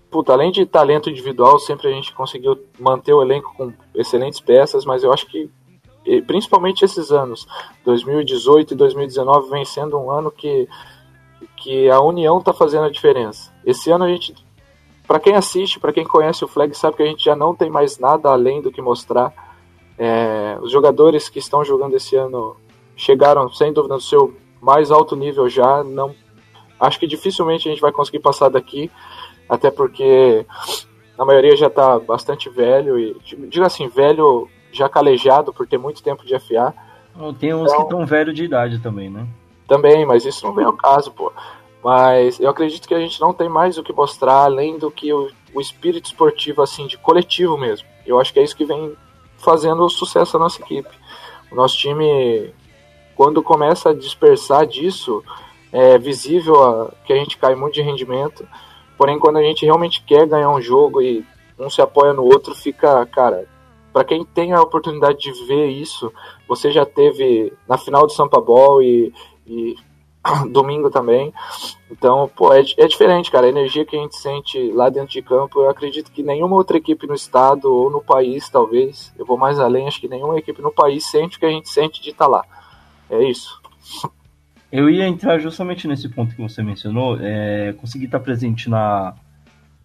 puta, 0.09 0.33
além 0.33 0.51
de 0.51 0.65
talento 0.65 1.09
individual, 1.09 1.59
sempre 1.59 1.87
a 1.87 1.91
gente 1.91 2.13
conseguiu 2.13 2.57
manter 2.79 3.13
o 3.13 3.21
elenco 3.21 3.53
com 3.55 3.73
excelentes 3.93 4.39
peças, 4.39 4.85
mas 4.85 5.03
eu 5.03 5.11
acho 5.11 5.27
que 5.27 5.49
principalmente 6.25 6.85
esses 6.85 7.11
anos, 7.11 7.45
2018 7.83 8.73
e 8.73 8.77
2019, 8.77 9.49
vem 9.49 9.65
sendo 9.65 9.99
um 9.99 10.09
ano 10.09 10.31
que, 10.31 10.67
que 11.57 11.89
a 11.89 11.99
união 11.99 12.39
está 12.39 12.53
fazendo 12.53 12.85
a 12.85 12.89
diferença. 12.89 13.53
Esse 13.65 13.91
ano 13.91 14.05
a 14.05 14.07
gente, 14.07 14.33
para 15.07 15.19
quem 15.19 15.35
assiste, 15.35 15.79
para 15.79 15.93
quem 15.93 16.03
conhece 16.03 16.43
o 16.43 16.47
Flag, 16.47 16.75
sabe 16.75 16.97
que 16.97 17.03
a 17.03 17.05
gente 17.05 17.23
já 17.23 17.35
não 17.35 17.55
tem 17.55 17.69
mais 17.69 17.97
nada 17.97 18.29
além 18.29 18.61
do 18.61 18.71
que 18.71 18.81
mostrar 18.81 19.33
é, 19.97 20.57
os 20.61 20.71
jogadores 20.71 21.29
que 21.29 21.39
estão 21.39 21.63
jogando 21.63 21.95
esse 21.95 22.15
ano 22.15 22.57
chegaram, 22.95 23.49
sem 23.49 23.71
dúvida, 23.71 23.95
no 23.95 24.01
seu 24.01 24.35
mais 24.61 24.91
alto 24.91 25.15
nível 25.15 25.49
já. 25.49 25.83
Não, 25.83 26.13
acho 26.79 26.99
que 26.99 27.07
dificilmente 27.07 27.67
a 27.67 27.71
gente 27.71 27.81
vai 27.81 27.91
conseguir 27.91 28.19
passar 28.19 28.49
daqui, 28.49 28.91
até 29.47 29.71
porque 29.71 30.45
a 31.17 31.23
maioria 31.23 31.55
já 31.55 31.67
está 31.67 31.97
bastante 31.97 32.49
velho 32.49 32.99
e 32.99 33.15
digo 33.47 33.65
assim 33.65 33.87
velho 33.87 34.49
já 34.71 34.89
calejado 34.89 35.53
por 35.53 35.65
ter 35.65 35.77
muito 35.77 36.03
tempo 36.03 36.25
de 36.25 36.37
FA. 36.37 36.73
Tem 37.39 37.53
uns 37.53 37.71
então, 37.71 37.77
que 37.77 37.83
estão 37.83 38.05
velho 38.05 38.33
de 38.33 38.43
idade 38.43 38.79
também, 38.79 39.09
né? 39.09 39.25
Também, 39.67 40.05
mas 40.05 40.25
isso 40.25 40.45
não 40.45 40.53
vem 40.53 40.65
ao 40.65 40.73
caso, 40.73 41.11
pô. 41.11 41.31
Mas 41.87 42.37
eu 42.37 42.49
acredito 42.49 42.85
que 42.85 42.93
a 42.93 42.99
gente 42.99 43.21
não 43.21 43.31
tem 43.31 43.47
mais 43.47 43.77
o 43.77 43.81
que 43.81 43.93
mostrar 43.93 44.43
além 44.43 44.77
do 44.77 44.91
que 44.91 45.13
o, 45.13 45.31
o 45.53 45.61
espírito 45.61 46.07
esportivo, 46.07 46.61
assim, 46.61 46.85
de 46.85 46.97
coletivo 46.97 47.57
mesmo. 47.57 47.87
Eu 48.05 48.19
acho 48.19 48.33
que 48.33 48.41
é 48.41 48.43
isso 48.43 48.57
que 48.57 48.65
vem 48.65 48.93
fazendo 49.37 49.89
sucesso 49.89 50.35
a 50.35 50.39
nossa 50.41 50.61
equipe. 50.61 50.89
O 51.49 51.55
nosso 51.55 51.77
time, 51.77 52.53
quando 53.15 53.41
começa 53.41 53.91
a 53.91 53.93
dispersar 53.93 54.67
disso, 54.67 55.23
é 55.71 55.97
visível 55.97 56.61
a, 56.61 56.91
que 57.05 57.13
a 57.13 57.15
gente 57.15 57.37
cai 57.37 57.55
muito 57.55 57.75
de 57.75 57.81
rendimento. 57.81 58.45
Porém, 58.97 59.17
quando 59.17 59.37
a 59.37 59.43
gente 59.43 59.63
realmente 59.63 60.03
quer 60.03 60.27
ganhar 60.27 60.49
um 60.49 60.59
jogo 60.59 61.01
e 61.01 61.25
um 61.57 61.69
se 61.69 61.81
apoia 61.81 62.11
no 62.11 62.25
outro, 62.25 62.53
fica, 62.53 63.05
cara, 63.05 63.47
para 63.93 64.03
quem 64.03 64.25
tem 64.25 64.51
a 64.51 64.61
oportunidade 64.61 65.19
de 65.19 65.31
ver 65.45 65.67
isso, 65.67 66.11
você 66.49 66.69
já 66.69 66.85
teve 66.85 67.53
na 67.65 67.77
final 67.77 68.05
do 68.05 68.11
Sampa 68.11 68.41
Ball 68.41 68.83
e, 68.83 69.13
e 69.45 69.86
domingo 70.51 70.89
também. 70.89 71.33
Então, 71.89 72.29
pô, 72.35 72.53
é, 72.53 72.61
é 72.77 72.87
diferente, 72.87 73.31
cara. 73.31 73.45
A 73.45 73.49
energia 73.49 73.85
que 73.85 73.95
a 73.95 73.99
gente 73.99 74.17
sente 74.17 74.71
lá 74.71 74.89
dentro 74.89 75.09
de 75.09 75.21
campo, 75.21 75.59
eu 75.59 75.69
acredito 75.69 76.11
que 76.11 76.23
nenhuma 76.23 76.55
outra 76.55 76.77
equipe 76.77 77.07
no 77.07 77.15
estado 77.15 77.73
ou 77.73 77.89
no 77.89 78.01
país, 78.01 78.49
talvez, 78.49 79.13
eu 79.17 79.25
vou 79.25 79.37
mais 79.37 79.59
além, 79.59 79.87
acho 79.87 80.01
que 80.01 80.07
nenhuma 80.07 80.37
equipe 80.37 80.61
no 80.61 80.71
país 80.71 81.05
sente 81.05 81.37
o 81.37 81.39
que 81.39 81.45
a 81.45 81.51
gente 81.51 81.69
sente 81.69 82.01
de 82.01 82.09
estar 82.09 82.25
tá 82.25 82.31
lá. 82.31 82.45
É 83.09 83.23
isso. 83.23 83.59
Eu 84.71 84.89
ia 84.89 85.07
entrar 85.07 85.39
justamente 85.39 85.87
nesse 85.87 86.09
ponto 86.09 86.35
que 86.35 86.41
você 86.41 86.61
mencionou. 86.61 87.17
É, 87.21 87.73
consegui 87.79 88.05
estar 88.05 88.19
presente 88.19 88.69
na, 88.69 89.15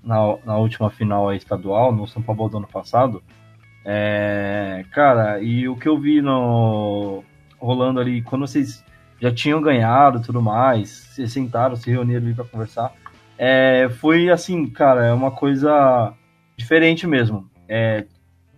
na, 0.02 0.36
na 0.44 0.56
última 0.56 0.90
final 0.90 1.32
estadual, 1.32 1.92
no 1.92 2.06
São 2.08 2.20
Paulo 2.20 2.48
do 2.48 2.56
ano 2.56 2.66
passado. 2.66 3.22
É, 3.84 4.84
cara, 4.92 5.40
e 5.40 5.68
o 5.68 5.76
que 5.76 5.88
eu 5.88 5.98
vi 5.98 6.20
no 6.20 7.22
rolando 7.58 8.00
ali, 8.00 8.22
quando 8.22 8.46
vocês 8.46 8.84
já 9.22 9.32
tinham 9.32 9.62
ganhado 9.62 10.20
tudo 10.20 10.42
mais, 10.42 10.88
se 10.88 11.28
sentaram, 11.28 11.76
se 11.76 11.88
reuniram 11.88 12.20
ali 12.20 12.34
para 12.34 12.44
conversar. 12.44 12.92
É, 13.38 13.88
foi 14.00 14.28
assim, 14.28 14.66
cara, 14.68 15.06
é 15.06 15.12
uma 15.12 15.30
coisa 15.30 16.12
diferente 16.56 17.06
mesmo. 17.06 17.48
É, 17.68 18.04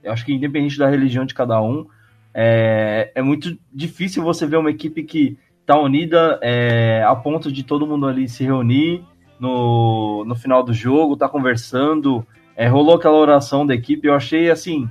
eu 0.03 0.11
acho 0.11 0.25
que 0.25 0.33
independente 0.33 0.79
da 0.79 0.89
religião 0.89 1.27
de 1.27 1.35
cada 1.35 1.61
um, 1.61 1.87
é, 2.33 3.13
é 3.15 3.21
muito 3.21 3.59
difícil 3.71 4.23
você 4.23 4.47
ver 4.47 4.57
uma 4.57 4.71
equipe 4.71 5.03
que 5.03 5.37
tá 5.67 5.79
unida 5.79 6.41
é, 6.43 7.05
a 7.07 7.15
ponto 7.15 7.53
de 7.53 7.63
todo 7.63 7.87
mundo 7.87 8.09
ali 8.09 8.27
se 8.27 8.43
reunir 8.43 9.05
no, 9.39 10.25
no 10.25 10.35
final 10.35 10.63
do 10.63 10.73
jogo, 10.73 11.15
tá 11.15 11.29
conversando. 11.29 12.27
É, 12.57 12.67
rolou 12.69 12.97
aquela 12.97 13.19
oração 13.19 13.67
da 13.67 13.75
equipe, 13.75 14.09
eu 14.09 14.15
achei 14.15 14.51
assim 14.51 14.89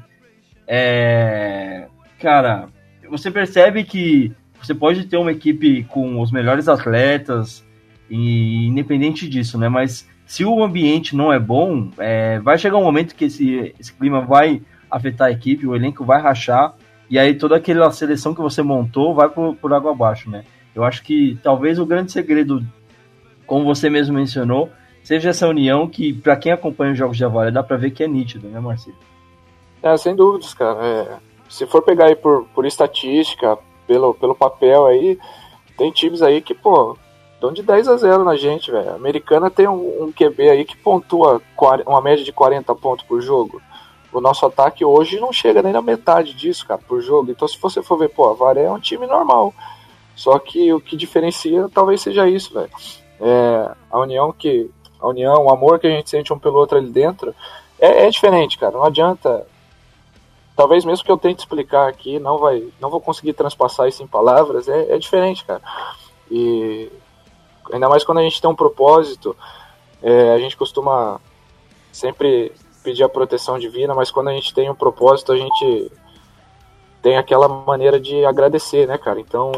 É, 0.67 1.87
cara, 2.19 2.67
você 3.09 3.31
percebe 3.31 3.83
que 3.83 4.31
você 4.67 4.75
pode 4.75 5.05
ter 5.05 5.17
uma 5.17 5.31
equipe 5.31 5.83
com 5.85 6.21
os 6.21 6.31
melhores 6.31 6.67
atletas, 6.67 7.65
e 8.09 8.67
independente 8.67 9.27
disso, 9.27 9.57
né? 9.57 9.69
Mas 9.69 10.07
se 10.25 10.45
o 10.45 10.63
ambiente 10.63 11.15
não 11.15 11.31
é 11.31 11.39
bom, 11.39 11.89
é, 11.97 12.39
vai 12.39 12.57
chegar 12.57 12.77
um 12.77 12.83
momento 12.83 13.15
que 13.15 13.25
esse, 13.25 13.73
esse 13.79 13.93
clima 13.93 14.21
vai 14.21 14.61
afetar 14.89 15.27
a 15.27 15.31
equipe, 15.31 15.65
o 15.65 15.75
elenco 15.75 16.05
vai 16.05 16.21
rachar, 16.21 16.75
e 17.09 17.17
aí 17.17 17.35
toda 17.35 17.55
aquela 17.55 17.91
seleção 17.91 18.33
que 18.33 18.41
você 18.41 18.61
montou 18.61 19.13
vai 19.13 19.29
por, 19.29 19.55
por 19.55 19.73
água 19.73 19.91
abaixo, 19.91 20.29
né? 20.29 20.43
Eu 20.75 20.83
acho 20.83 21.03
que 21.03 21.37
talvez 21.43 21.77
o 21.79 21.85
grande 21.85 22.11
segredo, 22.11 22.65
como 23.45 23.65
você 23.65 23.89
mesmo 23.89 24.15
mencionou, 24.15 24.69
seja 25.03 25.29
essa 25.29 25.47
união 25.47 25.87
que, 25.87 26.13
para 26.13 26.35
quem 26.35 26.51
acompanha 26.51 26.93
os 26.93 26.97
jogos 26.97 27.17
de 27.17 27.25
Avalé, 27.25 27.51
dá 27.51 27.61
para 27.61 27.77
ver 27.77 27.91
que 27.91 28.03
é 28.03 28.07
nítido, 28.07 28.47
né, 28.47 28.59
Marcelo? 28.59 28.97
É, 29.81 29.95
sem 29.97 30.15
dúvidas, 30.15 30.53
cara. 30.53 30.79
É, 30.85 31.17
se 31.49 31.67
for 31.67 31.81
pegar 31.81 32.05
aí 32.05 32.15
por, 32.15 32.45
por 32.55 32.65
estatística, 32.65 33.57
pelo, 33.87 34.13
pelo 34.13 34.35
papel 34.35 34.85
aí, 34.85 35.17
tem 35.77 35.91
times 35.91 36.21
aí 36.21 36.41
que, 36.41 36.53
pô, 36.53 36.97
estão 37.33 37.51
de 37.51 37.61
10 37.61 37.87
a 37.87 37.97
0 37.97 38.23
na 38.23 38.35
gente, 38.35 38.71
velho. 38.71 38.91
A 38.91 38.95
americana 38.95 39.49
tem 39.49 39.67
um, 39.67 40.03
um, 40.03 40.11
QB 40.11 40.49
aí 40.49 40.65
que 40.65 40.77
pontua 40.77 41.41
uma 41.85 42.01
média 42.01 42.23
de 42.23 42.31
40 42.31 42.73
pontos 42.75 43.05
por 43.05 43.21
jogo. 43.21 43.61
O 44.11 44.21
nosso 44.21 44.45
ataque 44.45 44.85
hoje 44.85 45.19
não 45.19 45.33
chega 45.33 45.61
nem 45.61 45.73
na 45.73 45.81
metade 45.81 46.33
disso, 46.33 46.65
cara, 46.67 46.79
por 46.87 47.01
jogo. 47.01 47.31
Então, 47.31 47.47
se 47.47 47.59
você 47.59 47.81
for 47.81 47.97
ver, 47.97 48.09
pô, 48.09 48.29
a 48.29 48.33
Varé 48.33 48.63
é 48.63 48.71
um 48.71 48.79
time 48.79 49.07
normal. 49.07 49.53
Só 50.15 50.37
que 50.37 50.71
o 50.71 50.79
que 50.79 50.95
diferencia 50.95 51.67
talvez 51.73 52.01
seja 52.01 52.29
isso, 52.29 52.53
velho. 52.53 52.69
É, 53.19 53.71
a 53.89 53.99
união 53.99 54.31
que. 54.31 54.69
A 54.99 55.07
união, 55.07 55.45
o 55.45 55.49
amor 55.49 55.79
que 55.79 55.87
a 55.87 55.89
gente 55.89 56.09
sente 56.09 56.31
um 56.31 56.39
pelo 56.39 56.57
outro 56.59 56.77
ali 56.77 56.89
dentro 56.89 57.35
é, 57.77 58.05
é 58.05 58.09
diferente, 58.09 58.57
cara. 58.57 58.77
Não 58.77 58.85
adianta 58.85 59.45
talvez 60.55 60.85
mesmo 60.85 61.03
que 61.03 61.11
eu 61.11 61.17
tente 61.17 61.41
explicar 61.41 61.87
aqui, 61.87 62.19
não 62.19 62.37
vai, 62.37 62.67
não 62.79 62.89
vou 62.89 63.01
conseguir 63.01 63.33
transpassar 63.33 63.87
isso 63.87 64.03
em 64.03 64.07
palavras, 64.07 64.67
é, 64.67 64.93
é 64.93 64.97
diferente, 64.97 65.45
cara. 65.45 65.61
E 66.29 66.91
ainda 67.71 67.89
mais 67.89 68.03
quando 68.03 68.19
a 68.19 68.23
gente 68.23 68.41
tem 68.41 68.49
um 68.49 68.55
propósito, 68.55 69.35
é, 70.01 70.31
a 70.31 70.39
gente 70.39 70.57
costuma 70.57 71.19
sempre 71.91 72.51
pedir 72.83 73.03
a 73.03 73.09
proteção 73.09 73.57
divina, 73.57 73.93
mas 73.93 74.11
quando 74.11 74.27
a 74.27 74.33
gente 74.33 74.53
tem 74.53 74.69
um 74.69 74.75
propósito, 74.75 75.31
a 75.31 75.37
gente 75.37 75.91
tem 77.01 77.17
aquela 77.17 77.47
maneira 77.47 77.99
de 77.99 78.25
agradecer, 78.25 78.87
né, 78.87 78.97
cara? 78.97 79.19
Então, 79.19 79.51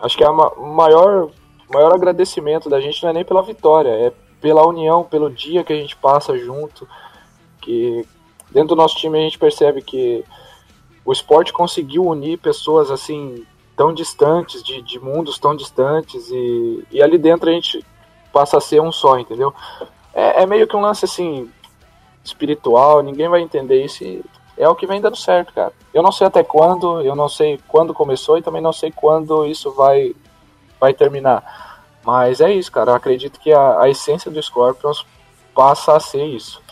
acho 0.00 0.16
que 0.16 0.24
é 0.24 0.28
o 0.28 0.66
maior, 0.66 1.30
maior 1.72 1.94
agradecimento 1.94 2.68
da 2.68 2.80
gente 2.80 3.02
não 3.02 3.10
é 3.10 3.12
nem 3.12 3.24
pela 3.24 3.42
vitória, 3.42 3.90
é 3.90 4.12
pela 4.40 4.66
união, 4.66 5.04
pelo 5.04 5.30
dia 5.30 5.64
que 5.64 5.72
a 5.72 5.76
gente 5.76 5.96
passa 5.96 6.36
junto, 6.36 6.88
que 7.60 8.06
dentro 8.56 8.68
do 8.68 8.76
nosso 8.76 8.96
time 8.96 9.18
a 9.18 9.20
gente 9.20 9.38
percebe 9.38 9.82
que 9.82 10.24
o 11.04 11.12
esporte 11.12 11.52
conseguiu 11.52 12.06
unir 12.06 12.38
pessoas 12.38 12.90
assim 12.90 13.44
tão 13.76 13.92
distantes, 13.92 14.62
de, 14.62 14.80
de 14.80 14.98
mundos 14.98 15.38
tão 15.38 15.54
distantes, 15.54 16.30
e, 16.30 16.86
e 16.90 17.02
ali 17.02 17.18
dentro 17.18 17.50
a 17.50 17.52
gente 17.52 17.84
passa 18.32 18.56
a 18.56 18.60
ser 18.60 18.80
um 18.80 18.90
só, 18.90 19.18
entendeu? 19.18 19.52
É, 20.14 20.42
é, 20.42 20.46
meio 20.46 20.66
que 20.66 20.74
um 20.74 20.80
lance 20.80 21.04
assim 21.04 21.50
espiritual, 22.24 23.02
ninguém 23.02 23.28
vai 23.28 23.42
entender 23.42 23.84
isso 23.84 24.02
e 24.02 24.24
é 24.56 24.66
o 24.66 24.74
que 24.74 24.86
vem 24.86 25.02
dando 25.02 25.18
certo, 25.18 25.52
cara. 25.52 25.74
Eu 25.92 26.02
não 26.02 26.10
sei 26.10 26.26
até 26.26 26.42
quando, 26.42 27.02
eu 27.02 27.14
não 27.14 27.28
sei 27.28 27.60
quando 27.68 27.92
começou 27.92 28.38
e 28.38 28.42
também 28.42 28.62
não 28.62 28.72
sei 28.72 28.90
quando 28.90 29.44
isso 29.44 29.70
vai, 29.72 30.16
vai 30.80 30.94
terminar. 30.94 31.82
Mas 32.02 32.40
é 32.40 32.50
isso, 32.50 32.72
cara. 32.72 32.92
Eu 32.92 32.94
acredito 32.94 33.38
que 33.38 33.52
a, 33.52 33.82
a 33.82 33.90
essência 33.90 34.30
do 34.30 34.42
Scorpions 34.42 35.04
passa 35.54 35.94
a 35.94 36.00
ser 36.00 36.24
isso. 36.24 36.64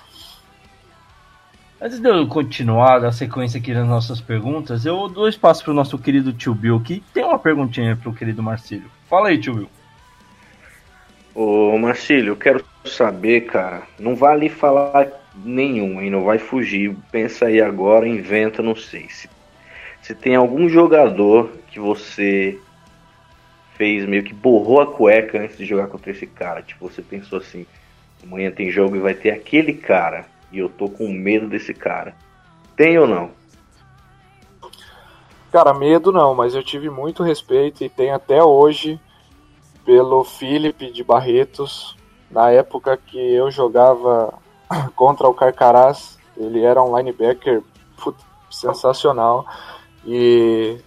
Antes 1.85 2.01
de 2.01 2.09
eu 2.09 2.27
continuar 2.27 2.99
da 2.99 3.13
sequência 3.13 3.61
aqui 3.61 3.75
das 3.75 3.87
nossas 3.87 4.19
perguntas, 4.19 4.87
eu 4.87 5.07
dou 5.07 5.29
espaço 5.29 5.63
para 5.63 5.71
o 5.71 5.75
nosso 5.75 5.99
querido 5.99 6.33
tio 6.33 6.55
Bill, 6.55 6.81
que 6.81 7.05
tem 7.13 7.23
uma 7.23 7.39
perguntinha 7.39 7.95
para 7.95 8.09
o 8.09 8.15
querido 8.15 8.43
Marcílio. 8.43 8.91
Fala 9.07 9.29
aí, 9.29 9.37
tio 9.37 9.53
Bill. 9.53 9.69
Ô, 11.35 11.77
Marcílio, 11.77 12.31
eu 12.31 12.37
quero 12.37 12.65
saber, 12.87 13.43
cara, 13.43 13.83
não 13.99 14.17
vale 14.17 14.49
falar 14.49 15.09
nenhum, 15.37 16.01
hein? 16.01 16.09
Não 16.09 16.25
vai 16.25 16.39
fugir. 16.39 16.97
Pensa 17.13 17.49
aí 17.49 17.61
agora, 17.61 18.09
inventa, 18.09 18.63
não 18.63 18.75
sei. 18.75 19.07
Se, 19.11 19.29
se 20.01 20.15
tem 20.15 20.35
algum 20.35 20.71
jogador 20.71 21.53
que 21.71 21.79
você 21.79 22.59
fez 23.77 24.07
meio 24.07 24.23
que 24.23 24.33
borrou 24.33 24.81
a 24.81 24.87
cueca 24.87 25.39
antes 25.39 25.59
de 25.59 25.67
jogar 25.67 25.89
contra 25.89 26.13
esse 26.13 26.27
cara. 26.27 26.63
Tipo, 26.63 26.89
você 26.89 27.03
pensou 27.03 27.41
assim, 27.41 27.67
amanhã 28.23 28.51
tem 28.51 28.71
jogo 28.71 28.97
e 28.97 29.01
vai 29.01 29.13
ter 29.13 29.33
aquele 29.33 29.75
cara 29.75 30.33
e 30.55 30.59
eu 30.61 30.69
tô 30.69 30.89
com 30.89 31.09
medo 31.09 31.49
desse 31.49 31.75
cara. 31.75 32.15
Tem 32.77 32.97
ou 32.97 33.07
não? 33.07 33.31
Cara, 35.51 35.75
medo 35.75 36.13
não, 36.13 36.35
mas 36.35 36.55
eu 36.55 36.63
tive 36.63 36.89
muito 36.89 37.23
respeito 37.23 37.83
e 37.83 37.89
tenho 37.89 38.15
até 38.15 38.43
hoje 38.43 39.01
pelo 39.85 40.23
Felipe 40.25 40.91
de 40.91 41.03
Barretos. 41.03 41.97
Na 42.31 42.51
época 42.51 42.97
que 42.97 43.19
eu 43.19 43.51
jogava 43.51 44.35
contra 44.95 45.29
o 45.29 45.35
Carcarás, 45.35 46.19
ele 46.37 46.63
era 46.63 46.83
um 46.83 46.97
linebacker 46.97 47.63
sensacional. 48.51 49.45
E 50.07 50.79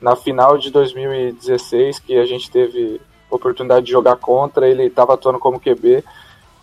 na 0.00 0.14
final 0.14 0.58
de 0.58 0.70
2016, 0.70 2.00
que 2.00 2.16
a 2.16 2.26
gente 2.26 2.50
teve 2.50 3.00
oportunidade 3.30 3.86
de 3.86 3.92
jogar 3.92 4.16
contra, 4.16 4.68
ele 4.68 4.84
estava 4.84 5.14
atuando 5.14 5.38
como 5.38 5.60
QB. 5.60 6.04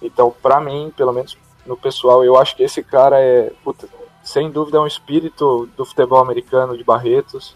Então, 0.02 0.34
para 0.42 0.60
mim, 0.60 0.92
pelo 0.96 1.14
menos 1.14 1.38
no 1.68 1.77
pessoal. 1.77 2.23
Eu 2.23 2.38
acho 2.38 2.56
que 2.56 2.64
esse 2.64 2.81
cara 2.81 3.19
é, 3.19 3.52
puta, 3.64 3.88
sem 4.23 4.49
dúvida, 4.49 4.77
é 4.77 4.81
um 4.81 4.88
espírito 4.88 5.69
do 5.77 5.85
futebol 5.85 6.19
americano 6.19 6.77
de 6.77 6.84
Barretos. 6.84 7.56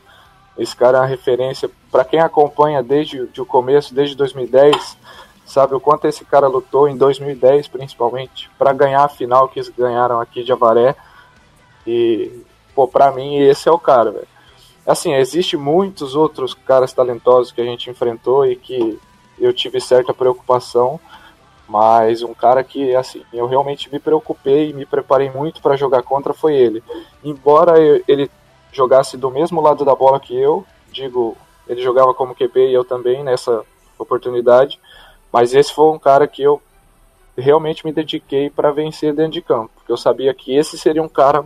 Esse 0.58 0.76
cara 0.76 0.98
é 0.98 1.02
uma 1.02 1.08
referência 1.08 1.70
para 1.92 2.06
quem 2.06 2.20
acompanha 2.20 2.84
desde 2.84 3.22
o 3.40 3.46
começo, 3.46 3.94
desde 3.94 4.16
2010, 4.16 4.98
sabe 5.46 5.76
o 5.76 5.80
quanto 5.80 6.08
esse 6.08 6.24
cara 6.24 6.48
lutou 6.48 6.88
em 6.88 6.96
2010, 6.96 7.68
principalmente, 7.68 8.50
para 8.58 8.72
ganhar 8.72 9.04
a 9.04 9.10
final 9.10 9.50
que 9.50 9.60
eles 9.60 9.70
ganharam 9.70 10.20
aqui 10.20 10.44
de 10.44 10.52
Avaré. 10.52 10.96
E, 11.86 12.44
pô, 12.74 12.88
para 12.88 13.12
mim, 13.12 13.38
esse 13.38 13.68
é 13.68 13.72
o 13.72 13.80
cara, 13.80 14.12
velho. 14.12 14.28
Assim, 14.86 15.14
existe 15.14 15.58
muitos 15.58 16.16
outros 16.16 16.54
caras 16.54 16.94
talentosos 16.94 17.52
que 17.52 17.62
a 17.62 17.66
gente 17.66 17.90
enfrentou 17.90 18.46
e 18.46 18.56
que 18.56 19.00
eu 19.40 19.54
tive 19.54 19.80
certa 19.80 20.14
preocupação, 20.14 21.00
mas 21.72 22.22
um 22.22 22.34
cara 22.34 22.66
que, 22.66 22.94
assim, 22.94 23.24
eu 23.32 23.48
realmente 23.48 23.90
me 23.90 23.98
preocupei 23.98 24.70
e 24.70 24.74
me 24.74 24.86
preparei 24.86 25.32
muito 25.32 25.62
para 25.62 25.78
jogar 25.78 26.04
contra 26.04 26.34
foi 26.34 26.54
ele. 26.54 26.84
Embora 27.24 27.76
ele 28.06 28.30
jogasse 28.74 29.16
do 29.16 29.32
mesmo 29.32 29.62
lado 29.62 29.86
da 29.86 29.96
bola 29.96 30.20
que 30.20 30.38
eu, 30.38 30.66
digo, 30.92 31.38
ele 31.66 31.82
jogava 31.82 32.14
como 32.14 32.36
QB 32.36 32.68
e 32.68 32.74
eu 32.74 32.84
também 32.84 33.24
nessa 33.24 33.64
oportunidade, 33.98 34.82
mas 35.32 35.54
esse 35.54 35.74
foi 35.74 35.90
um 35.96 35.98
cara 35.98 36.28
que 36.28 36.44
eu 36.44 36.62
realmente 37.38 37.86
me 37.86 37.94
dediquei 37.94 38.50
para 38.50 38.72
vencer 38.72 39.14
dentro 39.14 39.32
de 39.32 39.42
campo, 39.42 39.72
porque 39.76 39.94
eu 39.94 39.98
sabia 39.98 40.34
que 40.34 40.54
esse 40.54 40.78
seria 40.78 41.02
um 41.02 41.08
cara 41.08 41.46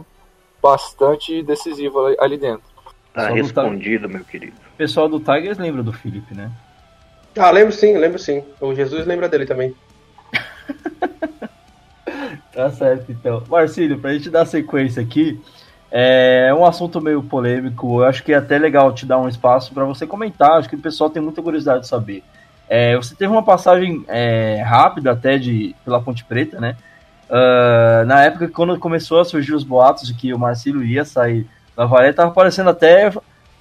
bastante 0.60 1.44
decisivo 1.44 2.00
ali 2.20 2.36
dentro. 2.36 2.66
Tá 3.14 3.30
respondido, 3.30 4.10
meu 4.10 4.26
querido. 4.26 4.58
O 4.74 4.78
pessoal 4.78 5.08
do 5.08 5.20
Tigers 5.20 5.60
lembra 5.60 5.84
do 5.84 5.94
Felipe, 5.94 6.34
né? 6.34 6.52
Ah, 7.38 7.52
lembro 7.52 7.72
sim, 7.72 7.96
lembro 7.96 8.18
sim. 8.18 8.44
O 8.60 8.74
Jesus 8.74 9.06
lembra 9.06 9.30
dele 9.30 9.46
também. 9.46 9.76
tá 12.54 12.70
certo, 12.72 13.12
então. 13.12 13.44
Marcílio, 13.48 14.00
pra 14.00 14.14
gente 14.14 14.30
dar 14.30 14.46
sequência 14.46 15.02
aqui, 15.02 15.42
é 15.92 16.54
um 16.54 16.66
assunto 16.66 17.02
meio 17.02 17.24
polêmico. 17.24 18.02
Eu 18.02 18.06
acho 18.06 18.24
que 18.24 18.34
é 18.34 18.38
até 18.38 18.58
legal 18.58 18.94
te 18.94 19.06
dar 19.06 19.20
um 19.20 19.30
espaço 19.30 19.74
para 19.74 19.86
você 19.86 20.06
comentar. 20.06 20.54
Acho 20.54 20.70
que 20.70 20.76
o 20.76 20.82
pessoal 20.82 21.10
tem 21.10 21.22
muita 21.22 21.42
curiosidade 21.42 21.82
de 21.82 21.88
saber. 21.88 22.24
É, 22.68 22.96
você 22.96 23.16
teve 23.16 23.32
uma 23.32 23.44
passagem 23.44 24.04
é, 24.08 24.62
rápida 24.62 25.12
até 25.12 25.38
de 25.38 25.76
pela 25.86 26.02
Ponte 26.02 26.24
Preta, 26.26 26.60
né? 26.60 26.76
Uh, 27.28 28.06
na 28.06 28.24
época 28.24 28.48
quando 28.48 28.78
começou 28.78 29.20
a 29.20 29.26
surgir 29.26 29.54
os 29.54 29.64
boatos 29.64 30.08
de 30.08 30.14
que 30.14 30.32
o 30.32 30.38
Marcílio 30.38 30.84
ia 30.84 31.04
sair 31.04 31.48
da 31.76 31.84
Varé, 31.86 32.14
tava 32.14 32.32
parecendo 32.32 32.70
até 32.70 33.12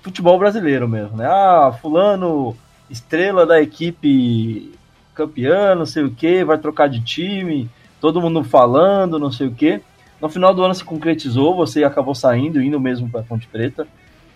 futebol 0.02 0.39
brasileiro 0.39 0.86
mesmo, 0.86 1.16
né? 1.16 1.26
Ah, 1.26 1.72
fulano, 1.81 2.55
estrela 2.90 3.47
da 3.47 3.60
equipe 3.62 4.72
campeã, 5.15 5.74
não 5.74 5.86
sei 5.86 6.05
o 6.05 6.11
que, 6.11 6.45
vai 6.45 6.59
trocar 6.59 6.89
de 6.89 7.03
time, 7.03 7.70
todo 8.01 8.20
mundo 8.20 8.45
falando, 8.45 9.19
não 9.19 9.32
sei 9.32 9.47
o 9.47 9.55
que. 9.55 9.81
No 10.20 10.28
final 10.28 10.55
do 10.55 10.62
ano 10.62 10.74
se 10.74 10.85
concretizou, 10.85 11.55
você 11.55 11.85
acabou 11.85 12.15
saindo, 12.15 12.62
indo 12.62 12.81
mesmo 12.81 13.09
para 13.09 13.23
Ponte 13.23 13.47
Preta. 13.47 13.86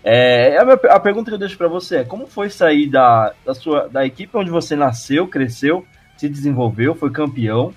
É, 0.03 0.57
a, 0.57 0.63
minha, 0.63 0.75
a, 0.75 0.99
pergunta 0.99 1.29
que 1.29 1.35
eu 1.35 1.39
deixo 1.39 1.57
para 1.57 1.67
você 1.67 1.97
é: 1.97 2.03
como 2.03 2.25
foi 2.25 2.49
sair 2.49 2.87
da, 2.87 3.33
da, 3.45 3.53
sua, 3.53 3.87
da 3.89 4.05
equipe 4.05 4.37
onde 4.37 4.49
você 4.49 4.75
nasceu, 4.75 5.27
cresceu, 5.27 5.85
se 6.17 6.29
desenvolveu, 6.29 6.95
foi 6.95 7.09
campeão, 7.09 7.73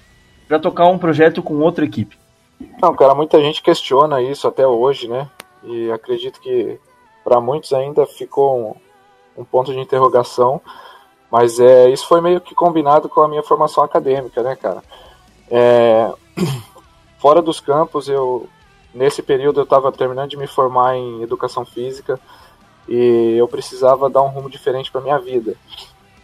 para 0.47 0.59
tocar 0.59 0.87
um 0.87 0.99
projeto 0.99 1.43
com 1.43 1.55
outra 1.55 1.85
equipe? 1.85 2.16
Não, 2.81 2.95
cara, 2.95 3.15
muita 3.15 3.41
gente 3.41 3.62
questiona 3.62 4.23
isso 4.23 4.47
até 4.47 4.66
hoje, 4.66 5.09
né? 5.09 5.29
E 5.65 5.91
acredito 5.91 6.41
que 6.41 6.79
para 7.24 7.41
muitos 7.41 7.73
ainda 7.73 8.07
ficou 8.07 8.79
um, 9.37 9.43
um 9.43 9.45
ponto 9.45 9.73
de 9.73 9.79
interrogação. 9.79 10.61
Mas 11.33 11.59
é, 11.59 11.89
isso 11.89 12.07
foi 12.07 12.21
meio 12.21 12.43
que 12.43 12.55
combinado 12.55 13.09
com 13.09 13.23
a 13.23 13.29
minha 13.29 13.43
formação 13.43 13.83
acadêmica, 13.83 14.43
né, 14.43 14.55
cara? 14.55 14.83
É, 15.51 16.13
fora 17.19 17.41
dos 17.41 17.59
campos, 17.59 18.07
eu, 18.07 18.47
nesse 18.93 19.23
período 19.23 19.61
eu 19.61 19.65
estava 19.65 19.91
terminando 19.91 20.29
de 20.29 20.37
me 20.37 20.47
formar 20.47 20.95
em 20.95 21.23
educação 21.23 21.65
física 21.65 22.21
e 22.87 23.35
eu 23.39 23.49
precisava 23.49 24.11
dar 24.11 24.21
um 24.21 24.29
rumo 24.29 24.51
diferente 24.51 24.93
para 24.93 25.01
minha 25.01 25.19
vida. 25.19 25.57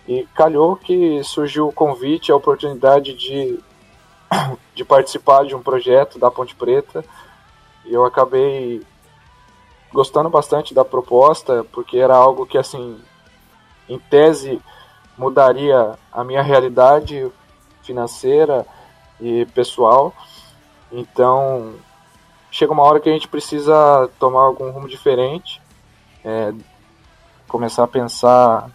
E 0.06 0.28
calhou 0.34 0.76
que 0.76 1.24
surgiu 1.24 1.68
o 1.68 1.72
convite, 1.72 2.30
a 2.30 2.36
oportunidade 2.36 3.14
de, 3.14 3.58
de 4.74 4.84
participar 4.84 5.46
de 5.46 5.54
um 5.54 5.62
projeto 5.62 6.18
da 6.18 6.30
Ponte 6.30 6.54
Preta. 6.54 7.02
E 7.86 7.94
eu 7.94 8.04
acabei 8.04 8.82
gostando 9.90 10.28
bastante 10.28 10.74
da 10.74 10.84
proposta, 10.84 11.64
porque 11.72 11.96
era 11.96 12.14
algo 12.14 12.44
que, 12.44 12.58
assim, 12.58 13.00
em 13.88 13.98
tese, 13.98 14.60
mudaria 15.18 15.98
a 16.12 16.22
minha 16.22 16.42
realidade 16.42 17.30
financeira 17.82 18.64
e 19.20 19.44
pessoal. 19.46 20.14
Então, 20.90 21.74
chega 22.50 22.72
uma 22.72 22.84
hora 22.84 23.00
que 23.00 23.08
a 23.08 23.12
gente 23.12 23.28
precisa 23.28 24.08
tomar 24.18 24.42
algum 24.42 24.70
rumo 24.70 24.88
diferente, 24.88 25.60
é, 26.24 26.54
começar 27.48 27.84
a 27.84 27.88
pensar 27.88 28.70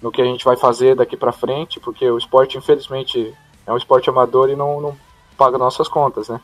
no 0.00 0.10
que 0.10 0.22
a 0.22 0.24
gente 0.24 0.44
vai 0.44 0.56
fazer 0.56 0.94
daqui 0.94 1.16
para 1.16 1.32
frente, 1.32 1.80
porque 1.80 2.08
o 2.08 2.16
esporte, 2.16 2.56
infelizmente, 2.56 3.34
é 3.66 3.72
um 3.72 3.76
esporte 3.76 4.08
amador 4.08 4.48
e 4.48 4.56
não, 4.56 4.80
não 4.80 4.96
paga 5.36 5.58
nossas 5.58 5.88
contas, 5.88 6.28
né? 6.28 6.40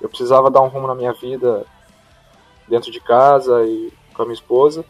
Eu 0.00 0.08
precisava 0.08 0.50
dar 0.50 0.60
um 0.60 0.68
rumo 0.68 0.86
na 0.86 0.94
minha 0.94 1.12
vida 1.12 1.64
dentro 2.68 2.90
de 2.90 3.00
casa 3.00 3.64
e 3.64 3.92
com 4.14 4.22
a 4.22 4.24
minha 4.24 4.34
esposa. 4.34 4.84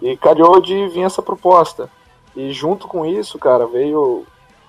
E 0.00 0.16
calhou 0.16 0.60
de 0.60 0.88
vir 0.88 1.02
essa 1.02 1.22
proposta. 1.22 1.90
E 2.36 2.52
junto 2.52 2.86
com 2.86 3.04
isso, 3.04 3.38
cara, 3.38 3.66
veio. 3.66 4.26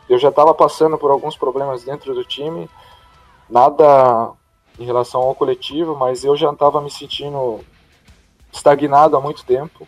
Eu 0.07 0.17
já 0.17 0.29
estava 0.29 0.53
passando 0.53 0.97
por 0.97 1.11
alguns 1.11 1.37
problemas 1.37 1.83
dentro 1.83 2.15
do 2.15 2.23
time, 2.23 2.67
nada 3.47 4.31
em 4.79 4.85
relação 4.85 5.21
ao 5.21 5.35
coletivo, 5.35 5.95
mas 5.95 6.23
eu 6.23 6.35
já 6.35 6.49
estava 6.51 6.81
me 6.81 6.89
sentindo 6.89 7.59
estagnado 8.51 9.15
há 9.15 9.21
muito 9.21 9.45
tempo. 9.45 9.87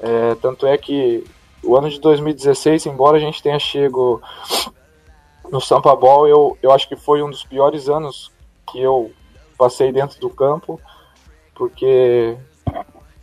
É, 0.00 0.34
tanto 0.36 0.66
é 0.66 0.76
que 0.76 1.24
o 1.62 1.76
ano 1.76 1.88
de 1.88 2.00
2016, 2.00 2.86
embora 2.86 3.16
a 3.16 3.20
gente 3.20 3.42
tenha 3.42 3.58
chego 3.58 4.20
no 5.50 5.60
Sampa 5.60 5.94
Ball, 5.94 6.26
eu, 6.26 6.58
eu 6.62 6.72
acho 6.72 6.88
que 6.88 6.96
foi 6.96 7.22
um 7.22 7.30
dos 7.30 7.44
piores 7.44 7.88
anos 7.88 8.32
que 8.70 8.80
eu 8.80 9.12
passei 9.56 9.92
dentro 9.92 10.18
do 10.20 10.28
campo, 10.28 10.80
porque 11.54 12.36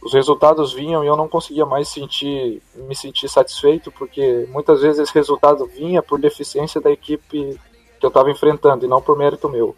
os 0.03 0.13
resultados 0.13 0.73
vinham 0.73 1.01
e 1.01 1.07
eu 1.07 1.15
não 1.15 1.29
conseguia 1.29 1.65
mais 1.65 1.87
sentir, 1.87 2.61
me 2.75 2.93
sentir 2.93 3.29
satisfeito, 3.29 3.89
porque 3.89 4.45
muitas 4.51 4.81
vezes 4.81 4.99
esse 4.99 5.13
resultado 5.13 5.65
vinha 5.65 6.03
por 6.03 6.19
deficiência 6.19 6.81
da 6.81 6.91
equipe 6.91 7.57
que 7.97 8.05
eu 8.05 8.09
estava 8.09 8.29
enfrentando 8.29 8.83
e 8.83 8.87
não 8.87 9.01
por 9.01 9.17
mérito 9.17 9.47
meu. 9.47 9.73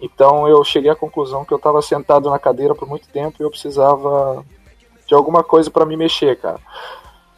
Então 0.00 0.48
eu 0.48 0.64
cheguei 0.64 0.90
à 0.90 0.96
conclusão 0.96 1.44
que 1.44 1.52
eu 1.52 1.58
estava 1.58 1.82
sentado 1.82 2.30
na 2.30 2.38
cadeira 2.38 2.74
por 2.74 2.88
muito 2.88 3.06
tempo 3.08 3.36
e 3.38 3.44
eu 3.44 3.50
precisava 3.50 4.42
de 5.06 5.14
alguma 5.14 5.44
coisa 5.44 5.70
para 5.70 5.84
me 5.84 5.98
mexer, 5.98 6.38
cara. 6.40 6.58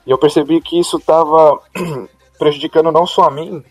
E 0.06 0.10
eu 0.12 0.18
percebi 0.18 0.60
que 0.60 0.78
isso 0.78 0.98
estava 0.98 1.60
prejudicando 2.38 2.92
não 2.92 3.06
só 3.08 3.24
a 3.24 3.30
mim, 3.30 3.64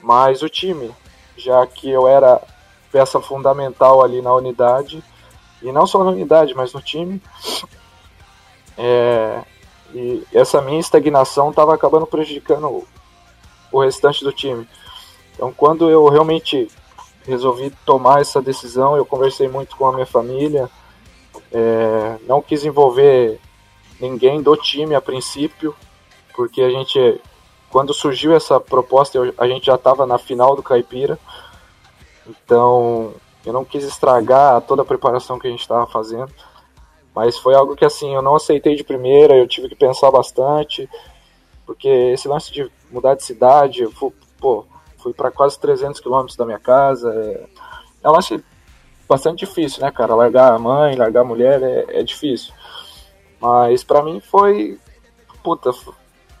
mas 0.00 0.40
o 0.42 0.48
time, 0.48 0.92
já 1.36 1.66
que 1.66 1.90
eu 1.90 2.06
era 2.06 2.40
peça 2.92 3.20
fundamental 3.20 4.04
ali 4.04 4.22
na 4.22 4.32
unidade, 4.32 5.02
e 5.62 5.72
não 5.72 5.86
só 5.86 6.02
na 6.02 6.10
unidade, 6.10 6.54
mas 6.54 6.72
no 6.72 6.80
time. 6.80 7.20
É, 8.76 9.42
e 9.94 10.24
essa 10.32 10.60
minha 10.60 10.80
estagnação 10.80 11.50
estava 11.50 11.74
acabando 11.74 12.06
prejudicando 12.06 12.66
o, 12.66 12.88
o 13.70 13.80
restante 13.80 14.24
do 14.24 14.32
time. 14.32 14.66
Então, 15.34 15.52
quando 15.52 15.88
eu 15.90 16.08
realmente 16.08 16.68
resolvi 17.24 17.70
tomar 17.84 18.20
essa 18.20 18.40
decisão, 18.40 18.96
eu 18.96 19.06
conversei 19.06 19.48
muito 19.48 19.76
com 19.76 19.86
a 19.86 19.92
minha 19.92 20.06
família, 20.06 20.68
é, 21.52 22.18
não 22.26 22.42
quis 22.42 22.64
envolver 22.64 23.38
ninguém 24.00 24.42
do 24.42 24.56
time 24.56 24.94
a 24.94 25.00
princípio, 25.00 25.74
porque 26.34 26.62
a 26.62 26.70
gente, 26.70 27.20
quando 27.70 27.94
surgiu 27.94 28.34
essa 28.34 28.58
proposta, 28.58 29.18
eu, 29.18 29.32
a 29.38 29.46
gente 29.46 29.66
já 29.66 29.76
estava 29.76 30.06
na 30.06 30.18
final 30.18 30.56
do 30.56 30.62
Caipira, 30.62 31.18
então 32.26 33.14
eu 33.44 33.52
não 33.52 33.64
quis 33.64 33.84
estragar 33.84 34.60
toda 34.62 34.82
a 34.82 34.84
preparação 34.84 35.38
que 35.38 35.46
a 35.46 35.50
gente 35.50 35.60
estava 35.60 35.86
fazendo, 35.86 36.32
mas 37.14 37.38
foi 37.38 37.54
algo 37.54 37.76
que 37.76 37.84
assim 37.84 38.14
eu 38.14 38.22
não 38.22 38.36
aceitei 38.36 38.74
de 38.74 38.84
primeira, 38.84 39.36
eu 39.36 39.46
tive 39.46 39.68
que 39.68 39.76
pensar 39.76 40.10
bastante, 40.10 40.88
porque 41.66 41.88
esse 41.88 42.28
lance 42.28 42.52
de 42.52 42.70
mudar 42.90 43.14
de 43.14 43.24
cidade, 43.24 43.82
eu 43.82 43.92
fui, 43.92 44.12
pô, 44.40 44.64
fui 44.98 45.12
para 45.12 45.30
quase 45.30 45.58
300 45.58 46.00
quilômetros 46.00 46.36
da 46.36 46.44
minha 46.44 46.58
casa, 46.58 47.12
é, 47.12 47.46
é 48.04 48.08
um 48.08 48.12
lance 48.12 48.42
bastante 49.08 49.40
difícil, 49.40 49.82
né, 49.82 49.90
cara? 49.90 50.14
Largar 50.14 50.52
a 50.52 50.58
mãe, 50.58 50.96
largar 50.96 51.20
a 51.20 51.24
mulher 51.24 51.62
é, 51.62 52.00
é 52.00 52.02
difícil. 52.02 52.52
Mas 53.40 53.84
para 53.84 54.02
mim 54.02 54.20
foi. 54.20 54.78
Puta, 55.42 55.70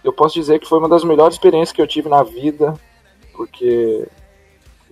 eu 0.04 0.12
posso 0.12 0.34
dizer 0.34 0.58
que 0.58 0.68
foi 0.68 0.78
uma 0.78 0.88
das 0.88 1.04
melhores 1.04 1.34
experiências 1.34 1.72
que 1.72 1.82
eu 1.82 1.86
tive 1.86 2.08
na 2.08 2.22
vida, 2.22 2.74
porque 3.34 4.08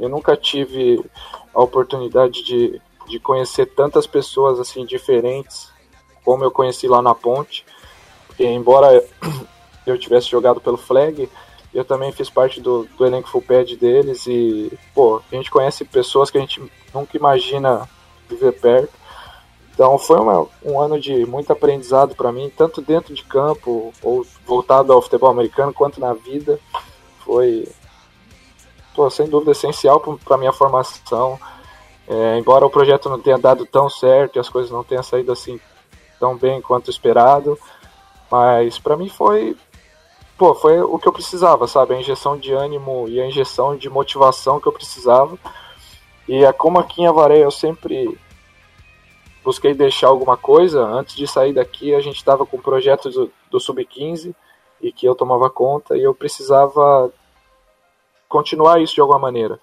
eu 0.00 0.08
nunca 0.08 0.36
tive 0.36 1.04
a 1.54 1.62
oportunidade 1.62 2.42
de, 2.42 2.80
de 3.06 3.20
conhecer 3.20 3.66
tantas 3.66 4.06
pessoas 4.06 4.58
assim 4.58 4.84
diferentes 4.84 5.70
como 6.24 6.44
eu 6.44 6.50
conheci 6.50 6.86
lá 6.86 7.02
na 7.02 7.14
ponte. 7.14 7.64
Porque, 8.26 8.44
embora 8.44 9.04
eu 9.86 9.98
tivesse 9.98 10.28
jogado 10.28 10.60
pelo 10.60 10.76
Flag, 10.76 11.28
eu 11.72 11.84
também 11.84 12.12
fiz 12.12 12.28
parte 12.28 12.60
do, 12.60 12.86
do 12.96 13.06
elenco 13.06 13.28
full 13.28 13.42
pad 13.42 13.76
deles 13.76 14.26
e, 14.26 14.72
pô, 14.94 15.20
a 15.30 15.34
gente 15.34 15.50
conhece 15.50 15.84
pessoas 15.84 16.30
que 16.30 16.38
a 16.38 16.40
gente 16.40 16.62
nunca 16.94 17.16
imagina 17.16 17.88
viver 18.28 18.52
perto. 18.52 18.92
Então 19.72 19.96
foi 19.96 20.18
uma, 20.18 20.46
um 20.64 20.80
ano 20.80 21.00
de 21.00 21.24
muito 21.24 21.52
aprendizado 21.52 22.14
para 22.14 22.32
mim, 22.32 22.52
tanto 22.54 22.82
dentro 22.82 23.14
de 23.14 23.24
campo 23.24 23.94
ou 24.02 24.26
voltado 24.44 24.92
ao 24.92 25.00
futebol 25.00 25.30
americano, 25.30 25.72
quanto 25.72 26.00
na 26.00 26.12
vida. 26.12 26.58
Foi, 27.24 27.66
pô, 28.94 29.08
sem 29.10 29.28
dúvida, 29.28 29.52
essencial 29.52 30.00
para 30.00 30.38
minha 30.38 30.52
formação. 30.52 31.38
É, 32.08 32.38
embora 32.38 32.66
o 32.66 32.70
projeto 32.70 33.08
não 33.08 33.20
tenha 33.20 33.38
dado 33.38 33.64
tão 33.64 33.88
certo 33.88 34.36
e 34.36 34.38
as 34.40 34.48
coisas 34.48 34.70
não 34.70 34.82
tenham 34.82 35.02
saído 35.02 35.30
assim 35.30 35.60
tão 36.18 36.36
bem 36.36 36.60
quanto 36.60 36.90
esperado, 36.90 37.58
mas 38.30 38.78
para 38.78 38.96
mim 38.96 39.08
foi, 39.08 39.56
pô, 40.36 40.54
foi 40.54 40.80
o 40.80 40.98
que 40.98 41.08
eu 41.08 41.12
precisava, 41.12 41.66
sabe? 41.66 41.94
A 41.94 41.98
injeção 41.98 42.36
de 42.36 42.52
ânimo 42.52 43.08
e 43.08 43.20
a 43.20 43.26
injeção 43.26 43.76
de 43.76 43.88
motivação 43.88 44.60
que 44.60 44.66
eu 44.66 44.72
precisava. 44.72 45.38
E 46.28 46.44
é 46.44 46.52
como 46.52 46.78
aqui 46.78 47.02
em 47.02 47.06
Avaré 47.06 47.38
eu 47.38 47.50
sempre 47.50 48.18
busquei 49.42 49.74
deixar 49.74 50.08
alguma 50.08 50.36
coisa. 50.36 50.84
Antes 50.84 51.16
de 51.16 51.26
sair 51.26 51.52
daqui, 51.52 51.94
a 51.94 52.00
gente 52.00 52.16
estava 52.16 52.44
com 52.44 52.56
o 52.56 52.62
projeto 52.62 53.08
do, 53.10 53.32
do 53.50 53.58
Sub-15 53.58 54.34
e 54.80 54.92
que 54.92 55.06
eu 55.06 55.14
tomava 55.14 55.48
conta 55.50 55.96
e 55.96 56.02
eu 56.02 56.14
precisava 56.14 57.12
continuar 58.30 58.80
isso 58.80 58.94
de 58.94 59.00
alguma 59.02 59.18
maneira. 59.18 59.60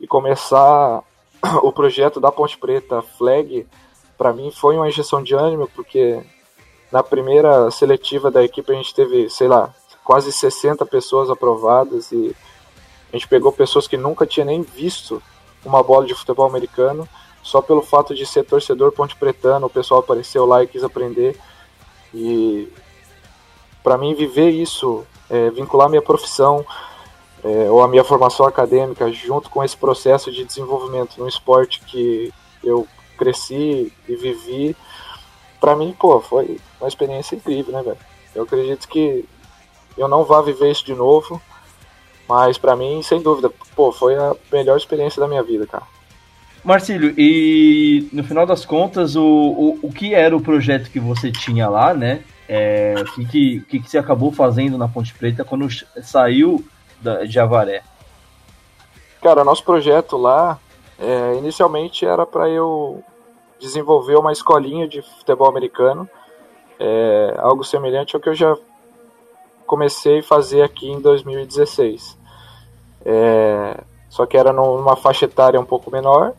E 0.00 0.06
começar 0.08 1.04
o 1.62 1.70
projeto 1.70 2.18
da 2.18 2.32
Ponte 2.32 2.58
Preta 2.58 3.02
Flag, 3.02 3.66
para 4.18 4.32
mim 4.32 4.50
foi 4.50 4.76
uma 4.76 4.88
injeção 4.88 5.22
de 5.22 5.34
ânimo, 5.34 5.68
porque 5.76 6.20
na 6.90 7.02
primeira 7.02 7.70
seletiva 7.70 8.30
da 8.30 8.42
equipe 8.42 8.72
a 8.72 8.74
gente 8.74 8.94
teve, 8.94 9.28
sei 9.30 9.46
lá, 9.46 9.72
quase 10.02 10.32
60 10.32 10.84
pessoas 10.86 11.30
aprovadas 11.30 12.10
e 12.10 12.34
a 13.12 13.16
gente 13.16 13.28
pegou 13.28 13.52
pessoas 13.52 13.86
que 13.86 13.96
nunca 13.96 14.26
tinha 14.26 14.46
nem 14.46 14.62
visto 14.62 15.22
uma 15.64 15.82
bola 15.82 16.06
de 16.06 16.14
futebol 16.14 16.46
americano 16.46 17.06
só 17.42 17.60
pelo 17.60 17.82
fato 17.82 18.14
de 18.14 18.26
ser 18.26 18.44
torcedor 18.44 18.92
ponte 18.92 19.16
pretano, 19.16 19.66
o 19.66 19.70
pessoal 19.70 20.00
apareceu 20.00 20.46
lá 20.46 20.62
e 20.62 20.66
quis 20.66 20.82
aprender. 20.82 21.38
E 22.14 22.68
para 23.82 23.96
mim 23.96 24.14
viver 24.14 24.50
isso, 24.50 25.04
é, 25.28 25.50
vincular 25.50 25.88
minha 25.88 26.02
profissão 26.02 26.64
é, 27.44 27.70
ou 27.70 27.82
a 27.82 27.88
minha 27.88 28.04
formação 28.04 28.46
acadêmica 28.46 29.10
junto 29.12 29.48
com 29.50 29.64
esse 29.64 29.76
processo 29.76 30.30
de 30.30 30.44
desenvolvimento 30.44 31.18
no 31.18 31.28
esporte 31.28 31.80
que 31.80 32.32
eu 32.62 32.86
cresci 33.16 33.92
e 34.08 34.16
vivi, 34.16 34.76
para 35.60 35.76
mim, 35.76 35.94
pô, 35.98 36.20
foi 36.20 36.58
uma 36.80 36.88
experiência 36.88 37.36
incrível, 37.36 37.72
né, 37.72 37.82
velho? 37.82 37.98
Eu 38.34 38.44
acredito 38.44 38.88
que 38.88 39.24
eu 39.96 40.08
não 40.08 40.24
vá 40.24 40.40
viver 40.40 40.70
isso 40.70 40.84
de 40.84 40.94
novo, 40.94 41.40
mas 42.28 42.56
para 42.56 42.76
mim, 42.76 43.02
sem 43.02 43.20
dúvida, 43.20 43.50
pô, 43.74 43.92
foi 43.92 44.16
a 44.16 44.34
melhor 44.52 44.76
experiência 44.76 45.20
da 45.20 45.28
minha 45.28 45.42
vida, 45.42 45.66
cara. 45.66 45.84
Marcílio, 46.62 47.14
e 47.16 48.08
no 48.12 48.22
final 48.22 48.44
das 48.46 48.64
contas, 48.64 49.16
o, 49.16 49.22
o, 49.22 49.78
o 49.82 49.92
que 49.92 50.14
era 50.14 50.36
o 50.36 50.40
projeto 50.40 50.90
que 50.90 51.00
você 51.00 51.32
tinha 51.32 51.68
lá, 51.68 51.94
né? 51.94 52.22
É, 52.46 52.94
o 52.98 53.26
que, 53.26 53.60
que, 53.60 53.80
que, 53.80 53.90
você 53.90 53.96
acabou 53.96 54.32
fazendo 54.32 54.76
na 54.76 54.88
Ponte 54.88 55.14
Preta 55.14 55.44
quando 55.44 55.68
saiu 56.02 56.64
de 57.26 57.38
Avaré? 57.38 57.82
Cara, 59.22 59.44
nosso 59.44 59.62
projeto 59.64 60.16
lá, 60.16 60.58
é, 60.98 61.34
inicialmente 61.36 62.06
era 62.06 62.24
para 62.24 62.48
eu 62.48 63.02
desenvolver 63.60 64.16
uma 64.16 64.32
escolinha 64.32 64.88
de 64.88 65.02
futebol 65.02 65.48
americano, 65.48 66.08
é, 66.78 67.34
algo 67.38 67.62
semelhante 67.62 68.16
ao 68.16 68.20
que 68.20 68.30
eu 68.30 68.34
já 68.34 68.56
comecei 69.66 70.20
a 70.20 70.22
fazer 70.22 70.62
aqui 70.62 70.90
em 70.90 71.00
2016. 71.00 72.18
É, 73.04 73.80
só 74.08 74.26
que 74.26 74.36
era 74.36 74.52
numa 74.52 74.96
faixa 74.96 75.26
etária 75.26 75.60
um 75.60 75.64
pouco 75.64 75.90
menor. 75.90 76.34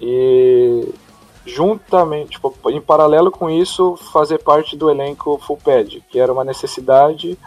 e 0.00 0.92
juntamente, 1.44 2.30
tipo, 2.32 2.52
em 2.70 2.80
paralelo 2.80 3.30
com 3.30 3.48
isso, 3.48 3.96
fazer 4.12 4.38
parte 4.38 4.76
do 4.76 4.90
elenco 4.90 5.38
full 5.38 5.56
pad, 5.56 6.02
que 6.10 6.18
era 6.18 6.32
uma 6.32 6.44
necessidade 6.44 7.38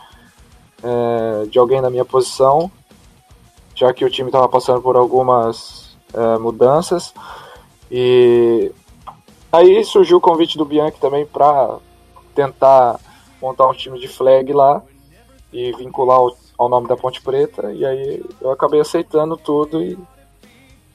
é, 0.83 1.45
de 1.47 1.59
alguém 1.59 1.81
na 1.81 1.89
minha 1.89 2.05
posição, 2.05 2.71
já 3.75 3.93
que 3.93 4.03
o 4.03 4.09
time 4.09 4.29
estava 4.29 4.47
passando 4.47 4.81
por 4.81 4.95
algumas 4.95 5.97
é, 6.13 6.37
mudanças. 6.37 7.13
E 7.91 8.71
aí 9.51 9.83
surgiu 9.83 10.17
o 10.17 10.21
convite 10.21 10.57
do 10.57 10.65
Bianchi 10.65 10.99
também 10.99 11.25
para 11.25 11.77
tentar 12.35 12.99
montar 13.41 13.67
um 13.67 13.73
time 13.73 13.99
de 13.99 14.07
flag 14.07 14.51
lá 14.53 14.81
e 15.51 15.71
vincular 15.73 16.17
ao, 16.17 16.37
ao, 16.57 16.69
nome 16.69 16.87
da 16.87 16.95
Ponte 16.95 17.21
Preta. 17.21 17.71
E 17.71 17.85
aí 17.85 18.23
eu 18.41 18.51
acabei 18.51 18.79
aceitando 18.79 19.37
tudo 19.37 19.81
e, 19.81 19.97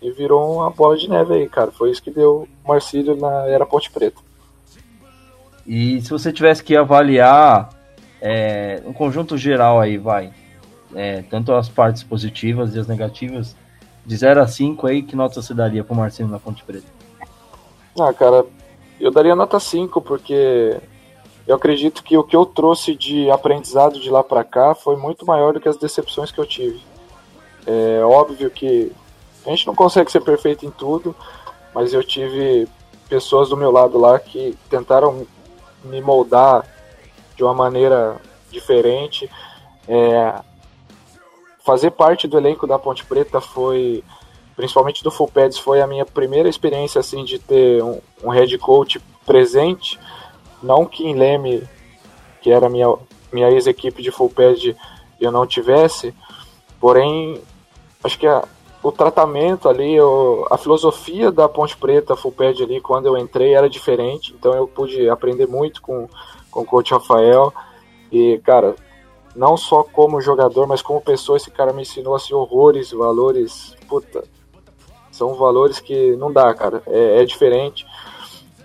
e 0.00 0.10
virou 0.12 0.56
uma 0.56 0.70
bola 0.70 0.96
de 0.96 1.08
neve 1.08 1.34
aí, 1.34 1.48
cara. 1.48 1.70
Foi 1.72 1.90
isso 1.90 2.02
que 2.02 2.10
deu 2.10 2.48
Marcílio 2.66 3.16
na 3.16 3.46
era 3.46 3.66
Ponte 3.66 3.90
Preta. 3.90 4.20
E 5.66 6.00
se 6.02 6.10
você 6.10 6.32
tivesse 6.32 6.62
que 6.62 6.76
avaliar 6.76 7.70
é, 8.26 8.82
um 8.86 8.92
conjunto 8.94 9.36
geral 9.36 9.78
aí, 9.78 9.98
vai, 9.98 10.32
é, 10.94 11.20
tanto 11.28 11.52
as 11.52 11.68
partes 11.68 12.02
positivas 12.02 12.74
e 12.74 12.78
as 12.78 12.86
negativas, 12.86 13.54
de 14.06 14.16
0 14.16 14.40
a 14.40 14.46
5 14.46 14.86
aí, 14.86 15.02
que 15.02 15.14
nota 15.14 15.42
você 15.42 15.52
daria 15.52 15.84
pro 15.84 15.94
Marcelo 15.94 16.30
na 16.30 16.38
Ponte 16.38 16.64
Preta? 16.64 16.86
Ah, 18.00 18.14
cara, 18.14 18.46
eu 18.98 19.10
daria 19.10 19.36
nota 19.36 19.60
5, 19.60 20.00
porque 20.00 20.80
eu 21.46 21.54
acredito 21.54 22.02
que 22.02 22.16
o 22.16 22.24
que 22.24 22.34
eu 22.34 22.46
trouxe 22.46 22.96
de 22.96 23.30
aprendizado 23.30 24.00
de 24.00 24.08
lá 24.08 24.24
para 24.24 24.42
cá 24.42 24.74
foi 24.74 24.96
muito 24.96 25.26
maior 25.26 25.52
do 25.52 25.60
que 25.60 25.68
as 25.68 25.76
decepções 25.76 26.32
que 26.32 26.40
eu 26.40 26.46
tive. 26.46 26.80
É 27.66 28.02
óbvio 28.02 28.50
que 28.50 28.90
a 29.46 29.50
gente 29.50 29.66
não 29.66 29.74
consegue 29.74 30.10
ser 30.10 30.22
perfeito 30.22 30.64
em 30.64 30.70
tudo, 30.70 31.14
mas 31.74 31.92
eu 31.92 32.02
tive 32.02 32.66
pessoas 33.06 33.50
do 33.50 33.56
meu 33.56 33.70
lado 33.70 33.98
lá 33.98 34.18
que 34.18 34.56
tentaram 34.70 35.26
me 35.84 36.00
moldar 36.00 36.73
de 37.36 37.42
uma 37.42 37.54
maneira 37.54 38.16
diferente. 38.50 39.30
É, 39.88 40.40
fazer 41.64 41.90
parte 41.90 42.28
do 42.28 42.38
elenco 42.38 42.66
da 42.66 42.78
Ponte 42.78 43.04
Preta 43.04 43.40
foi, 43.40 44.04
principalmente 44.56 45.02
do 45.02 45.10
Full 45.10 45.28
Pads, 45.28 45.58
foi 45.58 45.80
a 45.80 45.86
minha 45.86 46.04
primeira 46.04 46.48
experiência 46.48 47.00
assim 47.00 47.24
de 47.24 47.38
ter 47.38 47.82
um, 47.82 48.00
um 48.22 48.28
head 48.30 48.56
coach 48.58 49.00
presente. 49.26 49.98
Não 50.62 50.86
que 50.86 51.06
em 51.06 51.14
Leme, 51.14 51.62
que 52.40 52.50
era 52.50 52.68
minha, 52.68 52.94
minha 53.32 53.50
ex-equipe 53.50 54.02
de 54.02 54.10
full 54.10 54.30
pad, 54.30 54.76
eu 55.20 55.32
não 55.32 55.46
tivesse, 55.46 56.14
porém, 56.80 57.40
acho 58.02 58.18
que 58.18 58.26
a, 58.26 58.44
o 58.82 58.92
tratamento 58.92 59.68
ali, 59.68 60.00
o, 60.00 60.46
a 60.50 60.58
filosofia 60.58 61.32
da 61.32 61.48
Ponte 61.48 61.76
Preta 61.76 62.16
full 62.16 62.32
pad 62.32 62.62
ali, 62.62 62.80
quando 62.80 63.06
eu 63.06 63.16
entrei, 63.16 63.54
era 63.54 63.68
diferente, 63.68 64.34
então 64.38 64.52
eu 64.54 64.66
pude 64.66 65.08
aprender 65.08 65.46
muito 65.46 65.80
com, 65.80 66.08
com 66.54 66.60
o 66.60 66.64
coach 66.64 66.92
Rafael, 66.92 67.52
e, 68.10 68.40
cara, 68.44 68.74
não 69.34 69.56
só 69.56 69.82
como 69.82 70.20
jogador, 70.20 70.66
mas 70.66 70.80
como 70.80 71.00
pessoa, 71.00 71.36
esse 71.36 71.50
cara 71.50 71.72
me 71.72 71.82
ensinou 71.82 72.14
assim, 72.14 72.32
horrores, 72.32 72.92
valores, 72.92 73.76
puta, 73.88 74.24
são 75.10 75.34
valores 75.34 75.80
que 75.80 76.16
não 76.16 76.32
dá, 76.32 76.54
cara, 76.54 76.82
é, 76.86 77.20
é 77.22 77.24
diferente. 77.24 77.84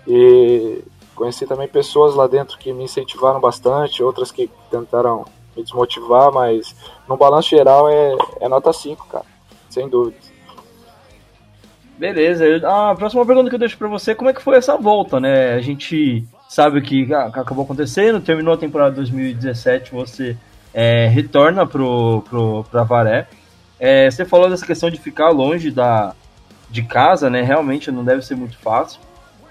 E 0.06 0.82
Conheci 1.20 1.46
também 1.46 1.68
pessoas 1.68 2.14
lá 2.14 2.26
dentro 2.26 2.56
que 2.56 2.72
me 2.72 2.84
incentivaram 2.84 3.38
bastante, 3.38 4.02
outras 4.02 4.32
que 4.32 4.50
tentaram 4.70 5.26
me 5.54 5.62
desmotivar, 5.62 6.32
mas 6.32 6.74
no 7.06 7.14
balanço 7.14 7.50
geral 7.50 7.90
é, 7.90 8.16
é 8.40 8.48
nota 8.48 8.72
5, 8.72 9.06
cara, 9.06 9.26
sem 9.68 9.86
dúvida. 9.86 10.16
Beleza, 11.98 12.46
a 12.66 12.94
próxima 12.94 13.26
pergunta 13.26 13.50
que 13.50 13.54
eu 13.56 13.60
deixo 13.60 13.76
para 13.76 13.86
você, 13.86 14.14
como 14.14 14.30
é 14.30 14.32
que 14.32 14.40
foi 14.40 14.56
essa 14.56 14.78
volta, 14.78 15.20
né? 15.20 15.52
A 15.52 15.60
gente 15.60 16.26
sabe 16.50 16.80
o 16.80 16.82
que 16.82 17.14
acabou 17.14 17.62
acontecendo, 17.62 18.20
terminou 18.20 18.52
a 18.52 18.56
temporada 18.56 18.96
2017, 18.96 19.92
você 19.92 20.36
é, 20.74 21.06
retorna 21.06 21.64
pro, 21.64 22.24
pro, 22.28 22.64
Varé. 22.84 23.28
É, 23.78 24.10
você 24.10 24.24
falou 24.24 24.50
dessa 24.50 24.66
questão 24.66 24.90
de 24.90 24.98
ficar 24.98 25.28
longe 25.28 25.70
da, 25.70 26.12
de 26.68 26.82
casa, 26.82 27.30
né? 27.30 27.40
Realmente 27.40 27.92
não 27.92 28.04
deve 28.04 28.22
ser 28.22 28.34
muito 28.34 28.58
fácil. 28.58 29.00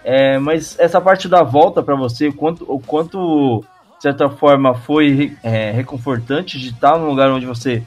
É, 0.04 0.38
mas 0.40 0.78
essa 0.78 1.00
parte 1.00 1.30
da 1.30 1.42
volta 1.42 1.82
para 1.82 1.96
você, 1.96 2.28
o 2.28 2.34
quanto, 2.34 2.66
o 2.68 2.82
quanto, 2.82 3.64
de 3.96 4.04
certa 4.04 4.30
forma, 4.30 4.76
foi 4.76 5.38
é, 5.42 5.72
reconfortante 5.72 6.60
de 6.60 6.68
estar 6.68 6.98
num 6.98 7.08
lugar 7.08 7.32
onde 7.32 7.46
você 7.46 7.82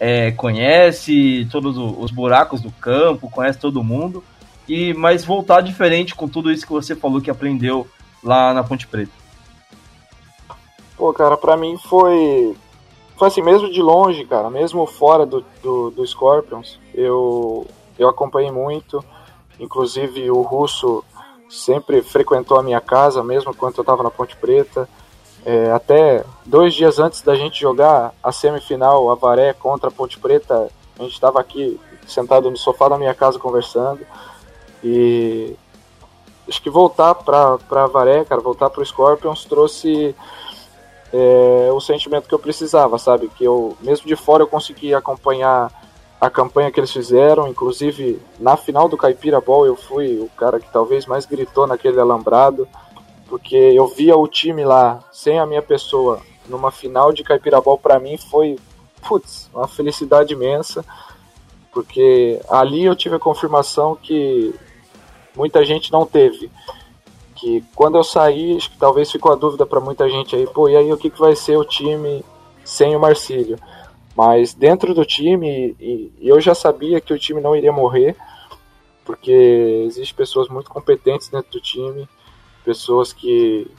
é, 0.00 0.30
conhece 0.32 1.46
todos 1.50 1.76
os 1.76 2.10
buracos 2.10 2.62
do 2.62 2.70
campo, 2.70 3.28
conhece 3.28 3.58
todo 3.58 3.84
mundo, 3.84 4.24
e 4.66 4.94
mas 4.94 5.22
voltar 5.22 5.60
diferente 5.60 6.14
com 6.14 6.26
tudo 6.26 6.50
isso 6.50 6.66
que 6.66 6.72
você 6.72 6.96
falou 6.96 7.20
que 7.20 7.30
aprendeu 7.30 7.86
lá 8.22 8.52
na 8.52 8.64
Ponte 8.64 8.86
Preta. 8.86 9.12
Pô, 10.96 11.12
cara, 11.12 11.36
pra 11.36 11.56
mim 11.56 11.78
foi. 11.78 12.56
Foi 13.16 13.28
assim, 13.28 13.42
mesmo 13.42 13.70
de 13.70 13.82
longe, 13.82 14.24
cara, 14.24 14.48
mesmo 14.48 14.86
fora 14.86 15.26
do, 15.26 15.44
do, 15.62 15.90
do 15.90 16.06
Scorpions, 16.06 16.78
eu, 16.94 17.66
eu 17.98 18.08
acompanhei 18.08 18.50
muito. 18.50 19.04
Inclusive 19.58 20.30
o 20.30 20.40
Russo 20.42 21.04
sempre 21.48 22.00
frequentou 22.02 22.58
a 22.58 22.62
minha 22.62 22.80
casa, 22.80 23.22
mesmo 23.24 23.54
quando 23.54 23.76
eu 23.76 23.82
estava 23.82 24.02
na 24.02 24.10
Ponte 24.10 24.36
Preta. 24.36 24.88
É, 25.44 25.72
até 25.72 26.24
dois 26.44 26.74
dias 26.74 26.98
antes 26.98 27.22
da 27.22 27.34
gente 27.34 27.60
jogar 27.60 28.12
a 28.22 28.30
semifinal, 28.30 29.10
a 29.10 29.14
Varé 29.14 29.52
contra 29.52 29.88
a 29.88 29.92
Ponte 29.92 30.18
Preta, 30.18 30.68
a 30.98 31.02
gente 31.02 31.14
estava 31.14 31.40
aqui 31.40 31.80
sentado 32.06 32.50
no 32.50 32.56
sofá 32.56 32.88
da 32.88 32.98
minha 32.98 33.14
casa 33.14 33.38
conversando. 33.38 34.00
E 34.82 35.56
acho 36.48 36.62
que 36.62 36.70
voltar 36.70 37.14
para 37.14 37.86
Varé, 37.86 38.24
cara, 38.24 38.40
voltar 38.40 38.70
para 38.70 38.82
o 38.82 38.86
Scorpions 38.86 39.44
trouxe 39.44 40.14
é, 41.12 41.70
o 41.72 41.80
sentimento 41.80 42.28
que 42.28 42.34
eu 42.34 42.38
precisava, 42.38 42.98
sabe? 42.98 43.28
Que 43.28 43.44
eu, 43.44 43.76
mesmo 43.80 44.06
de 44.06 44.16
fora, 44.16 44.42
eu 44.42 44.46
consegui 44.46 44.94
acompanhar 44.94 45.70
a 46.20 46.28
campanha 46.28 46.70
que 46.70 46.80
eles 46.80 46.92
fizeram, 46.92 47.46
inclusive 47.46 48.20
na 48.40 48.56
final 48.56 48.88
do 48.88 48.96
Caipira 48.96 49.40
Ball 49.40 49.66
eu 49.66 49.76
fui 49.76 50.18
o 50.18 50.28
cara 50.36 50.58
que 50.58 50.70
talvez 50.72 51.06
mais 51.06 51.24
gritou 51.24 51.66
naquele 51.66 52.00
alambrado, 52.00 52.66
porque 53.28 53.56
eu 53.56 53.86
via 53.86 54.16
o 54.16 54.26
time 54.26 54.64
lá 54.64 55.00
sem 55.12 55.38
a 55.38 55.46
minha 55.46 55.62
pessoa 55.62 56.20
numa 56.48 56.72
final 56.72 57.12
de 57.12 57.22
Caipira 57.22 57.60
Ball 57.60 57.78
para 57.78 58.00
mim 58.00 58.16
foi 58.16 58.58
putz, 59.06 59.48
uma 59.54 59.68
felicidade 59.68 60.32
imensa, 60.32 60.84
porque 61.72 62.40
ali 62.48 62.84
eu 62.84 62.96
tive 62.96 63.14
a 63.14 63.20
confirmação 63.20 63.94
que 63.94 64.52
muita 65.38 65.64
gente 65.64 65.92
não 65.92 66.04
teve. 66.04 66.50
Que 67.36 67.64
quando 67.76 67.96
eu 67.96 68.02
saí, 68.02 68.56
acho 68.56 68.70
que 68.72 68.76
talvez 68.76 69.10
ficou 69.10 69.32
a 69.32 69.36
dúvida 69.36 69.64
para 69.64 69.80
muita 69.80 70.10
gente 70.10 70.34
aí, 70.34 70.44
pô, 70.48 70.68
e 70.68 70.76
aí 70.76 70.92
o 70.92 70.98
que, 70.98 71.08
que 71.08 71.20
vai 71.20 71.36
ser 71.36 71.56
o 71.56 71.64
time 71.64 72.24
sem 72.64 72.96
o 72.96 73.00
Marcílio? 73.00 73.56
Mas 74.16 74.52
dentro 74.52 74.92
do 74.92 75.04
time, 75.04 75.76
e, 75.78 76.12
e 76.20 76.28
eu 76.28 76.40
já 76.40 76.52
sabia 76.52 77.00
que 77.00 77.14
o 77.14 77.18
time 77.18 77.40
não 77.40 77.54
iria 77.54 77.72
morrer, 77.72 78.16
porque 79.04 79.84
existem 79.86 80.16
pessoas 80.16 80.48
muito 80.48 80.68
competentes 80.68 81.28
dentro 81.28 81.52
do 81.52 81.60
time, 81.60 82.08
pessoas 82.64 83.12
que 83.12 83.70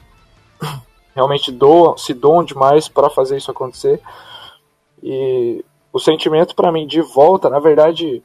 realmente 1.14 1.52
doam, 1.52 1.98
se 1.98 2.14
doam 2.14 2.42
demais 2.42 2.88
para 2.88 3.10
fazer 3.10 3.36
isso 3.36 3.50
acontecer. 3.50 4.00
E 5.02 5.62
o 5.92 5.98
sentimento 5.98 6.54
para 6.54 6.72
mim 6.72 6.86
de 6.86 7.02
volta, 7.02 7.50
na 7.50 7.58
verdade, 7.58 8.22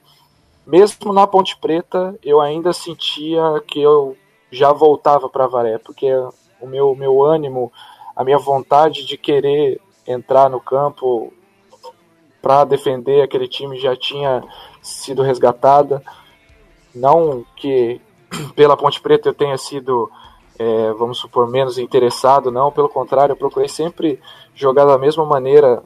mesmo 0.65 1.13
na 1.13 1.27
Ponte 1.27 1.57
Preta, 1.57 2.17
eu 2.23 2.41
ainda 2.41 2.73
sentia 2.73 3.41
que 3.67 3.81
eu 3.81 4.17
já 4.51 4.71
voltava 4.71 5.29
para 5.29 5.47
Varé, 5.47 5.77
porque 5.77 6.07
o 6.59 6.67
meu, 6.67 6.95
meu 6.95 7.23
ânimo, 7.23 7.71
a 8.15 8.23
minha 8.23 8.37
vontade 8.37 9.05
de 9.05 9.17
querer 9.17 9.79
entrar 10.07 10.49
no 10.49 10.59
campo 10.59 11.31
para 12.41 12.63
defender 12.63 13.21
aquele 13.21 13.47
time 13.47 13.79
já 13.79 13.95
tinha 13.95 14.43
sido 14.81 15.21
resgatada. 15.21 16.01
Não 16.93 17.45
que 17.55 17.99
pela 18.55 18.77
Ponte 18.77 19.01
Preta 19.01 19.29
eu 19.29 19.33
tenha 19.33 19.57
sido, 19.57 20.09
é, 20.57 20.91
vamos 20.93 21.17
supor, 21.17 21.47
menos 21.47 21.77
interessado, 21.77 22.51
não, 22.51 22.71
pelo 22.71 22.87
contrário, 22.87 23.33
eu 23.33 23.37
procurei 23.37 23.67
sempre 23.67 24.19
jogar 24.53 24.85
da 24.85 24.97
mesma 24.97 25.25
maneira 25.25 25.83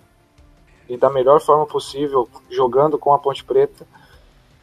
e 0.87 0.97
da 0.97 1.09
melhor 1.09 1.39
forma 1.39 1.65
possível, 1.65 2.27
jogando 2.49 2.97
com 2.97 3.13
a 3.13 3.19
Ponte 3.19 3.43
Preta. 3.43 3.87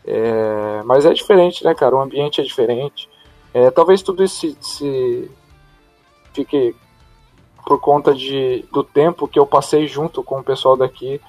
É, 0.07 0.83
mas 0.85 1.05
é 1.05 1.13
diferente, 1.13 1.65
né, 1.65 1.75
cara? 1.75 1.97
O 1.97 2.01
ambiente 2.01 2.41
é 2.41 2.45
diferente. 2.45 3.09
É, 3.53 3.71
talvez 3.71 4.03
tudo 4.03 4.23
isso 4.23 4.41
se, 4.41 4.59
se, 4.61 5.31
fique 6.33 6.77
por 7.67 7.81
conta 7.81 8.15
de, 8.15 8.65
do 8.73 8.85
tempo 8.85 9.27
que 9.27 9.39
eu 9.39 9.47
passei 9.47 9.89
junto 9.89 10.23
com 10.23 10.39
o 10.39 10.45
pessoal 10.45 10.77
daqui. 10.77 11.21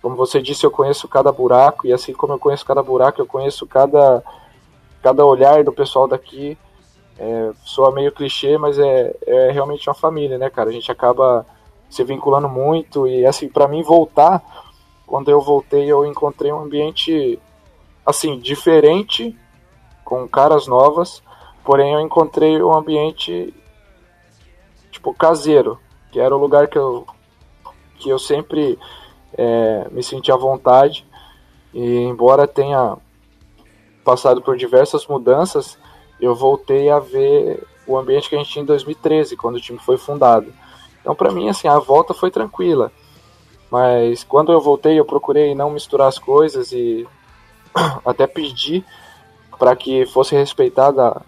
Como 0.00 0.14
você 0.14 0.40
disse, 0.40 0.64
eu 0.64 0.70
conheço 0.70 1.08
cada 1.08 1.32
buraco, 1.32 1.86
e 1.86 1.92
assim 1.92 2.12
como 2.12 2.34
eu 2.34 2.38
conheço 2.38 2.64
cada 2.64 2.82
buraco, 2.82 3.20
eu 3.20 3.26
conheço 3.26 3.66
cada, 3.66 4.22
cada 5.02 5.24
olhar 5.24 5.64
do 5.64 5.72
pessoal 5.72 6.06
daqui. 6.06 6.56
É, 7.18 7.52
soa 7.64 7.90
meio 7.90 8.12
clichê, 8.12 8.56
mas 8.56 8.78
é, 8.78 9.14
é 9.26 9.50
realmente 9.50 9.88
uma 9.88 9.94
família, 9.94 10.38
né, 10.38 10.48
cara? 10.50 10.70
A 10.70 10.72
gente 10.72 10.90
acaba 10.90 11.46
se 11.90 12.02
vinculando 12.04 12.48
muito, 12.48 13.06
e 13.06 13.26
assim, 13.26 13.48
para 13.48 13.68
mim 13.68 13.82
voltar, 13.82 14.42
quando 15.06 15.30
eu 15.30 15.40
voltei, 15.40 15.90
eu 15.90 16.06
encontrei 16.06 16.52
um 16.52 16.60
ambiente, 16.60 17.38
assim, 18.04 18.38
diferente, 18.38 19.36
com 20.04 20.28
caras 20.28 20.66
novas, 20.66 21.22
porém 21.64 21.94
eu 21.94 22.00
encontrei 22.00 22.62
um 22.62 22.74
ambiente 22.74 23.54
tipo 24.90 25.14
caseiro, 25.14 25.78
que 26.10 26.20
era 26.20 26.34
o 26.34 26.40
lugar 26.40 26.68
que 26.68 26.78
eu 26.78 27.06
que 27.98 28.08
eu 28.10 28.18
sempre 28.18 28.78
é, 29.34 29.86
me 29.90 30.02
senti 30.02 30.32
à 30.32 30.36
vontade 30.36 31.06
e 31.72 31.98
embora 31.98 32.46
tenha 32.46 32.96
passado 34.04 34.42
por 34.42 34.56
diversas 34.56 35.06
mudanças, 35.06 35.78
eu 36.20 36.34
voltei 36.34 36.90
a 36.90 36.98
ver 36.98 37.64
o 37.86 37.96
ambiente 37.96 38.28
que 38.28 38.34
a 38.34 38.38
gente 38.38 38.50
tinha 38.50 38.62
em 38.62 38.66
2013, 38.66 39.36
quando 39.36 39.56
o 39.56 39.60
time 39.60 39.78
foi 39.78 39.96
fundado. 39.96 40.52
Então, 41.00 41.14
para 41.14 41.32
mim, 41.32 41.48
assim, 41.48 41.66
a 41.66 41.78
volta 41.78 42.14
foi 42.14 42.30
tranquila. 42.30 42.92
Mas 43.70 44.22
quando 44.22 44.52
eu 44.52 44.60
voltei, 44.60 44.98
eu 44.98 45.04
procurei 45.04 45.54
não 45.54 45.70
misturar 45.70 46.08
as 46.08 46.18
coisas 46.18 46.72
e 46.72 47.06
até 48.04 48.26
pedi 48.26 48.84
para 49.58 49.74
que 49.76 50.06
fosse 50.06 50.34
respeitada 50.34 51.22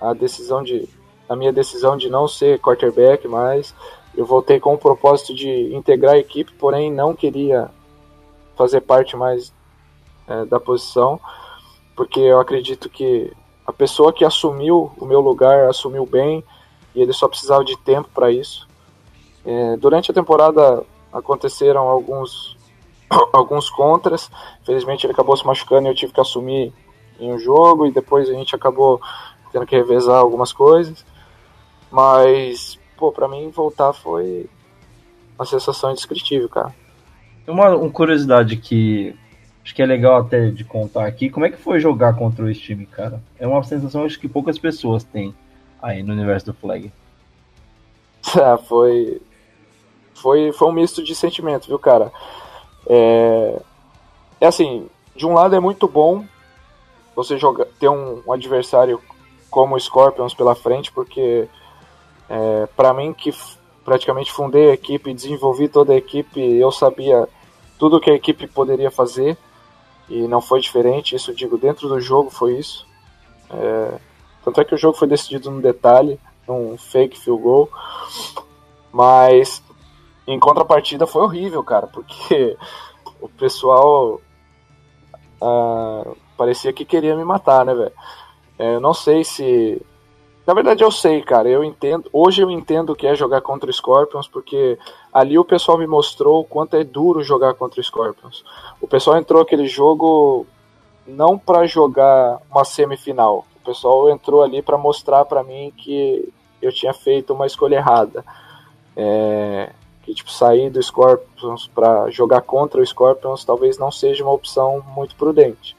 a 0.00 0.12
decisão 0.12 0.62
de 0.62 0.88
a 1.28 1.36
minha 1.36 1.52
decisão 1.52 1.96
de 1.96 2.08
não 2.08 2.26
ser 2.26 2.58
quarterback, 2.58 3.28
mas 3.28 3.74
eu 4.16 4.24
voltei 4.24 4.58
com 4.58 4.74
o 4.74 4.78
propósito 4.78 5.34
de 5.34 5.74
integrar 5.74 6.14
a 6.14 6.18
equipe, 6.18 6.52
porém 6.54 6.90
não 6.90 7.14
queria 7.14 7.70
fazer 8.56 8.80
parte 8.80 9.16
mais 9.16 9.52
é, 10.26 10.44
da 10.46 10.58
posição, 10.58 11.20
porque 11.94 12.18
eu 12.18 12.40
acredito 12.40 12.88
que 12.88 13.32
a 13.66 13.72
pessoa 13.72 14.12
que 14.12 14.24
assumiu 14.24 14.90
o 14.98 15.04
meu 15.04 15.20
lugar 15.20 15.68
assumiu 15.68 16.04
bem 16.04 16.42
e 16.94 17.02
ele 17.02 17.12
só 17.12 17.28
precisava 17.28 17.64
de 17.64 17.76
tempo 17.78 18.08
para 18.12 18.30
isso. 18.32 18.66
É, 19.44 19.76
durante 19.76 20.10
a 20.10 20.14
temporada 20.14 20.82
aconteceram 21.12 21.86
alguns 21.86 22.57
alguns 23.32 23.70
contras. 23.70 24.30
Felizmente 24.64 25.06
ele 25.06 25.12
acabou 25.12 25.36
se 25.36 25.46
machucando 25.46 25.88
e 25.88 25.90
eu 25.90 25.94
tive 25.94 26.12
que 26.12 26.20
assumir 26.20 26.72
em 27.18 27.32
um 27.32 27.38
jogo 27.38 27.86
e 27.86 27.92
depois 27.92 28.28
a 28.28 28.32
gente 28.32 28.54
acabou 28.54 29.00
tendo 29.52 29.66
que 29.66 29.76
revezar 29.76 30.16
algumas 30.16 30.52
coisas. 30.52 31.04
Mas, 31.90 32.78
pô, 32.96 33.10
pra 33.10 33.28
mim 33.28 33.50
voltar 33.50 33.92
foi 33.92 34.48
uma 35.38 35.46
sensação 35.46 35.90
indescritível, 35.90 36.48
cara. 36.48 36.74
Uma, 37.46 37.70
uma 37.70 37.90
curiosidade 37.90 38.56
que 38.56 39.14
acho 39.64 39.74
que 39.74 39.82
é 39.82 39.86
legal 39.86 40.20
até 40.20 40.50
de 40.50 40.64
contar 40.64 41.06
aqui, 41.06 41.28
como 41.28 41.46
é 41.46 41.50
que 41.50 41.56
foi 41.56 41.80
jogar 41.80 42.14
contra 42.14 42.50
esse 42.50 42.60
time, 42.60 42.86
cara? 42.86 43.22
É 43.38 43.46
uma 43.46 43.62
sensação 43.62 44.04
acho 44.04 44.18
que 44.18 44.28
poucas 44.28 44.58
pessoas 44.58 45.04
têm 45.04 45.34
aí 45.80 46.02
no 46.02 46.12
universo 46.12 46.46
do 46.46 46.54
Flag. 46.54 46.92
Ah, 48.34 48.58
foi, 48.58 49.22
foi, 50.12 50.52
foi 50.52 50.68
um 50.68 50.72
misto 50.72 51.02
de 51.02 51.14
sentimento, 51.14 51.66
viu, 51.66 51.78
cara? 51.78 52.12
É, 52.88 53.60
é 54.40 54.46
assim, 54.46 54.88
de 55.14 55.26
um 55.26 55.34
lado 55.34 55.54
é 55.54 55.60
muito 55.60 55.86
bom 55.86 56.24
você 57.14 57.36
jogar, 57.36 57.66
ter 57.78 57.88
um, 57.88 58.22
um 58.26 58.32
adversário 58.32 59.00
como 59.50 59.74
o 59.74 59.80
Scorpions 59.80 60.34
pela 60.34 60.54
frente, 60.54 60.92
porque 60.92 61.48
é, 62.28 62.68
para 62.76 62.94
mim 62.94 63.12
que 63.12 63.34
praticamente 63.84 64.32
fundei 64.32 64.70
a 64.70 64.74
equipe, 64.74 65.14
desenvolvi 65.14 65.68
toda 65.68 65.92
a 65.92 65.96
equipe, 65.96 66.40
eu 66.40 66.70
sabia 66.70 67.28
tudo 67.78 68.00
que 68.00 68.10
a 68.10 68.14
equipe 68.14 68.46
poderia 68.46 68.90
fazer 68.90 69.36
e 70.08 70.26
não 70.28 70.40
foi 70.40 70.60
diferente. 70.60 71.14
Isso 71.16 71.34
digo 71.34 71.58
dentro 71.58 71.88
do 71.88 72.00
jogo 72.00 72.30
foi 72.30 72.58
isso. 72.58 72.86
É, 73.50 73.98
tanto 74.44 74.60
é 74.60 74.64
que 74.64 74.74
o 74.74 74.78
jogo 74.78 74.96
foi 74.96 75.08
decidido 75.08 75.50
no 75.50 75.60
detalhe, 75.60 76.20
num 76.46 76.76
fake 76.76 77.18
field 77.18 77.42
goal, 77.42 77.68
mas 78.92 79.62
em 80.28 80.38
contrapartida 80.38 81.06
foi 81.06 81.22
horrível, 81.22 81.62
cara, 81.64 81.86
porque 81.86 82.56
o 83.20 83.28
pessoal 83.28 84.20
uh, 85.40 86.16
parecia 86.36 86.72
que 86.72 86.84
queria 86.84 87.16
me 87.16 87.24
matar, 87.24 87.64
né, 87.64 87.74
velho? 87.74 87.92
É, 88.58 88.74
eu 88.74 88.80
não 88.80 88.92
sei 88.92 89.24
se. 89.24 89.80
Na 90.46 90.54
verdade, 90.54 90.82
eu 90.82 90.90
sei, 90.90 91.22
cara. 91.22 91.48
Eu 91.48 91.62
entendo. 91.62 92.08
Hoje 92.12 92.42
eu 92.42 92.50
entendo 92.50 92.90
o 92.90 92.96
que 92.96 93.06
é 93.06 93.14
jogar 93.14 93.40
contra 93.40 93.72
Scorpions, 93.72 94.26
porque 94.26 94.78
ali 95.12 95.38
o 95.38 95.44
pessoal 95.44 95.78
me 95.78 95.86
mostrou 95.86 96.40
o 96.40 96.44
quanto 96.44 96.74
é 96.74 96.84
duro 96.84 97.22
jogar 97.22 97.54
contra 97.54 97.82
Scorpions. 97.82 98.44
O 98.80 98.88
pessoal 98.88 99.16
entrou 99.16 99.40
aquele 99.40 99.66
jogo 99.66 100.46
não 101.06 101.38
para 101.38 101.66
jogar 101.66 102.38
uma 102.50 102.64
semifinal. 102.64 103.46
O 103.56 103.64
pessoal 103.64 104.10
entrou 104.10 104.42
ali 104.42 104.60
para 104.60 104.76
mostrar 104.76 105.24
para 105.24 105.42
mim 105.42 105.72
que 105.76 106.32
eu 106.60 106.72
tinha 106.72 106.92
feito 106.92 107.32
uma 107.32 107.46
escolha 107.46 107.76
errada. 107.76 108.24
É, 108.96 109.70
que 110.08 110.14
tipo 110.14 110.32
sair 110.32 110.70
do 110.70 110.82
Scorpions 110.82 111.68
para 111.74 112.08
jogar 112.10 112.40
contra 112.40 112.80
o 112.80 112.86
Scorpions 112.86 113.44
talvez 113.44 113.76
não 113.76 113.92
seja 113.92 114.24
uma 114.24 114.32
opção 114.32 114.82
muito 114.94 115.14
prudente. 115.14 115.76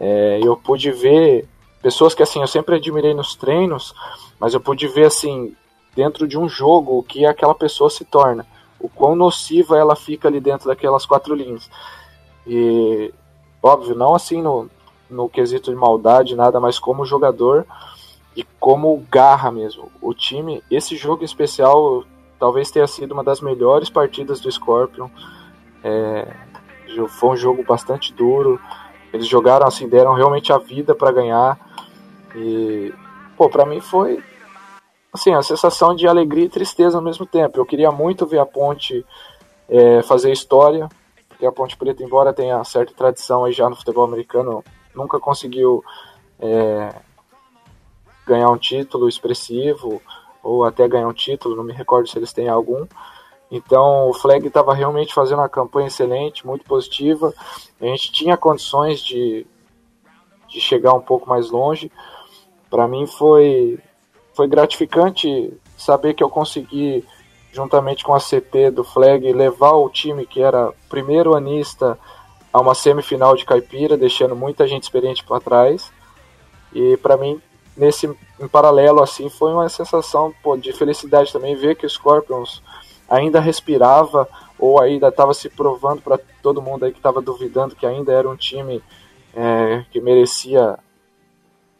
É, 0.00 0.40
eu 0.42 0.56
pude 0.56 0.90
ver 0.90 1.46
pessoas 1.82 2.14
que 2.14 2.22
assim 2.22 2.40
eu 2.40 2.46
sempre 2.46 2.76
admirei 2.76 3.12
nos 3.12 3.34
treinos, 3.34 3.94
mas 4.40 4.54
eu 4.54 4.60
pude 4.60 4.88
ver 4.88 5.04
assim 5.04 5.54
dentro 5.94 6.26
de 6.26 6.38
um 6.38 6.48
jogo 6.48 6.98
o 6.98 7.02
que 7.02 7.26
aquela 7.26 7.54
pessoa 7.54 7.90
se 7.90 8.02
torna, 8.02 8.46
o 8.80 8.88
quão 8.88 9.14
nociva 9.14 9.78
ela 9.78 9.94
fica 9.94 10.26
ali 10.26 10.40
dentro 10.40 10.68
daquelas 10.68 11.04
quatro 11.04 11.34
linhas. 11.34 11.68
E 12.46 13.12
óbvio, 13.62 13.94
não 13.94 14.14
assim 14.14 14.40
no, 14.40 14.70
no 15.10 15.28
quesito 15.28 15.70
de 15.70 15.76
maldade, 15.76 16.34
nada, 16.34 16.58
mas 16.58 16.78
como 16.78 17.04
jogador 17.04 17.66
e 18.34 18.42
como 18.58 19.04
garra 19.10 19.52
mesmo. 19.52 19.92
O 20.00 20.14
time, 20.14 20.62
esse 20.70 20.96
jogo 20.96 21.20
em 21.20 21.26
especial, 21.26 22.04
talvez 22.38 22.70
tenha 22.70 22.86
sido 22.86 23.12
uma 23.12 23.24
das 23.24 23.40
melhores 23.40 23.88
partidas 23.88 24.40
do 24.40 24.50
Scorpion. 24.50 25.08
É, 25.82 26.26
foi 27.08 27.30
um 27.30 27.36
jogo 27.36 27.64
bastante 27.64 28.12
duro. 28.12 28.60
Eles 29.12 29.26
jogaram 29.26 29.66
assim, 29.66 29.88
deram 29.88 30.14
realmente 30.14 30.52
a 30.52 30.58
vida 30.58 30.94
para 30.94 31.12
ganhar. 31.12 31.58
E, 32.34 32.92
pô, 33.36 33.48
pra 33.48 33.64
mim 33.64 33.80
foi 33.80 34.22
assim, 35.12 35.32
a 35.32 35.42
sensação 35.42 35.94
de 35.94 36.08
alegria 36.08 36.46
e 36.46 36.48
tristeza 36.48 36.98
ao 36.98 37.02
mesmo 37.02 37.24
tempo. 37.24 37.58
Eu 37.58 37.64
queria 37.64 37.92
muito 37.92 38.26
ver 38.26 38.40
a 38.40 38.46
Ponte 38.46 39.06
é, 39.68 40.02
fazer 40.02 40.32
história, 40.32 40.88
porque 41.28 41.46
a 41.46 41.52
Ponte 41.52 41.76
Preta, 41.76 42.02
embora 42.02 42.32
tenha 42.32 42.62
certa 42.64 42.92
tradição 42.92 43.44
aí 43.44 43.52
já 43.52 43.70
no 43.70 43.76
futebol 43.76 44.04
americano, 44.04 44.64
nunca 44.92 45.20
conseguiu 45.20 45.84
é, 46.40 46.92
ganhar 48.26 48.50
um 48.50 48.58
título 48.58 49.08
expressivo 49.08 50.02
ou 50.44 50.64
até 50.64 50.86
ganhar 50.86 51.08
um 51.08 51.12
título, 51.12 51.56
não 51.56 51.64
me 51.64 51.72
recordo 51.72 52.08
se 52.08 52.16
eles 52.18 52.32
têm 52.32 52.48
algum. 52.48 52.86
Então 53.50 54.08
o 54.08 54.14
Flag 54.14 54.46
estava 54.46 54.74
realmente 54.74 55.14
fazendo 55.14 55.38
uma 55.38 55.48
campanha 55.48 55.88
excelente, 55.88 56.46
muito 56.46 56.64
positiva. 56.64 57.32
A 57.80 57.86
gente 57.86 58.12
tinha 58.12 58.36
condições 58.36 59.00
de, 59.00 59.46
de 60.48 60.60
chegar 60.60 60.92
um 60.92 61.00
pouco 61.00 61.28
mais 61.28 61.50
longe 61.50 61.90
para 62.74 62.88
mim 62.88 63.06
foi, 63.06 63.78
foi 64.32 64.48
gratificante 64.48 65.52
saber 65.76 66.12
que 66.12 66.24
eu 66.24 66.28
consegui, 66.28 67.04
juntamente 67.52 68.02
com 68.02 68.12
a 68.12 68.18
CT 68.18 68.72
do 68.72 68.82
Flag, 68.82 69.32
levar 69.32 69.74
o 69.74 69.88
time 69.88 70.26
que 70.26 70.42
era 70.42 70.72
primeiro 70.88 71.36
anista 71.36 71.96
a 72.52 72.60
uma 72.60 72.74
semifinal 72.74 73.36
de 73.36 73.44
caipira, 73.44 73.96
deixando 73.96 74.34
muita 74.34 74.66
gente 74.66 74.82
experiente 74.82 75.24
para 75.24 75.40
trás. 75.40 75.92
E 76.72 76.96
para 76.96 77.16
mim, 77.16 77.40
nesse 77.76 78.06
em 78.40 78.48
paralelo 78.48 79.02
assim, 79.02 79.28
foi 79.28 79.52
uma 79.52 79.68
sensação 79.68 80.32
pô, 80.42 80.56
de 80.56 80.72
felicidade 80.72 81.32
também 81.32 81.56
ver 81.56 81.76
que 81.76 81.86
o 81.86 81.90
Scorpions 81.90 82.62
ainda 83.08 83.40
respirava 83.40 84.28
ou 84.58 84.80
ainda 84.80 85.08
estava 85.08 85.34
se 85.34 85.48
provando 85.48 86.02
para 86.02 86.18
todo 86.42 86.62
mundo 86.62 86.84
aí 86.84 86.92
que 86.92 86.98
estava 86.98 87.20
duvidando 87.20 87.76
que 87.76 87.86
ainda 87.86 88.12
era 88.12 88.28
um 88.28 88.36
time 88.36 88.82
é, 89.34 89.84
que 89.90 90.00
merecia 90.00 90.78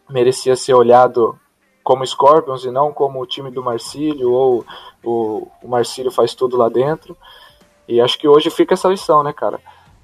merecia 0.08 0.56
ser 0.56 0.74
olhado 0.74 1.38
como 1.84 2.06
Scorpions 2.06 2.64
e 2.64 2.70
não 2.70 2.92
como 2.92 3.20
o 3.20 3.26
time 3.26 3.50
do 3.50 3.62
Marcílio 3.62 4.32
ou 4.32 4.64
o, 5.04 5.48
o 5.62 5.68
Marcílio 5.68 6.10
faz 6.10 6.34
tudo 6.34 6.56
lá 6.56 6.70
dentro. 6.70 7.16
E 7.86 8.00
acho 8.00 8.18
que 8.18 8.26
hoje 8.26 8.48
fica 8.48 8.72
essa 8.72 8.88
lição, 8.88 9.22
né, 9.22 9.32
cara? 9.32 9.60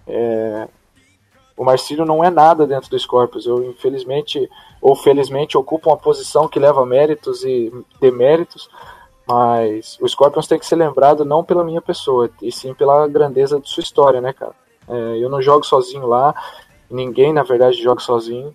É, 0.06 0.68
o 1.56 1.64
Marcílio 1.64 2.04
não 2.04 2.22
é 2.22 2.28
nada 2.30 2.66
dentro 2.66 2.90
do 2.90 2.98
Scorpions. 2.98 3.46
Eu, 3.46 3.64
infelizmente, 3.64 4.48
ou 4.80 4.96
felizmente, 4.96 5.58
ocupo 5.58 5.90
uma 5.90 5.96
posição 5.96 6.48
que 6.48 6.58
leva 6.58 6.86
méritos 6.86 7.44
e 7.44 7.72
deméritos, 8.00 8.68
mas 9.26 9.98
o 10.00 10.08
Scorpions 10.08 10.46
tem 10.46 10.58
que 10.58 10.66
ser 10.66 10.76
lembrado 10.76 11.24
não 11.24 11.44
pela 11.44 11.64
minha 11.64 11.80
pessoa, 11.80 12.30
e 12.42 12.50
sim 12.50 12.74
pela 12.74 13.06
grandeza 13.06 13.60
de 13.60 13.68
sua 13.68 13.82
história, 13.82 14.20
né, 14.20 14.32
cara? 14.32 14.54
É, 14.88 15.18
eu 15.18 15.28
não 15.28 15.40
jogo 15.40 15.64
sozinho 15.64 16.06
lá, 16.06 16.34
ninguém, 16.90 17.32
na 17.32 17.42
verdade, 17.42 17.82
joga 17.82 18.00
sozinho. 18.00 18.54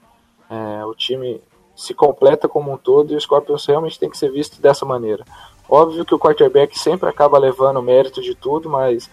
É, 0.49 0.85
o 0.85 0.93
time 0.93 1.41
se 1.75 1.93
completa 1.93 2.47
como 2.47 2.71
um 2.71 2.77
todo 2.77 3.13
e 3.13 3.15
o 3.15 3.21
Scorpions 3.21 3.65
realmente 3.65 3.99
tem 3.99 4.09
que 4.09 4.17
ser 4.17 4.31
visto 4.31 4.61
dessa 4.61 4.85
maneira. 4.85 5.23
Óbvio 5.69 6.05
que 6.05 6.13
o 6.13 6.19
quarterback 6.19 6.77
sempre 6.77 7.09
acaba 7.09 7.37
levando 7.37 7.77
o 7.77 7.81
mérito 7.81 8.21
de 8.21 8.35
tudo, 8.35 8.69
mas 8.69 9.09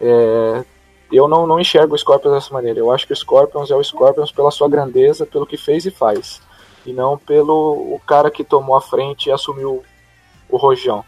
é, 0.00 0.64
eu 1.12 1.28
não, 1.28 1.46
não 1.46 1.60
enxergo 1.60 1.94
o 1.94 1.98
Scorpions 1.98 2.34
dessa 2.34 2.52
maneira. 2.52 2.78
Eu 2.78 2.90
acho 2.90 3.06
que 3.06 3.12
o 3.12 3.16
Scorpions 3.16 3.70
é 3.70 3.76
o 3.76 3.84
Scorpions 3.84 4.32
pela 4.32 4.50
sua 4.50 4.68
grandeza, 4.68 5.26
pelo 5.26 5.46
que 5.46 5.56
fez 5.56 5.84
e 5.84 5.90
faz, 5.90 6.40
e 6.86 6.92
não 6.92 7.18
pelo 7.18 7.94
o 7.94 8.00
cara 8.06 8.30
que 8.30 8.42
tomou 8.42 8.76
a 8.76 8.80
frente 8.80 9.28
e 9.28 9.32
assumiu 9.32 9.82
o 10.48 10.56
rojão. 10.56 11.04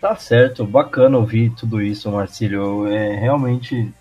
Tá 0.00 0.16
certo, 0.16 0.64
bacana 0.64 1.16
ouvir 1.16 1.50
tudo 1.50 1.80
isso, 1.80 2.10
Marcílio. 2.10 2.86
É 2.88 3.14
realmente, 3.14 3.92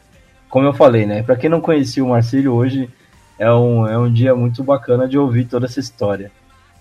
como 0.50 0.66
eu 0.66 0.74
falei, 0.74 1.06
né? 1.06 1.22
Para 1.22 1.36
quem 1.36 1.50
não 1.50 1.62
conhecia 1.62 2.04
o 2.04 2.10
Marcílio 2.10 2.54
hoje, 2.54 2.90
é 3.38 3.52
um, 3.54 3.88
é 3.88 3.98
um 3.98 4.12
dia 4.12 4.36
muito 4.36 4.64
bacana 4.64 5.08
de 5.08 5.18
ouvir 5.18 5.46
toda 5.46 5.68
essa 5.68 5.80
história. 5.80 6.32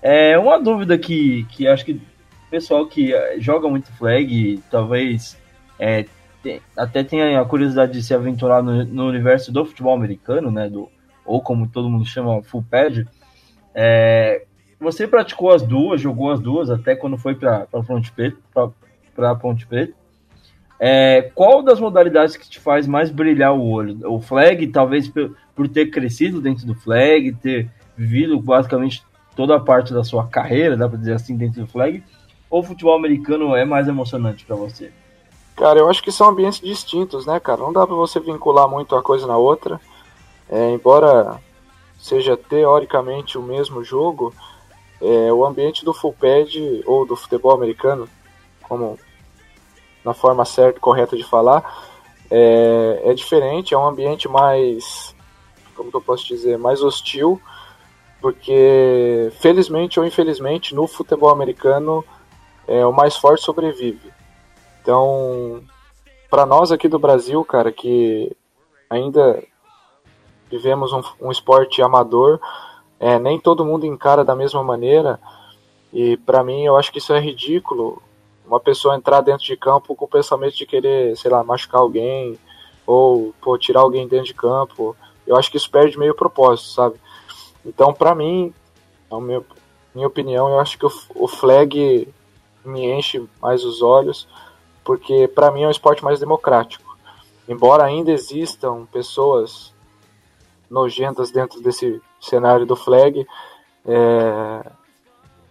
É 0.02 0.38
uma 0.38 0.58
dúvida 0.58 0.96
que, 0.96 1.44
que 1.50 1.68
acho 1.68 1.84
que 1.84 1.92
o 1.92 2.50
pessoal 2.50 2.86
que 2.86 3.12
joga 3.38 3.68
muito 3.68 3.92
flag, 3.92 4.62
talvez 4.70 5.36
é, 5.78 6.06
tem, 6.42 6.60
até 6.76 7.04
tenha 7.04 7.40
a 7.40 7.44
curiosidade 7.44 7.92
de 7.92 8.02
se 8.02 8.14
aventurar 8.14 8.62
no, 8.62 8.84
no, 8.84 9.06
universo 9.06 9.52
do 9.52 9.64
futebol 9.64 9.94
americano, 9.94 10.50
né? 10.50 10.68
Do, 10.68 10.88
ou 11.24 11.40
como 11.42 11.68
todo 11.68 11.88
mundo 11.88 12.04
chama, 12.04 12.42
full 12.42 12.64
pad. 12.68 13.06
É, 13.74 14.44
você 14.78 15.06
praticou 15.06 15.52
as 15.52 15.62
duas, 15.62 16.00
jogou 16.00 16.30
as 16.30 16.40
duas 16.40 16.70
até 16.70 16.96
quando 16.96 17.18
foi 17.18 17.34
para 17.34 17.66
Ponte 17.66 18.10
Preta, 18.12 18.38
para 19.14 19.34
Ponte 19.34 19.66
Preta. 19.66 19.94
É, 20.78 21.30
qual 21.34 21.62
das 21.62 21.78
modalidades 21.78 22.38
que 22.38 22.48
te 22.48 22.58
faz 22.58 22.86
mais 22.86 23.10
brilhar 23.10 23.54
o 23.54 23.62
olho? 23.62 23.98
O 24.10 24.18
flag, 24.18 24.66
talvez 24.68 25.06
por, 25.08 25.36
por 25.54 25.68
ter 25.68 25.90
crescido 25.90 26.40
dentro 26.40 26.66
do 26.66 26.74
flag, 26.74 27.32
ter 27.34 27.70
vivido 27.94 28.40
basicamente 28.40 29.04
toda 29.36 29.56
a 29.56 29.60
parte 29.60 29.92
da 29.92 30.02
sua 30.02 30.26
carreira, 30.26 30.78
dá 30.78 30.88
para 30.88 30.98
dizer 30.98 31.12
assim, 31.12 31.36
dentro 31.36 31.60
do 31.60 31.66
flag, 31.66 32.02
ou 32.48 32.60
o 32.60 32.62
futebol 32.62 32.96
americano 32.96 33.54
é 33.54 33.64
mais 33.66 33.86
emocionante 33.88 34.46
para 34.46 34.56
você? 34.56 34.90
Cara, 35.60 35.78
eu 35.78 35.90
acho 35.90 36.02
que 36.02 36.10
são 36.10 36.30
ambientes 36.30 36.58
distintos, 36.58 37.26
né, 37.26 37.38
cara? 37.38 37.60
Não 37.60 37.70
dá 37.70 37.86
para 37.86 37.94
você 37.94 38.18
vincular 38.18 38.66
muito 38.66 38.94
uma 38.94 39.02
coisa 39.02 39.26
na 39.26 39.36
outra. 39.36 39.78
É, 40.48 40.70
embora 40.70 41.38
seja 41.98 42.34
teoricamente 42.34 43.36
o 43.36 43.42
mesmo 43.42 43.84
jogo, 43.84 44.34
é, 45.02 45.30
o 45.30 45.44
ambiente 45.44 45.84
do 45.84 45.92
full 45.92 46.14
pad 46.18 46.82
ou 46.86 47.04
do 47.04 47.14
futebol 47.14 47.52
americano, 47.52 48.08
como 48.62 48.98
na 50.02 50.14
forma 50.14 50.46
certa, 50.46 50.80
correta 50.80 51.14
de 51.14 51.24
falar, 51.24 51.62
é, 52.30 53.02
é 53.04 53.12
diferente, 53.12 53.74
é 53.74 53.76
um 53.76 53.86
ambiente 53.86 54.30
mais, 54.30 55.14
como 55.76 55.90
que 55.90 55.96
eu 55.98 56.00
posso 56.00 56.26
dizer, 56.26 56.56
mais 56.56 56.82
hostil, 56.82 57.38
porque 58.18 59.30
felizmente 59.40 60.00
ou 60.00 60.06
infelizmente 60.06 60.74
no 60.74 60.86
futebol 60.86 61.28
americano 61.28 62.02
é, 62.66 62.86
o 62.86 62.94
mais 62.94 63.14
forte 63.14 63.44
sobrevive. 63.44 64.10
Então, 64.80 65.62
para 66.30 66.46
nós 66.46 66.72
aqui 66.72 66.88
do 66.88 66.98
Brasil, 66.98 67.44
cara, 67.44 67.70
que 67.70 68.34
ainda 68.88 69.42
vivemos 70.50 70.92
um, 70.92 71.02
um 71.20 71.30
esporte 71.30 71.82
amador, 71.82 72.40
é, 72.98 73.18
nem 73.18 73.38
todo 73.38 73.64
mundo 73.64 73.86
encara 73.86 74.24
da 74.24 74.34
mesma 74.34 74.62
maneira. 74.62 75.20
E 75.92 76.16
para 76.18 76.42
mim, 76.42 76.64
eu 76.64 76.76
acho 76.76 76.92
que 76.92 76.98
isso 76.98 77.12
é 77.12 77.20
ridículo 77.20 78.02
uma 78.46 78.58
pessoa 78.58 78.96
entrar 78.96 79.20
dentro 79.20 79.44
de 79.44 79.56
campo 79.56 79.94
com 79.94 80.04
o 80.04 80.08
pensamento 80.08 80.56
de 80.56 80.66
querer, 80.66 81.16
sei 81.16 81.30
lá, 81.30 81.44
machucar 81.44 81.80
alguém 81.80 82.36
ou 82.84 83.32
pô, 83.40 83.56
tirar 83.56 83.80
alguém 83.80 84.08
dentro 84.08 84.26
de 84.26 84.34
campo. 84.34 84.96
Eu 85.24 85.36
acho 85.36 85.48
que 85.50 85.56
isso 85.56 85.70
perde 85.70 85.96
meio 85.96 86.14
propósito, 86.14 86.70
sabe? 86.70 86.96
Então, 87.64 87.94
para 87.94 88.12
mim, 88.12 88.52
na 89.08 89.20
minha, 89.20 89.42
minha 89.94 90.06
opinião, 90.08 90.48
eu 90.48 90.58
acho 90.58 90.76
que 90.76 90.86
o 91.14 91.28
flag 91.28 92.08
me 92.64 92.86
enche 92.90 93.24
mais 93.40 93.64
os 93.64 93.82
olhos, 93.82 94.26
porque 94.90 95.28
para 95.28 95.52
mim 95.52 95.62
é 95.62 95.68
um 95.68 95.70
esporte 95.70 96.02
mais 96.02 96.18
democrático. 96.18 96.98
Embora 97.48 97.84
ainda 97.84 98.10
existam 98.10 98.88
pessoas 98.90 99.72
nojentas 100.68 101.30
dentro 101.30 101.62
desse 101.62 102.02
cenário 102.20 102.66
do 102.66 102.74
flag, 102.74 103.24
é, 103.86 104.70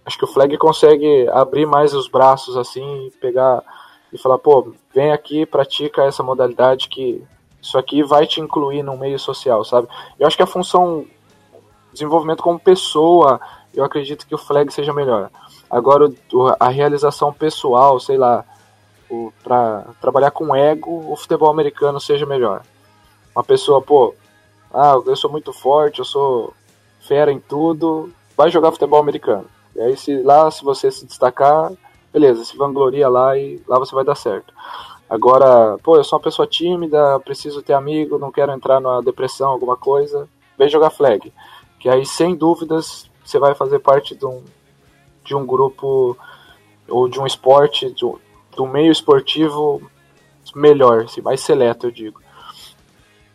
acho 0.05 0.17
que 0.17 0.25
o 0.25 0.27
flag 0.27 0.57
consegue 0.57 1.25
abrir 1.29 1.65
mais 1.65 1.93
os 1.93 2.09
braços 2.09 2.57
assim 2.57 3.07
e 3.07 3.11
pegar 3.11 3.63
e 4.11 4.17
falar, 4.17 4.37
pô, 4.39 4.73
vem 4.93 5.13
aqui, 5.13 5.45
pratica 5.45 6.03
essa 6.03 6.21
modalidade 6.21 6.89
que 6.89 7.23
isso 7.61 7.77
aqui 7.77 8.03
vai 8.03 8.27
te 8.27 8.41
incluir 8.41 8.83
no 8.83 8.97
meio 8.97 9.17
social, 9.17 9.63
sabe? 9.63 9.87
Eu 10.19 10.27
acho 10.27 10.35
que 10.35 10.43
a 10.43 10.47
função 10.47 11.05
desenvolvimento 11.93 12.43
como 12.43 12.59
pessoa, 12.59 13.39
eu 13.73 13.85
acredito 13.85 14.27
que 14.27 14.35
o 14.35 14.37
flag 14.37 14.69
seja 14.73 14.91
melhor. 14.91 15.29
Agora 15.69 16.11
a 16.59 16.67
realização 16.67 17.31
pessoal, 17.31 18.01
sei 18.01 18.17
lá, 18.17 18.43
para 19.44 19.86
trabalhar 19.99 20.31
com 20.31 20.56
ego, 20.56 21.11
o 21.11 21.15
futebol 21.15 21.49
americano 21.49 21.99
seja 21.99 22.26
melhor. 22.26 22.61
Uma 23.36 23.44
pessoa, 23.44 23.81
pô, 23.81 24.14
ah, 24.73 24.99
eu 25.06 25.15
sou 25.15 25.31
muito 25.31 25.52
forte, 25.52 25.99
eu 25.99 26.06
sou 26.06 26.53
fera 27.02 27.31
em 27.31 27.40
tudo, 27.40 28.11
vai 28.38 28.49
jogar 28.49 28.72
futebol 28.72 28.99
americano. 28.99 29.45
E 29.76 29.81
aí 29.81 29.98
se 29.98 30.22
lá 30.22 30.49
se 30.52 30.64
você 30.64 30.91
se 30.91 31.06
destacar, 31.06 31.72
beleza, 32.14 32.44
se 32.44 32.57
vangloria 32.57 33.07
lá 33.10 33.38
e 33.38 33.61
lá 33.68 33.80
você 33.80 33.95
vai 33.95 34.03
dar 34.03 34.15
certo. 34.15 34.53
Agora, 35.10 35.77
pô, 35.81 35.95
eu 35.95 36.03
sou 36.03 36.19
uma 36.19 36.23
pessoa 36.23 36.48
tímida, 36.48 37.19
preciso 37.22 37.64
ter 37.64 37.73
amigo, 37.73 38.19
não 38.19 38.31
quero 38.31 38.52
entrar 38.52 38.80
numa 38.80 39.02
depressão, 39.02 39.49
alguma 39.49 39.76
coisa, 39.76 40.30
vem 40.57 40.69
jogar 40.69 40.91
flag. 40.91 41.34
Que 41.80 41.90
aí, 41.90 42.06
sem 42.06 42.36
dúvidas, 42.36 43.10
você 43.26 43.40
vai 43.40 43.56
fazer 43.56 43.80
parte 43.80 44.15
de 44.15 44.26
um, 44.26 44.44
de 45.23 45.36
um 45.36 45.45
grupo 45.45 46.15
ou 46.88 47.07
de 47.07 47.19
um 47.19 47.26
esporte, 47.26 47.91
de 47.91 48.06
um, 48.06 48.18
um 48.61 48.72
meio 48.72 48.91
esportivo 48.91 49.90
melhor, 50.56 51.03
assim, 51.03 51.22
mais 51.22 51.41
seleto, 51.41 51.88
eu 51.88 51.91
digo. 51.91 52.22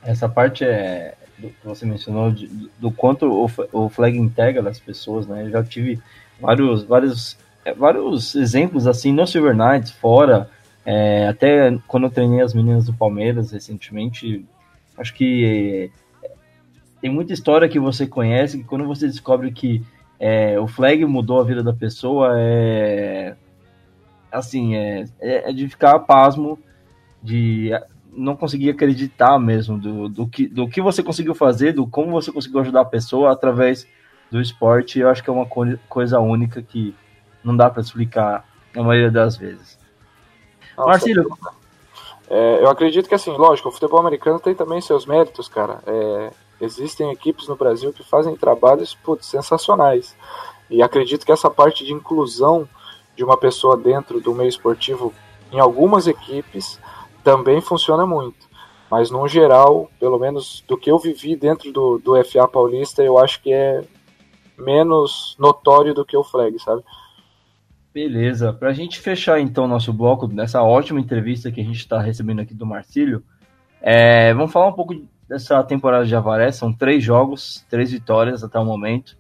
Essa 0.03 0.29
parte 0.29 0.65
é 0.65 1.15
do 1.39 1.49
que 1.49 1.65
você 1.65 1.85
mencionou 1.85 2.31
de, 2.31 2.47
do 2.79 2.91
quanto 2.91 3.27
o, 3.27 3.51
o 3.73 3.89
flag 3.89 4.17
integra 4.17 4.69
as 4.69 4.79
pessoas, 4.79 5.27
né? 5.27 5.45
Eu 5.45 5.51
já 5.51 5.65
tive 5.65 6.01
vários, 6.41 6.85
vários, 6.85 7.37
é, 7.65 7.73
vários 7.73 8.35
exemplos 8.35 8.87
assim 8.87 9.13
no 9.13 9.27
Silver 9.27 9.57
Knights, 9.57 9.91
fora, 9.91 10.51
é, 10.85 11.27
até 11.29 11.77
quando 11.89 12.05
eu 12.05 12.11
treinei 12.11 12.41
as 12.41 12.55
meninas 12.55 12.87
do 12.87 12.93
Palmeiras 12.93 13.53
recentemente, 13.53 14.45
acho 14.97 15.15
que 15.15 15.91
é, 16.23 16.31
tem 17.01 17.11
muita 17.11 17.33
história 17.33 17.69
que 17.69 17.79
você 17.79 18.07
conhece 18.07 18.59
que 18.59 18.65
quando 18.65 18.87
você 18.87 19.07
descobre 19.07 19.51
que 19.51 19.83
é, 20.19 20.59
o 20.59 20.67
flag 20.67 21.05
mudou 21.05 21.41
a 21.41 21.45
vida 21.45 21.63
da 21.63 21.73
pessoa, 21.73 22.33
é 22.39 23.35
assim, 24.35 24.75
é, 24.75 25.05
é, 25.21 25.51
é 25.51 25.53
de 25.53 25.69
ficar 25.69 25.99
pasmo, 26.01 26.59
de 27.23 27.71
não 28.13 28.37
conseguir 28.37 28.71
acreditar 28.71 29.39
mesmo 29.39 29.79
do, 29.79 30.09
do, 30.09 30.27
que, 30.27 30.47
do 30.47 30.69
que 30.69 30.83
você 30.83 31.03
conseguiu 31.03 31.35
fazer, 31.35 31.73
do 31.73 31.87
como 31.87 32.11
você 32.11 32.31
conseguiu 32.31 32.61
ajudar 32.61 32.83
a 32.83 32.87
pessoa 32.87 33.33
através 33.33 33.87
do 34.31 34.41
esporte, 34.41 34.99
eu 34.99 35.09
acho 35.09 35.23
que 35.23 35.31
é 35.31 35.33
uma 35.33 35.47
coisa 35.89 36.19
única 36.19 36.61
que 36.63 36.95
não 37.43 37.57
dá 37.57 37.71
para 37.71 37.83
explicar 37.83 38.47
na 38.75 38.83
maioria 38.83 39.11
das 39.11 39.37
vezes. 39.37 39.79
Nossa, 40.77 40.89
Marcelo. 40.89 41.39
É, 42.29 42.63
eu 42.63 42.69
acredito 42.69 43.09
que, 43.09 43.15
assim, 43.15 43.31
lógico, 43.31 43.69
o 43.69 43.73
futebol 43.73 44.01
americano 44.01 44.41
tem 44.41 44.55
também 44.55 44.81
seus 44.81 45.07
méritos, 45.07 45.47
cara. 45.47 45.81
É, 45.87 46.31
existem 46.61 47.13
equipes 47.13 47.47
no 47.47 47.55
Brasil 47.55 47.93
que 47.93 48.03
fazem 48.03 48.35
trabalhos 48.35 48.95
putz, 48.95 49.27
sensacionais. 49.27 50.17
E 50.71 50.83
acredito 50.83 51.25
que 51.25 51.33
essa 51.33 51.51
parte 51.51 51.85
de 51.85 51.93
inclusão 51.93 52.67
de 53.17 53.25
uma 53.25 53.37
pessoa 53.37 53.77
dentro 53.77 54.21
do 54.21 54.35
meio 54.35 54.49
esportivo 54.49 55.13
em 55.53 55.61
algumas 55.61 56.07
equipes 56.07 56.81
também 57.23 57.61
funciona 57.61 58.05
muito. 58.05 58.49
Mas, 58.91 59.11
no 59.11 59.27
geral, 59.27 59.91
pelo 59.99 60.19
menos 60.19 60.63
do 60.69 60.77
que 60.77 60.91
eu 60.91 60.99
vivi 60.99 61.35
dentro 61.35 61.73
do, 61.73 61.99
do 61.99 62.25
FA 62.25 62.47
Paulista, 62.47 63.03
eu 63.03 63.19
acho 63.19 63.43
que 63.43 63.53
é 63.53 63.83
menos 64.59 65.37
notório 65.39 65.95
do 65.95 66.05
que 66.05 66.17
o 66.17 66.23
flag, 66.23 66.59
sabe? 66.61 66.83
Beleza. 67.93 68.53
Para 68.53 68.71
a 68.71 68.73
gente 68.73 69.01
fechar 69.01 69.41
então 69.41 69.67
nosso 69.67 69.93
bloco 69.93 70.27
nessa 70.27 70.63
ótima 70.63 71.01
entrevista 71.01 71.51
que 71.51 71.61
a 71.61 71.65
gente 71.65 71.79
está 71.79 72.01
recebendo 72.01 72.41
aqui 72.41 72.55
do 72.55 72.67
Marcílio, 72.67 73.23
é, 73.81 74.35
vamos 74.35 74.53
falar 74.53 74.69
um 74.69 74.73
pouco 74.73 74.95
dessa 75.29 75.63
temporada 75.63 76.05
de 76.05 76.15
Avaré. 76.15 76.51
São 76.51 76.73
três 76.73 77.03
jogos, 77.03 77.65
três 77.71 77.93
vitórias 77.93 78.43
até 78.43 78.59
o 78.59 78.65
momento, 78.65 79.17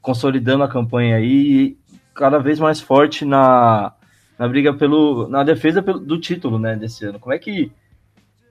consolidando 0.00 0.64
a 0.64 0.68
campanha 0.68 1.16
aí 1.16 1.76
cada 2.16 2.38
vez 2.38 2.58
mais 2.58 2.80
forte 2.80 3.24
na, 3.24 3.92
na 4.38 4.48
briga 4.48 4.72
pelo, 4.74 5.28
na 5.28 5.44
defesa 5.44 5.82
pelo, 5.82 5.98
do 5.98 6.18
título, 6.18 6.58
né, 6.58 6.74
desse 6.74 7.04
ano. 7.04 7.20
Como 7.20 7.34
é 7.34 7.38
que 7.38 7.70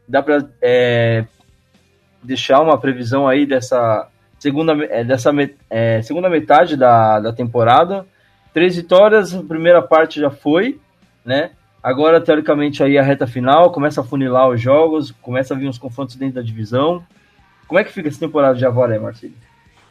dá 0.08 0.22
para 0.22 0.48
é, 0.62 1.26
deixar 2.24 2.62
uma 2.62 2.78
previsão 2.78 3.28
aí 3.28 3.46
dessa 3.46 4.08
segunda, 4.40 4.74
é, 4.86 5.04
dessa 5.04 5.32
é, 5.70 6.02
segunda 6.02 6.30
metade 6.30 6.78
da, 6.78 7.20
da 7.20 7.34
temporada. 7.34 8.06
Três 8.54 8.76
vitórias, 8.76 9.34
a 9.34 9.44
primeira 9.44 9.82
parte 9.82 10.20
já 10.20 10.30
foi, 10.30 10.80
né? 11.26 11.52
Agora, 11.84 12.20
teoricamente, 12.20 12.82
aí 12.82 12.98
a 12.98 13.04
reta 13.04 13.28
final, 13.28 13.72
começa 13.72 14.02
a 14.02 14.04
funilar 14.04 14.50
os 14.50 14.60
jogos, 14.60 15.12
começa 15.22 15.54
a 15.54 15.58
vir 15.58 15.68
os 15.68 15.78
confrontos 15.78 16.16
dentro 16.16 16.36
da 16.36 16.42
divisão. 16.42 17.04
Como 17.68 17.80
é 17.80 17.84
que 17.84 17.92
fica 17.92 18.08
essa 18.08 18.20
temporada 18.20 18.56
de 18.58 18.66
Avaré, 18.66 18.98
Marcelo? 18.98 19.34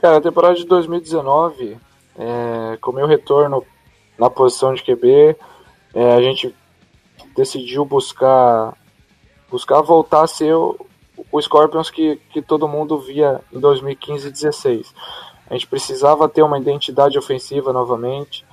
Cara, 0.00 0.16
a 0.16 0.20
temporada 0.20 0.54
de 0.54 0.66
2019, 0.66 1.76
é, 2.18 2.76
com 2.80 2.90
o 2.90 2.94
meu 2.94 3.06
retorno 3.06 3.64
na 4.18 4.30
posição 4.30 4.74
de 4.74 4.82
QB, 4.82 5.36
é, 5.94 6.14
a 6.14 6.20
gente 6.20 6.54
decidiu 7.36 7.84
buscar 7.84 8.74
buscar 9.50 9.80
voltar 9.82 10.22
a 10.22 10.26
ser 10.26 10.52
o, 10.54 10.76
o 11.30 11.40
Scorpions 11.40 11.90
que, 11.90 12.16
que 12.30 12.42
todo 12.42 12.66
mundo 12.66 12.98
via 12.98 13.40
em 13.52 13.60
2015 13.60 14.26
e 14.26 14.30
2016. 14.30 14.94
A 15.48 15.54
gente 15.54 15.66
precisava 15.66 16.28
ter 16.28 16.42
uma 16.42 16.58
identidade 16.58 17.18
ofensiva 17.18 17.72
novamente, 17.72 18.44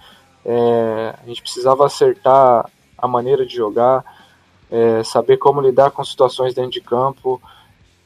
é, 0.46 1.16
a 1.22 1.26
gente 1.26 1.42
precisava 1.42 1.86
acertar 1.86 2.70
a 2.98 3.08
maneira 3.08 3.46
de 3.46 3.56
jogar, 3.56 4.04
é, 4.70 5.04
saber 5.04 5.38
como 5.38 5.62
lidar 5.62 5.92
com 5.92 6.04
situações 6.04 6.54
dentro 6.54 6.72
de 6.72 6.82
campo. 6.82 7.42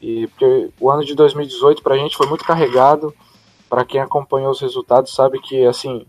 E 0.00 0.26
porque 0.28 0.70
o 0.80 0.90
ano 0.90 1.04
de 1.04 1.14
2018 1.14 1.82
para 1.82 1.94
a 1.94 1.98
gente 1.98 2.16
foi 2.16 2.26
muito 2.26 2.44
carregado. 2.44 3.14
Para 3.68 3.84
quem 3.84 4.00
acompanhou 4.00 4.50
os 4.50 4.60
resultados 4.60 5.14
sabe 5.14 5.40
que 5.40 5.64
assim 5.66 6.06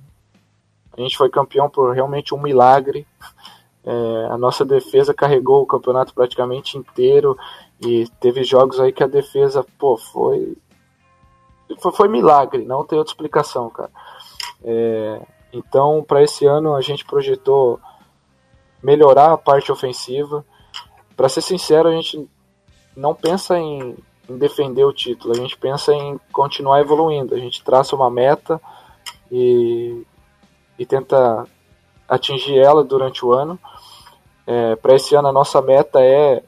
a 0.97 1.01
gente 1.01 1.17
foi 1.17 1.29
campeão 1.29 1.69
por 1.69 1.93
realmente 1.93 2.33
um 2.33 2.41
milagre. 2.41 3.05
É, 3.83 4.27
a 4.31 4.37
nossa 4.37 4.65
defesa 4.65 5.13
carregou 5.13 5.61
o 5.61 5.67
campeonato 5.67 6.13
praticamente 6.13 6.77
inteiro 6.77 7.37
e 7.79 8.07
teve 8.19 8.43
jogos 8.43 8.79
aí 8.79 8.91
que 8.91 9.03
a 9.03 9.07
defesa, 9.07 9.65
pô, 9.77 9.97
foi 9.97 10.57
foi, 11.79 11.91
foi 11.91 12.07
milagre, 12.07 12.65
não 12.65 12.85
tem 12.85 12.97
outra 12.97 13.11
explicação, 13.11 13.69
cara. 13.69 13.91
É, 14.63 15.21
então, 15.53 16.03
para 16.05 16.23
esse 16.23 16.45
ano 16.45 16.75
a 16.75 16.81
gente 16.81 17.05
projetou 17.05 17.79
melhorar 18.81 19.33
a 19.33 19.37
parte 19.37 19.71
ofensiva. 19.71 20.45
Para 21.15 21.29
ser 21.29 21.41
sincero, 21.41 21.89
a 21.89 21.91
gente 21.91 22.29
não 22.95 23.13
pensa 23.13 23.57
em, 23.57 23.95
em, 24.29 24.37
defender 24.37 24.83
o 24.83 24.93
título, 24.93 25.33
a 25.33 25.37
gente 25.37 25.57
pensa 25.57 25.93
em 25.93 26.19
continuar 26.31 26.79
evoluindo. 26.79 27.35
A 27.35 27.39
gente 27.39 27.63
traça 27.63 27.95
uma 27.95 28.09
meta 28.09 28.61
e, 29.31 30.03
e 30.77 30.85
tenta 30.85 31.45
atingir 32.07 32.57
ela 32.57 32.83
durante 32.83 33.25
o 33.25 33.33
ano. 33.33 33.59
É, 34.45 34.75
para 34.75 34.95
esse 34.95 35.15
ano, 35.15 35.27
a 35.27 35.33
nossa 35.33 35.61
meta 35.61 36.01
é 36.01 36.41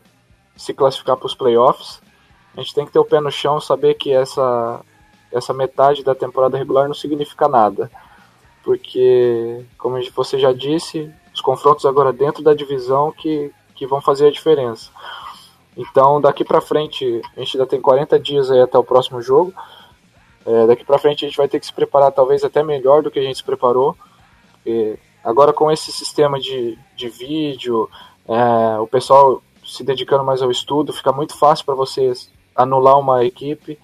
se 0.55 0.73
classificar 0.73 1.17
para 1.17 1.27
os 1.27 1.35
playoffs. 1.35 2.01
A 2.55 2.61
gente 2.61 2.73
tem 2.73 2.85
que 2.85 2.91
ter 2.91 2.99
o 2.99 3.05
pé 3.05 3.19
no 3.19 3.31
chão, 3.31 3.59
saber 3.59 3.93
que 3.95 4.11
essa, 4.11 4.81
essa 5.31 5.53
metade 5.53 6.03
da 6.03 6.15
temporada 6.15 6.57
regular 6.57 6.87
não 6.87 6.95
significa 6.95 7.47
nada. 7.47 7.89
Porque, 8.63 9.65
como 9.77 9.97
você 10.13 10.37
já 10.37 10.51
disse, 10.51 11.11
os 11.33 11.41
confrontos 11.41 11.85
agora 11.85 12.11
dentro 12.11 12.43
da 12.43 12.53
divisão 12.53 13.11
que, 13.11 13.51
que 13.75 13.87
vão 13.87 14.01
fazer 14.01 14.27
a 14.27 14.31
diferença. 14.31 14.91
Então, 15.77 16.19
daqui 16.19 16.43
para 16.43 16.59
frente, 16.59 17.21
a 17.35 17.39
gente 17.39 17.57
ainda 17.57 17.67
tem 17.67 17.79
40 17.79 18.19
dias 18.19 18.51
até 18.51 18.77
o 18.77 18.83
próximo 18.83 19.21
jogo. 19.21 19.53
É, 20.45 20.67
daqui 20.67 20.83
para 20.83 20.97
frente 20.97 21.25
a 21.25 21.27
gente 21.27 21.37
vai 21.37 21.47
ter 21.47 21.59
que 21.59 21.65
se 21.65 21.73
preparar 21.73 22.11
talvez 22.11 22.43
até 22.43 22.63
melhor 22.63 23.03
do 23.03 23.11
que 23.11 23.19
a 23.19 23.21
gente 23.21 23.37
se 23.37 23.43
preparou. 23.43 23.95
agora 25.23 25.53
com 25.53 25.71
esse 25.71 25.91
sistema 25.91 26.39
de, 26.39 26.77
de 26.95 27.09
vídeo, 27.09 27.89
é, 28.27 28.79
o 28.79 28.87
pessoal 28.87 29.41
se 29.63 29.83
dedicando 29.83 30.23
mais 30.23 30.41
ao 30.41 30.49
estudo, 30.49 30.91
fica 30.91 31.11
muito 31.11 31.37
fácil 31.37 31.65
para 31.65 31.75
vocês 31.75 32.31
anular 32.55 32.97
uma 32.97 33.23
equipe 33.23 33.77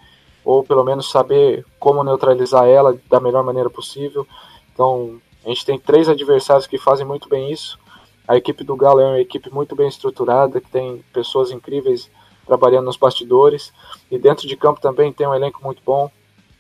ou 0.43 0.63
pelo 0.63 0.83
menos 0.83 1.09
saber 1.09 1.65
como 1.79 2.03
neutralizar 2.03 2.67
ela 2.67 2.97
da 3.09 3.19
melhor 3.19 3.43
maneira 3.43 3.69
possível. 3.69 4.27
Então, 4.71 5.19
a 5.43 5.49
gente 5.49 5.65
tem 5.65 5.79
três 5.79 6.07
adversários 6.07 6.67
que 6.67 6.77
fazem 6.77 7.05
muito 7.05 7.27
bem 7.27 7.51
isso. 7.51 7.79
A 8.27 8.35
equipe 8.35 8.64
do 8.64 8.76
Galo 8.76 8.99
é 8.99 9.06
uma 9.06 9.19
equipe 9.19 9.53
muito 9.53 9.76
bem 9.76 9.88
estruturada, 9.88 10.60
que 10.60 10.69
tem 10.69 11.03
pessoas 11.14 11.52
incríveis 11.52 12.10
trabalhando 12.45 12.85
nos 12.85 12.97
bastidores. 12.97 13.73
E 14.10 14.18
dentro 14.18 14.47
de 14.47 14.56
campo 14.56 14.81
também 14.81 15.11
tem 15.11 15.27
um 15.27 15.35
elenco 15.35 15.64
muito 15.64 15.81
bom. 15.85 16.10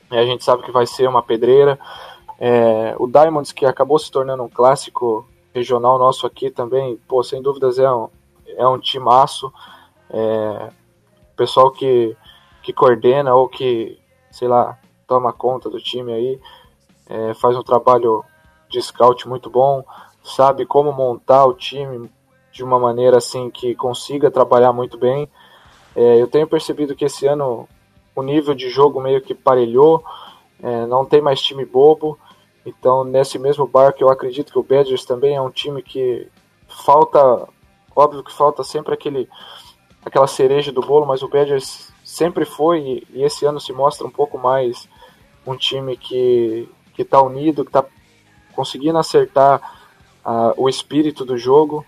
A 0.09 0.25
gente 0.25 0.43
sabe 0.43 0.63
que 0.63 0.71
vai 0.71 0.85
ser 0.85 1.07
uma 1.07 1.23
pedreira. 1.23 1.79
É, 2.39 2.95
o 2.99 3.07
Diamonds, 3.07 3.51
que 3.51 3.65
acabou 3.65 3.97
se 3.97 4.11
tornando 4.11 4.43
um 4.43 4.49
clássico 4.49 5.27
regional 5.53 5.97
nosso 5.97 6.27
aqui 6.27 6.51
também, 6.51 6.97
pô, 7.07 7.23
sem 7.23 7.41
dúvidas 7.41 7.79
é 7.79 7.91
um, 7.91 8.09
é 8.45 8.67
um 8.67 8.77
timaço. 8.77 9.51
É, 10.09 10.69
pessoal 11.35 11.71
que 11.71 12.15
que 12.65 12.73
coordena 12.73 13.35
ou 13.35 13.47
que, 13.47 13.99
sei 14.31 14.47
lá, 14.47 14.75
toma 15.05 15.31
conta 15.31 15.69
do 15.69 15.79
time 15.79 16.11
aí, 16.11 16.41
é, 17.07 17.33
faz 17.35 17.55
um 17.55 17.61
trabalho 17.61 18.25
de 18.67 18.81
scout 18.81 19.29
muito 19.29 19.51
bom, 19.51 19.85
sabe 20.25 20.65
como 20.65 20.91
montar 20.91 21.45
o 21.45 21.53
time 21.53 22.09
de 22.51 22.63
uma 22.63 22.79
maneira 22.79 23.17
assim 23.17 23.49
que 23.49 23.75
consiga 23.75 24.31
trabalhar 24.31 24.73
muito 24.73 24.97
bem. 24.97 25.29
É, 25.95 26.21
eu 26.21 26.27
tenho 26.27 26.47
percebido 26.47 26.95
que 26.95 27.05
esse 27.05 27.27
ano 27.27 27.67
o 28.15 28.23
nível 28.23 28.55
de 28.55 28.69
jogo 28.69 29.01
meio 29.01 29.21
que 29.21 29.35
parelhou, 29.35 30.03
é, 30.63 30.85
não 30.85 31.05
tem 31.05 31.21
mais 31.21 31.41
time 31.41 31.65
bobo. 31.65 32.17
Então, 32.65 33.03
nesse 33.03 33.37
mesmo 33.37 33.67
barco, 33.67 34.01
eu 34.01 34.09
acredito 34.09 34.51
que 34.51 34.57
o 34.57 34.63
Badgers 34.63 35.05
também 35.05 35.35
é 35.35 35.41
um 35.41 35.51
time 35.51 35.83
que 35.83 36.27
falta, 36.67 37.47
óbvio 37.95 38.23
que 38.23 38.33
falta 38.33 38.63
sempre 38.63 38.93
aquele, 38.93 39.29
aquela 40.03 40.27
cereja 40.27 40.71
do 40.71 40.81
bolo, 40.81 41.05
mas 41.05 41.21
o 41.21 41.27
Badgers 41.27 41.93
sempre 42.03 42.45
foi 42.45 43.05
e 43.13 43.23
esse 43.23 43.45
ano 43.45 43.59
se 43.59 43.73
mostra 43.73 44.07
um 44.07 44.11
pouco 44.11 44.37
mais 44.37 44.87
um 45.45 45.55
time 45.55 45.97
que 45.97 46.69
que 46.95 47.01
está 47.01 47.21
unido, 47.21 47.65
que 47.65 47.69
está 47.69 47.85
conseguindo 48.55 48.97
acertar 48.97 49.61
uh, 50.25 50.53
o 50.57 50.67
espírito 50.67 51.23
do 51.23 51.37
jogo. 51.37 51.85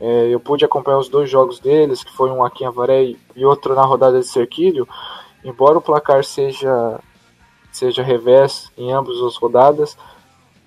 É, 0.00 0.28
eu 0.28 0.40
pude 0.40 0.64
acompanhar 0.64 0.98
os 0.98 1.08
dois 1.08 1.28
jogos 1.28 1.60
deles, 1.60 2.02
que 2.02 2.12
foi 2.12 2.30
um 2.30 2.42
aqui 2.42 2.64
em 2.64 2.66
Avaré 2.66 3.14
e 3.36 3.44
outro 3.44 3.74
na 3.74 3.82
rodada 3.82 4.18
de 4.18 4.26
Cerquilho. 4.26 4.88
Embora 5.44 5.78
o 5.78 5.82
placar 5.82 6.24
seja 6.24 7.00
seja 7.72 8.02
revés 8.02 8.70
em 8.76 8.92
ambas 8.92 9.20
as 9.22 9.36
rodadas, 9.36 9.96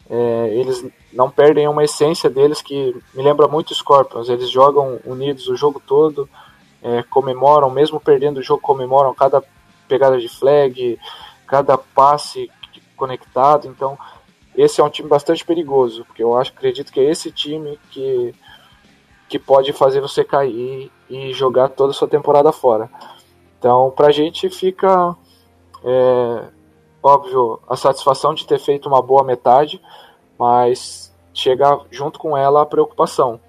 é, 0.09 0.49
eles 0.53 0.85
não 1.11 1.29
perdem 1.29 1.67
uma 1.67 1.83
essência 1.83 2.29
deles 2.29 2.61
que 2.61 2.95
me 3.13 3.23
lembra 3.23 3.47
muito 3.47 3.75
Scorpions. 3.75 4.29
Eles 4.29 4.49
jogam 4.49 4.99
unidos 5.05 5.47
o 5.47 5.55
jogo 5.55 5.81
todo, 5.85 6.29
é, 6.81 7.03
comemoram, 7.03 7.69
mesmo 7.69 7.99
perdendo 7.99 8.37
o 8.37 8.43
jogo, 8.43 8.61
comemoram 8.61 9.13
cada 9.13 9.43
pegada 9.87 10.17
de 10.17 10.29
flag, 10.29 10.99
cada 11.45 11.77
passe 11.77 12.49
conectado. 12.95 13.67
Então, 13.67 13.97
esse 14.55 14.79
é 14.79 14.83
um 14.83 14.89
time 14.89 15.09
bastante 15.09 15.45
perigoso, 15.45 16.05
porque 16.05 16.23
eu 16.23 16.37
acho, 16.37 16.51
acredito 16.51 16.91
que 16.91 16.99
é 16.99 17.09
esse 17.09 17.31
time 17.31 17.79
que, 17.91 18.33
que 19.27 19.39
pode 19.39 19.73
fazer 19.73 20.01
você 20.01 20.23
cair 20.23 20.91
e 21.09 21.33
jogar 21.33 21.69
toda 21.69 21.91
a 21.91 21.93
sua 21.93 22.07
temporada 22.07 22.51
fora. 22.51 22.89
Então, 23.57 23.91
pra 23.95 24.11
gente 24.11 24.49
fica, 24.49 25.15
é, 25.83 26.43
óbvio, 27.01 27.59
a 27.67 27.75
satisfação 27.75 28.33
de 28.33 28.45
ter 28.45 28.59
feito 28.59 28.87
uma 28.87 29.01
boa 29.01 29.23
metade, 29.23 29.81
mas 30.37 31.13
chega 31.33 31.79
junto 31.89 32.19
com 32.19 32.37
ela 32.37 32.61
a 32.61 32.65
preocupação 32.65 33.39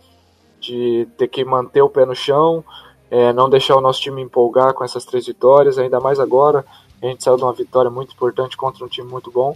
de 0.60 1.06
ter 1.18 1.28
que 1.28 1.44
manter 1.44 1.82
o 1.82 1.89
pé 1.89 2.06
no 2.06 2.14
chão, 2.14 2.64
é, 3.10 3.32
não 3.32 3.51
deixar 3.51 3.76
o 3.76 3.81
nosso 3.81 4.01
time 4.01 4.22
empolgar 4.22 4.72
com 4.72 4.82
essas 4.82 5.05
três 5.05 5.26
vitórias, 5.26 5.78
ainda 5.78 6.01
mais 6.01 6.18
agora. 6.18 6.64
A 7.02 7.06
gente 7.06 7.22
saiu 7.22 7.36
de 7.36 7.43
uma 7.43 7.52
vitória 7.52 7.90
muito 7.90 8.14
importante 8.14 8.56
contra 8.56 8.85
um 8.85 8.89
time 8.89 9.09
muito 9.10 9.31
bom. 9.31 9.55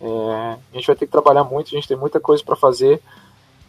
É, 0.00 0.06
a 0.06 0.74
gente 0.74 0.86
vai 0.86 0.96
ter 0.96 1.06
que 1.06 1.12
trabalhar 1.12 1.44
muito, 1.44 1.68
a 1.68 1.70
gente 1.70 1.88
tem 1.88 1.96
muita 1.96 2.18
coisa 2.18 2.42
para 2.42 2.56
fazer, 2.56 3.00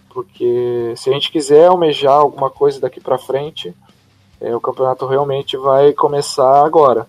porque 0.10 0.94
se 0.96 1.10
a 1.10 1.14
gente 1.14 1.32
quiser 1.32 1.68
almejar 1.68 2.14
alguma 2.14 2.50
coisa 2.50 2.80
daqui 2.80 3.00
para 3.00 3.18
frente, 3.18 3.74
é, 4.40 4.56
o 4.56 4.62
campeonato 4.62 5.06
realmente 5.06 5.58
vai 5.58 5.94
começar 5.94 6.66
agora. 6.66 7.06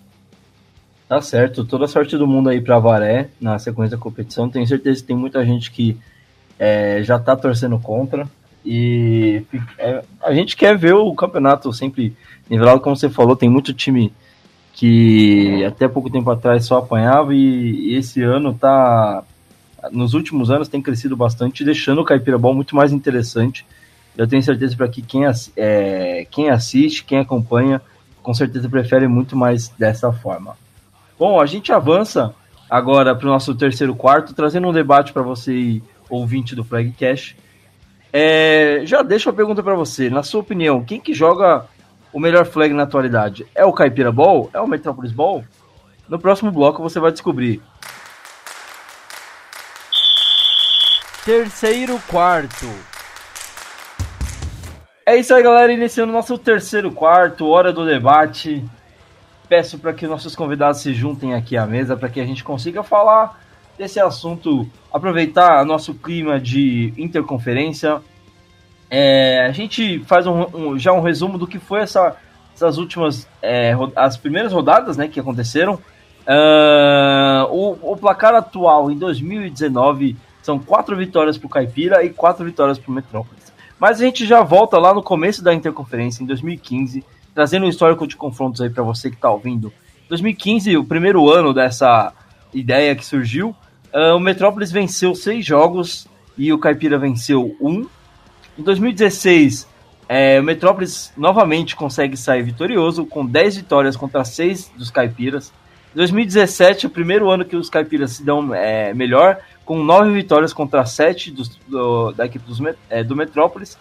Tá 1.09 1.21
certo, 1.21 1.65
toda 1.65 1.87
sorte 1.87 2.17
do 2.17 2.27
mundo 2.27 2.49
aí 2.49 2.61
para 2.61 2.79
Varé 2.79 3.29
na 3.41 3.59
sequência 3.59 3.97
da 3.97 4.03
competição. 4.03 4.49
Tenho 4.49 4.67
certeza 4.67 5.01
que 5.01 5.07
tem 5.07 5.17
muita 5.17 5.45
gente 5.45 5.71
que 5.71 5.99
é, 6.59 7.03
já 7.03 7.19
tá 7.19 7.37
torcendo 7.37 7.79
contra. 7.79 8.27
E 8.65 9.45
é, 9.79 10.03
a 10.23 10.33
gente 10.33 10.57
quer 10.57 10.77
ver 10.77 10.95
o 10.95 11.15
campeonato 11.15 11.73
sempre 11.73 12.17
nivelado, 12.49 12.81
como 12.81 12.97
você 12.97 13.11
falou, 13.11 13.37
tem 13.37 13.49
muito 13.49 13.75
time 13.75 14.13
que 14.73 15.65
até 15.65 15.87
pouco 15.87 16.11
tempo 16.11 16.31
atrás 16.31 16.65
só 16.65 16.79
apanhava 16.79 17.35
e, 17.35 17.93
e 17.93 17.97
esse 17.97 18.23
ano 18.23 18.55
tá 18.55 19.23
nos 19.91 20.15
últimos 20.15 20.51
anos 20.51 20.69
tem 20.69 20.81
crescido 20.81 21.17
bastante, 21.17 21.65
deixando 21.65 22.01
o 22.01 22.05
Caipira 22.05 22.39
Ball 22.39 22.55
muito 22.55 22.77
mais 22.77 22.93
interessante. 22.93 23.67
Eu 24.17 24.27
tenho 24.27 24.43
certeza 24.43 24.77
para 24.77 24.89
que 24.89 25.03
quem, 25.03 25.23
é, 25.57 26.27
quem 26.31 26.51
assiste, 26.51 27.05
quem 27.05 27.19
acompanha, 27.19 27.81
com 28.23 28.33
certeza 28.33 28.69
prefere 28.69 29.09
muito 29.09 29.37
mais 29.37 29.69
dessa 29.71 30.13
forma. 30.13 30.57
Bom, 31.19 31.41
a 31.41 31.47
gente 31.47 31.73
avança 31.73 32.35
agora 32.71 33.15
para 33.15 33.27
o 33.27 33.31
nosso 33.31 33.55
terceiro 33.55 33.95
quarto, 33.95 34.35
trazendo 34.35 34.69
um 34.69 34.73
debate 34.73 35.13
para 35.13 35.23
você, 35.23 35.83
ouvinte 36.09 36.55
do 36.55 36.65
Flagcast, 36.65 37.37
é, 38.13 38.83
já 38.85 39.03
deixo 39.03 39.31
a 39.31 39.33
pergunta 39.33 39.63
para 39.63 39.75
você. 39.75 40.11
Na 40.11 40.23
sua 40.23 40.41
opinião, 40.41 40.85
quem 40.85 41.01
que 41.01 41.15
joga 41.15 41.67
o 42.13 42.21
melhor 42.21 42.45
flag 42.47 42.73
na 42.75 42.83
atualidade? 42.83 43.47
É 43.55 43.65
o 43.65 43.73
Caipira 43.73 44.13
Ball? 44.13 44.51
É 44.53 44.61
o 44.61 44.67
Metropolis 44.67 45.13
Ball? 45.13 45.45
No 46.09 46.19
próximo 46.19 46.51
bloco 46.51 46.83
você 46.83 47.01
vai 47.01 47.11
descobrir. 47.11 47.63
Terceiro 51.25 52.01
quarto. 52.09 52.67
É 55.07 55.17
isso 55.17 55.35
aí, 55.35 55.43
galera. 55.43 55.73
Iniciando 55.73 56.13
nosso 56.13 56.37
terceiro 56.37 56.91
quarto, 56.91 57.49
hora 57.49 57.73
do 57.73 57.87
debate. 57.87 58.65
Peço 59.49 59.79
para 59.79 59.93
que 59.93 60.07
nossos 60.07 60.35
convidados 60.35 60.81
se 60.81 60.93
juntem 60.93 61.35
aqui 61.35 61.57
à 61.57 61.67
mesa 61.67 61.97
para 61.97 62.09
que 62.09 62.21
a 62.21 62.25
gente 62.25 62.43
consiga 62.43 62.83
falar 62.83 63.41
desse 63.77 64.01
assunto, 64.01 64.69
aproveitar 64.93 65.65
nosso 65.65 65.95
clima 65.95 66.41
de 66.41 66.93
interconferência. 66.97 68.01
É, 68.95 69.47
a 69.47 69.53
gente 69.53 70.01
faz 70.01 70.27
um, 70.27 70.45
um, 70.53 70.79
já 70.79 70.93
um 70.93 71.01
resumo 71.01 71.39
do 71.39 71.47
que 71.47 71.59
foi 71.59 71.81
essa, 71.81 72.15
essas 72.55 72.77
últimas 72.77 73.27
é, 73.41 73.75
as 73.97 74.19
primeiras 74.19 74.53
rodadas 74.53 74.99
né, 74.99 75.09
que 75.09 75.19
aconteceram. 75.19 75.79
Uh, 76.25 77.49
o, 77.51 77.93
o, 77.93 77.97
placar 77.97 78.35
atual 78.35 78.91
em 78.91 78.99
2019 78.99 80.15
são 80.43 80.59
quatro 80.59 80.95
vitórias 80.95 81.39
para 81.39 81.47
o 81.47 81.49
Caipira 81.49 82.05
e 82.05 82.11
quatro 82.11 82.45
vitórias 82.45 82.79
para 82.79 82.91
o 82.91 82.95
Metrópolis. 82.95 83.51
Mas 83.81 83.99
a 83.99 84.05
gente 84.05 84.27
já 84.27 84.43
volta 84.43 84.79
lá 84.79 84.93
no 84.93 85.03
começo 85.03 85.43
da 85.43 85.55
interconferência, 85.55 86.23
em 86.23 86.27
2015, 86.27 87.03
trazendo 87.35 87.65
um 87.65 87.71
histórico 87.71 88.07
de 88.07 88.15
confrontos 88.15 88.61
aí 88.61 88.69
para 88.69 88.83
você 88.83 89.09
que 89.09 89.17
está 89.17 89.31
ouvindo. 89.31 89.73
2015, 90.11 90.77
o 90.77 90.85
primeiro 90.85 91.31
ano 91.31 91.55
dessa 91.55 92.13
ideia 92.53 92.95
que 92.95 93.07
surgiu, 93.07 93.57
uh, 93.95 94.15
o 94.15 94.21
Metrópolis 94.21 94.71
venceu 94.71 95.15
seis 95.15 95.47
jogos 95.47 96.07
e 96.37 96.53
o 96.53 96.59
Caipira 96.59 96.99
venceu 96.99 97.57
um. 97.59 97.87
Em 98.59 98.63
2016, 98.63 99.69
é, 100.09 100.41
o 100.41 100.43
Metrópolis 100.43 101.13
novamente 101.17 101.75
consegue 101.75 102.17
sair 102.17 102.43
vitorioso, 102.43 103.07
com 103.07 103.25
10 103.25 103.57
vitórias 103.57 103.97
contra 103.97 104.25
6 104.25 104.73
dos 104.77 104.91
Caipiras. 104.91 105.53
2017 105.95 106.87
é 106.87 106.89
o 106.89 106.93
primeiro 106.93 107.31
ano 107.31 107.45
que 107.45 107.57
os 107.57 107.69
Caipiras 107.69 108.13
se 108.13 108.25
dão 108.25 108.55
é, 108.55 108.95
melhor, 108.95 109.39
com 109.65 109.83
9 109.83 110.13
vitórias 110.13 110.53
contra 110.53 110.85
7 110.85 111.31
dos, 111.31 111.49
do, 111.69 112.13
da 112.13 112.27
equipe 112.27 112.45
dos, 112.47 112.61
é, 112.89 113.03
do 113.03 113.15
Metrópolis. 113.15 113.79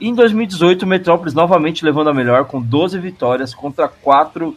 E 0.00 0.08
em 0.08 0.14
2018, 0.14 0.82
o 0.82 0.86
Metrópolis 0.86 1.34
novamente 1.34 1.84
levando 1.84 2.10
a 2.10 2.14
melhor, 2.14 2.44
com 2.44 2.60
12 2.60 2.98
vitórias 2.98 3.54
contra 3.54 3.86
4 3.88 4.56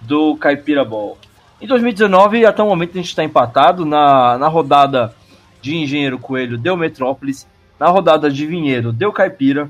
do 0.00 0.36
Caipira 0.36 0.84
Ball. 0.84 1.16
Em 1.60 1.66
2019, 1.66 2.44
até 2.44 2.62
o 2.62 2.66
momento, 2.66 2.90
a 2.92 2.94
gente 2.96 3.08
está 3.08 3.22
empatado. 3.22 3.84
Na, 3.84 4.36
na 4.36 4.48
rodada 4.48 5.14
de 5.60 5.76
Engenheiro 5.76 6.18
Coelho, 6.18 6.58
deu 6.58 6.76
Metrópolis. 6.76 7.46
Na 7.82 7.88
rodada 7.88 8.30
de 8.30 8.46
Vinhedo, 8.46 8.92
deu 8.92 9.12
Caipira. 9.12 9.68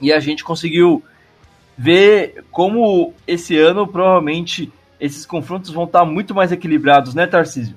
E 0.00 0.10
a 0.10 0.18
gente 0.18 0.42
conseguiu 0.42 1.02
ver 1.76 2.42
como 2.50 3.12
esse 3.26 3.54
ano, 3.58 3.86
provavelmente, 3.86 4.72
esses 4.98 5.26
confrontos 5.26 5.70
vão 5.70 5.84
estar 5.84 6.06
muito 6.06 6.34
mais 6.34 6.52
equilibrados, 6.52 7.14
né, 7.14 7.26
Tarcísio? 7.26 7.76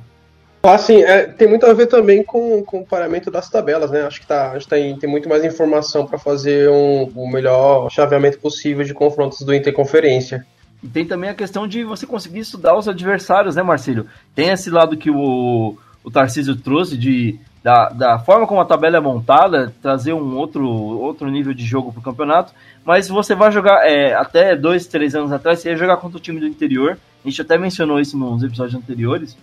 Assim, 0.63 1.03
é, 1.03 1.23
tem 1.23 1.49
muito 1.49 1.65
a 1.65 1.73
ver 1.73 1.87
também 1.87 2.23
com, 2.23 2.63
com 2.63 2.79
o 2.79 2.85
paramento 2.85 3.29
das 3.29 3.49
tabelas, 3.49 3.91
né? 3.91 4.03
Acho 4.03 4.21
que 4.21 4.25
tá, 4.25 4.51
a 4.51 4.53
gente 4.53 4.69
tem, 4.69 4.97
tem 4.97 5.09
muito 5.09 5.27
mais 5.27 5.43
informação 5.43 6.07
para 6.07 6.17
fazer 6.17 6.69
um, 6.69 7.11
o 7.13 7.29
melhor 7.29 7.89
chaveamento 7.91 8.39
possível 8.39 8.85
de 8.85 8.93
confrontos 8.93 9.41
do 9.41 9.53
Interconferência. 9.53 10.47
E 10.81 10.87
tem 10.87 11.03
também 11.03 11.29
a 11.29 11.35
questão 11.35 11.67
de 11.67 11.83
você 11.83 12.07
conseguir 12.07 12.39
estudar 12.39 12.77
os 12.77 12.87
adversários, 12.87 13.57
né, 13.57 13.63
Marcílio? 13.63 14.07
Tem 14.33 14.47
esse 14.47 14.69
lado 14.69 14.95
que 14.95 15.11
o, 15.11 15.75
o 16.05 16.09
Tarcísio 16.09 16.55
trouxe 16.55 16.97
de 16.97 17.37
da, 17.63 17.89
da 17.89 18.19
forma 18.19 18.47
como 18.47 18.59
a 18.59 18.65
tabela 18.65 18.97
é 18.97 18.99
montada, 18.99 19.73
trazer 19.81 20.13
um 20.13 20.35
outro, 20.35 20.67
outro 20.67 21.29
nível 21.29 21.53
de 21.53 21.63
jogo 21.63 21.91
para 21.91 21.99
o 21.99 22.03
campeonato. 22.03 22.53
Mas 22.83 23.07
você 23.07 23.35
vai 23.35 23.51
jogar, 23.51 23.87
é, 23.87 24.15
até 24.15 24.55
dois, 24.55 24.87
três 24.87 25.13
anos 25.13 25.31
atrás, 25.31 25.59
você 25.59 25.69
ia 25.69 25.77
jogar 25.77 25.97
contra 25.97 26.17
o 26.17 26.21
time 26.21 26.39
do 26.39 26.47
interior. 26.47 26.97
A 27.23 27.29
gente 27.29 27.41
até 27.41 27.57
mencionou 27.57 27.99
isso 27.99 28.17
nos 28.17 28.41
episódios 28.41 28.75
anteriores. 28.75 29.37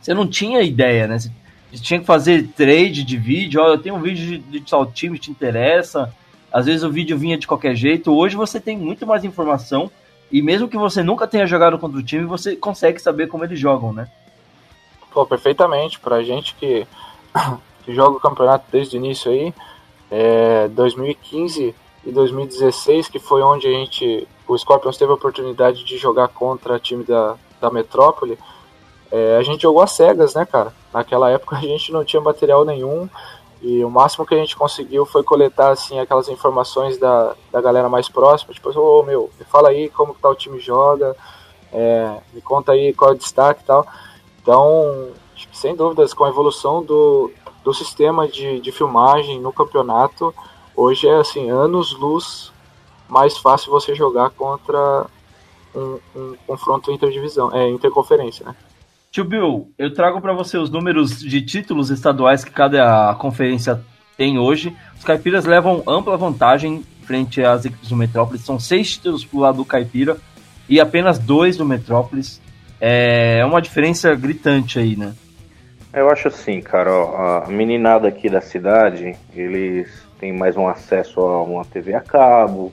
Você 0.00 0.14
não 0.14 0.28
tinha 0.28 0.62
ideia, 0.62 1.08
né? 1.08 1.18
Você, 1.18 1.30
tinha 1.82 1.98
que 1.98 2.06
fazer 2.06 2.48
trade 2.56 3.02
de 3.02 3.16
vídeo. 3.16 3.60
Ó, 3.60 3.68
eu 3.68 3.78
tenho 3.78 3.96
um 3.96 4.00
vídeo 4.00 4.24
de, 4.24 4.38
de 4.38 4.60
tal 4.60 4.86
time 4.86 5.18
te 5.18 5.30
interessa. 5.30 6.12
Às 6.52 6.66
vezes 6.66 6.84
o 6.84 6.90
vídeo 6.90 7.18
vinha 7.18 7.36
de 7.36 7.48
qualquer 7.48 7.74
jeito. 7.74 8.12
Hoje 8.12 8.36
você 8.36 8.60
tem 8.60 8.76
muito 8.76 9.04
mais 9.04 9.24
informação. 9.24 9.90
E 10.30 10.40
mesmo 10.40 10.68
que 10.68 10.76
você 10.76 11.02
nunca 11.02 11.26
tenha 11.26 11.46
jogado 11.46 11.78
contra 11.78 11.98
o 11.98 12.02
time, 12.02 12.24
você 12.24 12.54
consegue 12.54 13.00
saber 13.00 13.26
como 13.26 13.44
eles 13.44 13.58
jogam, 13.58 13.92
né? 13.92 14.08
Pô, 15.12 15.26
perfeitamente. 15.26 15.98
Pra 15.98 16.22
gente 16.22 16.54
que 16.54 16.86
que 17.84 17.94
joga 17.94 18.16
o 18.16 18.20
campeonato 18.20 18.66
desde 18.70 18.96
o 18.96 18.98
início 18.98 19.30
aí, 19.30 19.54
é, 20.10 20.68
2015 20.68 21.74
e 22.04 22.12
2016, 22.12 23.08
que 23.08 23.18
foi 23.18 23.42
onde 23.42 23.66
a 23.66 23.70
gente, 23.70 24.26
o 24.48 24.56
Scorpions 24.56 24.96
teve 24.96 25.10
a 25.10 25.14
oportunidade 25.14 25.84
de 25.84 25.96
jogar 25.96 26.28
contra 26.28 26.74
o 26.74 26.78
time 26.78 27.04
da, 27.04 27.36
da 27.60 27.70
Metrópole, 27.70 28.38
é, 29.10 29.36
a 29.36 29.42
gente 29.42 29.62
jogou 29.62 29.82
às 29.82 29.92
cegas, 29.92 30.34
né, 30.34 30.46
cara? 30.46 30.72
Naquela 30.92 31.30
época 31.30 31.56
a 31.56 31.60
gente 31.60 31.92
não 31.92 32.04
tinha 32.04 32.22
material 32.22 32.64
nenhum 32.64 33.08
e 33.60 33.84
o 33.84 33.90
máximo 33.90 34.24
que 34.24 34.34
a 34.34 34.38
gente 34.38 34.56
conseguiu 34.56 35.04
foi 35.04 35.22
coletar, 35.22 35.70
assim, 35.70 35.98
aquelas 35.98 36.28
informações 36.28 36.96
da, 36.96 37.34
da 37.52 37.60
galera 37.60 37.88
mais 37.88 38.08
próxima, 38.08 38.54
tipo, 38.54 38.70
ô, 38.70 39.00
oh, 39.00 39.02
meu, 39.02 39.30
me 39.38 39.44
fala 39.44 39.68
aí 39.68 39.90
como 39.90 40.14
que 40.14 40.20
tá 40.20 40.30
o 40.30 40.34
time 40.34 40.58
joga, 40.58 41.14
é, 41.72 42.16
me 42.32 42.40
conta 42.40 42.72
aí 42.72 42.94
qual 42.94 43.10
é 43.10 43.14
o 43.14 43.18
destaque 43.18 43.62
e 43.62 43.66
tal. 43.66 43.86
Então, 44.40 45.10
sem 45.52 45.74
dúvidas, 45.74 46.12
com 46.14 46.24
a 46.24 46.28
evolução 46.28 46.82
do, 46.82 47.30
do 47.64 47.72
sistema 47.74 48.26
de, 48.28 48.60
de 48.60 48.72
filmagem 48.72 49.40
no 49.40 49.52
campeonato, 49.52 50.34
hoje 50.74 51.06
é 51.06 51.16
assim, 51.16 51.50
anos 51.50 51.92
luz 51.98 52.52
mais 53.08 53.36
fácil 53.38 53.70
você 53.70 53.94
jogar 53.94 54.30
contra 54.30 55.06
um, 55.74 55.98
um 56.14 56.36
confronto 56.46 56.90
interdivisão, 56.92 57.54
é, 57.54 57.68
interconferência, 57.68 58.46
né? 58.46 58.54
Tio 59.10 59.24
Bill, 59.24 59.72
eu 59.76 59.92
trago 59.92 60.20
para 60.20 60.32
você 60.32 60.56
os 60.56 60.70
números 60.70 61.18
de 61.18 61.42
títulos 61.42 61.90
estaduais 61.90 62.44
que 62.44 62.52
cada 62.52 63.12
conferência 63.16 63.84
tem 64.16 64.38
hoje. 64.38 64.76
Os 64.96 65.04
caipiras 65.04 65.44
levam 65.44 65.82
ampla 65.84 66.16
vantagem 66.16 66.84
frente 67.02 67.42
às 67.42 67.64
equipes 67.64 67.88
do 67.88 67.96
Metrópolis. 67.96 68.42
São 68.42 68.60
seis 68.60 68.92
títulos 68.92 69.24
pro 69.24 69.40
lado 69.40 69.56
do 69.56 69.64
caipira 69.64 70.16
e 70.68 70.78
apenas 70.78 71.18
dois 71.18 71.56
do 71.56 71.64
Metrópolis. 71.64 72.40
É 72.80 73.44
uma 73.44 73.60
diferença 73.60 74.14
gritante 74.14 74.78
aí, 74.78 74.94
né? 74.94 75.12
Eu 75.92 76.08
acho 76.08 76.28
assim, 76.28 76.60
cara, 76.60 76.92
ó, 76.92 77.42
a 77.44 77.48
meninada 77.48 78.06
aqui 78.06 78.30
da 78.30 78.40
cidade, 78.40 79.16
eles 79.34 79.88
têm 80.20 80.32
mais 80.32 80.56
um 80.56 80.68
acesso 80.68 81.20
a 81.20 81.42
uma 81.42 81.64
TV 81.64 81.94
a 81.94 82.00
cabo, 82.00 82.72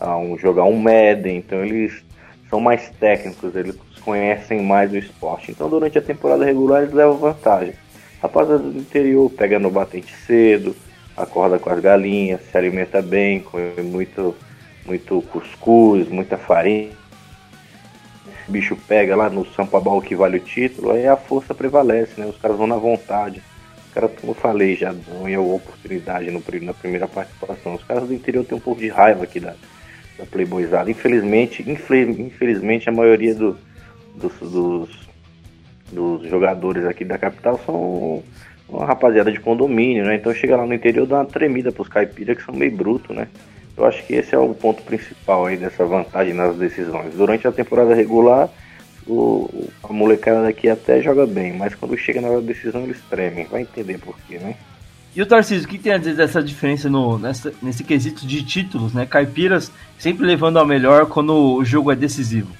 a 0.00 0.16
um 0.16 0.38
jogar 0.38 0.64
um 0.64 0.74
Madden, 0.74 1.36
então 1.36 1.62
eles 1.62 2.02
são 2.48 2.60
mais 2.60 2.88
técnicos, 2.98 3.54
eles 3.54 3.76
conhecem 4.02 4.62
mais 4.62 4.90
o 4.90 4.96
esporte. 4.96 5.50
Então 5.50 5.68
durante 5.68 5.98
a 5.98 6.02
temporada 6.02 6.42
regular 6.42 6.82
eles 6.82 6.94
levam 6.94 7.18
vantagem. 7.18 7.74
Rapaziada 8.22 8.62
do 8.62 8.78
interior 8.78 9.30
pega 9.30 9.58
no 9.58 9.70
batente 9.70 10.14
cedo, 10.26 10.74
acorda 11.14 11.58
com 11.58 11.68
as 11.68 11.80
galinhas, 11.80 12.40
se 12.50 12.56
alimenta 12.56 13.02
bem, 13.02 13.40
come 13.40 13.82
muito, 13.82 14.34
muito 14.86 15.20
cuscuz, 15.30 16.08
muita 16.08 16.38
farinha 16.38 16.92
o 18.48 18.52
bicho 18.52 18.76
pega 18.88 19.16
lá 19.16 19.30
no 19.30 19.46
Sampabal 19.46 20.00
que 20.02 20.14
vale 20.14 20.36
o 20.36 20.40
título, 20.40 20.92
aí 20.92 21.06
a 21.06 21.16
força 21.16 21.54
prevalece, 21.54 22.20
né? 22.20 22.26
Os 22.26 22.36
caras 22.36 22.56
vão 22.56 22.66
na 22.66 22.76
vontade. 22.76 23.42
Os 23.86 23.94
caras, 23.94 24.10
como 24.20 24.32
eu 24.32 24.36
falei, 24.36 24.76
já 24.76 24.90
a 24.90 25.40
oportunidade 25.40 26.30
no, 26.30 26.42
na 26.62 26.74
primeira 26.74 27.08
participação. 27.08 27.74
Os 27.74 27.84
caras 27.84 28.06
do 28.06 28.14
interior 28.14 28.44
têm 28.44 28.58
um 28.58 28.60
pouco 28.60 28.80
de 28.80 28.88
raiva 28.88 29.24
aqui 29.24 29.40
da, 29.40 29.54
da 30.18 30.26
Playboyzada. 30.26 30.90
Infelizmente, 30.90 31.64
infelizmente 31.68 32.88
a 32.88 32.92
maioria 32.92 33.34
do, 33.34 33.56
dos, 34.14 34.32
dos, 34.40 35.08
dos, 35.92 36.28
jogadores 36.28 36.84
aqui 36.84 37.04
da 37.04 37.16
capital 37.16 37.58
são 37.64 38.22
uma 38.68 38.84
rapaziada 38.84 39.32
de 39.32 39.40
condomínio, 39.40 40.04
né? 40.04 40.16
Então 40.16 40.34
chega 40.34 40.56
lá 40.56 40.66
no 40.66 40.74
interior 40.74 41.06
dá 41.06 41.16
uma 41.16 41.24
tremida 41.24 41.72
pros 41.72 41.88
caipiras 41.88 42.36
que 42.36 42.44
são 42.44 42.54
meio 42.54 42.72
bruto, 42.76 43.14
né? 43.14 43.28
Eu 43.76 43.84
acho 43.84 44.04
que 44.06 44.14
esse 44.14 44.34
é 44.34 44.38
o 44.38 44.54
ponto 44.54 44.82
principal 44.82 45.46
aí 45.46 45.56
dessa 45.56 45.84
vantagem 45.84 46.32
nas 46.32 46.56
decisões. 46.56 47.14
Durante 47.14 47.46
a 47.46 47.52
temporada 47.52 47.94
regular, 47.94 48.48
o, 49.06 49.68
a 49.82 49.92
molecada 49.92 50.42
daqui 50.42 50.68
até 50.68 51.02
joga 51.02 51.26
bem, 51.26 51.52
mas 51.52 51.74
quando 51.74 51.96
chega 51.96 52.20
na 52.20 52.28
hora 52.28 52.40
da 52.40 52.46
decisão 52.46 52.82
eles 52.82 53.00
tremem. 53.10 53.46
Vai 53.50 53.62
entender 53.62 53.98
por 53.98 54.16
quê, 54.28 54.38
né? 54.38 54.54
E 55.14 55.22
o 55.22 55.26
Tarcísio, 55.26 55.66
o 55.66 55.68
que 55.68 55.78
tem 55.78 55.92
a 55.92 55.98
dizer 55.98 56.16
dessa 56.16 56.42
diferença 56.42 56.88
no, 56.88 57.18
nessa, 57.18 57.52
nesse 57.62 57.84
quesito 57.84 58.26
de 58.26 58.42
títulos, 58.42 58.92
né? 58.92 59.06
Caipiras 59.06 59.70
sempre 59.98 60.26
levando 60.26 60.58
ao 60.58 60.66
melhor 60.66 61.06
quando 61.06 61.56
o 61.56 61.64
jogo 61.64 61.92
é 61.92 61.96
decisivo. 61.96 62.50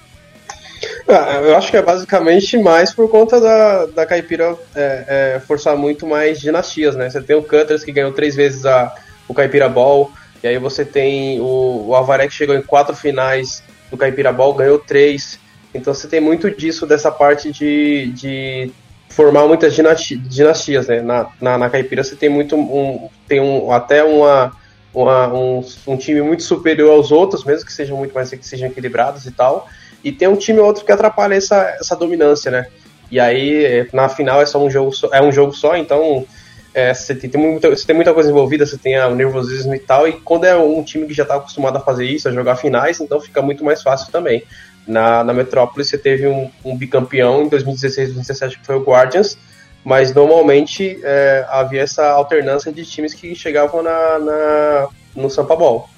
Ah, 1.09 1.41
eu 1.43 1.57
acho 1.57 1.71
que 1.71 1.77
é 1.77 1.83
basicamente 1.83 2.57
mais 2.59 2.93
por 2.93 3.11
conta 3.11 3.41
da, 3.41 3.87
da 3.87 4.07
Caipira 4.07 4.57
é, 4.75 5.35
é, 5.37 5.41
forçar 5.41 5.77
muito 5.77 6.07
mais 6.07 6.41
dinastias, 6.41 6.95
né? 6.95 7.11
Você 7.11 7.21
tem 7.21 7.37
o 7.37 7.43
Cutters 7.43 7.85
que 7.85 7.93
ganhou 7.93 8.13
três 8.13 8.37
vezes 8.37 8.65
a, 8.65 8.95
o 9.29 9.35
Caipira 9.35 9.69
Ball, 9.69 10.11
e 10.45 10.47
aí 10.47 10.59
você 10.59 10.85
tem 10.85 11.41
o, 11.41 11.87
o 11.89 11.97
Avaré 11.97 12.29
que 12.29 12.35
chegou 12.35 12.55
em 12.55 12.61
quatro 12.61 12.95
finais 12.95 13.63
do 13.91 13.97
Caipirabal, 13.97 14.53
ganhou 14.53 14.79
três. 14.79 15.41
Então 15.73 15.95
você 15.95 16.07
tem 16.07 16.21
muito 16.21 16.51
disso, 16.51 16.87
dessa 16.87 17.11
parte 17.11 17.51
de, 17.51 18.13
de 18.15 18.71
formar 19.09 19.49
muitas 19.49 19.75
dinastias, 19.75 20.87
né? 20.87 21.01
Na, 21.01 21.31
na, 21.41 21.57
na 21.57 21.71
Caipira 21.71 22.05
você 22.05 22.15
tem 22.15 22.29
muito 22.29 22.57
um, 22.57 23.09
tem 23.27 23.41
um, 23.41 23.73
até 23.73 24.05
uma, 24.05 24.53
uma 24.93 25.33
um, 25.33 25.65
um, 25.87 25.97
time 25.97 26.21
muito 26.21 26.43
superior 26.43 26.91
aos 26.91 27.11
outros, 27.11 27.43
mesmo 27.43 27.65
que 27.65 27.73
sejam 27.73 27.97
muito 27.97 28.15
mais 28.15 28.29
que 28.29 28.47
sejam 28.47 28.69
equilibrados 28.69 29.25
e 29.25 29.31
tal. 29.31 29.67
E 30.05 30.13
tem 30.13 30.29
um 30.29 30.37
time 30.37 30.61
ou 30.61 30.67
outro 30.67 30.85
que 30.85 30.93
atrapalha 30.93 31.35
essa, 31.35 31.75
essa 31.81 31.97
dominância, 31.97 32.51
né? 32.51 32.67
E 33.11 33.19
aí 33.19 33.89
na 33.95 34.11
final 34.11 34.43
é 34.43 34.47
só 34.47 34.63
um 34.63 34.69
jogo 34.69 34.93
só, 34.93 35.09
é 35.11 35.23
um 35.23 35.33
jogo 35.33 35.55
só, 35.55 35.75
então 35.75 36.27
é, 36.75 36.93
você, 36.93 37.15
tem, 37.15 37.31
tem 37.31 37.41
muita, 37.41 37.71
você 37.71 37.87
tem 37.87 37.95
muita 37.95 38.13
coisa 38.13 38.29
envolvida, 38.29 38.67
você 38.67 38.77
tem 38.77 38.99
o 38.99 39.15
nervosismo 39.15 39.75
e 39.75 39.79
tal, 39.79 40.09
e 40.09 40.13
quando 40.13 40.45
é 40.45 40.57
um 40.57 40.83
time 40.83 41.07
que 41.07 41.15
já 41.15 41.23
está 41.23 41.37
acostumado 41.37 41.77
a 41.77 41.81
fazer 41.81 42.05
isso, 42.05 42.29
a 42.29 42.33
jogar 42.33 42.57
finais, 42.57 43.01
então 43.01 43.21
fica 43.21 43.41
muito 43.41 43.65
mais 43.65 43.81
fácil 43.81 44.11
também. 44.11 44.43
Na, 44.87 45.23
na 45.23 45.33
Metrópole 45.33 45.85
você 45.85 45.97
teve 45.97 46.27
um, 46.27 46.51
um 46.65 46.77
bicampeão 46.77 47.45
em 47.45 47.49
2016 47.49 48.09
2017 48.09 48.59
que 48.59 48.67
foi 48.67 48.75
o 48.77 48.83
Guardians, 48.83 49.39
mas 49.85 50.13
normalmente 50.13 50.99
é, 51.03 51.47
havia 51.49 51.83
essa 51.83 52.11
alternância 52.11 52.73
de 52.73 52.85
times 52.85 53.15
que 53.15 53.35
chegavam 53.35 53.83
na, 53.83 54.19
na, 54.19 54.89
no 55.15 55.31
Sampa 55.31 55.55
Ball. 55.55 55.89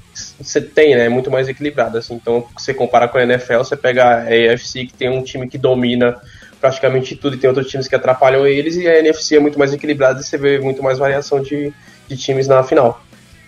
Você 0.41 0.61
tem, 0.61 0.97
né? 0.97 1.07
É 1.07 1.09
muito 1.09 1.31
mais 1.31 1.49
equilibrado. 1.49 1.99
Assim. 1.99 2.15
Então, 2.15 2.47
você 2.57 2.73
compara 2.73 3.07
com 3.07 3.19
a 3.19 3.23
NFL, 3.23 3.59
você 3.59 3.77
pega 3.77 4.05
a 4.05 4.23
AFC, 4.23 4.87
que 4.87 4.95
tem 4.95 5.11
um 5.11 5.23
time 5.23 5.47
que 5.47 5.59
domina 5.59 6.17
praticamente 6.67 7.15
tudo 7.15 7.37
e 7.37 7.39
tem 7.39 7.49
outros 7.49 7.69
times 7.69 7.87
que 7.87 7.95
atrapalham 7.95 8.45
eles, 8.45 8.75
e 8.77 8.89
a 8.89 8.99
NFC 8.99 9.37
é 9.37 9.41
muito 9.41 9.57
mais 9.57 9.73
equilibrada 9.73 10.21
e 10.21 10.25
você 10.25 10.37
vê 10.37 10.59
muito 10.59 10.83
mais 10.83 10.99
variação 10.99 11.41
de, 11.41 11.73
de 12.09 12.17
times 12.17 12.49
na 12.49 12.63
final. 12.65 13.01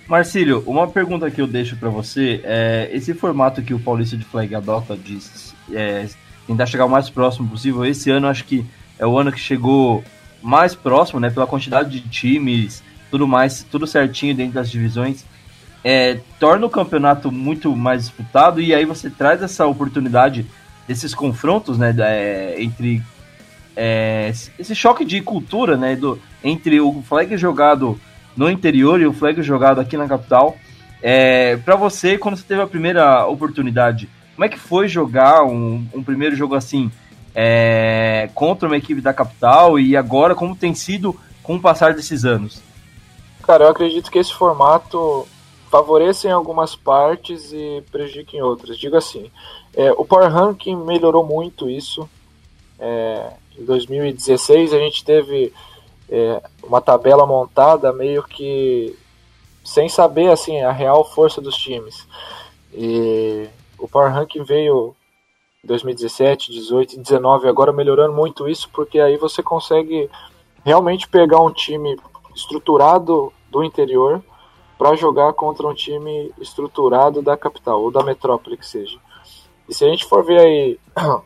Marcílio, 0.06 0.62
uma 0.66 0.86
pergunta 0.86 1.28
que 1.30 1.40
eu 1.40 1.46
deixo 1.46 1.76
para 1.76 1.88
você 1.88 2.40
é 2.44 2.88
esse 2.92 3.12
formato 3.12 3.60
que 3.60 3.74
o 3.74 3.80
Paulista 3.80 4.16
de 4.16 4.24
Flag 4.24 4.54
adota 4.54 4.96
de 4.96 5.18
é, 5.72 6.06
tentar 6.46 6.66
chegar 6.66 6.86
o 6.86 6.88
mais 6.88 7.10
próximo 7.10 7.48
possível. 7.48 7.84
Esse 7.84 8.08
ano 8.10 8.28
acho 8.28 8.44
que 8.44 8.64
é 8.98 9.06
o 9.06 9.18
ano 9.18 9.32
que 9.32 9.40
chegou 9.40 10.02
mais 10.40 10.74
próximo, 10.74 11.20
né? 11.20 11.28
Pela 11.28 11.46
quantidade 11.46 11.90
de 11.90 12.08
times, 12.08 12.82
tudo 13.10 13.26
mais, 13.26 13.64
tudo 13.64 13.86
certinho 13.86 14.34
dentro 14.34 14.54
das 14.54 14.70
divisões. 14.70 15.26
É, 15.84 16.20
torna 16.38 16.64
o 16.64 16.70
campeonato 16.70 17.30
muito 17.30 17.74
mais 17.76 18.02
disputado 18.02 18.60
e 18.60 18.74
aí 18.74 18.84
você 18.84 19.10
traz 19.10 19.42
essa 19.42 19.66
oportunidade 19.66 20.46
desses 20.88 21.14
confrontos, 21.14 21.78
né? 21.78 21.94
É, 21.98 22.56
entre 22.58 23.02
é, 23.76 24.32
esse 24.58 24.74
choque 24.74 25.04
de 25.04 25.20
cultura, 25.20 25.76
né? 25.76 25.94
Do, 25.94 26.18
entre 26.42 26.80
o 26.80 27.02
flag 27.02 27.36
jogado 27.36 28.00
no 28.34 28.50
interior 28.50 29.00
e 29.00 29.06
o 29.06 29.12
flag 29.12 29.40
jogado 29.42 29.80
aqui 29.80 29.96
na 29.96 30.08
capital. 30.08 30.56
É, 31.02 31.56
para 31.58 31.76
você, 31.76 32.18
quando 32.18 32.36
você 32.36 32.44
teve 32.44 32.62
a 32.62 32.66
primeira 32.66 33.26
oportunidade, 33.26 34.08
como 34.34 34.44
é 34.44 34.48
que 34.48 34.58
foi 34.58 34.88
jogar 34.88 35.44
um, 35.44 35.86
um 35.94 36.02
primeiro 36.02 36.34
jogo 36.34 36.54
assim 36.54 36.90
é, 37.34 38.30
contra 38.34 38.66
uma 38.68 38.76
equipe 38.76 39.00
da 39.00 39.12
capital 39.12 39.78
e 39.78 39.96
agora 39.96 40.34
como 40.34 40.56
tem 40.56 40.74
sido 40.74 41.14
com 41.42 41.56
o 41.56 41.60
passar 41.60 41.94
desses 41.94 42.24
anos? 42.24 42.62
Cara, 43.42 43.64
eu 43.64 43.70
acredito 43.70 44.10
que 44.10 44.18
esse 44.18 44.34
formato 44.34 45.26
favorece 45.70 46.28
em 46.28 46.32
algumas 46.32 46.74
partes 46.74 47.52
e 47.52 47.82
prejudica 47.90 48.36
em 48.36 48.42
outras. 48.42 48.78
Digo 48.78 48.96
assim, 48.96 49.30
é, 49.78 49.92
o 49.92 50.04
Power 50.04 50.28
Ranking 50.28 50.74
melhorou 50.74 51.24
muito 51.24 51.70
isso. 51.70 52.10
É, 52.80 53.30
em 53.56 53.64
2016 53.64 54.74
a 54.74 54.78
gente 54.80 55.04
teve 55.04 55.52
é, 56.10 56.42
uma 56.64 56.80
tabela 56.80 57.24
montada 57.24 57.92
meio 57.92 58.24
que 58.24 58.98
sem 59.64 59.88
saber 59.88 60.32
assim 60.32 60.60
a 60.62 60.72
real 60.72 61.04
força 61.04 61.40
dos 61.40 61.56
times. 61.56 62.08
E 62.74 63.46
o 63.78 63.86
Power 63.86 64.12
Ranking 64.12 64.42
veio 64.42 64.96
em 65.62 65.68
2017, 65.68 66.50
18 66.50 66.94
e 66.94 66.98
19, 66.98 67.46
agora 67.46 67.72
melhorando 67.72 68.12
muito 68.12 68.48
isso, 68.48 68.68
porque 68.70 68.98
aí 68.98 69.16
você 69.16 69.44
consegue 69.44 70.10
realmente 70.64 71.06
pegar 71.06 71.40
um 71.40 71.52
time 71.52 71.96
estruturado 72.34 73.32
do 73.48 73.62
interior 73.62 74.20
para 74.76 74.96
jogar 74.96 75.32
contra 75.34 75.68
um 75.68 75.74
time 75.74 76.32
estruturado 76.40 77.22
da 77.22 77.36
capital 77.36 77.80
ou 77.80 77.92
da 77.92 78.02
metrópole 78.02 78.56
que 78.56 78.66
seja. 78.66 78.98
E 79.68 79.74
se 79.74 79.84
a 79.84 79.88
gente 79.88 80.06
for 80.06 80.24
ver 80.24 80.40
aí 80.40 80.78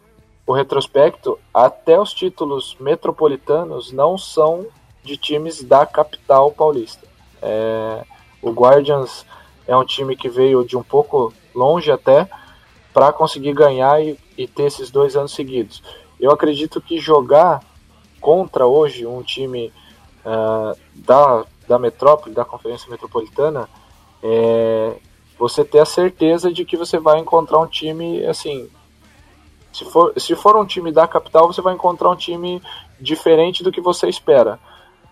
o 0.46 0.52
retrospecto, 0.52 1.38
até 1.54 1.98
os 1.98 2.12
títulos 2.12 2.76
metropolitanos 2.80 3.92
não 3.92 4.18
são 4.18 4.66
de 5.02 5.16
times 5.16 5.62
da 5.62 5.86
capital 5.86 6.50
paulista. 6.50 7.06
É, 7.40 8.04
o 8.40 8.50
Guardians 8.50 9.24
é 9.66 9.76
um 9.76 9.84
time 9.84 10.16
que 10.16 10.28
veio 10.28 10.64
de 10.64 10.76
um 10.76 10.82
pouco 10.82 11.32
longe 11.54 11.90
até 11.90 12.28
para 12.92 13.12
conseguir 13.12 13.52
ganhar 13.52 14.02
e, 14.02 14.18
e, 14.36 14.46
ter 14.46 14.64
esses 14.64 14.90
dois 14.90 15.16
anos 15.16 15.32
seguidos. 15.32 15.82
Eu 16.20 16.30
acredito 16.30 16.80
que 16.80 16.98
jogar 16.98 17.60
contra 18.20 18.66
hoje 18.66 19.06
um 19.06 19.22
time 19.22 19.72
uh, 20.24 20.78
da, 20.94 21.44
da 21.66 21.78
metrópole, 21.78 22.34
da 22.34 22.44
Conferência 22.44 22.90
Metropolitana, 22.90 23.68
é, 24.22 24.96
você 25.42 25.64
ter 25.64 25.80
a 25.80 25.84
certeza 25.84 26.52
de 26.52 26.64
que 26.64 26.76
você 26.76 26.98
vai 26.98 27.18
encontrar 27.18 27.58
um 27.58 27.66
time 27.66 28.24
assim 28.26 28.70
se 29.72 29.84
for, 29.86 30.12
se 30.16 30.36
for 30.36 30.54
um 30.56 30.66
time 30.66 30.92
da 30.92 31.08
capital, 31.08 31.46
você 31.46 31.62
vai 31.62 31.74
encontrar 31.74 32.10
um 32.10 32.16
time 32.16 32.62
diferente 33.00 33.64
do 33.64 33.72
que 33.72 33.80
você 33.80 34.08
espera. 34.08 34.60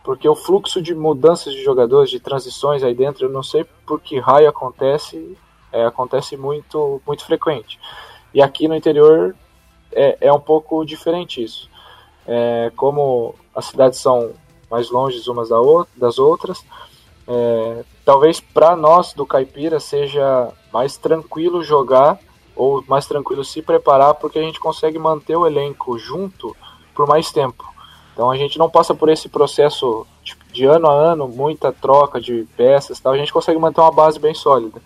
Porque 0.05 0.29
o 0.29 0.37
fluxo 0.37 0.83
de 0.83 0.95
mudanças 0.95 1.55
de 1.55 1.63
jogadores, 1.65 2.11
de 2.11 2.21
transições 2.21 2.83
aí 2.83 2.95
dentro, 2.95 3.25
eu 3.25 3.31
não 3.31 3.43
sei 3.43 3.65
por 3.87 4.01
que 4.01 4.19
raio 4.19 4.49
acontece, 4.49 5.37
é, 5.73 5.85
acontece 5.85 6.37
muito, 6.37 7.01
muito 7.07 7.25
frequente. 7.25 7.81
E 8.35 8.43
aqui 8.43 8.69
no 8.69 8.77
interior 8.77 9.35
é, 9.93 10.19
é 10.21 10.33
um 10.33 10.41
pouco 10.41 10.85
diferente 10.85 11.43
isso. 11.43 11.69
É, 12.27 12.71
como 12.77 13.35
as 13.55 13.65
cidades 13.65 13.99
são 13.99 14.33
mais 14.71 14.91
longe 14.91 15.23
umas 15.29 15.49
das 15.97 16.19
outras, 16.19 16.65
é, 17.27 17.85
talvez 18.11 18.41
para 18.41 18.75
nós 18.75 19.13
do 19.13 19.25
Caipira 19.25 19.79
seja 19.79 20.49
mais 20.73 20.97
tranquilo 20.97 21.63
jogar 21.63 22.19
ou 22.57 22.83
mais 22.89 23.07
tranquilo 23.07 23.45
se 23.45 23.63
preparar, 23.63 24.15
porque 24.15 24.37
a 24.37 24.43
gente 24.43 24.59
consegue 24.59 24.99
manter 24.99 25.37
o 25.37 25.47
elenco 25.47 25.97
junto 25.97 26.57
por 26.93 27.07
mais 27.07 27.31
tempo. 27.31 27.65
Então 28.13 28.29
a 28.29 28.37
gente 28.37 28.59
não 28.59 28.69
passa 28.69 28.97
por 28.97 29.09
esse 29.11 29.29
processo 29.29 30.05
tipo, 30.25 30.45
de 30.53 30.65
ano 30.65 30.91
a 30.91 30.93
ano, 30.93 31.29
muita 31.29 31.71
troca 31.73 32.21
de 32.21 32.49
peças, 32.57 32.99
tal. 32.99 33.13
a 33.13 33.17
gente 33.17 33.33
consegue 33.33 33.61
manter 33.61 33.81
uma 33.81 33.93
base 33.93 34.19
bem 34.19 34.35
sólida. 34.35 34.83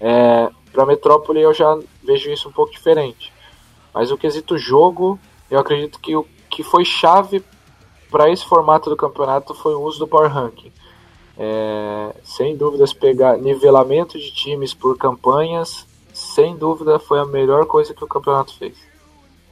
É, 0.00 0.48
Para 0.72 0.86
Metrópole 0.86 1.42
eu 1.42 1.52
já 1.52 1.78
vejo 2.02 2.30
isso 2.30 2.48
um 2.48 2.52
pouco 2.52 2.72
diferente. 2.72 3.34
Mas 3.92 4.10
o 4.10 4.16
quesito 4.16 4.56
jogo, 4.56 5.20
eu 5.50 5.58
acredito 5.58 6.00
que 6.00 6.16
o 6.16 6.26
que 6.48 6.62
foi 6.62 6.86
chave 6.86 7.44
para 8.10 8.30
esse 8.30 8.46
formato 8.46 8.88
do 8.88 8.96
campeonato 8.96 9.54
foi 9.54 9.74
o 9.74 9.82
uso 9.82 9.98
do 9.98 10.08
Power 10.08 10.32
Ranking. 10.32 10.72
É, 11.38 12.14
sem 12.24 12.56
dúvidas, 12.56 12.92
pegar 12.92 13.36
nivelamento 13.36 14.18
de 14.18 14.30
times 14.32 14.72
por 14.72 14.96
campanhas 14.96 15.86
sem 16.16 16.56
dúvida 16.56 16.98
foi 16.98 17.20
a 17.20 17.26
melhor 17.26 17.66
coisa 17.66 17.92
que 17.92 18.02
o 18.02 18.06
campeonato 18.06 18.58
fez. 18.58 18.74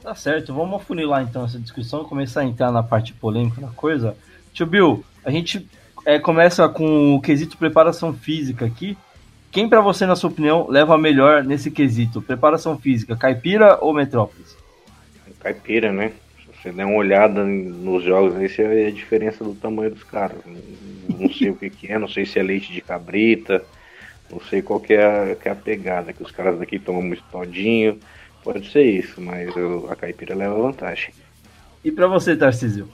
Tá 0.01 0.15
certo, 0.15 0.51
vamos 0.51 0.81
afunilar 0.81 1.21
então 1.21 1.45
essa 1.45 1.59
discussão 1.59 2.01
e 2.01 2.05
começar 2.05 2.41
a 2.41 2.45
entrar 2.45 2.71
na 2.71 2.81
parte 2.81 3.13
polêmica 3.13 3.61
da 3.61 3.67
coisa. 3.67 4.17
Tio 4.51 4.65
Bill, 4.65 5.05
a 5.23 5.29
gente 5.29 5.67
é, 6.05 6.17
começa 6.17 6.67
com 6.67 7.15
o 7.15 7.21
quesito 7.21 7.55
preparação 7.55 8.13
física 8.13 8.65
aqui. 8.65 8.97
Quem 9.51 9.69
para 9.69 9.79
você, 9.79 10.07
na 10.07 10.15
sua 10.15 10.31
opinião, 10.31 10.67
leva 10.67 10.97
melhor 10.97 11.43
nesse 11.43 11.69
quesito? 11.69 12.19
Preparação 12.19 12.77
física, 12.77 13.15
Caipira 13.15 13.77
ou 13.79 13.93
Metrópolis? 13.93 14.57
Caipira, 15.39 15.91
né? 15.91 16.13
Você 16.65 16.71
der 16.71 16.85
uma 16.85 16.97
olhada 16.97 17.43
nos 17.43 18.03
jogos 18.03 18.35
aí, 18.35 18.49
você 18.49 18.67
vê 18.67 18.87
a 18.87 18.91
diferença 18.91 19.43
do 19.43 19.53
tamanho 19.53 19.91
dos 19.91 20.03
caras. 20.03 20.39
Não 21.07 21.31
sei 21.31 21.51
o 21.51 21.55
que, 21.55 21.69
que 21.69 21.91
é, 21.91 21.99
não 21.99 22.07
sei 22.07 22.25
se 22.25 22.39
é 22.39 22.41
leite 22.41 22.73
de 22.73 22.81
cabrita, 22.81 23.63
não 24.31 24.39
sei 24.39 24.63
qual 24.63 24.79
que 24.79 24.95
é, 24.95 25.05
a, 25.05 25.35
que 25.35 25.47
é 25.47 25.51
a 25.51 25.55
pegada, 25.55 26.11
que 26.11 26.23
os 26.23 26.31
caras 26.31 26.57
daqui 26.57 26.79
tomam 26.79 27.03
muito 27.03 27.23
todinho. 27.31 27.99
Pode 28.43 28.71
ser 28.71 28.81
isso, 28.81 29.21
mas 29.21 29.55
eu, 29.55 29.87
a 29.91 29.95
caipira 29.95 30.33
leva 30.33 30.55
vantagem. 30.55 31.13
E 31.83 31.91
para 31.91 32.07
você, 32.07 32.35
Tarcísio? 32.35 32.89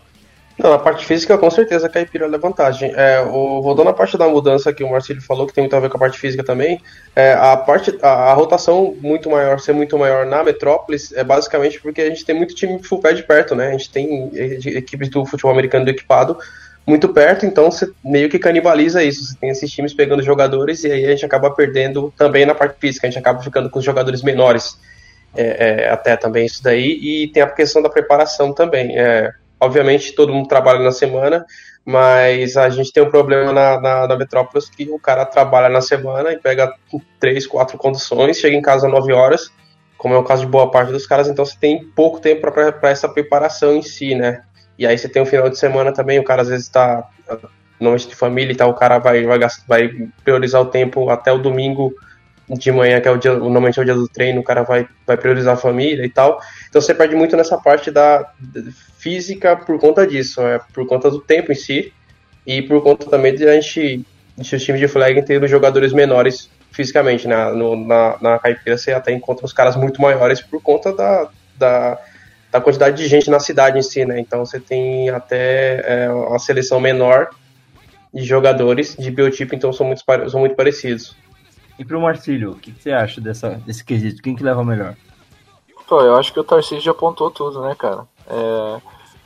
Não, 0.61 0.69
na 0.69 0.77
parte 0.77 1.07
física, 1.07 1.39
com 1.39 1.49
certeza 1.49 1.87
a 1.87 1.89
caipira 1.89 2.27
leva 2.27 2.47
vantagem. 2.47 2.93
É, 2.95 3.19
o, 3.21 3.63
voltando 3.63 3.89
à 3.89 3.93
parte 3.93 4.15
da 4.15 4.27
mudança 4.27 4.71
que 4.71 4.83
o 4.83 4.91
Marcelo 4.91 5.19
falou, 5.19 5.47
que 5.47 5.53
tem 5.53 5.63
muito 5.63 5.75
a 5.75 5.79
ver 5.79 5.89
com 5.89 5.97
a 5.97 5.99
parte 5.99 6.19
física 6.19 6.43
também, 6.43 6.79
é, 7.15 7.33
a, 7.33 7.57
parte, 7.57 7.97
a, 7.99 8.09
a, 8.09 8.33
rotação 8.33 8.95
muito 9.01 9.27
maior, 9.27 9.59
ser 9.59 9.73
muito 9.73 9.97
maior 9.97 10.23
na 10.23 10.43
Metrópolis 10.43 11.11
é 11.13 11.23
basicamente 11.23 11.81
porque 11.81 12.01
a 12.01 12.09
gente 12.09 12.23
tem 12.23 12.35
muito 12.35 12.53
time 12.53 12.81
full 12.83 12.99
pad 12.99 13.23
perto, 13.23 13.55
né? 13.55 13.69
A 13.69 13.71
gente 13.71 13.89
tem 13.89 14.31
equipes 14.67 15.09
do 15.09 15.25
futebol 15.25 15.51
americano 15.51 15.83
do 15.83 15.91
equipado 15.91 16.37
muito 16.85 17.09
perto, 17.09 17.45
então 17.45 17.71
você 17.71 17.91
meio 18.03 18.29
que 18.29 18.37
canibaliza 18.37 19.03
isso. 19.03 19.25
Você 19.25 19.37
tem 19.39 19.49
esses 19.49 19.71
times 19.71 19.95
pegando 19.95 20.21
jogadores 20.21 20.83
e 20.83 20.91
aí 20.91 21.05
a 21.05 21.09
gente 21.09 21.25
acaba 21.25 21.49
perdendo 21.49 22.13
também 22.15 22.45
na 22.45 22.53
parte 22.53 22.77
física, 22.79 23.07
a 23.07 23.09
gente 23.09 23.19
acaba 23.19 23.41
ficando 23.41 23.67
com 23.67 23.79
os 23.79 23.85
jogadores 23.85 24.21
menores. 24.21 24.77
É, 25.33 25.85
é, 25.85 25.89
até 25.89 26.17
também 26.17 26.45
isso 26.45 26.61
daí, 26.61 26.99
e 27.01 27.27
tem 27.29 27.41
a 27.41 27.47
questão 27.47 27.81
da 27.81 27.89
preparação 27.89 28.53
também. 28.53 28.99
É, 28.99 29.31
obviamente 29.61 30.13
todo 30.13 30.33
mundo 30.33 30.47
trabalha 30.47 30.79
na 30.79 30.91
semana, 30.91 31.45
mas 31.85 32.57
a 32.57 32.67
gente 32.69 32.91
tem 32.91 33.03
um 33.03 33.09
problema 33.09 33.53
na, 33.53 33.79
na, 33.79 34.07
na 34.07 34.17
Metrópolis 34.17 34.69
que 34.69 34.89
o 34.89 34.99
cara 34.99 35.23
trabalha 35.23 35.69
na 35.69 35.81
semana 35.81 36.33
e 36.33 36.37
pega 36.37 36.73
três, 37.19 37.45
quatro 37.45 37.77
condições, 37.77 38.37
chega 38.37 38.55
em 38.55 38.61
casa 38.61 38.87
às 38.87 38.91
9 38.91 39.13
horas, 39.13 39.51
como 39.97 40.15
é 40.15 40.17
o 40.17 40.23
caso 40.23 40.41
de 40.41 40.51
boa 40.51 40.69
parte 40.71 40.91
dos 40.91 41.05
caras, 41.05 41.27
então 41.27 41.45
você 41.45 41.55
tem 41.59 41.83
pouco 41.95 42.19
tempo 42.19 42.41
para 42.41 42.89
essa 42.89 43.07
preparação 43.07 43.75
em 43.75 43.83
si, 43.83 44.15
né? 44.15 44.41
E 44.77 44.87
aí 44.87 44.97
você 44.97 45.07
tem 45.07 45.21
um 45.21 45.27
final 45.27 45.47
de 45.47 45.59
semana 45.59 45.93
também, 45.93 46.17
o 46.17 46.23
cara 46.23 46.41
às 46.41 46.47
vezes 46.47 46.65
está 46.65 47.07
noite 47.79 48.07
de 48.07 48.15
família 48.15 48.51
e 48.51 48.55
tal, 48.55 48.71
o 48.71 48.73
cara 48.73 48.97
vai, 48.97 49.23
vai, 49.23 49.39
vai 49.67 49.89
priorizar 50.23 50.61
o 50.61 50.65
tempo 50.65 51.09
até 51.09 51.31
o 51.31 51.37
domingo 51.37 51.93
de 52.49 52.71
manhã, 52.71 52.99
que 52.99 53.07
é 53.07 53.11
o 53.11 53.17
dia, 53.17 53.33
normalmente 53.33 53.79
é 53.79 53.81
o 53.81 53.85
dia 53.85 53.93
do 53.93 54.07
treino, 54.07 54.41
o 54.41 54.43
cara 54.43 54.63
vai, 54.63 54.87
vai 55.05 55.17
priorizar 55.17 55.53
a 55.53 55.57
família 55.57 56.05
e 56.05 56.09
tal. 56.09 56.39
Então 56.71 56.81
você 56.81 56.95
perde 56.95 57.15
muito 57.15 57.35
nessa 57.35 57.57
parte 57.57 57.91
da 57.91 58.31
física 58.97 59.55
por 59.57 59.77
conta 59.77 60.07
disso, 60.07 60.41
é 60.41 60.59
por 60.73 60.87
conta 60.87 61.11
do 61.11 61.19
tempo 61.19 61.51
em 61.51 61.55
si 61.55 61.93
e 62.47 62.61
por 62.61 62.81
conta 62.81 63.05
também 63.09 63.35
de 63.35 63.47
a 63.47 63.53
gente, 63.53 64.05
de 64.37 64.55
os 64.55 64.63
times 64.63 64.79
de 64.79 64.87
flag 64.87 65.21
os 65.43 65.51
jogadores 65.51 65.91
menores 65.91 66.49
fisicamente, 66.71 67.27
né? 67.27 67.51
No, 67.51 67.75
na, 67.75 68.17
na 68.21 68.39
caipira 68.39 68.77
você 68.77 68.93
até 68.93 69.11
encontra 69.11 69.45
os 69.45 69.51
caras 69.51 69.75
muito 69.75 70.01
maiores 70.01 70.41
por 70.41 70.61
conta 70.61 70.95
da, 70.95 71.29
da 71.57 71.99
da 72.51 72.59
quantidade 72.59 72.97
de 72.97 73.07
gente 73.07 73.29
na 73.29 73.39
cidade 73.39 73.79
em 73.79 73.81
si, 73.81 74.03
né? 74.05 74.19
Então 74.19 74.45
você 74.45 74.59
tem 74.59 75.09
até 75.09 76.03
é, 76.03 76.09
uma 76.09 76.37
seleção 76.37 76.79
menor 76.81 77.29
de 78.13 78.23
jogadores 78.23 78.95
de 78.97 79.09
biotipo, 79.09 79.55
então 79.55 79.71
são 79.71 79.85
muito, 79.85 80.03
são 80.29 80.39
muito 80.41 80.55
parecidos. 80.55 81.15
E 81.79 81.85
pro 81.85 82.01
Marcílio, 82.01 82.51
o 82.51 82.55
que, 82.55 82.73
que, 82.73 82.83
você 82.83 82.91
acha 82.91 83.21
dessa, 83.21 83.51
desse 83.65 83.83
quesito? 83.85 84.21
Quem 84.21 84.35
que 84.35 84.43
leva 84.43 84.65
melhor? 84.65 84.95
Pô, 85.91 86.01
eu 86.03 86.15
acho 86.15 86.31
que 86.31 86.39
o 86.39 86.43
Tarcísio 86.45 86.89
apontou 86.89 87.29
tudo, 87.29 87.59
né, 87.59 87.75
cara? 87.75 88.07
É, 88.25 88.81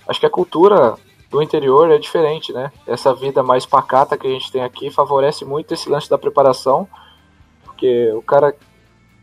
acho 0.08 0.20
que 0.20 0.26
a 0.26 0.32
cultura 0.32 0.96
do 1.30 1.40
interior 1.40 1.92
é 1.92 2.00
diferente, 2.00 2.52
né? 2.52 2.72
Essa 2.88 3.14
vida 3.14 3.44
mais 3.44 3.68
pacata 3.68 4.18
que 4.18 4.26
a 4.26 4.32
gente 4.32 4.52
tem 4.52 4.64
aqui 4.64 4.90
favorece 4.90 5.46
muito 5.46 5.76
esse 5.76 5.88
lance 5.88 6.10
da 6.10 6.18
preparação, 6.18 6.88
porque 7.64 8.12
o 8.14 8.22
cara, 8.24 8.56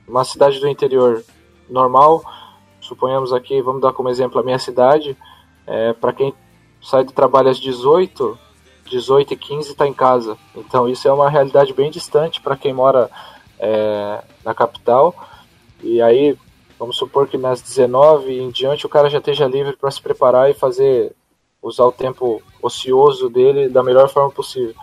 uma 0.07 0.23
cidade 0.23 0.61
do 0.61 0.69
interior 0.69 1.25
normal, 1.69 2.23
suponhamos 2.81 3.33
aqui, 3.33 3.61
vamos 3.61 3.83
dar 3.83 3.93
como 3.93 4.09
exemplo 4.09 4.39
a 4.39 4.45
minha 4.45 4.61
cidade, 4.61 5.17
é, 5.67 5.93
para 5.95 6.13
quem 6.13 6.33
sai 6.81 7.03
do 7.03 7.13
trabalho 7.13 7.49
às 7.49 7.59
18, 7.59 8.39
18 8.89 9.35
e 9.35 9.37
15 9.37 9.73
está 9.73 9.85
em 9.85 9.93
casa. 9.93 10.39
Então 10.55 10.89
isso 10.89 11.09
é 11.09 11.13
uma 11.13 11.29
realidade 11.29 11.73
bem 11.73 11.91
distante 11.91 12.41
para 12.41 12.57
quem 12.57 12.73
mora 12.73 13.11
é, 13.59 14.23
na 14.45 14.55
capital. 14.55 15.13
E 15.83 16.01
aí, 16.01 16.39
vamos 16.79 16.97
supor 16.97 17.29
que 17.29 17.39
nas 17.39 17.61
19 17.61 18.41
em 18.41 18.51
diante 18.51 18.87
o 18.87 18.89
cara 18.89 19.11
já 19.11 19.19
esteja 19.19 19.47
livre 19.47 19.77
para 19.77 19.91
se 19.91 20.01
preparar 20.01 20.51
e 20.51 20.55
fazer 20.55 21.13
usar 21.63 21.85
o 21.85 21.93
tempo 21.93 22.43
ocioso 22.61 23.29
dele 23.29 23.69
da 23.69 23.83
melhor 23.83 24.09
forma 24.09 24.31
possível. 24.31 24.75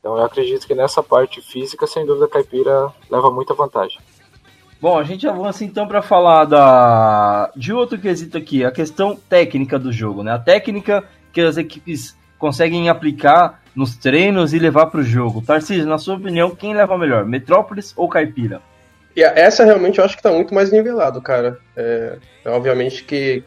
Então 0.00 0.16
eu 0.16 0.24
acredito 0.24 0.66
que 0.66 0.74
nessa 0.74 1.02
parte 1.02 1.40
física, 1.40 1.86
sem 1.86 2.04
dúvida, 2.04 2.26
a 2.26 2.28
caipira 2.28 2.92
leva 3.10 3.30
muita 3.30 3.54
vantagem. 3.54 3.98
Bom, 4.80 4.98
a 4.98 5.04
gente 5.04 5.26
avança 5.26 5.64
então 5.64 5.88
para 5.88 6.02
falar 6.02 6.44
da 6.44 7.50
de 7.56 7.72
outro 7.72 7.98
quesito 7.98 8.36
aqui, 8.36 8.64
a 8.64 8.70
questão 8.70 9.16
técnica 9.16 9.78
do 9.78 9.90
jogo, 9.90 10.22
né? 10.22 10.32
A 10.32 10.38
técnica 10.38 11.02
que 11.32 11.40
as 11.40 11.56
equipes 11.56 12.16
conseguem 12.38 12.88
aplicar 12.88 13.62
nos 13.74 13.96
treinos 13.96 14.52
e 14.52 14.58
levar 14.58 14.86
para 14.86 15.00
o 15.00 15.04
jogo. 15.04 15.42
Tarcísio, 15.42 15.86
na 15.86 15.98
sua 15.98 16.16
opinião, 16.16 16.54
quem 16.54 16.74
leva 16.74 16.96
melhor, 16.98 17.24
Metrópolis 17.24 17.94
ou 17.96 18.08
Caipira? 18.08 18.62
E 19.16 19.22
essa 19.22 19.64
realmente 19.64 19.98
eu 19.98 20.04
acho 20.04 20.14
que 20.14 20.20
está 20.20 20.30
muito 20.30 20.54
mais 20.54 20.70
nivelado, 20.70 21.22
cara. 21.22 21.58
É, 21.74 22.18
obviamente 22.44 23.02
que 23.02 23.42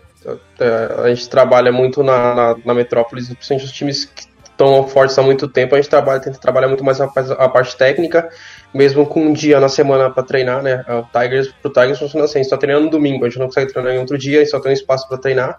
é, 0.59 1.03
a 1.03 1.09
gente 1.09 1.29
trabalha 1.29 1.71
muito 1.71 2.01
na, 2.01 2.33
na, 2.33 2.55
na 2.65 2.73
Metrópolis, 2.73 3.27
principalmente 3.27 3.65
os 3.65 3.71
times 3.71 4.05
que 4.05 4.27
estão 4.43 4.85
fortes 4.87 5.17
há 5.17 5.21
muito 5.21 5.47
tempo, 5.47 5.75
a 5.75 5.77
gente 5.77 5.89
trabalha, 5.89 6.19
tenta 6.19 6.37
trabalhar 6.39 6.67
muito 6.67 6.83
mais 6.83 6.99
a, 6.99 7.05
a 7.05 7.47
parte 7.47 7.77
técnica, 7.77 8.29
mesmo 8.73 9.05
com 9.05 9.21
um 9.21 9.31
dia 9.31 9.59
na 9.59 9.69
semana 9.69 10.09
para 10.09 10.23
treinar, 10.23 10.61
né? 10.61 10.83
O 10.89 11.03
Tigers, 11.17 11.53
pro 11.61 11.71
Tigers 11.71 11.99
funciona 11.99 12.25
assim, 12.25 12.39
a 12.39 12.41
gente 12.41 12.49
só 12.49 12.57
treina 12.57 12.81
no 12.81 12.89
domingo, 12.89 13.23
a 13.23 13.29
gente 13.29 13.39
não 13.39 13.45
consegue 13.45 13.71
treinar 13.71 13.93
em 13.93 13.99
outro 13.99 14.17
dia, 14.17 14.39
a 14.39 14.43
gente 14.43 14.51
só 14.51 14.59
tem 14.59 14.71
um 14.71 14.73
espaço 14.73 15.07
para 15.07 15.17
treinar, 15.17 15.57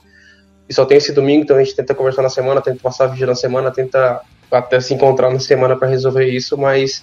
e 0.69 0.75
só 0.75 0.85
tem 0.85 0.99
esse 0.99 1.13
domingo, 1.13 1.45
então 1.45 1.57
a 1.57 1.63
gente 1.63 1.75
tenta 1.75 1.95
conversar 1.95 2.23
na 2.23 2.29
semana, 2.29 2.61
tenta 2.61 2.79
passar 2.83 3.07
vídeo 3.07 3.27
na 3.27 3.35
semana, 3.35 3.71
tenta 3.71 4.21
até 4.51 4.81
se 4.81 4.93
encontrar 4.93 5.31
na 5.31 5.39
semana 5.39 5.77
para 5.77 5.89
resolver 5.89 6.27
isso, 6.27 6.59
mas 6.59 7.03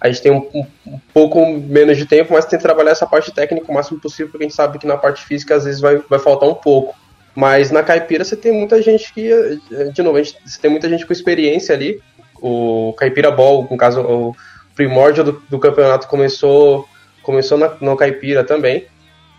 a 0.00 0.08
gente 0.08 0.22
tem 0.22 0.32
um, 0.32 0.48
um, 0.54 0.66
um, 0.86 1.00
pouco 1.12 1.44
menos 1.46 1.96
de 1.96 2.06
tempo, 2.06 2.32
mas 2.32 2.44
tem 2.44 2.58
que 2.58 2.64
trabalhar 2.64 2.92
essa 2.92 3.06
parte 3.06 3.32
técnica 3.32 3.70
o 3.70 3.74
máximo 3.74 4.00
possível, 4.00 4.30
porque 4.30 4.44
a 4.44 4.48
gente 4.48 4.56
sabe 4.56 4.78
que 4.78 4.86
na 4.86 4.96
parte 4.96 5.24
física 5.24 5.56
às 5.56 5.64
vezes 5.64 5.80
vai, 5.80 5.96
vai 6.08 6.18
faltar 6.18 6.48
um 6.48 6.54
pouco. 6.54 6.94
Mas 7.34 7.70
na 7.70 7.82
caipira 7.82 8.24
você 8.24 8.36
tem 8.36 8.52
muita 8.52 8.80
gente 8.82 9.12
que, 9.12 9.30
de 9.92 10.02
novo, 10.02 10.22
gente, 10.22 10.36
você 10.44 10.60
tem 10.60 10.70
muita 10.70 10.88
gente 10.88 11.06
com 11.06 11.12
experiência 11.12 11.74
ali. 11.74 12.00
O 12.40 12.94
Caipira 12.96 13.30
Ball, 13.30 13.66
no 13.70 13.76
caso, 13.76 14.00
o 14.00 14.36
primórdio 14.74 15.24
do, 15.24 15.42
do 15.48 15.58
campeonato 15.58 16.08
começou 16.08 16.88
começou 17.22 17.58
na, 17.58 17.76
no 17.80 17.96
caipira 17.96 18.42
também. 18.42 18.86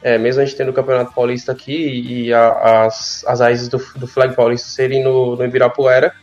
É, 0.01 0.17
mesmo 0.17 0.41
a 0.41 0.45
gente 0.45 0.55
tendo 0.55 0.69
o 0.69 0.73
Campeonato 0.73 1.13
Paulista 1.13 1.51
aqui 1.51 1.73
e 1.73 2.33
a, 2.33 2.85
as, 2.85 3.25
as 3.27 3.39
raízes 3.39 3.67
do, 3.67 3.83
do 3.95 4.07
Flag 4.07 4.35
Paulista 4.35 4.69
serem 4.69 5.03
no, 5.03 5.35
no 5.35 5.43
Ibirapuera. 5.43 6.13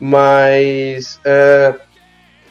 Mas 0.00 1.20
é, 1.24 1.74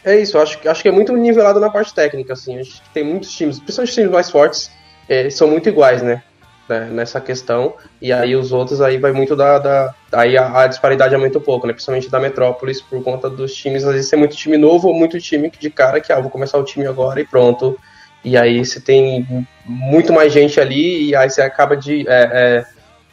é 0.07 0.19
isso, 0.19 0.37
acho, 0.37 0.57
acho 0.67 0.81
que 0.81 0.87
é 0.87 0.91
muito 0.91 1.15
nivelado 1.15 1.59
na 1.59 1.69
parte 1.69 1.93
técnica, 1.93 2.33
assim. 2.33 2.59
Acho 2.59 2.81
que 2.81 2.89
tem 2.93 3.03
muitos 3.03 3.31
times, 3.31 3.59
principalmente 3.59 3.89
os 3.89 3.95
times 3.95 4.11
mais 4.11 4.29
fortes, 4.29 4.71
é, 5.09 5.29
são 5.29 5.47
muito 5.47 5.67
iguais, 5.67 6.01
né? 6.01 6.23
né? 6.67 6.89
Nessa 6.91 7.19
questão. 7.19 7.75
E 8.01 8.11
aí 8.11 8.35
os 8.35 8.51
outros 8.51 8.81
aí 8.81 8.97
vai 8.97 9.11
muito 9.11 9.35
da. 9.35 9.59
da 9.59 9.95
aí 10.11 10.37
a, 10.37 10.61
a, 10.61 10.67
disparidade 10.67 11.13
aumenta 11.13 11.37
um 11.37 11.41
pouco, 11.41 11.67
né? 11.67 11.73
Principalmente 11.73 12.09
da 12.09 12.19
Metrópolis, 12.19 12.81
por 12.81 13.03
conta 13.03 13.29
dos 13.29 13.53
times, 13.53 13.83
às 13.83 13.93
vezes 13.93 14.11
é 14.11 14.17
muito 14.17 14.35
time 14.35 14.57
novo 14.57 14.87
ou 14.87 14.93
muito 14.93 15.19
time 15.19 15.49
de 15.49 15.69
cara 15.69 15.99
que, 15.99 16.11
ah, 16.11 16.19
vou 16.19 16.29
começar 16.29 16.57
o 16.57 16.63
time 16.63 16.85
agora 16.85 17.19
e 17.19 17.25
pronto. 17.25 17.77
E 18.23 18.37
aí 18.37 18.65
você 18.65 18.79
tem 18.79 19.45
muito 19.65 20.11
mais 20.11 20.33
gente 20.33 20.59
ali, 20.59 21.09
e 21.09 21.15
aí 21.15 21.29
você 21.29 21.41
acaba 21.41 21.77
de, 21.77 22.05
é, 22.07 22.65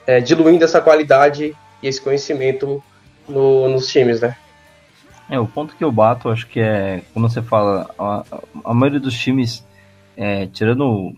é, 0.06 0.16
é 0.16 0.20
diluindo 0.20 0.64
essa 0.64 0.80
qualidade 0.80 1.54
e 1.82 1.88
esse 1.88 2.00
conhecimento 2.00 2.82
no, 3.28 3.68
nos 3.68 3.86
times, 3.86 4.20
né? 4.20 4.36
É, 5.28 5.38
o 5.38 5.46
ponto 5.46 5.74
que 5.74 5.82
eu 5.82 5.90
bato, 5.90 6.28
acho 6.28 6.46
que 6.46 6.60
é, 6.60 7.02
quando 7.12 7.28
você 7.28 7.40
fala, 7.40 7.90
a, 7.98 8.24
a 8.64 8.74
maioria 8.74 9.00
dos 9.00 9.18
times, 9.18 9.66
é, 10.16 10.46
tirando 10.46 11.14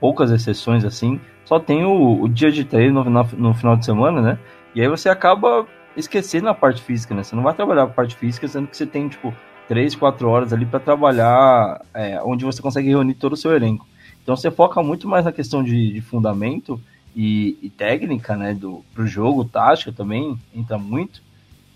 poucas 0.00 0.30
exceções 0.30 0.84
assim, 0.84 1.20
só 1.44 1.58
tem 1.58 1.84
o, 1.84 2.22
o 2.22 2.28
dia 2.28 2.50
de 2.50 2.64
treino 2.64 3.04
no, 3.04 3.24
no, 3.24 3.54
final 3.54 3.76
de 3.76 3.84
semana, 3.84 4.20
né? 4.20 4.38
E 4.74 4.80
aí 4.80 4.88
você 4.88 5.08
acaba 5.08 5.66
esquecendo 5.96 6.48
a 6.48 6.54
parte 6.54 6.82
física, 6.82 7.14
né? 7.14 7.22
Você 7.22 7.34
não 7.34 7.42
vai 7.42 7.54
trabalhar 7.54 7.84
a 7.84 7.88
parte 7.88 8.14
física, 8.14 8.46
sendo 8.46 8.68
que 8.68 8.76
você 8.76 8.86
tem, 8.86 9.08
tipo, 9.08 9.34
3, 9.66 9.94
4 9.94 10.28
horas 10.28 10.52
ali 10.52 10.64
para 10.64 10.80
trabalhar, 10.80 11.82
é, 11.92 12.20
onde 12.22 12.44
você 12.44 12.62
consegue 12.62 12.88
reunir 12.88 13.14
todo 13.14 13.32
o 13.32 13.36
seu 13.36 13.54
elenco. 13.54 13.86
Então 14.22 14.36
você 14.36 14.50
foca 14.50 14.82
muito 14.82 15.08
mais 15.08 15.24
na 15.24 15.32
questão 15.32 15.62
de, 15.62 15.92
de 15.92 16.00
fundamento 16.00 16.80
e, 17.16 17.58
e, 17.62 17.70
técnica, 17.70 18.36
né? 18.36 18.54
Do, 18.54 18.84
pro 18.94 19.06
jogo, 19.06 19.44
tática 19.44 19.92
também 19.92 20.38
entra 20.54 20.78
muito. 20.78 21.22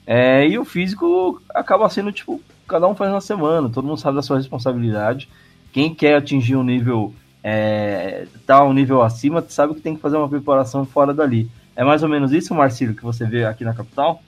É, 0.06 0.46
e 0.46 0.58
o 0.58 0.64
físico 0.64 1.40
acaba 1.50 1.88
sendo 1.88 2.12
tipo, 2.12 2.40
cada 2.66 2.86
um 2.88 2.94
faz 2.94 3.10
uma 3.10 3.20
semana, 3.20 3.68
todo 3.68 3.86
mundo 3.86 4.00
sabe 4.00 4.16
da 4.16 4.22
sua 4.22 4.38
responsabilidade. 4.38 5.28
Quem 5.72 5.94
quer 5.94 6.16
atingir 6.16 6.56
um 6.56 6.64
nível, 6.64 7.14
é, 7.42 8.26
tá 8.46 8.64
um 8.64 8.72
nível 8.72 9.02
acima, 9.02 9.44
sabe 9.48 9.74
que 9.74 9.80
tem 9.80 9.94
que 9.94 10.02
fazer 10.02 10.16
uma 10.16 10.28
preparação 10.28 10.84
fora 10.84 11.14
dali. 11.14 11.50
É 11.74 11.84
mais 11.84 12.02
ou 12.02 12.08
menos 12.08 12.32
isso, 12.32 12.54
Marcelo, 12.54 12.94
que 12.94 13.04
você 13.04 13.24
vê 13.24 13.44
aqui 13.44 13.64
na 13.64 13.74
capital? 13.74 14.22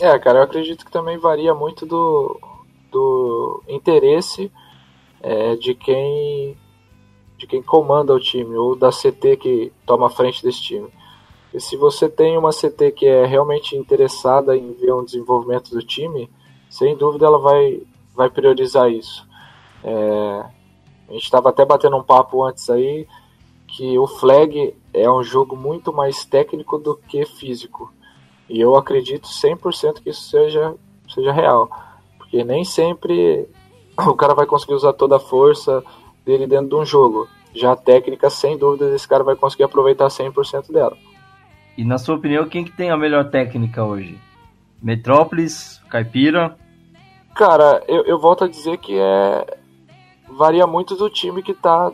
É, 0.00 0.18
cara, 0.18 0.38
eu 0.38 0.42
acredito 0.42 0.84
que 0.84 0.92
também 0.92 1.18
varia 1.18 1.54
muito 1.54 1.86
do, 1.86 2.38
do 2.92 3.62
interesse 3.68 4.52
é, 5.22 5.56
de 5.56 5.74
quem 5.74 6.56
de 7.38 7.46
quem 7.46 7.62
comanda 7.62 8.14
o 8.14 8.20
time 8.20 8.54
ou 8.56 8.74
da 8.74 8.90
CT 8.90 9.36
que 9.36 9.72
toma 9.84 10.06
a 10.06 10.10
frente 10.10 10.42
desse 10.42 10.62
time. 10.62 10.88
Se 11.60 11.76
você 11.76 12.08
tem 12.08 12.36
uma 12.36 12.50
CT 12.50 12.92
que 12.92 13.06
é 13.06 13.24
realmente 13.24 13.76
interessada 13.76 14.56
em 14.56 14.72
ver 14.72 14.92
um 14.92 15.04
desenvolvimento 15.04 15.70
do 15.70 15.82
time, 15.82 16.30
sem 16.68 16.96
dúvida 16.96 17.26
ela 17.26 17.38
vai, 17.38 17.82
vai 18.14 18.28
priorizar 18.28 18.90
isso. 18.90 19.26
É, 19.82 20.44
a 21.08 21.12
gente 21.12 21.24
estava 21.24 21.50
até 21.50 21.64
batendo 21.64 21.96
um 21.96 22.02
papo 22.02 22.42
antes 22.44 22.68
aí 22.68 23.06
que 23.68 23.98
o 23.98 24.06
flag 24.06 24.74
é 24.92 25.10
um 25.10 25.22
jogo 25.22 25.56
muito 25.56 25.92
mais 25.92 26.24
técnico 26.24 26.78
do 26.78 26.96
que 26.96 27.24
físico. 27.24 27.92
E 28.48 28.60
eu 28.60 28.76
acredito 28.76 29.28
100% 29.28 30.02
que 30.02 30.10
isso 30.10 30.30
seja, 30.30 30.74
seja 31.12 31.32
real. 31.32 31.68
Porque 32.18 32.44
nem 32.44 32.64
sempre 32.64 33.48
o 33.98 34.14
cara 34.14 34.34
vai 34.34 34.46
conseguir 34.46 34.74
usar 34.74 34.92
toda 34.92 35.16
a 35.16 35.20
força 35.20 35.82
dele 36.24 36.46
dentro 36.46 36.68
de 36.68 36.74
um 36.74 36.84
jogo. 36.84 37.28
Já 37.54 37.72
a 37.72 37.76
técnica, 37.76 38.28
sem 38.28 38.56
dúvida, 38.56 38.94
esse 38.94 39.08
cara 39.08 39.24
vai 39.24 39.36
conseguir 39.36 39.64
aproveitar 39.64 40.08
100% 40.08 40.72
dela. 40.72 40.96
E 41.76 41.84
na 41.84 41.98
sua 41.98 42.16
opinião, 42.16 42.48
quem 42.48 42.64
que 42.64 42.72
tem 42.72 42.90
a 42.90 42.96
melhor 42.96 43.30
técnica 43.30 43.84
hoje? 43.84 44.18
Metrópolis, 44.82 45.80
Caipira? 45.90 46.56
Cara, 47.34 47.82
eu, 47.86 48.04
eu 48.04 48.18
volto 48.18 48.44
a 48.44 48.48
dizer 48.48 48.78
que 48.78 48.96
é 48.96 49.58
varia 50.28 50.66
muito 50.66 50.96
do 50.96 51.08
time 51.08 51.42
que 51.42 51.54
tá 51.54 51.92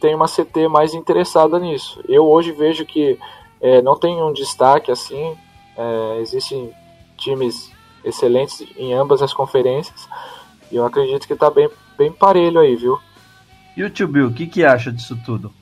tem 0.00 0.14
uma 0.14 0.26
CT 0.26 0.68
mais 0.68 0.94
interessada 0.94 1.58
nisso. 1.58 2.02
Eu 2.08 2.26
hoje 2.26 2.52
vejo 2.52 2.84
que 2.84 3.18
é, 3.60 3.82
não 3.82 3.98
tem 3.98 4.22
um 4.22 4.32
destaque 4.32 4.90
assim. 4.90 5.36
É, 5.76 6.20
existem 6.20 6.72
times 7.16 7.72
excelentes 8.04 8.64
em 8.76 8.94
ambas 8.94 9.22
as 9.22 9.32
conferências. 9.32 10.08
E 10.70 10.76
eu 10.76 10.84
acredito 10.84 11.26
que 11.26 11.34
tá 11.34 11.50
bem, 11.50 11.68
bem 11.96 12.12
parelho 12.12 12.60
aí, 12.60 12.76
viu? 12.76 12.98
E 13.76 13.82
o 13.82 13.90
Tio 13.90 14.06
Bill, 14.06 14.28
o 14.28 14.32
que, 14.32 14.46
que 14.46 14.64
acha 14.64 14.92
disso 14.92 15.18
tudo? 15.24 15.52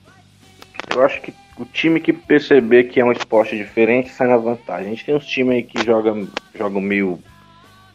Eu 0.94 1.02
acho 1.02 1.20
que 1.22 1.32
o 1.58 1.64
time 1.64 2.00
que 2.00 2.12
perceber 2.12 2.84
que 2.84 3.00
é 3.00 3.04
um 3.04 3.12
esporte 3.12 3.56
diferente 3.56 4.10
sai 4.10 4.28
na 4.28 4.36
vantagem. 4.36 4.86
A 4.86 4.90
gente 4.90 5.04
tem 5.04 5.14
uns 5.14 5.26
times 5.26 5.56
aí 5.56 5.62
que 5.62 5.84
jogam, 5.84 6.28
jogam 6.54 6.80
meio. 6.80 7.18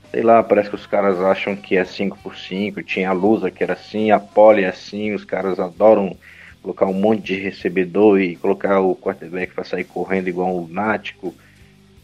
Sei 0.09 0.23
lá, 0.23 0.43
parece 0.43 0.69
que 0.69 0.75
os 0.75 0.85
caras 0.85 1.19
acham 1.19 1.55
que 1.55 1.77
é 1.77 1.83
5x5. 1.83 2.83
Tinha 2.83 3.09
a 3.09 3.13
Lusa 3.13 3.51
que 3.51 3.63
era 3.63 3.73
assim, 3.73 4.11
a 4.11 4.19
Poli 4.19 4.63
é 4.63 4.69
assim. 4.69 5.13
Os 5.13 5.23
caras 5.23 5.59
adoram 5.59 6.17
colocar 6.61 6.85
um 6.85 6.93
monte 6.93 7.21
de 7.21 7.35
recebedor 7.35 8.19
e 8.19 8.35
colocar 8.35 8.79
o 8.79 8.95
quarterback 8.95 9.53
para 9.53 9.63
sair 9.63 9.83
correndo 9.83 10.27
igual 10.27 10.49
um 10.49 10.61
lunático. 10.61 11.33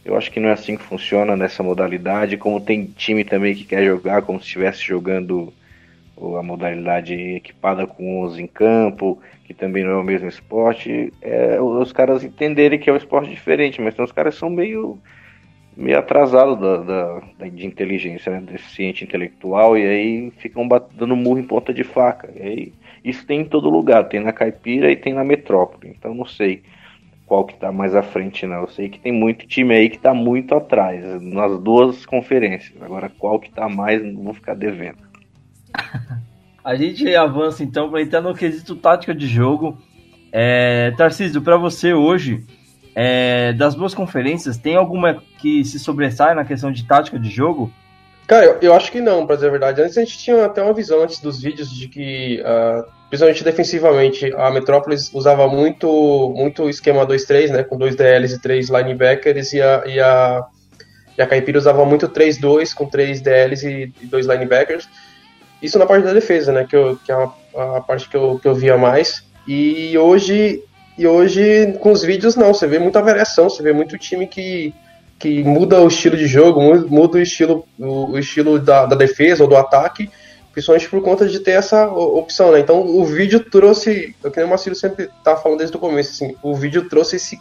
Eu 0.04 0.16
acho 0.16 0.30
que 0.30 0.40
não 0.40 0.48
é 0.48 0.52
assim 0.52 0.76
que 0.76 0.82
funciona 0.82 1.36
nessa 1.36 1.62
modalidade. 1.62 2.36
Como 2.36 2.60
tem 2.60 2.86
time 2.86 3.24
também 3.24 3.54
que 3.54 3.64
quer 3.64 3.84
jogar 3.84 4.22
como 4.22 4.38
se 4.38 4.46
estivesse 4.46 4.82
jogando 4.82 5.52
a 6.38 6.42
modalidade 6.42 7.14
equipada 7.14 7.86
com 7.86 8.22
11 8.24 8.42
em 8.42 8.46
campo 8.46 9.18
que 9.48 9.54
também 9.54 9.82
não 9.82 9.92
é 9.92 9.96
o 9.96 10.04
mesmo 10.04 10.28
esporte, 10.28 11.10
é 11.22 11.58
os 11.58 11.90
caras 11.90 12.22
entenderem 12.22 12.78
que 12.78 12.90
é 12.90 12.92
um 12.92 12.98
esporte 12.98 13.30
diferente, 13.30 13.80
mas 13.80 13.94
então 13.94 14.04
os 14.04 14.12
caras 14.12 14.34
são 14.34 14.50
meio 14.50 14.98
meio 15.74 15.98
atrasados 15.98 16.58
da, 16.60 16.76
da, 16.76 17.48
de 17.48 17.64
inteligência, 17.64 18.30
né, 18.30 18.42
deficiente 18.44 19.04
intelectual, 19.04 19.78
e 19.78 19.86
aí 19.86 20.30
ficam 20.36 20.68
dando 20.68 21.16
murro 21.16 21.38
em 21.38 21.44
ponta 21.44 21.72
de 21.72 21.82
faca. 21.82 22.28
E 22.36 22.42
aí, 22.42 22.72
isso 23.02 23.24
tem 23.24 23.40
em 23.40 23.44
todo 23.44 23.70
lugar, 23.70 24.08
tem 24.08 24.20
na 24.20 24.32
Caipira 24.32 24.90
e 24.90 24.96
tem 24.96 25.14
na 25.14 25.24
Metrópole, 25.24 25.94
então 25.96 26.12
não 26.12 26.26
sei. 26.26 26.62
qual 27.24 27.44
que 27.46 27.54
tá 27.56 27.72
mais 27.72 27.94
à 27.94 28.02
frente, 28.02 28.44
não. 28.44 28.62
Eu 28.62 28.68
sei 28.68 28.90
que 28.90 28.98
tem 28.98 29.12
muito 29.12 29.46
time 29.46 29.72
aí 29.74 29.88
que 29.88 29.98
tá 29.98 30.12
muito 30.12 30.54
atrás, 30.54 31.02
nas 31.22 31.58
duas 31.58 32.04
conferências. 32.04 32.74
Agora, 32.82 33.10
qual 33.18 33.38
que 33.38 33.50
tá 33.50 33.66
mais, 33.66 34.02
não 34.02 34.24
vou 34.24 34.34
ficar 34.34 34.54
devendo. 34.54 35.07
A 36.64 36.74
gente 36.74 37.14
avança 37.16 37.62
então 37.62 37.90
para 37.90 38.02
entrar 38.02 38.20
no 38.20 38.34
quesito 38.34 38.76
tática 38.76 39.14
de 39.14 39.26
jogo. 39.26 39.78
É, 40.30 40.90
Tarcísio, 40.98 41.40
para 41.40 41.56
você 41.56 41.94
hoje, 41.94 42.44
é, 42.94 43.52
das 43.52 43.74
duas 43.74 43.94
conferências, 43.94 44.58
tem 44.58 44.76
alguma 44.76 45.22
que 45.38 45.64
se 45.64 45.78
sobressai 45.78 46.34
na 46.34 46.44
questão 46.44 46.70
de 46.70 46.86
tática 46.86 47.18
de 47.18 47.30
jogo? 47.30 47.72
Cara, 48.26 48.44
eu, 48.44 48.58
eu 48.60 48.74
acho 48.74 48.92
que 48.92 49.00
não, 49.00 49.26
pra 49.26 49.36
dizer 49.36 49.48
a 49.48 49.50
verdade. 49.50 49.80
Antes 49.80 49.96
a 49.96 50.00
gente 50.00 50.18
tinha 50.18 50.44
até 50.44 50.62
uma 50.62 50.74
visão 50.74 51.02
antes 51.02 51.18
dos 51.18 51.40
vídeos 51.40 51.70
de 51.70 51.88
que, 51.88 52.42
uh, 52.42 52.84
principalmente 53.08 53.42
defensivamente, 53.42 54.30
a 54.36 54.50
Metrópolis 54.50 55.10
usava 55.14 55.48
muito 55.48 56.34
muito 56.36 56.68
esquema 56.68 57.06
2-3, 57.06 57.50
né? 57.50 57.62
Com 57.62 57.78
dois 57.78 57.96
DLs 57.96 58.34
e 58.34 58.40
três 58.40 58.68
linebackers, 58.68 59.54
e 59.54 59.62
a, 59.62 59.82
e 59.86 59.98
a, 59.98 60.44
e 61.16 61.22
a 61.22 61.26
Caipira 61.26 61.56
usava 61.56 61.86
muito 61.86 62.06
3-2 62.06 62.74
com 62.74 62.84
três 62.84 63.22
DLs 63.22 63.66
e, 63.66 63.92
e 64.02 64.06
dois 64.06 64.26
linebackers. 64.26 64.86
Isso 65.62 65.78
na 65.78 65.86
parte 65.86 66.04
da 66.04 66.12
defesa, 66.12 66.52
né? 66.52 66.66
Que, 66.68 66.76
eu, 66.76 66.98
que 67.04 67.10
é 67.10 67.14
a, 67.14 67.76
a 67.76 67.80
parte 67.80 68.08
que 68.08 68.16
eu, 68.16 68.38
que 68.40 68.46
eu 68.46 68.54
via 68.54 68.76
mais. 68.76 69.24
E 69.46 69.96
hoje, 69.98 70.62
e 70.96 71.06
hoje, 71.06 71.76
com 71.80 71.92
os 71.92 72.02
vídeos, 72.02 72.36
não. 72.36 72.54
Você 72.54 72.66
vê 72.66 72.78
muita 72.78 73.02
variação, 73.02 73.48
você 73.48 73.62
vê 73.62 73.72
muito 73.72 73.98
time 73.98 74.26
que 74.26 74.74
que 75.18 75.42
muda 75.42 75.82
o 75.82 75.88
estilo 75.88 76.16
de 76.16 76.26
jogo, 76.26 76.60
muda 76.88 77.18
o 77.18 77.20
estilo, 77.20 77.66
o, 77.78 78.12
o 78.12 78.18
estilo 78.18 78.58
da, 78.58 78.86
da, 78.86 78.94
defesa 78.94 79.42
ou 79.42 79.48
do 79.48 79.56
ataque, 79.56 80.08
principalmente 80.52 80.88
por 80.88 81.02
conta 81.02 81.26
de 81.26 81.40
ter 81.40 81.52
essa 81.52 81.88
opção, 81.88 82.52
né? 82.52 82.60
Então 82.60 82.80
o 82.80 83.04
vídeo 83.04 83.40
trouxe, 83.40 84.14
eu 84.22 84.30
que 84.30 84.36
nem 84.36 84.46
o 84.46 84.48
Marcelo 84.48 84.76
sempre 84.76 85.10
tá 85.24 85.36
falando 85.36 85.58
desde 85.58 85.76
o 85.76 85.80
começo, 85.80 86.12
assim, 86.12 86.36
o 86.40 86.54
vídeo 86.54 86.88
trouxe 86.88 87.16
esse, 87.16 87.40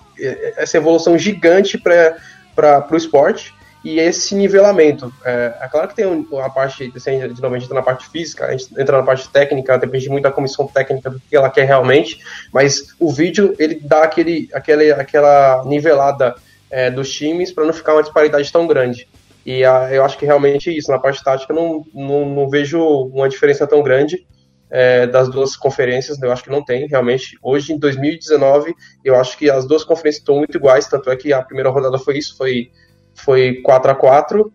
essa 0.58 0.78
evolução 0.78 1.18
gigante 1.18 1.78
para 1.78 2.88
o 2.92 2.96
esporte 2.96 3.54
e 3.84 4.00
esse 4.00 4.36
nivelamento. 4.36 5.14
É, 5.24 5.56
é 5.62 5.68
claro 5.68 5.88
que 5.88 5.96
tem 5.96 6.28
a 6.42 6.50
parte, 6.50 6.92
assim, 6.96 7.20
de 7.20 7.46
a 7.46 7.50
gente 7.50 7.64
entra 7.64 7.76
na 7.76 7.84
parte 7.84 8.10
física, 8.10 8.46
a 8.46 8.52
gente 8.52 8.68
entra 8.78 8.98
na 8.98 9.04
parte 9.04 9.30
técnica, 9.30 9.78
depende 9.78 10.10
muito 10.10 10.24
da 10.24 10.32
comissão 10.32 10.68
técnica 10.68 11.10
do 11.10 11.20
que 11.20 11.36
ela 11.36 11.50
quer 11.50 11.66
realmente, 11.66 12.20
mas 12.52 12.96
o 13.00 13.12
vídeo 13.12 13.56
ele 13.60 13.80
dá 13.82 14.04
aquele, 14.04 14.50
aquele, 14.54 14.92
aquela 14.92 15.64
nivelada 15.66 16.36
é, 16.70 16.92
dos 16.92 17.12
times 17.12 17.52
para 17.52 17.66
não 17.66 17.74
ficar 17.74 17.94
uma 17.94 18.04
disparidade 18.04 18.52
tão 18.52 18.68
grande. 18.68 19.08
E 19.46 19.64
a, 19.64 19.94
eu 19.94 20.04
acho 20.04 20.18
que 20.18 20.26
realmente 20.26 20.76
isso, 20.76 20.92
na 20.92 21.00
parte 21.00 21.24
tática, 21.24 21.54
não, 21.54 21.86
não, 21.94 22.26
não 22.26 22.50
vejo 22.50 22.80
uma 22.82 23.30
diferença 23.30 23.66
tão 23.66 23.82
grande 23.82 24.26
é, 24.70 25.08
das 25.08 25.30
duas 25.30 25.56
conferências, 25.56 26.22
eu 26.22 26.32
acho 26.32 26.44
que 26.44 26.50
não 26.50 26.64
tem, 26.64 26.88
realmente. 26.88 27.38
Hoje, 27.42 27.72
em 27.72 27.80
2019, 27.80 28.76
eu 29.04 29.16
acho 29.16 29.38
que 29.38 29.50
as 29.50 29.66
duas 29.66 29.84
conferências 29.84 30.22
estão 30.22 30.36
muito 30.36 30.58
iguais, 30.58 30.88
tanto 30.88 31.10
é 31.10 31.16
que 31.16 31.32
a 31.32 31.42
primeira 31.42 31.70
rodada 31.70 31.98
foi 31.98 32.18
isso, 32.18 32.36
foi, 32.36 32.70
foi 33.18 33.56
4 33.64 33.92
a 33.92 33.96
4 33.96 34.52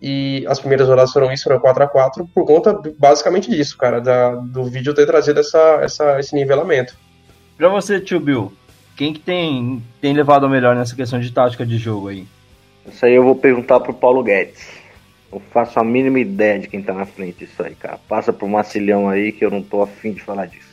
e 0.00 0.44
as 0.48 0.58
primeiras 0.58 0.88
rodadas 0.88 1.12
foram 1.12 1.32
isso, 1.32 1.44
foram 1.44 1.60
4 1.60 1.84
a 1.84 1.86
4 1.86 2.28
por 2.34 2.44
conta 2.44 2.80
basicamente 2.98 3.50
disso, 3.50 3.76
cara, 3.76 4.00
da, 4.00 4.34
do 4.34 4.64
vídeo 4.64 4.94
ter 4.94 5.06
trazido 5.06 5.40
essa, 5.40 5.78
essa, 5.82 6.18
esse 6.18 6.34
nivelamento. 6.34 6.96
Pra 7.56 7.68
você, 7.68 8.00
tio 8.00 8.20
Bill, 8.20 8.52
quem 8.96 9.12
que 9.12 9.20
tem, 9.20 9.82
tem 10.00 10.14
levado 10.14 10.46
a 10.46 10.48
melhor 10.48 10.74
nessa 10.74 10.94
questão 10.94 11.20
de 11.20 11.30
tática 11.32 11.66
de 11.66 11.76
jogo 11.76 12.08
aí? 12.08 12.26
Isso 12.86 13.04
aí 13.04 13.14
eu 13.14 13.24
vou 13.24 13.34
perguntar 13.34 13.80
pro 13.80 13.92
Paulo 13.92 14.22
Guedes. 14.22 14.68
Eu 15.30 15.42
faço 15.52 15.78
a 15.78 15.84
mínima 15.84 16.18
ideia 16.18 16.58
de 16.58 16.68
quem 16.68 16.82
tá 16.82 16.94
na 16.94 17.04
frente 17.04 17.44
disso 17.44 17.62
aí, 17.62 17.74
cara. 17.74 17.98
Passa 18.08 18.32
pro 18.32 18.48
Marcilhão 18.48 19.08
aí 19.08 19.30
que 19.30 19.44
eu 19.44 19.50
não 19.50 19.62
tô 19.62 19.82
afim 19.82 20.12
de 20.12 20.22
falar 20.22 20.46
disso. 20.46 20.68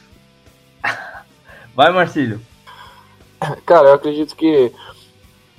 Vai, 1.76 1.92
Marcílio. 1.92 2.40
Cara, 3.66 3.90
eu 3.90 3.94
acredito 3.96 4.36
que, 4.36 4.72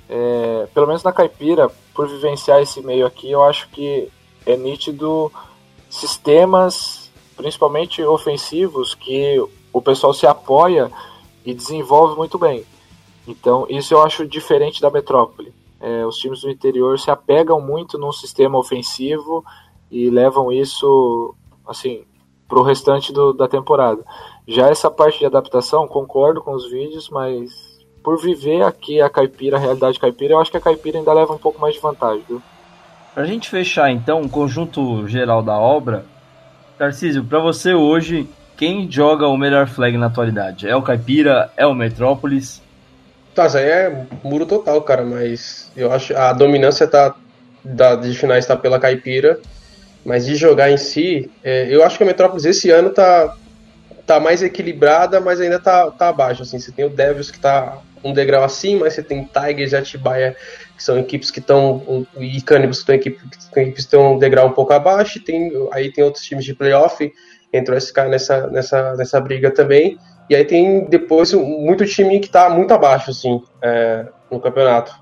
é, 0.09 0.67
pelo 0.73 0.87
menos 0.87 1.03
na 1.03 1.11
Caipira, 1.11 1.69
por 1.93 2.07
vivenciar 2.07 2.61
esse 2.61 2.81
meio 2.81 3.05
aqui, 3.05 3.31
eu 3.31 3.43
acho 3.43 3.69
que 3.69 4.09
é 4.45 4.55
nítido 4.55 5.31
sistemas, 5.89 7.11
principalmente 7.35 8.01
ofensivos, 8.03 8.95
que 8.95 9.37
o 9.73 9.81
pessoal 9.81 10.13
se 10.13 10.25
apoia 10.25 10.91
e 11.45 11.53
desenvolve 11.53 12.15
muito 12.15 12.37
bem. 12.37 12.65
Então, 13.27 13.65
isso 13.69 13.93
eu 13.93 14.01
acho 14.01 14.25
diferente 14.25 14.81
da 14.81 14.89
metrópole. 14.89 15.53
É, 15.79 16.05
os 16.05 16.17
times 16.17 16.41
do 16.41 16.49
interior 16.49 16.97
se 16.99 17.11
apegam 17.11 17.61
muito 17.61 17.97
num 17.97 18.11
sistema 18.11 18.57
ofensivo 18.57 19.45
e 19.91 20.09
levam 20.09 20.51
isso 20.51 21.35
assim 21.67 22.03
para 22.47 22.59
o 22.59 22.63
restante 22.63 23.11
do, 23.11 23.33
da 23.33 23.47
temporada. 23.47 24.03
Já 24.47 24.69
essa 24.69 24.89
parte 24.89 25.19
de 25.19 25.25
adaptação, 25.25 25.87
concordo 25.87 26.41
com 26.41 26.53
os 26.53 26.69
vídeos, 26.69 27.09
mas 27.09 27.76
por 28.07 28.21
viver 28.21 28.63
aqui 28.63 29.01
a 29.01 29.09
caipira, 29.09 29.57
a 29.57 29.59
realidade 29.59 29.99
caipira, 29.99 30.33
eu 30.33 30.39
acho 30.39 30.49
que 30.49 30.55
a 30.55 30.61
caipira 30.61 30.97
ainda 30.97 31.11
leva 31.11 31.33
um 31.33 31.37
pouco 31.37 31.59
mais 31.59 31.73
de 31.73 31.81
vantagem. 31.81 32.23
Viu? 32.25 32.41
Para 33.13 33.23
a 33.23 33.25
gente 33.25 33.49
fechar 33.49 33.91
então 33.91 34.21
o 34.21 34.29
conjunto 34.29 35.05
geral 35.09 35.43
da 35.43 35.59
obra, 35.59 36.05
Tarcísio, 36.77 37.21
para 37.25 37.39
você 37.39 37.73
hoje, 37.73 38.25
quem 38.55 38.89
joga 38.89 39.27
o 39.27 39.35
melhor 39.35 39.67
flag 39.67 39.97
na 39.97 40.05
atualidade? 40.05 40.69
É 40.69 40.73
o 40.73 40.81
Caipira? 40.81 41.51
É 41.57 41.67
o 41.67 41.73
Metrópolis? 41.73 42.61
Tá, 43.35 43.47
isso 43.47 43.57
aí 43.57 43.65
é 43.65 44.05
muro 44.23 44.45
total, 44.45 44.81
cara, 44.83 45.03
mas 45.03 45.69
eu 45.75 45.91
acho 45.91 46.15
a 46.15 46.31
dominância 46.31 46.87
tá, 46.87 47.13
da, 47.61 47.95
de 47.95 48.15
finais 48.15 48.45
está 48.45 48.55
pela 48.55 48.79
Caipira, 48.79 49.37
mas 50.05 50.25
de 50.25 50.33
jogar 50.37 50.71
em 50.71 50.77
si, 50.77 51.29
é, 51.43 51.67
eu 51.69 51.83
acho 51.83 51.97
que 51.97 52.05
a 52.05 52.07
Metrópolis 52.07 52.45
esse 52.45 52.69
ano 52.71 52.89
tá, 52.89 53.35
tá 54.07 54.19
mais 54.19 54.41
equilibrada, 54.41 55.19
mas 55.19 55.39
ainda 55.39 55.59
tá, 55.59 55.91
tá 55.91 56.09
abaixo. 56.09 56.41
Assim, 56.41 56.57
você 56.57 56.71
tem 56.71 56.85
o 56.85 56.89
Devils 56.89 57.29
que 57.29 57.39
tá 57.39 57.79
um 58.03 58.13
degrau 58.13 58.43
acima, 58.43 58.89
você 58.89 59.03
tem 59.03 59.23
Tigers 59.25 59.73
e 59.73 59.75
Atibaia, 59.75 60.35
que 60.75 60.83
são 60.83 60.97
equipes 60.97 61.29
que 61.29 61.39
estão. 61.39 62.07
e 62.17 62.41
Cannibals 62.41 62.77
que 62.77 62.93
estão 62.93 62.95
equipes, 62.95 63.49
que 63.53 63.79
estão 63.79 64.13
um 64.15 64.19
degrau 64.19 64.47
um 64.47 64.53
pouco 64.53 64.73
abaixo, 64.73 65.23
tem, 65.23 65.51
aí 65.71 65.91
tem 65.91 66.03
outros 66.03 66.23
times 66.23 66.45
de 66.45 66.55
playoff 66.55 67.11
entrou 67.51 67.77
esse 67.77 67.91
cara 67.91 68.09
nessa, 68.09 68.47
nessa, 68.47 68.95
nessa 68.95 69.19
briga 69.19 69.51
também. 69.51 69.97
E 70.29 70.35
aí 70.35 70.43
tem 70.43 70.85
depois 70.85 71.33
muito 71.33 71.85
time 71.85 72.19
que 72.19 72.27
está 72.27 72.49
muito 72.49 72.73
abaixo, 72.73 73.11
assim, 73.11 73.41
é, 73.61 74.05
no 74.29 74.39
campeonato. 74.39 74.93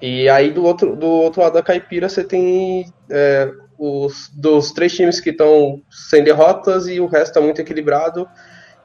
E 0.00 0.28
aí 0.28 0.50
do 0.50 0.64
outro, 0.64 0.96
do 0.96 1.06
outro 1.06 1.42
lado 1.42 1.54
da 1.54 1.62
Caipira 1.62 2.08
você 2.08 2.24
tem 2.24 2.86
é, 3.10 3.50
os 3.78 4.30
dos 4.32 4.72
três 4.72 4.92
times 4.92 5.20
que 5.20 5.30
estão 5.30 5.82
sem 5.90 6.22
derrotas 6.22 6.86
e 6.86 7.00
o 7.00 7.06
resto 7.06 7.28
está 7.28 7.40
muito 7.40 7.60
equilibrado. 7.60 8.28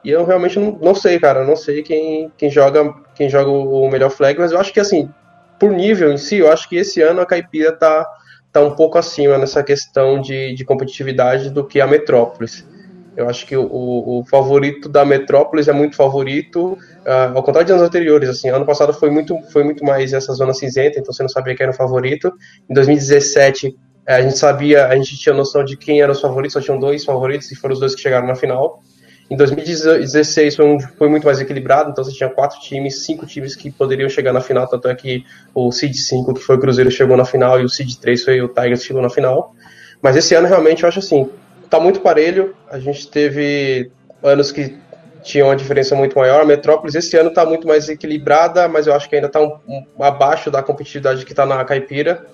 E 0.04 0.10
eu 0.10 0.24
realmente 0.24 0.58
não, 0.58 0.78
não 0.80 0.94
sei, 0.94 1.18
cara, 1.18 1.44
não 1.44 1.56
sei 1.56 1.82
quem, 1.82 2.32
quem 2.36 2.50
joga 2.50 2.94
quem 3.14 3.28
joga 3.28 3.50
o 3.50 3.88
melhor 3.90 4.10
flag, 4.10 4.38
mas 4.38 4.52
eu 4.52 4.58
acho 4.58 4.72
que 4.72 4.80
assim, 4.80 5.10
por 5.58 5.70
nível 5.70 6.10
em 6.10 6.16
si, 6.16 6.36
eu 6.36 6.50
acho 6.50 6.68
que 6.68 6.76
esse 6.76 7.02
ano 7.02 7.20
a 7.20 7.26
Caipira 7.26 7.70
tá, 7.70 8.06
tá 8.50 8.62
um 8.62 8.74
pouco 8.74 8.96
acima 8.96 9.36
nessa 9.36 9.62
questão 9.62 10.20
de, 10.20 10.54
de 10.54 10.64
competitividade 10.64 11.50
do 11.50 11.66
que 11.66 11.80
a 11.80 11.86
Metrópolis. 11.86 12.66
Eu 13.16 13.28
acho 13.28 13.46
que 13.46 13.56
o, 13.56 13.68
o, 13.70 14.24
favorito 14.24 14.88
da 14.88 15.04
Metrópolis 15.04 15.68
é 15.68 15.72
muito 15.72 15.96
favorito, 15.96 16.72
uh, 16.72 17.36
ao 17.36 17.42
contrário 17.42 17.66
de 17.66 17.72
anos 17.72 17.84
anteriores. 17.84 18.28
Assim, 18.28 18.48
ano 18.48 18.64
passado 18.64 18.94
foi 18.94 19.10
muito, 19.10 19.36
foi 19.52 19.64
muito 19.64 19.84
mais 19.84 20.12
essa 20.12 20.32
zona 20.32 20.54
cinzenta, 20.54 20.98
então 20.98 21.12
você 21.12 21.22
não 21.22 21.28
sabia 21.28 21.54
quem 21.54 21.64
era 21.64 21.72
o 21.72 21.76
favorito. 21.76 22.32
Em 22.68 22.72
2017 22.72 23.66
eh, 23.66 23.70
a 24.12 24.22
gente 24.22 24.38
sabia, 24.38 24.86
a 24.86 24.96
gente 24.96 25.16
tinha 25.18 25.34
noção 25.34 25.64
de 25.64 25.76
quem 25.76 26.00
eram 26.00 26.12
os 26.12 26.20
favoritos, 26.20 26.54
só 26.54 26.60
tinham 26.60 26.78
dois 26.78 27.04
favoritos 27.04 27.50
e 27.50 27.56
foram 27.56 27.74
os 27.74 27.80
dois 27.80 27.94
que 27.94 28.00
chegaram 28.00 28.26
na 28.26 28.34
final. 28.34 28.82
Em 29.30 29.36
2016 29.36 30.56
foi, 30.56 30.66
um, 30.66 30.80
foi, 30.80 31.08
muito 31.08 31.24
mais 31.24 31.40
equilibrado, 31.40 31.90
então 31.90 32.02
você 32.02 32.12
tinha 32.12 32.28
quatro 32.28 32.60
times, 32.60 33.04
cinco 33.04 33.24
times 33.26 33.54
que 33.54 33.70
poderiam 33.70 34.08
chegar 34.08 34.32
na 34.32 34.40
final, 34.40 34.66
tanto 34.66 34.88
é 34.88 34.94
que 34.94 35.24
o 35.54 35.70
Seed 35.70 35.94
5, 35.94 36.34
que 36.34 36.40
foi 36.40 36.56
o 36.56 36.58
Cruzeiro, 36.58 36.90
chegou 36.90 37.16
na 37.16 37.24
final, 37.24 37.60
e 37.60 37.64
o 37.64 37.68
Seed 37.68 37.94
3 37.94 38.24
foi 38.24 38.40
o 38.40 38.48
Tigers, 38.48 38.84
chegou 38.84 39.00
na 39.00 39.08
final. 39.08 39.54
Mas 40.02 40.16
esse 40.16 40.34
ano 40.34 40.48
realmente 40.48 40.82
eu 40.82 40.88
acho 40.88 40.98
assim, 40.98 41.30
tá 41.68 41.78
muito 41.78 42.00
parelho. 42.00 42.54
A 42.68 42.80
gente 42.80 43.08
teve 43.08 43.92
anos 44.22 44.50
que 44.50 44.76
tinham 45.22 45.48
uma 45.48 45.56
diferença 45.56 45.94
muito 45.94 46.18
maior. 46.18 46.42
A 46.42 46.44
Metrópolis 46.44 46.94
esse 46.94 47.16
ano 47.16 47.28
está 47.28 47.44
muito 47.44 47.66
mais 47.66 47.88
equilibrada, 47.88 48.66
mas 48.68 48.86
eu 48.86 48.94
acho 48.94 49.08
que 49.08 49.14
ainda 49.14 49.28
está 49.28 49.40
um, 49.40 49.56
um, 49.68 50.02
abaixo 50.02 50.50
da 50.50 50.62
competitividade 50.62 51.24
que 51.24 51.32
está 51.32 51.46
na 51.46 51.64
Caipira. 51.64 52.26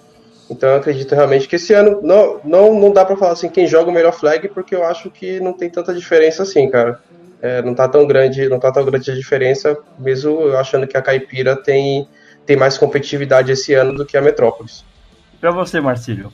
Então 0.48 0.70
eu 0.70 0.76
acredito 0.76 1.14
realmente 1.14 1.48
que 1.48 1.56
esse 1.56 1.72
ano 1.74 2.00
não, 2.02 2.40
não, 2.44 2.78
não 2.78 2.92
dá 2.92 3.04
para 3.04 3.16
falar 3.16 3.32
assim 3.32 3.48
quem 3.48 3.66
joga 3.66 3.90
o 3.90 3.92
melhor 3.92 4.12
flag, 4.12 4.48
porque 4.48 4.74
eu 4.74 4.84
acho 4.84 5.10
que 5.10 5.40
não 5.40 5.52
tem 5.52 5.68
tanta 5.68 5.92
diferença 5.92 6.42
assim, 6.42 6.68
cara. 6.70 7.00
É, 7.42 7.60
não 7.62 7.74
tá 7.74 7.88
tão 7.88 8.06
grande, 8.06 8.48
não 8.48 8.58
tá 8.58 8.72
tão 8.72 8.84
grande 8.84 9.10
a 9.10 9.14
diferença, 9.14 9.76
mesmo 9.98 10.40
eu 10.40 10.58
achando 10.58 10.86
que 10.86 10.96
a 10.96 11.02
Caipira 11.02 11.54
tem, 11.54 12.08
tem 12.46 12.56
mais 12.56 12.78
competitividade 12.78 13.52
esse 13.52 13.74
ano 13.74 13.94
do 13.94 14.06
que 14.06 14.16
a 14.16 14.22
Metrópolis. 14.22 14.84
Para 15.40 15.50
você, 15.50 15.80
Marcílio. 15.80 16.32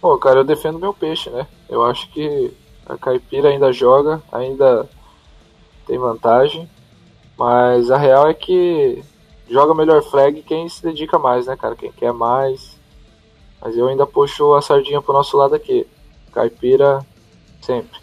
Pô, 0.00 0.18
cara, 0.18 0.40
eu 0.40 0.44
defendo 0.44 0.78
meu 0.78 0.92
peixe, 0.92 1.30
né? 1.30 1.46
Eu 1.68 1.82
acho 1.84 2.10
que 2.12 2.52
a 2.86 2.98
caipira 2.98 3.48
ainda 3.48 3.72
joga, 3.72 4.22
ainda 4.30 4.86
tem 5.86 5.98
vantagem, 5.98 6.68
mas 7.38 7.90
a 7.90 7.96
real 7.96 8.28
é 8.28 8.34
que 8.34 9.02
joga 9.48 9.74
melhor 9.74 10.02
flag 10.02 10.42
quem 10.42 10.68
se 10.68 10.82
dedica 10.82 11.18
mais, 11.18 11.46
né, 11.46 11.56
cara? 11.56 11.74
Quem 11.74 11.90
quer 11.90 12.12
mais. 12.12 12.73
Mas 13.64 13.74
eu 13.78 13.88
ainda 13.88 14.06
puxo 14.06 14.52
a 14.54 14.60
sardinha 14.60 15.00
pro 15.00 15.14
nosso 15.14 15.38
lado 15.38 15.54
aqui. 15.54 15.86
Caipira 16.34 17.00
sempre. 17.62 17.98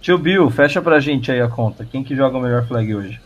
Tio 0.00 0.18
Bill, 0.18 0.50
fecha 0.50 0.82
pra 0.82 0.98
gente 0.98 1.30
aí 1.30 1.40
a 1.40 1.46
conta. 1.46 1.84
Quem 1.84 2.02
que 2.02 2.16
joga 2.16 2.36
o 2.36 2.40
melhor 2.40 2.66
flag 2.66 2.92
hoje? 2.92 3.20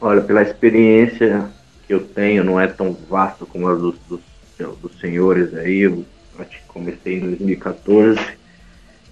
Olha, 0.00 0.20
pela 0.20 0.42
experiência 0.42 1.48
que 1.86 1.94
eu 1.94 2.04
tenho 2.04 2.42
não 2.42 2.58
é 2.58 2.66
tão 2.66 2.96
vasto 3.08 3.46
como 3.46 3.68
a 3.68 3.74
dos, 3.74 3.94
dos, 4.08 4.20
dos 4.82 4.98
senhores 4.98 5.54
aí. 5.54 5.80
Eu 5.80 6.04
comecei 6.66 7.16
em 7.16 7.20
2014, 7.20 8.18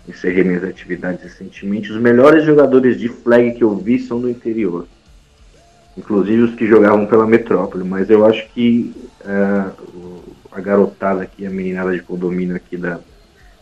encerrei 0.09 0.43
minhas 0.43 0.65
atividades 0.65 1.23
recentemente. 1.23 1.93
Os 1.93 2.01
melhores 2.01 2.45
jogadores 2.45 2.99
de 2.99 3.09
flag 3.09 3.53
que 3.53 3.63
eu 3.63 3.77
vi 3.77 4.01
são 4.01 4.21
do 4.21 4.29
interior. 4.29 4.87
Inclusive 5.97 6.43
os 6.43 6.55
que 6.55 6.67
jogavam 6.67 7.07
pela 7.07 7.27
metrópole, 7.27 7.85
mas 7.85 8.11
eu 8.11 8.25
acho 8.27 8.49
que 8.49 8.95
uh, 9.21 10.36
a 10.57 10.61
garotada 10.61 11.23
aqui, 11.23 11.47
a 11.47 11.51
meninada 11.51 11.93
de 11.93 12.03
condomínio 12.03 12.57
aqui 12.57 12.79
da, 12.79 12.99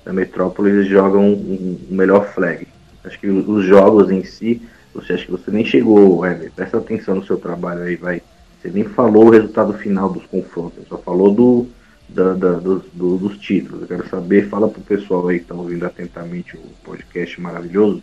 da 0.05 0.13
metrópole, 0.13 0.71
eles 0.71 0.87
jogam 0.87 1.23
um, 1.25 1.79
um 1.91 1.95
melhor 1.95 2.33
flag. 2.33 2.69
Acho 3.03 3.19
que 3.19 3.27
os 3.27 3.65
jogos 3.65 4.11
em 4.11 4.23
si, 4.23 4.63
você 4.95 5.15
acha 5.15 5.25
que 5.25 5.33
você 5.33 5.51
nem 5.51 5.65
chegou, 5.65 6.25
Ever, 6.25 6.53
presta 6.53 6.79
atenção 6.79 7.17
no 7.17 7.27
seu 7.27 7.37
trabalho 7.37 7.83
aí, 7.83 7.97
vai. 7.97 8.23
Você 8.63 8.71
nem 8.71 8.85
falou 8.85 9.27
o 9.27 9.31
resultado 9.31 9.73
final 9.75 10.09
dos 10.09 10.25
confrontos, 10.27 10.87
só 10.89 10.97
falou 10.97 11.35
do, 11.35 11.67
da, 12.09 12.33
da, 12.33 12.53
dos, 12.53 12.85
do, 12.93 13.19
dos 13.19 13.39
títulos. 13.39 13.83
Eu 13.83 13.89
quero 13.89 14.09
saber, 14.09 14.49
fala 14.49 14.69
pro 14.69 14.81
pessoal 14.81 15.27
aí 15.27 15.39
que 15.39 15.45
está 15.45 15.55
ouvindo 15.55 15.85
atentamente 15.85 16.57
o 16.57 16.63
podcast 16.85 17.41
maravilhoso, 17.41 18.03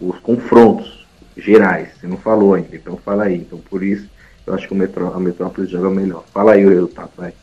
os 0.00 0.18
confrontos 0.20 1.06
gerais. 1.36 1.90
Você 2.00 2.06
não 2.06 2.16
falou 2.16 2.54
ainda, 2.54 2.74
então 2.74 2.96
fala 2.96 3.24
aí. 3.24 3.36
Então 3.36 3.58
por 3.58 3.82
isso 3.82 4.08
eu 4.46 4.54
acho 4.54 4.66
que 4.66 4.72
o 4.72 4.76
Metró 4.76 5.12
a 5.14 5.20
Metrópolis 5.20 5.70
joga 5.70 5.90
melhor. 5.90 6.24
Fala 6.32 6.52
aí 6.52 6.64
o 6.64 6.70
resultado, 6.70 7.10
vai. 7.16 7.34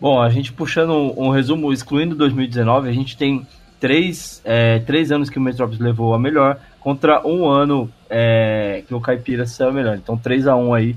Bom, 0.00 0.20
a 0.20 0.28
gente 0.28 0.52
puxando 0.52 0.90
um, 0.90 1.26
um 1.26 1.30
resumo, 1.30 1.72
excluindo 1.72 2.14
2019, 2.14 2.88
a 2.88 2.92
gente 2.92 3.16
tem 3.16 3.46
três, 3.80 4.40
é, 4.44 4.78
três 4.80 5.12
anos 5.12 5.28
que 5.28 5.38
o 5.38 5.40
Metrópolis 5.40 5.80
levou 5.80 6.14
a 6.14 6.18
melhor 6.18 6.58
contra 6.80 7.26
um 7.26 7.46
ano 7.46 7.90
é, 8.08 8.82
que 8.86 8.94
o 8.94 9.00
Caipira 9.00 9.46
saiu 9.46 9.72
melhor. 9.72 9.96
Então 9.96 10.16
3 10.16 10.46
a 10.46 10.56
1 10.56 10.74
aí 10.74 10.96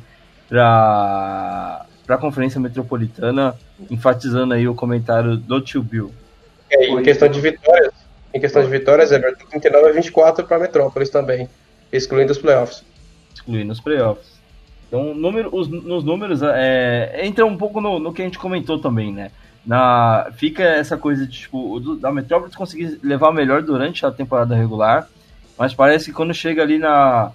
para 0.50 1.86
a 2.08 2.18
Conferência 2.18 2.60
Metropolitana, 2.60 3.56
enfatizando 3.90 4.54
aí 4.54 4.68
o 4.68 4.76
comentário 4.76 5.38
do 5.38 5.62
tio 5.62 5.82
Bill. 5.82 6.12
É, 6.70 6.90
em 6.90 7.04
questão 7.04 7.28
de 7.28 7.40
vitórias, 7.40 7.94
em 8.34 8.40
questão 8.40 8.62
de 8.62 8.70
vitórias, 8.70 9.12
Everton, 9.12 9.46
39 9.46 9.90
a 9.90 9.92
24 9.94 10.46
para 10.46 10.58
a 10.58 10.60
Metrópolis 10.60 11.10
também, 11.10 11.50
excluindo 11.92 12.32
os 12.32 12.38
playoffs. 12.38 12.84
Excluindo 13.34 13.72
os 13.72 13.80
playoffs. 13.80 14.37
Então, 14.88 15.14
número, 15.14 15.50
os, 15.54 15.68
nos 15.68 16.04
números, 16.04 16.42
é, 16.42 17.22
entra 17.24 17.46
um 17.46 17.58
pouco 17.58 17.82
no, 17.82 18.00
no 18.00 18.14
que 18.14 18.22
a 18.22 18.26
gente 18.26 18.40
comentou 18.40 18.80
também, 18.80 19.12
né? 19.12 19.32
Na, 19.66 20.30
fica 20.38 20.64
essa 20.64 20.98
coisa 20.98 21.28
de, 21.28 21.40
tipo, 21.40 21.80
do, 21.80 21.98
da 21.98 22.12
Metrópolis 22.12 22.56
conseguir 22.56 23.00
levar 23.04 23.34
melhor 23.34 23.62
durante 23.62 24.06
a 24.06 24.12
temporada 24.12 24.56
regular, 24.56 25.10
mas 25.58 25.74
parece 25.74 26.06
que 26.06 26.14
quando 26.14 26.34
chega 26.34 26.62
ali 26.62 26.78
na, 26.78 27.32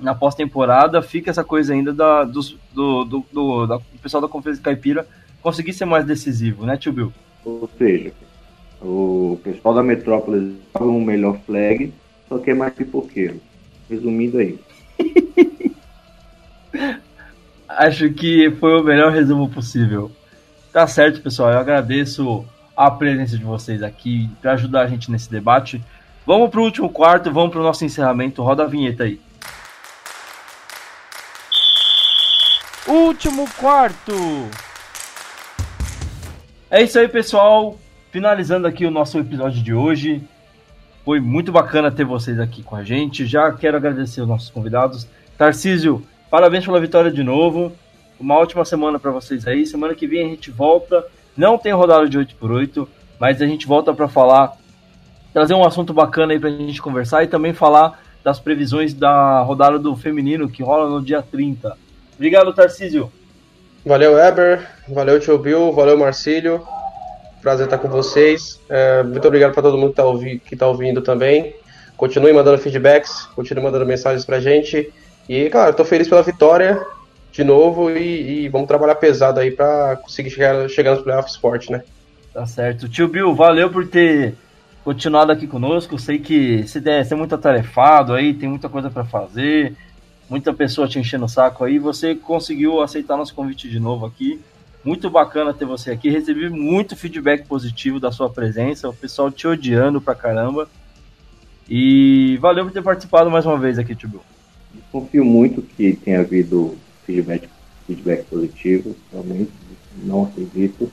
na 0.00 0.16
pós-temporada, 0.16 1.00
fica 1.00 1.30
essa 1.30 1.44
coisa 1.44 1.72
ainda 1.72 1.92
da, 1.92 2.24
do, 2.24 2.40
do, 2.72 3.04
do, 3.04 3.24
do, 3.32 3.66
da, 3.66 3.76
do 3.76 3.98
pessoal 4.02 4.20
da 4.20 4.28
Conferência 4.28 4.64
Caipira 4.64 5.06
conseguir 5.40 5.74
ser 5.74 5.84
mais 5.84 6.04
decisivo, 6.04 6.66
né, 6.66 6.76
tio 6.76 6.92
Bill? 6.92 7.12
Ou 7.44 7.70
seja, 7.78 8.12
o 8.82 9.38
pessoal 9.44 9.74
da 9.74 9.82
Metrópolis 9.82 10.54
joga 10.72 10.90
um 10.90 11.04
melhor 11.04 11.38
flag, 11.46 11.92
só 12.28 12.38
que 12.38 12.50
é 12.50 12.54
mais 12.54 12.74
pipoqueiro. 12.74 13.40
Resumindo 13.88 14.38
aí. 14.38 14.58
Acho 17.68 18.10
que 18.10 18.50
foi 18.60 18.80
o 18.80 18.84
melhor 18.84 19.12
resumo 19.12 19.48
possível. 19.48 20.10
Tá 20.72 20.86
certo, 20.86 21.20
pessoal. 21.20 21.52
Eu 21.52 21.58
agradeço 21.58 22.44
a 22.76 22.90
presença 22.90 23.38
de 23.38 23.44
vocês 23.44 23.82
aqui 23.82 24.28
para 24.40 24.52
ajudar 24.52 24.82
a 24.82 24.86
gente 24.86 25.10
nesse 25.10 25.30
debate. 25.30 25.82
Vamos 26.26 26.50
para 26.50 26.60
o 26.60 26.64
último 26.64 26.88
quarto, 26.88 27.32
vamos 27.32 27.50
para 27.50 27.60
o 27.60 27.64
nosso 27.64 27.84
encerramento. 27.84 28.42
Roda 28.42 28.64
a 28.64 28.66
vinheta 28.66 29.04
aí. 29.04 29.20
Último 32.86 33.48
quarto. 33.58 34.12
É 36.70 36.82
isso 36.82 36.98
aí, 36.98 37.08
pessoal. 37.08 37.78
Finalizando 38.10 38.66
aqui 38.66 38.84
o 38.84 38.90
nosso 38.90 39.18
episódio 39.18 39.62
de 39.62 39.72
hoje. 39.72 40.22
Foi 41.04 41.20
muito 41.20 41.52
bacana 41.52 41.90
ter 41.90 42.04
vocês 42.04 42.38
aqui 42.40 42.62
com 42.62 42.76
a 42.76 42.82
gente. 42.82 43.26
Já 43.26 43.52
quero 43.52 43.76
agradecer 43.76 44.20
os 44.20 44.28
nossos 44.28 44.50
convidados. 44.50 45.06
Tarcísio, 45.36 46.04
Parabéns 46.30 46.64
pela 46.64 46.80
vitória 46.80 47.10
de 47.10 47.22
novo. 47.22 47.72
Uma 48.18 48.36
ótima 48.36 48.64
semana 48.64 48.98
para 48.98 49.10
vocês 49.10 49.46
aí. 49.46 49.66
Semana 49.66 49.94
que 49.94 50.06
vem 50.06 50.26
a 50.26 50.28
gente 50.28 50.50
volta. 50.50 51.04
Não 51.36 51.58
tem 51.58 51.72
rodada 51.72 52.08
de 52.08 52.18
8x8, 52.18 52.86
mas 53.18 53.42
a 53.42 53.46
gente 53.46 53.66
volta 53.66 53.92
para 53.92 54.08
falar, 54.08 54.52
trazer 55.32 55.54
um 55.54 55.64
assunto 55.64 55.92
bacana 55.92 56.32
aí 56.32 56.38
para 56.38 56.48
a 56.48 56.52
gente 56.52 56.80
conversar 56.80 57.24
e 57.24 57.26
também 57.26 57.52
falar 57.52 58.00
das 58.22 58.40
previsões 58.40 58.94
da 58.94 59.40
rodada 59.40 59.78
do 59.78 59.94
feminino 59.94 60.48
que 60.48 60.62
rola 60.62 60.88
no 60.88 61.02
dia 61.02 61.22
30. 61.22 61.76
Obrigado, 62.14 62.54
Tarcísio. 62.54 63.12
Valeu, 63.84 64.18
Eber. 64.18 64.66
Valeu, 64.88 65.20
Tio 65.20 65.36
Bill. 65.38 65.72
Valeu, 65.72 65.98
Marcílio. 65.98 66.66
Prazer 67.42 67.66
estar 67.66 67.76
com 67.76 67.88
vocês. 67.88 68.58
É, 68.70 69.02
muito 69.02 69.28
obrigado 69.28 69.52
para 69.52 69.62
todo 69.62 69.76
mundo 69.76 69.88
que 69.88 70.00
está 70.00 70.04
ouvi 70.04 70.40
tá 70.58 70.66
ouvindo 70.66 71.02
também. 71.02 71.54
Continue 71.96 72.32
mandando 72.32 72.58
feedbacks, 72.58 73.26
continue 73.36 73.62
mandando 73.62 73.84
mensagens 73.84 74.24
para 74.24 74.36
a 74.36 74.40
gente. 74.40 74.90
E, 75.28 75.48
cara, 75.48 75.72
tô 75.72 75.84
feliz 75.84 76.08
pela 76.08 76.22
vitória 76.22 76.84
de 77.32 77.42
novo 77.42 77.90
e, 77.90 78.44
e 78.44 78.48
vamos 78.48 78.68
trabalhar 78.68 78.94
pesado 78.94 79.40
aí 79.40 79.50
para 79.50 79.96
conseguir 79.96 80.30
chegar, 80.30 80.68
chegar 80.68 80.94
nos 80.94 81.02
playoffs 81.02 81.34
forte, 81.36 81.72
né? 81.72 81.82
Tá 82.32 82.46
certo. 82.46 82.88
Tio 82.88 83.08
Bill, 83.08 83.34
valeu 83.34 83.70
por 83.70 83.86
ter 83.86 84.34
continuado 84.84 85.32
aqui 85.32 85.46
conosco. 85.46 85.98
Sei 85.98 86.18
que 86.18 86.66
você 86.66 86.78
é 86.78 87.14
muito 87.16 87.34
atarefado 87.34 88.12
aí, 88.12 88.34
tem 88.34 88.48
muita 88.48 88.68
coisa 88.68 88.90
para 88.90 89.04
fazer, 89.04 89.74
muita 90.28 90.52
pessoa 90.52 90.86
te 90.86 90.98
enchendo 90.98 91.24
o 91.24 91.28
saco 91.28 91.64
aí. 91.64 91.78
Você 91.78 92.14
conseguiu 92.14 92.82
aceitar 92.82 93.16
nosso 93.16 93.34
convite 93.34 93.68
de 93.68 93.80
novo 93.80 94.06
aqui. 94.06 94.40
Muito 94.84 95.08
bacana 95.08 95.54
ter 95.54 95.64
você 95.64 95.90
aqui. 95.90 96.10
Recebi 96.10 96.50
muito 96.50 96.94
feedback 96.94 97.46
positivo 97.46 97.98
da 97.98 98.12
sua 98.12 98.28
presença, 98.28 98.88
o 98.88 98.94
pessoal 98.94 99.30
te 99.30 99.48
odiando 99.48 100.00
pra 100.00 100.14
caramba. 100.14 100.68
E 101.68 102.36
valeu 102.42 102.66
por 102.66 102.72
ter 102.72 102.82
participado 102.82 103.30
mais 103.30 103.46
uma 103.46 103.58
vez 103.58 103.78
aqui, 103.78 103.96
Tio 103.96 104.10
Bill 104.10 104.33
confio 104.94 105.24
muito 105.24 105.60
que 105.60 105.92
tenha 105.92 106.20
havido 106.20 106.76
feedback, 107.04 107.48
feedback 107.84 108.26
positivo, 108.26 108.94
realmente, 109.10 109.50
não 110.04 110.22
acredito. 110.22 110.88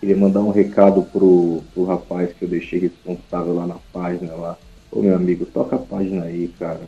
Queria 0.00 0.16
mandar 0.16 0.40
um 0.40 0.50
recado 0.50 1.02
pro, 1.04 1.62
pro 1.72 1.84
rapaz 1.84 2.32
que 2.32 2.44
eu 2.44 2.48
deixei 2.48 2.80
responsável 2.80 3.54
lá 3.54 3.64
na 3.64 3.76
página 3.92 4.32
lá. 4.32 4.58
Ô 4.90 5.00
meu 5.00 5.14
amigo, 5.14 5.46
toca 5.46 5.76
a 5.76 5.78
página 5.78 6.24
aí, 6.24 6.50
cara. 6.58 6.80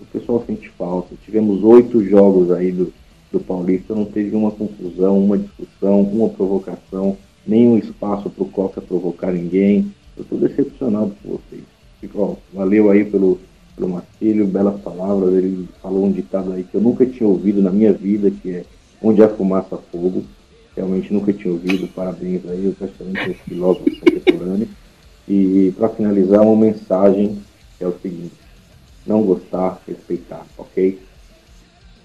O 0.00 0.06
pessoal 0.06 0.44
sente 0.46 0.68
falta. 0.68 1.16
Tivemos 1.24 1.64
oito 1.64 2.04
jogos 2.04 2.52
aí 2.52 2.70
do, 2.70 2.92
do 3.32 3.40
Paulista, 3.40 3.92
não 3.92 4.04
teve 4.04 4.36
uma 4.36 4.52
confusão, 4.52 5.18
uma 5.18 5.36
discussão, 5.36 6.02
uma 6.02 6.28
provocação, 6.28 7.16
nenhum 7.44 7.76
espaço 7.76 8.30
pro 8.30 8.44
Coca 8.44 8.80
provocar 8.80 9.32
ninguém. 9.32 9.92
Eu 10.16 10.24
tô 10.24 10.36
decepcionado 10.36 11.12
com 11.20 11.30
vocês. 11.30 11.64
Ó, 12.14 12.36
valeu 12.54 12.88
aí 12.88 13.04
pelo, 13.04 13.40
pelo 13.78 13.90
Marcílio, 13.90 14.46
belas 14.46 14.80
palavras. 14.80 15.32
Ele 15.32 15.68
falou 15.80 16.06
um 16.06 16.12
ditado 16.12 16.52
aí 16.52 16.64
que 16.64 16.74
eu 16.74 16.80
nunca 16.80 17.06
tinha 17.06 17.28
ouvido 17.28 17.62
na 17.62 17.70
minha 17.70 17.92
vida, 17.92 18.30
que 18.30 18.50
é 18.50 18.64
onde 19.00 19.22
há 19.22 19.28
fumaça, 19.28 19.78
fogo. 19.90 20.24
Realmente 20.76 21.12
nunca 21.12 21.32
tinha 21.32 21.52
ouvido. 21.52 21.88
Parabéns 21.88 22.42
aí, 22.48 22.74
praticamente 22.76 23.30
esse 23.30 23.42
filósofo 23.44 23.90
contemporâneo. 24.00 24.68
E 25.26 25.72
para 25.76 25.88
finalizar, 25.90 26.42
uma 26.42 26.56
mensagem 26.56 27.38
é 27.80 27.86
o 27.86 27.98
seguinte: 28.00 28.34
não 29.06 29.22
gostar, 29.22 29.80
respeitar, 29.86 30.44
ok? 30.56 31.00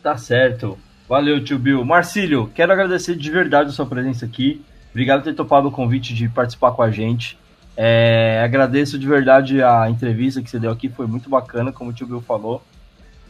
Tá 0.01 0.17
certo. 0.17 0.77
Valeu, 1.07 1.43
tio 1.43 1.59
Bill. 1.59 1.83
Marcílio, 1.83 2.49
quero 2.53 2.71
agradecer 2.71 3.15
de 3.15 3.31
verdade 3.31 3.69
a 3.69 3.73
sua 3.73 3.85
presença 3.85 4.25
aqui. 4.25 4.61
Obrigado 4.91 5.21
por 5.21 5.25
ter 5.25 5.35
topado 5.35 5.67
o 5.67 5.71
convite 5.71 6.13
de 6.13 6.29
participar 6.29 6.71
com 6.71 6.81
a 6.81 6.91
gente. 6.91 7.37
É, 7.75 8.41
agradeço 8.43 8.99
de 8.99 9.07
verdade 9.07 9.61
a 9.63 9.89
entrevista 9.89 10.41
que 10.41 10.49
você 10.49 10.59
deu 10.59 10.71
aqui, 10.71 10.89
foi 10.89 11.07
muito 11.07 11.29
bacana, 11.29 11.71
como 11.71 11.89
o 11.89 11.93
tio 11.93 12.07
Bill 12.07 12.21
falou. 12.21 12.61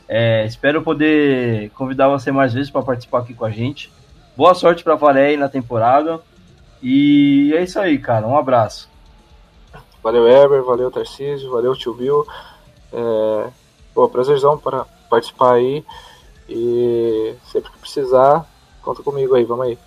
É, 0.07 0.45
espero 0.45 0.81
poder 0.81 1.69
convidar 1.71 2.09
você 2.09 2.31
mais 2.31 2.53
vezes 2.53 2.69
para 2.69 2.83
participar 2.83 3.19
aqui 3.19 3.33
com 3.33 3.45
a 3.45 3.49
gente. 3.49 3.91
Boa 4.35 4.53
sorte 4.53 4.83
para 4.83 4.93
a 4.93 4.97
Varé 4.97 5.37
na 5.37 5.47
temporada. 5.47 6.19
E 6.81 7.53
é 7.55 7.63
isso 7.63 7.79
aí, 7.79 7.97
cara. 7.97 8.27
Um 8.27 8.37
abraço. 8.37 8.89
Valeu, 10.03 10.27
Eber. 10.27 10.63
Valeu, 10.63 10.91
Tarcísio. 10.91 11.49
Valeu, 11.49 11.75
tio 11.75 11.93
Bill. 11.93 12.27
É, 12.91 13.49
prazerzão 14.11 14.57
para 14.57 14.85
participar 15.09 15.53
aí. 15.53 15.85
E 16.49 17.35
sempre 17.45 17.71
que 17.71 17.77
precisar, 17.77 18.45
conta 18.81 19.01
comigo 19.01 19.33
aí. 19.33 19.45
Vamos 19.45 19.67
aí. 19.67 19.77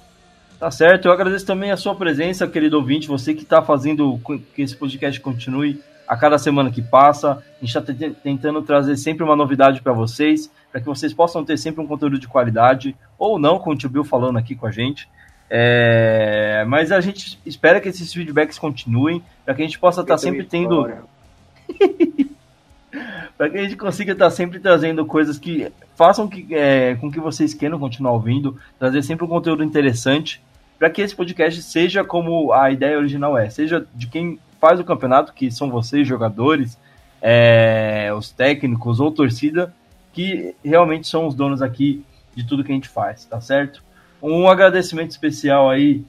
Tá 0.58 0.70
certo, 0.70 1.06
eu 1.06 1.12
agradeço 1.12 1.44
também 1.44 1.70
a 1.70 1.76
sua 1.76 1.94
presença, 1.94 2.46
querido 2.48 2.78
ouvinte, 2.78 3.08
você 3.08 3.34
que 3.34 3.42
está 3.42 3.60
fazendo 3.60 4.18
que 4.54 4.62
esse 4.62 4.74
podcast 4.74 5.20
continue 5.20 5.82
a 6.08 6.16
cada 6.16 6.38
semana 6.38 6.70
que 6.70 6.80
passa. 6.80 7.32
A 7.32 7.64
gente 7.64 7.76
está 7.76 8.08
tentando 8.22 8.62
trazer 8.62 8.96
sempre 8.96 9.22
uma 9.22 9.36
novidade 9.36 9.82
para 9.82 9.92
vocês, 9.92 10.50
para 10.70 10.80
que 10.80 10.86
vocês 10.86 11.12
possam 11.12 11.44
ter 11.44 11.58
sempre 11.58 11.82
um 11.82 11.86
conteúdo 11.86 12.18
de 12.18 12.26
qualidade, 12.26 12.96
ou 13.18 13.38
não, 13.38 13.58
com 13.58 13.70
o 13.70 13.76
tio 13.76 13.90
Bill 13.90 14.04
falando 14.04 14.38
aqui 14.38 14.54
com 14.54 14.66
a 14.66 14.70
gente. 14.70 15.08
É... 15.50 16.64
Mas 16.66 16.90
a 16.90 17.00
gente 17.00 17.38
espera 17.44 17.80
que 17.80 17.88
esses 17.88 18.12
feedbacks 18.12 18.58
continuem, 18.58 19.22
para 19.44 19.54
que 19.54 19.62
a 19.62 19.64
gente 19.64 19.78
possa 19.78 20.00
estar 20.00 20.14
tá 20.14 20.18
sempre 20.18 20.44
tendo. 20.44 20.88
para 23.36 23.50
que 23.50 23.58
a 23.58 23.62
gente 23.62 23.76
consiga 23.76 24.12
estar 24.12 24.30
sempre 24.30 24.58
trazendo 24.58 25.04
coisas 25.04 25.38
que 25.38 25.70
façam 25.94 26.28
que, 26.28 26.46
é, 26.54 26.94
com 26.96 27.10
que 27.10 27.20
vocês 27.20 27.52
queiram 27.52 27.78
continuar 27.78 28.12
ouvindo, 28.12 28.58
trazer 28.78 29.02
sempre 29.02 29.24
um 29.24 29.28
conteúdo 29.28 29.62
interessante, 29.62 30.42
para 30.78 30.90
que 30.90 31.02
esse 31.02 31.14
podcast 31.14 31.62
seja 31.62 32.04
como 32.04 32.52
a 32.52 32.70
ideia 32.70 32.98
original 32.98 33.36
é, 33.36 33.48
seja 33.48 33.86
de 33.94 34.06
quem 34.06 34.38
faz 34.60 34.78
o 34.80 34.84
campeonato, 34.84 35.32
que 35.32 35.50
são 35.50 35.70
vocês, 35.70 36.06
jogadores, 36.06 36.78
é, 37.20 38.12
os 38.16 38.30
técnicos 38.30 39.00
ou 39.00 39.10
torcida, 39.10 39.74
que 40.12 40.54
realmente 40.64 41.06
são 41.06 41.26
os 41.26 41.34
donos 41.34 41.62
aqui 41.62 42.04
de 42.34 42.46
tudo 42.46 42.64
que 42.64 42.72
a 42.72 42.74
gente 42.74 42.88
faz, 42.88 43.24
tá 43.24 43.40
certo? 43.40 43.82
Um 44.22 44.48
agradecimento 44.48 45.10
especial 45.10 45.68
aí 45.68 46.04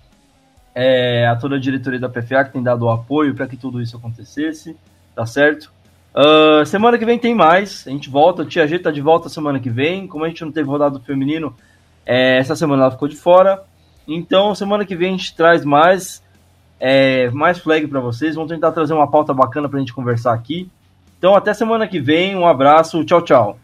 é, 0.74 1.28
a 1.28 1.36
toda 1.36 1.56
a 1.56 1.60
diretoria 1.60 2.00
da 2.00 2.10
PFA 2.10 2.46
que 2.46 2.54
tem 2.54 2.64
dado 2.64 2.86
o 2.86 2.90
apoio 2.90 3.34
para 3.34 3.48
que 3.48 3.58
tudo 3.58 3.82
isso 3.82 3.98
acontecesse, 3.98 4.78
tá 5.16 5.26
certo? 5.26 5.72
Uh, 6.18 6.66
semana 6.66 6.98
que 6.98 7.06
vem 7.06 7.20
tem 7.20 7.36
mais, 7.36 7.86
a 7.86 7.92
gente 7.92 8.10
volta, 8.10 8.42
o 8.42 8.46
Tia 8.46 8.68
G 8.68 8.80
tá 8.80 8.90
de 8.90 9.02
volta 9.02 9.30
semana 9.30 9.60
que 9.60 9.70
vem, 9.70 10.08
como 10.08 10.26
a 10.26 10.28
gente 10.28 10.44
não 10.44 10.52
teve 10.52 10.68
rodado 10.68 11.00
feminino, 11.02 11.56
é, 12.04 12.40
essa 12.40 12.56
semana 12.56 12.82
ela 12.82 12.92
ficou 12.92 13.08
de 13.08 13.16
fora, 13.16 13.64
então 14.08 14.56
semana 14.56 14.84
que 14.84 14.96
vem 14.96 15.10
a 15.10 15.18
gente 15.18 15.36
traz 15.36 15.64
mais, 15.64 16.24
é, 16.80 17.30
mais 17.30 17.60
flag 17.60 17.86
para 17.86 18.00
vocês, 18.00 18.34
vamos 18.34 18.50
tentar 18.50 18.72
trazer 18.72 18.96
uma 18.96 19.12
pauta 19.12 19.32
bacana 19.32 19.70
pra 19.70 19.78
gente 19.78 19.94
conversar 19.94 20.34
aqui. 20.34 20.68
Então 21.20 21.36
até 21.36 21.54
semana 21.54 21.88
que 21.88 22.00
vem, 22.00 22.36
um 22.36 22.48
abraço, 22.48 23.06
tchau, 23.06 23.22
tchau. 23.22 23.60